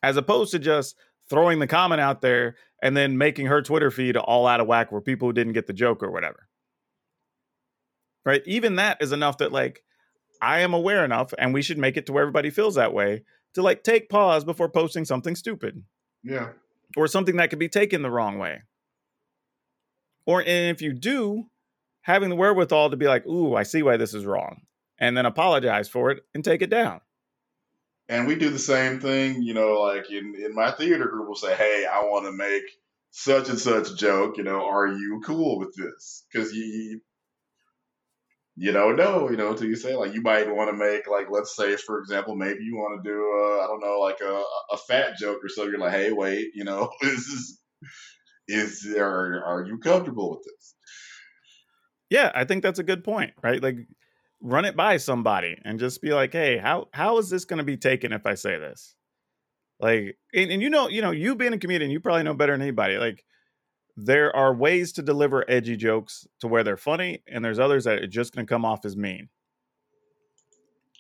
as 0.02 0.18
opposed 0.18 0.52
to 0.52 0.58
just 0.58 0.94
throwing 1.30 1.58
the 1.58 1.66
comment 1.66 2.02
out 2.02 2.20
there 2.20 2.56
and 2.82 2.94
then 2.94 3.16
making 3.16 3.46
her 3.46 3.62
Twitter 3.62 3.90
feed 3.90 4.18
all 4.18 4.46
out 4.46 4.60
of 4.60 4.66
whack 4.66 4.92
where 4.92 5.00
people 5.00 5.28
who 5.28 5.32
didn't 5.32 5.54
get 5.54 5.66
the 5.66 5.72
joke 5.72 6.02
or 6.02 6.10
whatever. 6.10 6.46
Right? 8.26 8.42
Even 8.44 8.76
that 8.76 8.98
is 9.00 9.12
enough 9.12 9.38
that 9.38 9.50
like 9.50 9.82
I 10.42 10.60
am 10.60 10.74
aware 10.74 11.06
enough 11.06 11.32
and 11.38 11.54
we 11.54 11.62
should 11.62 11.78
make 11.78 11.96
it 11.96 12.04
to 12.04 12.12
where 12.12 12.22
everybody 12.22 12.50
feels 12.50 12.74
that 12.74 12.92
way 12.92 13.22
to 13.54 13.62
like 13.62 13.82
take 13.82 14.08
pause 14.08 14.44
before 14.44 14.68
posting 14.68 15.04
something 15.04 15.36
stupid 15.36 15.82
Yeah. 16.22 16.50
or 16.96 17.06
something 17.06 17.36
that 17.36 17.50
could 17.50 17.58
be 17.58 17.68
taken 17.68 18.02
the 18.02 18.10
wrong 18.10 18.38
way. 18.38 18.62
Or 20.26 20.40
and 20.40 20.74
if 20.74 20.80
you 20.80 20.92
do, 20.92 21.46
having 22.02 22.30
the 22.30 22.36
wherewithal 22.36 22.90
to 22.90 22.96
be 22.96 23.06
like, 23.06 23.26
"Ooh, 23.26 23.54
I 23.54 23.62
see 23.64 23.82
why 23.82 23.96
this 23.96 24.14
is 24.14 24.24
wrong," 24.24 24.62
and 24.98 25.16
then 25.16 25.26
apologize 25.26 25.88
for 25.88 26.10
it 26.10 26.24
and 26.34 26.44
take 26.44 26.62
it 26.62 26.70
down. 26.70 27.00
And 28.08 28.26
we 28.26 28.34
do 28.34 28.50
the 28.50 28.58
same 28.58 29.00
thing, 29.00 29.42
you 29.42 29.54
know, 29.54 29.80
like 29.80 30.10
in, 30.10 30.34
in 30.34 30.54
my 30.54 30.70
theater 30.72 31.06
group, 31.06 31.26
we'll 31.26 31.34
say, 31.36 31.54
hey, 31.54 31.86
I 31.90 32.00
want 32.00 32.26
to 32.26 32.32
make 32.32 32.64
such 33.10 33.48
and 33.48 33.58
such 33.58 33.96
joke, 33.96 34.36
you 34.36 34.42
know, 34.44 34.66
are 34.66 34.88
you 34.88 35.22
cool 35.24 35.58
with 35.58 35.74
this? 35.76 36.24
Because 36.30 36.52
you, 36.52 37.00
you 38.56 38.72
don't 38.72 38.96
know, 38.96 39.30
you 39.30 39.36
know, 39.36 39.50
until 39.50 39.66
you 39.66 39.76
say 39.76 39.94
like 39.94 40.14
you 40.14 40.20
might 40.20 40.54
want 40.54 40.70
to 40.70 40.76
make 40.76 41.08
like 41.08 41.30
let's 41.30 41.56
say 41.56 41.76
for 41.76 41.98
example 41.98 42.36
maybe 42.36 42.62
you 42.62 42.76
want 42.76 43.02
to 43.02 43.08
do 43.08 43.16
a, 43.16 43.64
I 43.64 43.66
don't 43.66 43.80
know 43.80 44.00
like 44.00 44.20
a, 44.20 44.42
a 44.72 44.76
fat 44.76 45.16
joke 45.18 45.38
or 45.42 45.48
so 45.48 45.64
you're 45.64 45.78
like 45.78 45.92
hey 45.92 46.12
wait 46.12 46.48
you 46.54 46.64
know 46.64 46.90
this 47.00 47.26
is 47.26 47.60
is 48.48 48.86
are 48.96 49.42
are 49.44 49.64
you 49.66 49.78
comfortable 49.78 50.30
with 50.30 50.44
this? 50.44 50.74
Yeah, 52.10 52.30
I 52.34 52.44
think 52.44 52.62
that's 52.62 52.78
a 52.78 52.84
good 52.84 53.04
point, 53.04 53.32
right? 53.42 53.62
Like 53.62 53.76
run 54.42 54.64
it 54.64 54.76
by 54.76 54.96
somebody 54.96 55.56
and 55.64 55.78
just 55.78 56.02
be 56.02 56.12
like, 56.12 56.32
hey, 56.32 56.58
how 56.58 56.88
how 56.92 57.18
is 57.18 57.30
this 57.30 57.44
going 57.44 57.58
to 57.58 57.64
be 57.64 57.76
taken 57.76 58.12
if 58.12 58.26
I 58.26 58.34
say 58.34 58.58
this? 58.58 58.94
Like, 59.80 60.16
and, 60.34 60.50
and 60.52 60.62
you 60.62 60.70
know, 60.70 60.88
you 60.88 61.02
know, 61.02 61.10
you 61.10 61.34
being 61.34 61.52
a 61.52 61.58
comedian, 61.58 61.90
you 61.90 62.00
probably 62.00 62.22
know 62.22 62.34
better 62.34 62.52
than 62.52 62.62
anybody. 62.62 62.98
Like, 62.98 63.24
there 63.96 64.34
are 64.34 64.54
ways 64.54 64.92
to 64.92 65.02
deliver 65.02 65.48
edgy 65.50 65.76
jokes 65.76 66.26
to 66.40 66.48
where 66.48 66.64
they're 66.64 66.76
funny, 66.76 67.22
and 67.26 67.44
there's 67.44 67.58
others 67.58 67.84
that 67.84 67.98
are 67.98 68.06
just 68.06 68.34
going 68.34 68.46
to 68.46 68.50
come 68.50 68.64
off 68.64 68.84
as 68.84 68.96
mean. 68.96 69.28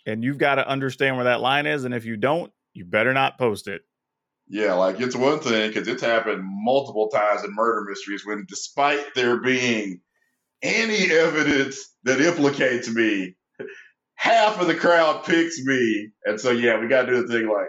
And 0.04 0.22
you've 0.24 0.38
got 0.38 0.56
to 0.56 0.68
understand 0.68 1.16
where 1.16 1.24
that 1.24 1.40
line 1.40 1.66
is, 1.66 1.84
and 1.84 1.94
if 1.94 2.04
you 2.04 2.16
don't, 2.16 2.52
you 2.74 2.84
better 2.84 3.12
not 3.12 3.38
post 3.38 3.68
it. 3.68 3.82
Yeah, 4.48 4.74
like 4.74 5.00
it's 5.00 5.16
one 5.16 5.38
thing 5.38 5.68
because 5.68 5.88
it's 5.88 6.02
happened 6.02 6.42
multiple 6.44 7.08
times 7.08 7.44
in 7.44 7.54
murder 7.54 7.86
mysteries 7.88 8.26
when, 8.26 8.44
despite 8.48 9.14
there 9.14 9.40
being 9.40 10.00
any 10.62 11.10
evidence 11.10 11.96
that 12.04 12.20
implicates 12.20 12.92
me, 12.92 13.36
half 14.14 14.60
of 14.60 14.66
the 14.66 14.74
crowd 14.74 15.24
picks 15.24 15.58
me. 15.64 16.10
And 16.24 16.40
so, 16.40 16.50
yeah, 16.50 16.78
we 16.78 16.88
got 16.88 17.02
to 17.02 17.12
do 17.12 17.26
the 17.26 17.32
thing 17.32 17.48
like, 17.48 17.68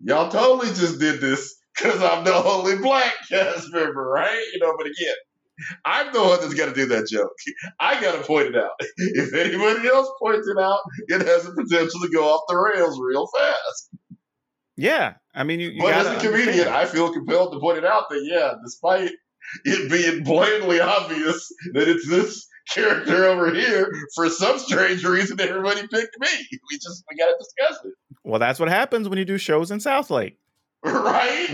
y'all 0.00 0.30
totally 0.30 0.68
just 0.68 1.00
did 1.00 1.20
this 1.20 1.53
because 1.76 2.02
I'm 2.02 2.24
the 2.24 2.34
only 2.34 2.76
black 2.76 3.12
cast 3.28 3.72
member, 3.72 4.08
right? 4.08 4.42
You 4.52 4.60
know, 4.60 4.74
but 4.76 4.86
again, 4.86 5.14
I'm 5.84 6.12
the 6.12 6.20
one 6.20 6.40
that's 6.40 6.54
got 6.54 6.66
to 6.66 6.74
do 6.74 6.86
that 6.86 7.08
joke. 7.08 7.32
I 7.78 8.00
got 8.00 8.12
to 8.12 8.24
point 8.24 8.48
it 8.48 8.56
out. 8.56 8.72
If 8.96 9.34
anybody 9.34 9.88
else 9.88 10.10
points 10.20 10.48
it 10.48 10.58
out, 10.58 10.80
it 11.08 11.26
has 11.26 11.44
the 11.44 11.52
potential 11.54 12.00
to 12.00 12.08
go 12.08 12.24
off 12.24 12.42
the 12.48 12.56
rails 12.56 12.98
real 13.00 13.26
fast. 13.26 13.90
Yeah, 14.76 15.14
I 15.34 15.44
mean, 15.44 15.60
you. 15.60 15.70
you 15.70 15.82
but 15.82 15.92
as 15.92 16.06
a 16.06 16.16
comedian, 16.16 16.48
understand. 16.48 16.74
I 16.74 16.86
feel 16.86 17.12
compelled 17.12 17.52
to 17.52 17.60
point 17.60 17.78
it 17.78 17.84
out 17.84 18.08
that 18.10 18.22
yeah, 18.24 18.54
despite 18.64 19.12
it 19.64 19.90
being 19.90 20.24
blatantly 20.24 20.80
obvious 20.80 21.48
that 21.74 21.86
it's 21.86 22.08
this 22.08 22.48
character 22.72 23.26
over 23.26 23.54
here, 23.54 23.92
for 24.16 24.28
some 24.28 24.58
strange 24.58 25.04
reason, 25.04 25.40
everybody 25.40 25.82
picked 25.82 26.18
me. 26.18 26.28
We 26.50 26.76
just 26.76 27.04
we 27.08 27.16
got 27.16 27.26
to 27.26 27.36
discuss 27.38 27.84
it, 27.84 27.92
well, 28.24 28.40
that's 28.40 28.58
what 28.58 28.68
happens 28.68 29.08
when 29.08 29.18
you 29.18 29.24
do 29.24 29.38
shows 29.38 29.70
in 29.70 29.78
Southlake. 29.78 30.36
right? 30.92 31.48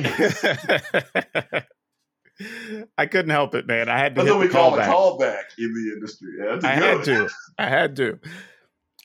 I 2.97 3.07
couldn't 3.07 3.31
help 3.31 3.55
it, 3.55 3.67
man. 3.67 3.89
I 3.89 3.99
had 3.99 4.15
to 4.15 4.23
That's 4.23 4.35
what 4.35 4.41
we 4.41 4.49
call 4.49 4.75
a 4.75 4.83
callback. 4.83 5.19
callback 5.19 5.43
in 5.59 5.75
the 5.75 5.93
industry. 5.95 6.29
I 6.43 6.53
had 6.53 6.61
to. 6.61 6.69
I 6.69 6.75
had 6.75 7.05
to. 7.05 7.29
I 7.59 7.69
had 7.69 7.97
to. 7.97 8.19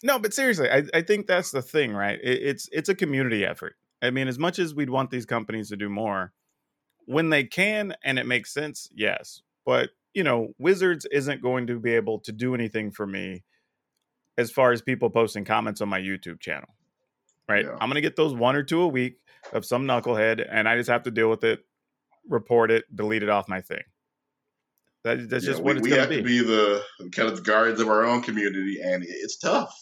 No, 0.04 0.20
but 0.20 0.34
seriously, 0.34 0.70
I, 0.70 0.84
I 0.94 1.02
think 1.02 1.28
that's 1.28 1.52
the 1.52 1.62
thing, 1.62 1.94
right? 1.94 2.20
It, 2.22 2.42
it's 2.44 2.70
it's 2.72 2.90
a 2.90 2.96
community 2.96 3.46
effort. 3.46 3.76
I 4.02 4.10
mean, 4.12 4.28
as 4.28 4.40
much 4.40 4.60
as 4.60 4.74
we'd 4.74 4.90
want 4.90 5.10
these 5.10 5.26
companies 5.26 5.70
to 5.70 5.78
do 5.78 5.90
more, 5.90 6.32
when 7.06 7.30
they 7.30 7.44
can 7.44 7.96
and 8.04 8.20
it 8.20 8.26
makes 8.26 8.54
sense, 8.54 8.90
yes. 8.96 9.42
But 9.66 9.90
you 10.14 10.24
know, 10.24 10.54
Wizards 10.58 11.06
isn't 11.12 11.42
going 11.42 11.68
to 11.68 11.80
be 11.80 11.94
able 11.94 12.20
to 12.22 12.32
do 12.32 12.56
anything 12.56 12.92
for 12.92 13.06
me 13.06 13.44
as 14.38 14.52
far 14.52 14.72
as 14.72 14.82
people 14.82 15.10
posting 15.10 15.46
comments 15.46 15.82
on 15.82 15.90
my 15.90 16.00
YouTube 16.00 16.40
channel. 16.40 16.70
Right? 17.50 17.66
Yeah. 17.66 17.78
I'm 17.80 17.90
gonna 17.90 18.02
get 18.02 18.16
those 18.16 18.34
one 18.34 18.56
or 18.56 18.64
two 18.64 18.82
a 18.82 18.88
week 18.88 19.20
of 19.54 19.66
some 19.66 19.86
knucklehead, 19.86 20.46
and 20.50 20.68
I 20.68 20.78
just 20.78 20.89
have 20.89 21.04
to 21.04 21.12
deal 21.12 21.30
with 21.30 21.43
it, 21.43 21.62
report 22.28 22.72
it, 22.72 22.86
delete 22.96 23.24
it 23.24 23.30
off 23.30 23.48
my 23.48 23.62
thing. 23.62 23.84
That, 25.04 25.30
that's 25.30 25.46
Yeah, 25.46 25.52
just 25.52 25.62
we, 25.62 25.66
what 25.66 25.78
it's 25.78 25.84
we 25.84 25.91
have 25.91 26.10
be. 26.10 26.18
to 26.18 26.24
be 26.24 26.39
the 26.39 26.84
kind 27.12 27.30
of 27.30 27.36
the 27.38 27.41
guardians 27.43 27.80
of 27.80 27.88
our 27.88 28.04
own 28.04 28.22
community, 28.22 28.80
and 28.84 29.04
it's 29.08 29.38
tough. 29.38 29.74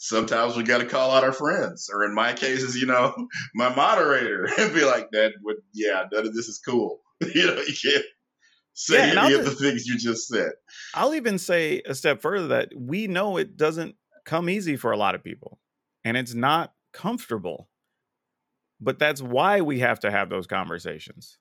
Sometimes 0.00 0.56
we 0.56 0.62
got 0.62 0.78
to 0.78 0.86
call 0.86 1.10
out 1.10 1.24
our 1.24 1.32
friends, 1.32 1.90
or 1.92 2.04
in 2.04 2.14
my 2.14 2.32
cases, 2.32 2.80
you 2.80 2.86
know, 2.86 3.12
my 3.54 3.74
moderator, 3.74 4.48
and 4.58 4.72
be 4.72 4.84
like, 4.84 5.10
"That 5.10 5.32
would, 5.42 5.56
yeah, 5.72 6.04
none 6.12 6.26
of 6.26 6.34
this 6.34 6.48
is 6.48 6.58
cool." 6.64 7.00
you 7.34 7.46
know, 7.46 7.60
you 7.60 7.74
can't 7.74 8.04
say 8.74 9.10
Yeah, 9.10 9.24
any 9.24 9.34
of 9.34 9.44
the 9.44 9.50
things 9.50 9.86
you 9.86 9.98
just 9.98 10.28
said. 10.28 10.52
I'll 10.94 11.14
even 11.14 11.38
say 11.38 11.82
a 11.84 11.94
step 11.94 12.20
further 12.22 12.46
that 12.48 12.72
we 12.76 13.08
know 13.08 13.36
it 13.36 13.56
doesn't 13.56 13.96
come 14.24 14.48
easy 14.48 14.76
for 14.76 14.92
a 14.92 14.96
lot 14.96 15.16
of 15.16 15.24
people 15.24 15.58
and 16.04 16.16
it's 16.16 16.34
not 16.34 16.74
comfortable. 16.92 17.68
But 18.80 18.98
that's 18.98 19.20
why 19.20 19.60
we 19.60 19.80
have 19.80 20.00
to 20.00 20.10
have 20.10 20.28
those 20.30 20.46
conversations. 20.46 21.38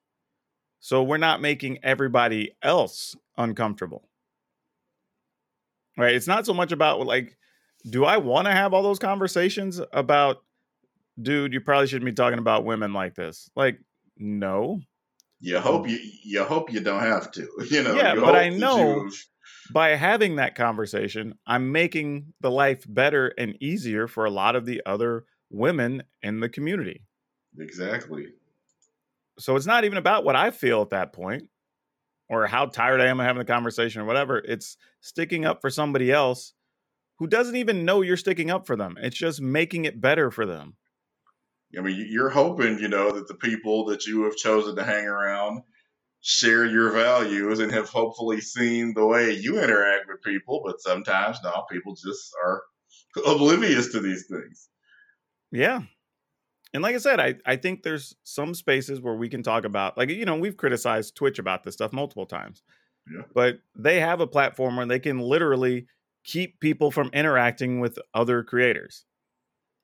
So 0.79 1.03
we're 1.03 1.17
not 1.17 1.41
making 1.41 1.79
everybody 1.83 2.51
else 2.63 3.15
uncomfortable. 3.38 4.09
Right? 5.97 6.13
It's 6.15 6.27
not 6.27 6.45
so 6.45 6.53
much 6.53 6.71
about 6.71 7.05
like 7.05 7.35
do 7.89 8.05
I 8.05 8.17
want 8.17 8.45
to 8.47 8.51
have 8.51 8.73
all 8.73 8.83
those 8.83 8.99
conversations 8.99 9.79
about 9.93 10.38
dude, 11.21 11.53
you 11.53 11.61
probably 11.61 11.88
shouldn't 11.88 12.05
be 12.05 12.13
talking 12.13 12.39
about 12.39 12.65
women 12.65 12.93
like 12.93 13.15
this. 13.15 13.49
Like 13.55 13.79
no. 14.17 14.81
You 15.39 15.59
hope 15.59 15.88
you 15.88 15.99
you 16.23 16.43
hope 16.43 16.71
you 16.71 16.79
don't 16.79 17.01
have 17.01 17.31
to. 17.33 17.47
You 17.69 17.83
know, 17.83 17.95
Yeah, 17.95 18.13
you 18.15 18.21
but 18.21 18.35
I 18.35 18.49
know- 18.49 19.03
you've- 19.03 19.17
by 19.73 19.89
having 19.89 20.38
that 20.38 20.55
conversation, 20.55 21.33
I'm 21.45 21.71
making 21.73 22.33
the 22.39 22.49
life 22.51 22.85
better 22.88 23.33
and 23.38 23.55
easier 23.61 24.07
for 24.07 24.23
a 24.23 24.29
lot 24.31 24.55
of 24.55 24.65
the 24.65 24.81
other 24.85 25.25
women 25.49 26.03
in 26.21 26.39
the 26.39 26.47
community. 26.47 27.07
Exactly. 27.60 28.28
So 29.39 29.55
it's 29.55 29.66
not 29.66 29.86
even 29.86 29.97
about 29.97 30.24
what 30.24 30.36
I 30.36 30.51
feel 30.51 30.82
at 30.82 30.89
that 30.89 31.14
point 31.14 31.49
or 32.30 32.47
how 32.47 32.66
tired 32.66 33.01
I 33.01 33.08
am 33.08 33.20
of 33.20 33.26
having 33.26 33.39
the 33.39 33.45
conversation 33.45 34.01
or 34.01 34.05
whatever. 34.05 34.39
It's 34.39 34.78
sticking 35.01 35.45
up 35.45 35.62
for 35.62 35.70
somebody 35.70 36.12
else 36.12 36.53
who 37.20 37.28
doesn't 37.28 37.55
even 37.55 37.86
know 37.86 38.01
you're 38.01 38.18
sticking 38.18 38.51
up 38.51 38.68
for 38.68 38.76
them. 38.76 38.97
It's 38.99 39.18
just 39.18 39.41
making 39.41 39.86
it 39.86 40.01
better 40.01 40.32
for 40.32 40.45
them. 40.45 40.76
I 41.78 41.82
mean, 41.82 42.08
you're 42.10 42.30
hoping, 42.30 42.80
you 42.80 42.88
know, 42.88 43.12
that 43.12 43.28
the 43.28 43.36
people 43.36 43.86
that 43.86 44.05
you 44.05 44.24
have 44.24 44.36
chosen 44.36 44.76
to 44.76 44.84
hang 44.84 45.05
around 45.05 45.62
share 46.22 46.66
your 46.66 46.91
values 46.91 47.60
and 47.60 47.72
have 47.72 47.89
hopefully 47.89 48.41
seen 48.41 48.93
the 48.93 49.05
way 49.05 49.32
you 49.32 49.62
interact 49.62 50.08
with 50.08 50.22
people. 50.24 50.62
But 50.66 50.82
sometimes, 50.82 51.38
no, 51.43 51.64
people 51.72 51.95
just 51.95 52.32
are 52.43 52.64
oblivious 53.26 53.91
to 53.91 53.99
these 53.99 54.26
things. 54.28 54.70
Yeah. 55.51 55.82
And 56.74 56.84
like 56.84 56.95
I 56.95 56.99
said, 56.99 57.20
I, 57.20 57.36
I 57.45 57.55
think 57.55 57.84
there's 57.84 58.15
some 58.24 58.53
spaces 58.53 58.99
where 58.99 59.15
we 59.15 59.29
can 59.29 59.41
talk 59.41 59.63
about, 59.63 59.97
like, 59.97 60.09
you 60.09 60.25
know, 60.25 60.36
we've 60.36 60.58
criticized 60.58 61.16
Twitch 61.16 61.39
about 61.39 61.63
this 61.63 61.75
stuff 61.75 61.93
multiple 61.93 62.25
times. 62.25 62.62
Yeah. 63.09 63.24
But 63.33 63.59
they 63.75 64.00
have 64.00 64.20
a 64.20 64.28
platform 64.28 64.75
where 64.75 64.86
they 64.86 65.00
can 65.00 65.20
literally 65.20 65.87
keep 66.24 66.59
people 66.59 66.91
from 66.91 67.09
interacting 67.13 67.79
with 67.79 67.97
other 68.13 68.43
creators. 68.43 69.05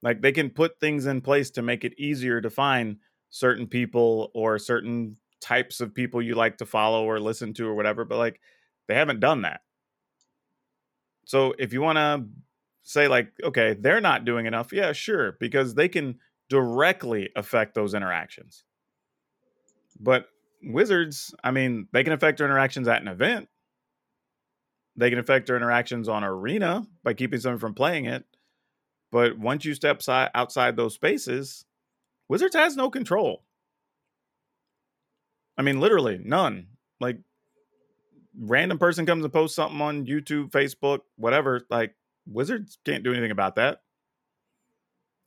Like 0.02 0.22
they 0.22 0.34
can 0.34 0.50
put 0.50 0.80
things 0.82 1.06
in 1.06 1.22
place 1.22 1.50
to 1.52 1.62
make 1.62 1.86
it 1.86 1.98
easier 1.98 2.42
to 2.42 2.50
find 2.50 2.98
certain 3.30 3.68
people 3.68 4.30
or 4.34 4.60
certain 4.60 5.16
types 5.40 5.80
of 5.80 5.96
people 5.96 6.22
you 6.22 6.36
like 6.36 6.58
to 6.58 6.66
follow 6.66 7.06
or 7.06 7.20
listen 7.20 7.54
to 7.54 7.68
or 7.68 7.74
whatever. 7.74 8.04
But 8.04 8.18
like 8.18 8.42
they 8.90 8.96
haven't 8.96 9.22
done 9.22 9.44
that. 9.44 9.62
So 11.26 11.54
if 11.58 11.72
you 11.72 11.82
want 11.82 11.98
to 11.98 12.26
say 12.84 13.08
like 13.08 13.32
okay 13.42 13.74
they're 13.80 14.02
not 14.02 14.26
doing 14.26 14.46
enough 14.46 14.74
yeah 14.74 14.92
sure 14.92 15.38
because 15.40 15.74
they 15.74 15.88
can 15.88 16.20
directly 16.50 17.30
affect 17.36 17.76
those 17.76 17.94
interactions. 17.94 18.64
But 20.00 20.28
wizards 20.66 21.36
i 21.44 21.52
mean 21.52 21.90
they 21.92 22.06
can 22.06 22.14
affect 22.14 22.38
their 22.38 22.48
interactions 22.48 22.88
at 22.88 23.02
an 23.02 23.08
event. 23.08 23.50
They 24.96 25.10
can 25.10 25.20
affect 25.20 25.48
their 25.48 25.58
interactions 25.58 26.08
on 26.08 26.24
arena 26.24 26.86
by 27.04 27.14
keeping 27.16 27.40
someone 27.40 27.60
from 27.60 27.74
playing 27.74 28.06
it. 28.06 28.24
But 29.12 29.38
once 29.38 29.66
you 29.66 29.74
step 29.74 30.02
si- 30.02 30.12
outside 30.34 30.76
those 30.76 30.94
spaces 30.94 31.66
wizards 32.30 32.56
has 32.56 32.76
no 32.76 32.90
control. 32.90 33.44
I 35.58 35.62
mean 35.62 35.80
literally 35.80 36.20
none. 36.24 36.68
Like 37.00 37.18
random 38.40 38.80
person 38.80 39.06
comes 39.06 39.24
and 39.24 39.32
posts 39.32 39.56
something 39.56 39.80
on 39.80 40.08
youtube 40.08 40.50
facebook 40.50 41.02
whatever 41.18 41.62
like 41.70 41.94
Wizards 42.26 42.78
can't 42.86 43.04
do 43.04 43.12
anything 43.12 43.32
about 43.32 43.56
that. 43.56 43.82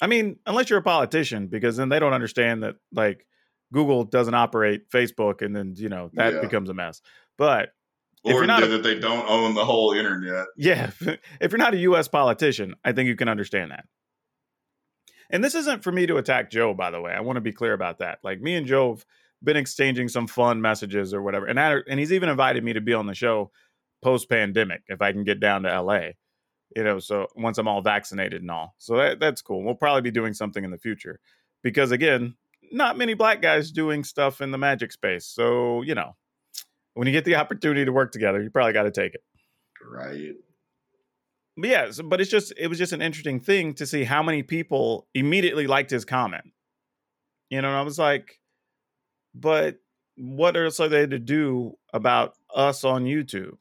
I 0.01 0.07
mean, 0.09 0.39
unless 0.47 0.69
you're 0.71 0.79
a 0.81 0.83
politician, 0.83 1.47
because 1.47 1.77
then 1.77 1.89
they 1.89 1.99
don't 1.99 2.13
understand 2.13 2.63
that 2.63 2.77
like 2.93 3.27
Google 3.73 4.05
doesn't 4.05 4.35
operate 4.35 4.91
Facebook, 4.91 5.43
and 5.43 5.55
then 5.57 5.75
you 5.77 5.89
know 5.89 6.11
that 6.15 6.35
Yeah. 6.35 6.41
becomes 6.41 6.69
a 6.71 6.75
mess. 6.75 7.01
But 7.39 7.71
If 8.25 8.33
Or 8.35 8.39
you're 8.39 8.47
not 8.47 8.63
a- 8.65 8.67
that 8.69 8.83
they 8.83 8.99
don't 8.99 9.29
own 9.29 9.55
the 9.55 9.65
whole 9.65 9.93
internet. 9.93 10.47
yeah, 10.57 10.91
if 11.41 11.53
you're 11.53 11.59
not 11.59 11.75
a 11.75 11.79
U.S. 11.79 12.09
politician, 12.09 12.75
I 12.85 12.91
think 12.93 13.07
you 13.07 13.15
can 13.17 13.29
understand 13.29 13.71
that. 13.71 13.85
And 15.31 15.43
this 15.45 15.55
isn't 15.55 15.83
for 15.85 15.93
me 15.93 16.07
to 16.07 16.17
attack 16.17 16.51
Joe, 16.51 16.75
by 16.75 16.91
the 16.91 17.01
way. 17.01 17.13
I 17.13 17.21
want 17.21 17.37
to 17.37 17.41
be 17.41 17.53
clear 17.53 17.73
about 17.73 17.99
that. 17.99 18.19
Like 18.25 18.41
me 18.41 18.55
and 18.57 18.67
Joe 18.67 18.95
have 18.95 19.05
been 19.43 19.57
exchanging 19.57 20.09
some 20.09 20.27
fun 20.27 20.61
messages 20.61 21.13
or 21.15 21.23
whatever, 21.23 21.47
and 21.47 21.59
I, 21.59 21.79
and 21.89 21.99
he's 22.01 22.13
even 22.13 22.29
invited 22.29 22.65
me 22.65 22.73
to 22.75 22.81
be 22.81 22.95
on 22.95 23.07
the 23.07 23.15
show 23.15 23.51
post 24.03 24.29
pandemic 24.29 24.83
if 24.89 25.01
I 25.03 25.13
can 25.13 25.25
get 25.25 25.39
down 25.41 25.63
to 25.63 25.73
L.A. 25.73 26.17
You 26.75 26.85
know, 26.85 26.99
so 26.99 27.29
once 27.37 27.59
I'm 27.59 27.69
all 27.69 27.81
vaccinated 27.81 28.43
and 28.43 28.51
all, 28.51 28.75
so 28.79 28.97
that 28.97 29.21
that's 29.21 29.43
cool. 29.43 29.63
We'll 29.63 29.75
probably 29.75 30.03
be 30.03 30.11
doing 30.11 30.35
something 30.35 30.65
in 30.65 30.71
the 30.71 30.79
future 30.79 31.21
because 31.63 31.93
again, 31.93 32.35
not 32.73 32.99
many 32.99 33.15
black 33.15 33.41
guys 33.41 33.71
doing 33.71 34.05
stuff 34.05 34.41
in 34.41 34.51
the 34.51 34.59
magic 34.59 34.93
space. 34.93 35.27
So 35.27 35.83
you 35.83 35.95
know, 35.95 36.17
when 36.95 37.07
you 37.07 37.13
get 37.13 37.25
the 37.25 37.37
opportunity 37.37 37.85
to 37.85 37.93
work 37.93 38.11
together, 38.13 38.43
you 38.43 38.51
probably 38.51 38.73
got 38.73 38.85
to 38.85 38.91
take 38.91 39.15
it. 39.15 39.23
Right. 39.85 40.35
But 41.57 41.71
yeah, 41.71 41.91
so, 41.91 42.03
but 42.03 42.21
it's 42.21 42.31
just 42.31 42.53
it 42.57 42.67
was 42.67 42.79
just 42.79 42.93
an 42.93 43.03
interesting 43.03 43.41
thing 43.41 43.75
to 43.75 43.87
see 43.87 44.05
how 44.05 44.23
many 44.23 44.43
people 44.43 45.07
immediately 45.15 45.67
liked 45.67 45.91
his 45.91 46.05
comment. 46.05 46.45
You 47.49 47.63
know, 47.63 47.69
and 47.69 47.77
I 47.77 47.83
was 47.83 47.99
like, 47.99 48.41
but 49.35 49.77
what 50.17 50.57
else 50.57 50.81
are 50.81 50.89
they 50.89 51.07
to 51.07 51.19
do 51.19 51.77
about 51.93 52.35
us 52.55 52.85
on 52.85 53.05
YouTube? 53.05 53.57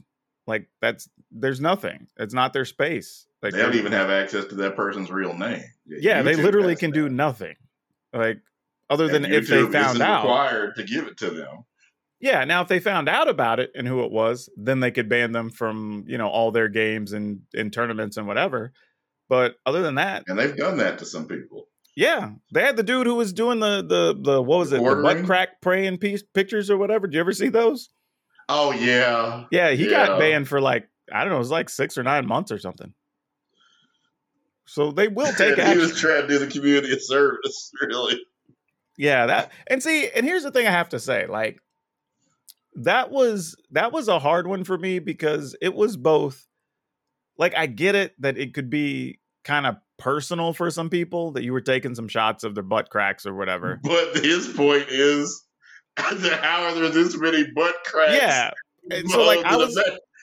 Like 0.48 0.68
that's 0.82 1.10
there's 1.32 1.60
nothing. 1.62 2.08
It's 2.18 2.34
not 2.34 2.54
their 2.54 2.66
space. 2.66 3.26
Like 3.42 3.54
They 3.54 3.60
don't 3.62 3.76
even 3.76 3.92
have 3.92 4.10
access 4.10 4.46
to 4.46 4.56
that 4.56 4.76
person's 4.76 5.12
real 5.12 5.34
name. 5.38 5.64
Yeah, 5.88 6.22
they 6.22 6.36
literally 6.36 6.76
can 6.76 6.92
that. 6.92 6.96
do 6.98 7.10
nothing. 7.10 7.56
Like 8.14 8.40
other 8.90 9.08
than 9.08 9.26
if 9.26 9.48
they 9.48 9.64
found 9.66 10.02
out. 10.02 10.24
required 10.24 10.76
to 10.76 10.84
give 10.84 11.08
it 11.08 11.18
to 11.18 11.30
them. 11.32 11.66
Yeah, 12.20 12.46
now 12.46 12.62
if 12.62 12.68
they 12.68 12.80
found 12.80 13.10
out 13.10 13.28
about 13.28 13.60
it 13.60 13.72
and 13.76 13.88
who 13.88 14.04
it 14.04 14.12
was, 14.12 14.50
then 14.56 14.80
they 14.80 14.90
could 14.92 15.10
ban 15.10 15.32
them 15.32 15.50
from, 15.50 16.06
you 16.08 16.18
know, 16.18 16.28
all 16.28 16.52
their 16.52 16.70
games 16.70 17.12
and 17.14 17.42
and 17.54 17.72
tournaments 17.74 18.18
and 18.18 18.28
whatever. 18.28 18.72
But 19.28 19.56
other 19.66 19.82
than 19.82 19.96
that, 19.96 20.24
And 20.28 20.38
they've 20.38 20.56
done 20.56 20.78
that 20.78 21.00
to 21.00 21.06
some 21.06 21.28
people. 21.28 21.68
yeah, 21.96 22.32
they 22.54 22.62
had 22.62 22.78
the 22.78 22.84
dude 22.84 23.08
who 23.08 23.16
was 23.16 23.34
doing 23.34 23.60
the 23.60 23.82
the 23.82 24.16
the 24.20 24.42
what 24.42 24.60
was 24.60 24.72
it, 24.72 24.84
the 24.84 24.96
butt 25.02 25.26
crack 25.26 25.62
praying 25.62 25.98
piece 25.98 26.24
pictures 26.24 26.70
or 26.70 26.78
whatever. 26.78 27.08
Did 27.08 27.16
you 27.16 27.20
ever 27.22 27.34
see 27.34 27.50
those? 27.50 27.90
Oh 28.50 28.72
yeah. 28.72 29.46
Yeah, 29.52 29.72
he 29.72 29.88
got 29.90 30.20
banned 30.20 30.48
for 30.48 30.62
like 30.62 30.88
I 31.12 31.22
don't 31.22 31.30
know, 31.30 31.36
it 31.36 31.40
was 31.40 31.52
like 31.52 31.70
six 31.70 31.98
or 31.98 32.04
nine 32.04 32.28
months 32.28 32.52
or 32.52 32.60
something. 32.60 32.94
So 34.66 34.92
they 34.92 35.08
will 35.08 35.32
take 35.38 35.54
it. 35.54 35.58
he 35.58 35.62
action. 35.64 35.80
was 35.80 36.00
trying 36.00 36.24
to 36.24 36.28
do 36.28 36.40
the 36.40 36.48
community 36.48 36.94
a 36.94 37.00
service, 37.00 37.72
really. 37.82 38.20
Yeah, 38.98 39.26
that 39.28 39.52
and 39.68 39.84
see, 39.84 40.10
and 40.10 40.26
here's 40.26 40.44
the 40.44 40.52
thing 40.52 40.68
I 40.68 40.72
have 40.72 40.90
to 40.90 41.00
say, 41.00 41.28
like 41.28 41.60
that 42.76 43.12
was 43.12 43.56
that 43.72 43.92
was 43.92 44.08
a 44.08 44.20
hard 44.20 44.48
one 44.48 44.64
for 44.64 44.78
me 44.78 45.00
because 45.00 45.56
it 45.62 45.74
was 45.74 45.98
both 45.98 46.46
like 47.38 47.56
I 47.56 47.68
get 47.68 47.96
it 47.96 48.14
that 48.22 48.38
it 48.38 48.54
could 48.54 48.70
be 48.70 49.20
kind 49.44 49.66
of 49.68 49.76
personal 49.98 50.54
for 50.54 50.70
some 50.72 50.90
people 50.90 51.32
that 51.34 51.44
you 51.44 51.54
were 51.54 51.62
taking 51.62 51.96
some 51.96 52.08
shots 52.08 52.44
of 52.44 52.54
their 52.56 52.64
butt 52.64 52.90
cracks 52.90 53.26
or 53.26 53.34
whatever. 53.34 53.80
But 53.84 54.16
his 54.18 54.48
point 54.48 54.88
is, 54.90 55.45
how 55.98 56.64
are 56.64 56.74
there 56.74 56.90
this 56.90 57.18
many 57.18 57.46
butt 57.56 57.76
cracks? 57.86 58.14
Yeah. 58.14 58.52
And 58.92 59.10
so 59.10 59.26
like 59.26 59.44
I 59.46 59.56
was 59.56 59.80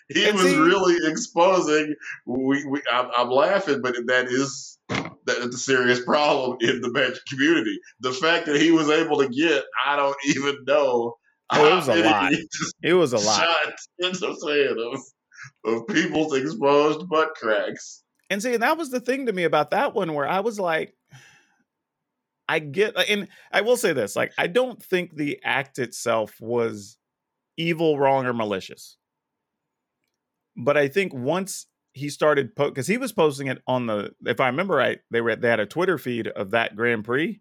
he 0.08 0.30
was 0.30 0.42
see- 0.42 0.58
really 0.58 1.10
exposing. 1.10 1.94
We, 2.26 2.64
we 2.66 2.82
I'm, 2.90 3.08
I'm 3.16 3.30
laughing, 3.30 3.80
but 3.82 3.94
that 4.06 4.26
is 4.26 4.78
that's 4.88 5.38
a 5.38 5.52
serious 5.52 6.04
problem 6.04 6.58
in 6.60 6.80
the 6.80 6.90
magic 6.90 7.24
community. 7.26 7.78
The 8.00 8.12
fact 8.12 8.46
that 8.46 8.60
he 8.60 8.70
was 8.70 8.88
able 8.90 9.18
to 9.18 9.28
get, 9.28 9.64
I 9.86 9.96
don't 9.96 10.16
even 10.26 10.56
know. 10.66 11.16
Oh, 11.50 11.66
it 11.66 11.74
was 11.74 11.88
a 11.88 12.02
lot. 12.02 12.32
it 12.82 12.94
was 12.94 13.12
a 13.12 13.18
lot. 13.18 13.40
Shots, 13.40 14.22
I'm 14.22 14.36
saying, 14.36 14.76
of, 15.64 15.72
of 15.72 15.86
people's 15.86 16.34
exposed 16.36 17.08
butt 17.08 17.34
cracks. 17.36 18.02
And 18.30 18.42
see, 18.42 18.54
and 18.54 18.62
that 18.62 18.78
was 18.78 18.90
the 18.90 19.00
thing 19.00 19.26
to 19.26 19.32
me 19.32 19.44
about 19.44 19.70
that 19.70 19.94
one 19.94 20.14
where 20.14 20.26
I 20.26 20.40
was 20.40 20.58
like, 20.58 20.94
I 22.52 22.58
get, 22.58 22.94
and 23.08 23.28
I 23.50 23.62
will 23.62 23.78
say 23.78 23.94
this, 23.94 24.14
like, 24.14 24.34
I 24.36 24.46
don't 24.46 24.82
think 24.82 25.16
the 25.16 25.40
act 25.42 25.78
itself 25.78 26.38
was 26.38 26.98
evil, 27.56 27.98
wrong, 27.98 28.26
or 28.26 28.34
malicious. 28.34 28.98
But 30.54 30.76
I 30.76 30.88
think 30.88 31.14
once 31.14 31.66
he 31.94 32.10
started, 32.10 32.54
because 32.54 32.86
he 32.86 32.98
was 32.98 33.10
posting 33.10 33.46
it 33.46 33.62
on 33.66 33.86
the, 33.86 34.10
if 34.26 34.38
I 34.38 34.48
remember 34.48 34.74
right, 34.74 34.98
they 35.10 35.22
were 35.22 35.34
they 35.34 35.48
had 35.48 35.60
a 35.60 35.66
Twitter 35.66 35.96
feed 35.96 36.28
of 36.28 36.50
that 36.50 36.76
Grand 36.76 37.06
Prix 37.06 37.40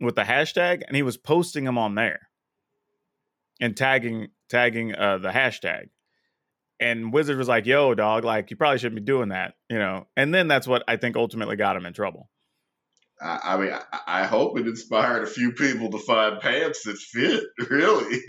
with 0.00 0.16
the 0.16 0.22
hashtag, 0.22 0.82
and 0.86 0.94
he 0.94 1.02
was 1.02 1.16
posting 1.16 1.64
them 1.64 1.78
on 1.78 1.94
there 1.94 2.28
and 3.58 3.74
tagging 3.74 4.28
tagging 4.50 4.94
uh, 4.94 5.16
the 5.16 5.30
hashtag 5.30 5.88
and 6.78 7.10
Wizard 7.10 7.38
was 7.38 7.48
like, 7.48 7.66
"Yo, 7.66 7.94
dog, 7.94 8.24
like 8.24 8.50
you 8.50 8.56
probably 8.56 8.78
shouldn't 8.78 9.00
be 9.00 9.12
doing 9.12 9.30
that," 9.30 9.54
you 9.70 9.78
know. 9.78 10.06
And 10.14 10.34
then 10.34 10.48
that's 10.48 10.66
what 10.66 10.84
I 10.86 10.96
think 10.96 11.16
ultimately 11.16 11.56
got 11.56 11.76
him 11.76 11.86
in 11.86 11.92
trouble. 11.92 12.28
I, 13.20 13.40
I 13.44 13.56
mean, 13.56 13.72
I, 13.72 14.22
I 14.22 14.24
hope 14.24 14.58
it 14.58 14.66
inspired 14.66 15.22
a 15.22 15.26
few 15.26 15.52
people 15.52 15.90
to 15.90 15.98
find 15.98 16.40
pants 16.40 16.82
that 16.84 16.96
fit. 16.98 17.44
Really, 17.70 18.20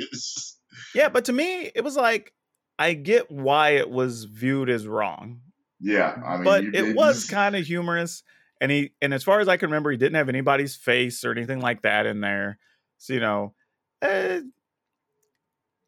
Yeah, 0.95 1.09
but 1.09 1.25
to 1.25 1.33
me, 1.33 1.71
it 1.73 1.83
was 1.83 1.95
like 1.95 2.33
I 2.79 2.93
get 2.93 3.31
why 3.31 3.71
it 3.71 3.89
was 3.89 4.25
viewed 4.25 4.69
as 4.69 4.87
wrong, 4.87 5.41
yeah. 5.79 6.21
I 6.25 6.35
mean, 6.35 6.43
but 6.43 6.63
it 6.63 6.95
was 6.95 7.25
kind 7.29 7.55
of 7.55 7.65
humorous. 7.65 8.23
And 8.59 8.71
he, 8.71 8.91
and 9.01 9.13
as 9.13 9.23
far 9.23 9.39
as 9.39 9.47
I 9.47 9.57
can 9.57 9.69
remember, 9.69 9.91
he 9.91 9.97
didn't 9.97 10.15
have 10.15 10.29
anybody's 10.29 10.75
face 10.75 11.23
or 11.23 11.31
anything 11.31 11.59
like 11.59 11.83
that 11.83 12.05
in 12.05 12.21
there. 12.21 12.57
So 12.97 13.13
you 13.13 13.19
know, 13.19 13.53
eh, 14.01 14.41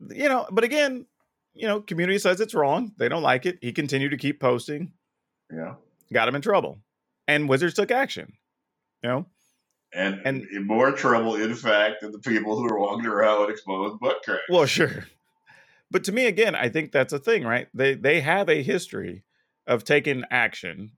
you 0.10 0.30
know. 0.30 0.48
But 0.52 0.64
again, 0.64 1.08
you 1.54 1.68
know, 1.68 1.82
community 1.82 2.20
says 2.20 2.40
it's 2.40 2.54
wrong. 2.54 2.94
They 2.98 3.10
don't 3.10 3.24
like 3.24 3.46
it. 3.46 3.58
He 3.62 3.72
continued 3.72 4.12
to 4.12 4.18
keep 4.18 4.40
posting. 4.40 4.94
yeah. 5.52 5.76
Got 6.14 6.28
him 6.28 6.36
in 6.36 6.42
trouble, 6.42 6.80
and 7.28 7.50
Wizards 7.50 7.76
took 7.76 7.92
action. 7.92 8.34
You 9.04 9.10
know. 9.10 9.26
and, 9.94 10.22
And- 10.26 10.46
more 10.66 10.92
trouble, 10.92 11.36
in 11.36 11.56
fact, 11.56 12.02
than 12.02 12.12
the 12.12 12.20
people 12.20 12.58
who 12.58 12.66
are 12.68 12.80
walking 12.80 13.06
around 13.08 13.42
with 13.42 13.50
exposed 13.52 14.00
butt 14.00 14.22
cracks. 14.24 14.44
Well, 14.50 14.66
sure. 14.66 15.06
But 15.92 16.04
to 16.04 16.12
me, 16.12 16.28
again, 16.28 16.54
I 16.54 16.70
think 16.70 16.92
that's 16.92 17.14
a 17.14 17.20
thing, 17.20 17.44
right? 17.44 17.68
They 17.74 17.96
they 17.96 18.22
have 18.22 18.48
a 18.50 18.62
history 18.62 19.24
of 19.66 19.84
taking 19.84 20.24
action 20.30 20.92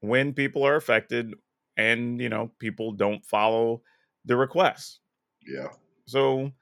when 0.00 0.34
people 0.34 0.64
are 0.64 0.76
affected 0.76 1.34
and 1.76 2.20
you 2.20 2.28
know 2.28 2.52
people 2.60 2.92
don't 2.92 3.24
follow 3.24 3.82
the 4.24 4.36
requests. 4.36 5.00
yeah, 5.46 5.68
So 6.06 6.52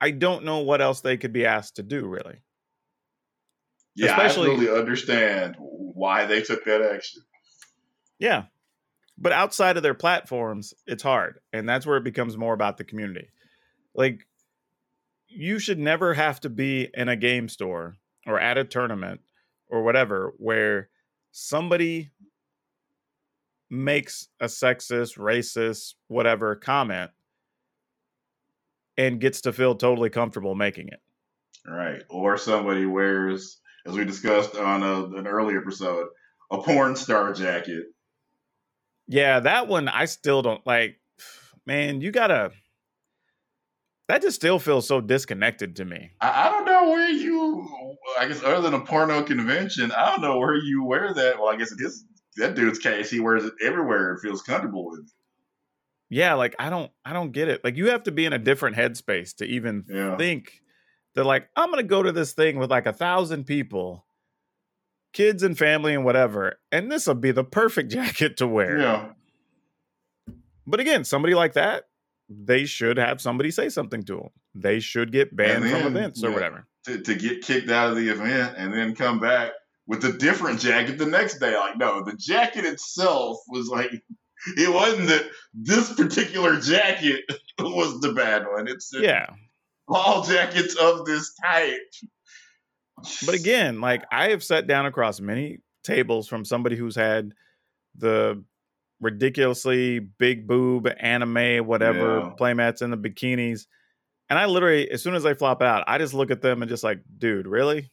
I 0.00 0.10
don't 0.12 0.44
know 0.44 0.58
what 0.58 0.80
else 0.80 1.00
they 1.00 1.16
could 1.16 1.32
be 1.32 1.44
asked 1.46 1.76
to 1.76 1.82
do, 1.82 2.06
really. 2.06 2.38
yeah, 3.94 4.10
Especially- 4.12 4.48
I 4.50 4.52
absolutely 4.54 4.80
understand 4.80 5.56
why 5.58 6.24
they 6.26 6.42
took 6.42 6.64
that 6.64 6.82
action. 6.82 7.22
Yeah. 8.18 8.44
But 9.18 9.32
outside 9.32 9.76
of 9.76 9.82
their 9.82 9.94
platforms, 9.94 10.74
it's 10.86 11.02
hard. 11.02 11.38
And 11.52 11.68
that's 11.68 11.86
where 11.86 11.96
it 11.96 12.04
becomes 12.04 12.36
more 12.36 12.54
about 12.54 12.76
the 12.76 12.84
community. 12.84 13.28
Like, 13.94 14.26
you 15.28 15.58
should 15.58 15.78
never 15.78 16.14
have 16.14 16.40
to 16.40 16.50
be 16.50 16.88
in 16.94 17.08
a 17.08 17.16
game 17.16 17.48
store 17.48 17.96
or 18.26 18.40
at 18.40 18.58
a 18.58 18.64
tournament 18.64 19.20
or 19.68 19.82
whatever 19.82 20.34
where 20.38 20.88
somebody 21.30 22.10
makes 23.70 24.28
a 24.40 24.46
sexist, 24.46 25.18
racist, 25.18 25.94
whatever 26.08 26.54
comment 26.54 27.10
and 28.98 29.20
gets 29.20 29.40
to 29.42 29.52
feel 29.52 29.74
totally 29.74 30.10
comfortable 30.10 30.54
making 30.54 30.88
it. 30.88 31.00
Right. 31.66 32.02
Or 32.10 32.36
somebody 32.36 32.86
wears, 32.86 33.58
as 33.86 33.94
we 33.94 34.04
discussed 34.04 34.56
on 34.56 34.82
a, 34.82 35.04
an 35.18 35.26
earlier 35.26 35.60
episode, 35.60 36.08
a 36.50 36.58
porn 36.58 36.96
star 36.96 37.32
jacket. 37.32 37.84
Yeah, 39.12 39.40
that 39.40 39.68
one 39.68 39.88
I 39.88 40.06
still 40.06 40.40
don't 40.40 40.66
like. 40.66 40.96
Man, 41.66 42.00
you 42.00 42.10
gotta. 42.10 42.52
That 44.08 44.22
just 44.22 44.36
still 44.36 44.58
feels 44.58 44.88
so 44.88 45.00
disconnected 45.00 45.76
to 45.76 45.84
me. 45.84 46.10
I, 46.20 46.48
I 46.48 46.50
don't 46.50 46.64
know 46.64 46.90
where 46.90 47.08
you, 47.08 47.96
I 48.18 48.26
guess, 48.26 48.42
other 48.42 48.60
than 48.60 48.74
a 48.74 48.80
porno 48.80 49.22
convention, 49.22 49.92
I 49.92 50.10
don't 50.10 50.22
know 50.22 50.38
where 50.38 50.56
you 50.56 50.82
wear 50.84 51.14
that. 51.14 51.38
Well, 51.38 51.48
I 51.48 51.56
guess 51.56 51.72
that 52.36 52.54
dude's 52.54 52.78
case, 52.78 53.10
he 53.10 53.20
wears 53.20 53.44
it 53.44 53.52
everywhere 53.62 54.10
and 54.12 54.20
feels 54.20 54.42
comfortable 54.42 54.90
with 54.90 55.00
it. 55.00 55.10
Yeah, 56.10 56.34
like 56.34 56.54
I 56.58 56.68
don't, 56.68 56.90
I 57.04 57.12
don't 57.12 57.32
get 57.32 57.48
it. 57.48 57.62
Like 57.64 57.76
you 57.76 57.90
have 57.90 58.02
to 58.04 58.12
be 58.12 58.24
in 58.26 58.32
a 58.32 58.38
different 58.38 58.76
headspace 58.76 59.36
to 59.36 59.44
even 59.44 59.84
Yeah. 59.88 60.16
think 60.16 60.60
that, 61.14 61.24
like, 61.24 61.48
I'm 61.56 61.70
gonna 61.70 61.82
go 61.82 62.02
to 62.02 62.12
this 62.12 62.32
thing 62.32 62.58
with 62.58 62.70
like 62.70 62.86
a 62.86 62.92
thousand 62.92 63.44
people, 63.44 64.04
kids 65.12 65.42
and 65.42 65.56
family 65.56 65.94
and 65.94 66.04
whatever, 66.04 66.58
and 66.70 66.90
this 66.90 67.06
will 67.06 67.14
be 67.14 67.30
the 67.32 67.44
perfect 67.44 67.90
jacket 67.92 68.36
to 68.38 68.46
wear. 68.46 68.78
Yeah. 68.78 69.08
But 70.66 70.80
again, 70.80 71.04
somebody 71.04 71.34
like 71.34 71.54
that, 71.54 71.84
they 72.28 72.64
should 72.64 72.96
have 72.96 73.20
somebody 73.20 73.50
say 73.50 73.68
something 73.68 74.02
to 74.04 74.16
them. 74.16 74.28
They 74.54 74.80
should 74.80 75.12
get 75.12 75.34
banned 75.34 75.64
And 75.64 75.72
from 75.72 75.96
events 75.96 76.22
or 76.22 76.28
yeah. 76.28 76.34
whatever. 76.34 76.66
to, 76.86 76.98
to 77.00 77.14
get 77.14 77.42
kicked 77.42 77.70
out 77.70 77.90
of 77.90 77.96
the 77.96 78.08
event 78.08 78.54
and 78.56 78.72
then 78.72 78.94
come 78.94 79.18
back 79.18 79.52
with 79.86 80.04
a 80.04 80.12
different 80.12 80.60
jacket 80.60 80.98
the 80.98 81.06
next 81.06 81.38
day. 81.38 81.56
Like, 81.56 81.76
no, 81.78 82.04
the 82.04 82.14
jacket 82.16 82.64
itself 82.64 83.38
was 83.48 83.68
like, 83.68 83.90
it 84.56 84.72
wasn't 84.72 85.08
that 85.08 85.26
this 85.52 85.92
particular 85.94 86.58
jacket 86.60 87.20
was 87.58 88.00
the 88.00 88.12
bad 88.12 88.44
one. 88.46 88.68
It's 88.68 88.92
Yeah. 88.94 89.26
all 89.88 90.22
jackets 90.22 90.76
of 90.76 91.04
this 91.04 91.34
type. 91.44 91.80
But 93.24 93.34
again, 93.34 93.80
like 93.80 94.04
I 94.10 94.30
have 94.30 94.42
sat 94.44 94.66
down 94.66 94.86
across 94.86 95.20
many 95.20 95.58
tables 95.84 96.28
from 96.28 96.44
somebody 96.44 96.76
who's 96.76 96.94
had 96.96 97.32
the 97.96 98.42
ridiculously 99.00 99.98
big 99.98 100.46
boob 100.46 100.88
anime 101.00 101.66
whatever 101.66 102.20
Yeah. 102.20 102.30
playmats 102.38 102.82
and 102.82 102.92
the 102.92 102.96
bikinis 102.96 103.66
and 104.30 104.38
i 104.38 104.46
literally 104.46 104.88
as 104.92 105.02
soon 105.02 105.16
as 105.16 105.24
they 105.24 105.34
flop 105.34 105.60
out 105.60 105.82
i 105.88 105.98
just 105.98 106.14
look 106.14 106.30
at 106.30 106.40
them 106.40 106.62
and 106.62 106.68
just 106.68 106.84
like 106.84 107.00
dude 107.18 107.48
really 107.48 107.90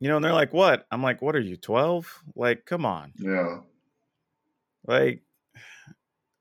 You 0.00 0.08
know, 0.08 0.16
and 0.16 0.24
they're 0.24 0.32
like, 0.32 0.52
"What?" 0.52 0.86
I'm 0.90 1.02
like, 1.02 1.22
"What 1.22 1.34
are 1.36 1.40
you, 1.40 1.56
12? 1.56 2.22
Like, 2.34 2.64
come 2.66 2.84
on." 2.84 3.12
Yeah. 3.18 3.60
Like 4.86 5.22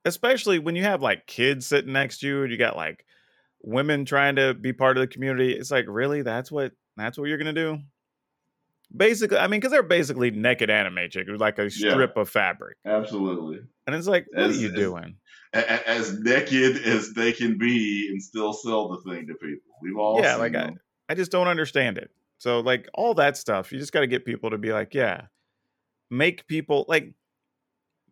especially 0.06 0.60
when 0.60 0.76
you 0.76 0.84
have 0.84 1.02
like 1.02 1.26
kids 1.26 1.66
sitting 1.68 1.94
next 1.94 2.20
to 2.20 2.28
you 2.28 2.44
and 2.44 2.52
you 2.52 2.58
got 2.58 2.76
like 2.76 3.06
women 3.66 4.06
trying 4.06 4.36
to 4.38 4.54
be 4.54 4.72
part 4.74 4.98
of 4.98 5.02
the 5.02 5.08
community. 5.08 5.54
It's 5.54 5.72
like, 5.72 5.86
"Really? 5.88 6.22
That's 6.22 6.52
what 6.52 6.72
that's 6.96 7.18
what 7.18 7.26
you're 7.26 7.38
going 7.38 7.54
to 7.54 7.62
do?" 7.62 7.80
Basically, 8.96 9.38
I 9.38 9.48
mean, 9.48 9.60
cuz 9.62 9.72
they're 9.72 9.84
basically 9.84 10.30
naked 10.32 10.70
anime 10.70 11.10
chick, 11.10 11.28
like 11.28 11.58
a 11.60 11.64
Yeah. 11.64 11.92
strip 11.92 12.16
of 12.18 12.30
fabric. 12.30 12.78
Absolutely. 12.86 13.60
And 13.88 13.96
it's 13.96 14.08
like, 14.08 14.28
"What 14.32 14.44
As- 14.44 14.58
are 14.58 14.62
you 14.62 14.70
as- 14.70 14.74
doing?" 14.76 15.18
As 15.54 16.20
naked 16.20 16.78
as 16.86 17.14
they 17.14 17.32
can 17.32 17.58
be 17.58 18.10
and 18.12 18.22
still 18.22 18.52
sell 18.54 18.90
the 18.90 19.10
thing 19.10 19.26
to 19.28 19.34
people. 19.36 19.72
We've 19.82 19.98
all 19.98 20.20
Yeah, 20.22 20.34
seen 20.34 20.40
like 20.40 20.56
I. 20.56 20.76
I 21.10 21.16
just 21.16 21.32
don't 21.32 21.48
understand 21.48 21.98
it. 21.98 22.12
So 22.38 22.60
like 22.60 22.88
all 22.94 23.14
that 23.16 23.38
stuff, 23.38 23.72
you 23.72 23.80
just 23.80 23.94
got 23.94 24.02
to 24.02 24.08
get 24.08 24.26
people 24.26 24.50
to 24.50 24.58
be 24.58 24.74
like, 24.74 24.94
yeah, 24.94 25.28
make 26.12 26.46
people 26.48 26.86
like 26.90 27.14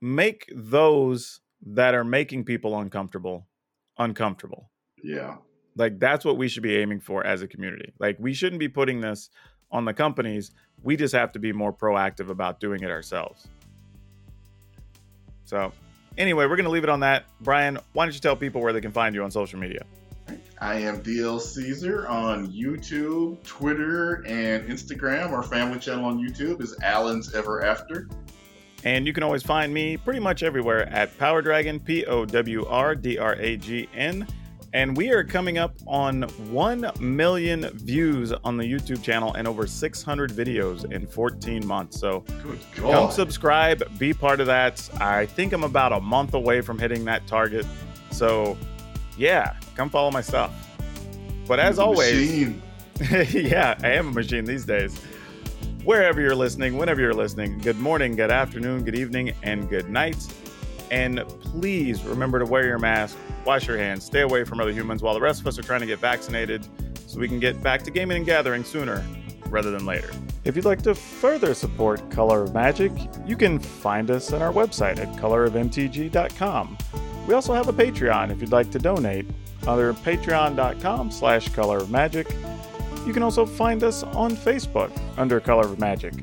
make 0.02 0.52
those 0.56 1.42
that 1.66 1.94
are 1.96 2.04
making 2.04 2.46
people 2.46 2.78
uncomfortable 2.80 3.48
uncomfortable. 3.98 4.72
Yeah. 5.04 5.36
Like 5.76 6.00
that's 6.00 6.24
what 6.24 6.38
we 6.38 6.48
should 6.48 6.64
be 6.64 6.78
aiming 6.78 7.02
for 7.02 7.26
as 7.26 7.42
a 7.42 7.48
community. 7.48 7.94
Like 8.00 8.18
we 8.20 8.34
shouldn't 8.34 8.60
be 8.60 8.70
putting 8.70 9.02
this 9.02 9.30
on 9.72 9.86
the 9.86 9.94
companies. 9.94 10.52
We 10.82 10.96
just 10.96 11.14
have 11.14 11.32
to 11.34 11.40
be 11.40 11.52
more 11.52 11.74
proactive 11.74 12.30
about 12.30 12.60
doing 12.60 12.82
it 12.84 12.90
ourselves. 12.90 13.48
So, 15.46 15.72
anyway, 16.18 16.46
we're 16.46 16.56
going 16.56 16.66
to 16.66 16.72
leave 16.72 16.84
it 16.84 16.90
on 16.90 17.02
that. 17.02 17.26
Brian, 17.42 17.78
why 17.94 18.06
don't 18.06 18.14
you 18.14 18.20
tell 18.20 18.36
people 18.36 18.62
where 18.62 18.72
they 18.72 18.82
can 18.82 18.92
find 18.92 19.14
you 19.14 19.24
on 19.24 19.32
social 19.32 19.60
media? 19.60 19.84
I 20.62 20.76
am 20.76 21.04
DL 21.04 21.42
Caesar 21.42 22.08
on 22.08 22.48
YouTube, 22.48 23.44
Twitter, 23.44 24.24
and 24.26 24.68
Instagram. 24.70 25.32
Our 25.32 25.44
family 25.44 25.80
channel 25.80 26.06
on 26.06 26.20
YouTube 26.20 26.62
is 26.62 26.78
Allen's 26.82 27.34
Ever 27.36 27.66
After. 27.66 28.08
And 28.86 29.06
you 29.06 29.14
can 29.14 29.24
always 29.24 29.44
find 29.44 29.74
me 29.74 29.98
pretty 29.98 30.20
much 30.20 30.44
everywhere 30.44 30.88
at 30.90 31.18
Power 31.18 31.42
Dragon, 31.42 31.80
P 31.80 32.06
O 32.06 32.26
W 32.26 32.66
R 32.66 32.96
D 32.96 33.18
R 33.18 33.34
A 33.34 33.58
G 33.58 33.90
N. 33.94 34.28
And 34.74 34.98
we 34.98 35.12
are 35.12 35.24
coming 35.24 35.60
up 35.60 35.76
on 35.86 36.24
1 36.24 36.92
million 37.00 37.70
views 37.78 38.34
on 38.34 38.58
the 38.58 38.64
YouTube 38.64 39.04
channel 39.04 39.34
and 39.36 39.48
over 39.48 39.68
600 39.68 40.32
videos 40.32 40.92
in 40.92 41.06
14 41.06 41.66
months. 41.66 42.00
So 42.00 42.26
come 42.74 43.12
subscribe, 43.12 43.84
be 44.00 44.14
part 44.14 44.40
of 44.40 44.48
that. 44.48 44.90
I 45.00 45.28
think 45.28 45.54
I'm 45.54 45.64
about 45.64 45.94
a 45.94 46.00
month 46.00 46.34
away 46.34 46.62
from 46.62 46.80
hitting 46.80 47.06
that 47.06 47.28
target. 47.28 47.68
So 48.10 48.58
yeah, 49.16 49.56
come 49.76 49.92
follow 49.92 50.10
my 50.10 50.22
stuff. 50.22 50.52
But 51.48 51.60
as 51.60 51.78
always, 51.78 52.50
yeah, 53.32 53.78
I 53.84 53.90
am 53.90 54.08
a 54.08 54.12
machine 54.12 54.46
these 54.46 54.66
days. 54.66 55.00
Wherever 55.84 56.20
you're 56.20 56.36
listening, 56.36 56.78
whenever 56.78 57.00
you're 57.00 57.14
listening, 57.14 57.60
good 57.60 57.78
morning, 57.78 58.16
good 58.16 58.32
afternoon, 58.32 58.86
good 58.86 58.96
evening, 58.96 59.34
and 59.44 59.70
good 59.70 59.90
night. 59.90 60.16
And 60.94 61.28
please 61.40 62.04
remember 62.04 62.38
to 62.38 62.46
wear 62.46 62.68
your 62.68 62.78
mask, 62.78 63.18
wash 63.46 63.68
your 63.68 63.80
hands, 63.80 64.06
stay 64.06 64.22
away 64.22 64.44
from 64.44 64.60
other 64.60 64.72
humans 64.72 65.02
while 65.02 65.16
the 65.16 65.20
rest 65.20 65.42
of 65.42 65.48
us 65.48 65.58
are 65.58 65.64
trying 65.64 65.80
to 65.80 65.88
get 65.88 65.98
vaccinated 65.98 66.68
so 67.08 67.20
we 67.20 67.28
can 67.28 67.40
get 67.40 67.64
back 67.64 67.82
to 67.84 67.92
gaming 67.92 68.18
and 68.18 68.26
gathering 68.28 68.64
sooner 68.64 69.04
rather 69.48 69.72
than 69.72 69.88
later. 69.88 70.12
If 70.44 70.56
you'd 70.56 70.66
like 70.66 70.84
to 70.84 70.94
further 70.94 71.56
support 71.56 72.12
Color 72.12 72.44
of 72.44 72.54
Magic, 72.54 72.92
you 73.26 73.36
can 73.36 73.58
find 73.58 74.12
us 74.12 74.32
on 74.34 74.44
our 74.44 74.54
website 74.54 75.00
at 75.00 75.12
colorofmtg.com. 75.20 76.78
We 77.28 77.34
also 77.34 77.56
have 77.56 77.68
a 77.68 77.74
Patreon 77.74 78.30
if 78.30 78.40
you'd 78.40 78.52
like 78.52 78.70
to 78.70 78.78
donate, 78.78 79.26
either 79.68 79.94
patreon.com 79.94 81.10
slash 81.10 81.50
color 81.50 81.78
of 81.78 81.90
magic. 81.90 82.30
You 83.08 83.14
can 83.14 83.24
also 83.24 83.48
find 83.48 83.84
us 83.84 84.04
on 84.04 84.36
Facebook 84.36 84.92
under 85.18 85.40
Color 85.40 85.66
of 85.66 85.80
Magic. 85.80 86.14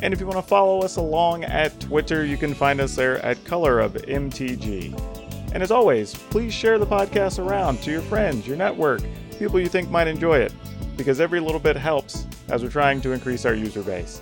And 0.00 0.14
if 0.14 0.20
you 0.20 0.26
want 0.26 0.38
to 0.38 0.46
follow 0.46 0.80
us 0.80 0.96
along 0.96 1.44
at 1.44 1.78
Twitter, 1.80 2.24
you 2.24 2.36
can 2.36 2.54
find 2.54 2.80
us 2.80 2.94
there 2.94 3.18
at 3.24 3.44
Color 3.44 3.80
of 3.80 3.94
MTG. 3.94 4.94
And 5.52 5.62
as 5.62 5.70
always, 5.70 6.14
please 6.14 6.52
share 6.52 6.78
the 6.78 6.86
podcast 6.86 7.44
around 7.44 7.82
to 7.82 7.90
your 7.90 8.02
friends, 8.02 8.46
your 8.46 8.56
network, 8.56 9.02
people 9.38 9.58
you 9.58 9.68
think 9.68 9.90
might 9.90 10.06
enjoy 10.06 10.38
it, 10.38 10.52
because 10.96 11.20
every 11.20 11.40
little 11.40 11.60
bit 11.60 11.76
helps 11.76 12.26
as 12.48 12.62
we're 12.62 12.70
trying 12.70 13.00
to 13.00 13.12
increase 13.12 13.44
our 13.44 13.54
user 13.54 13.82
base. 13.82 14.20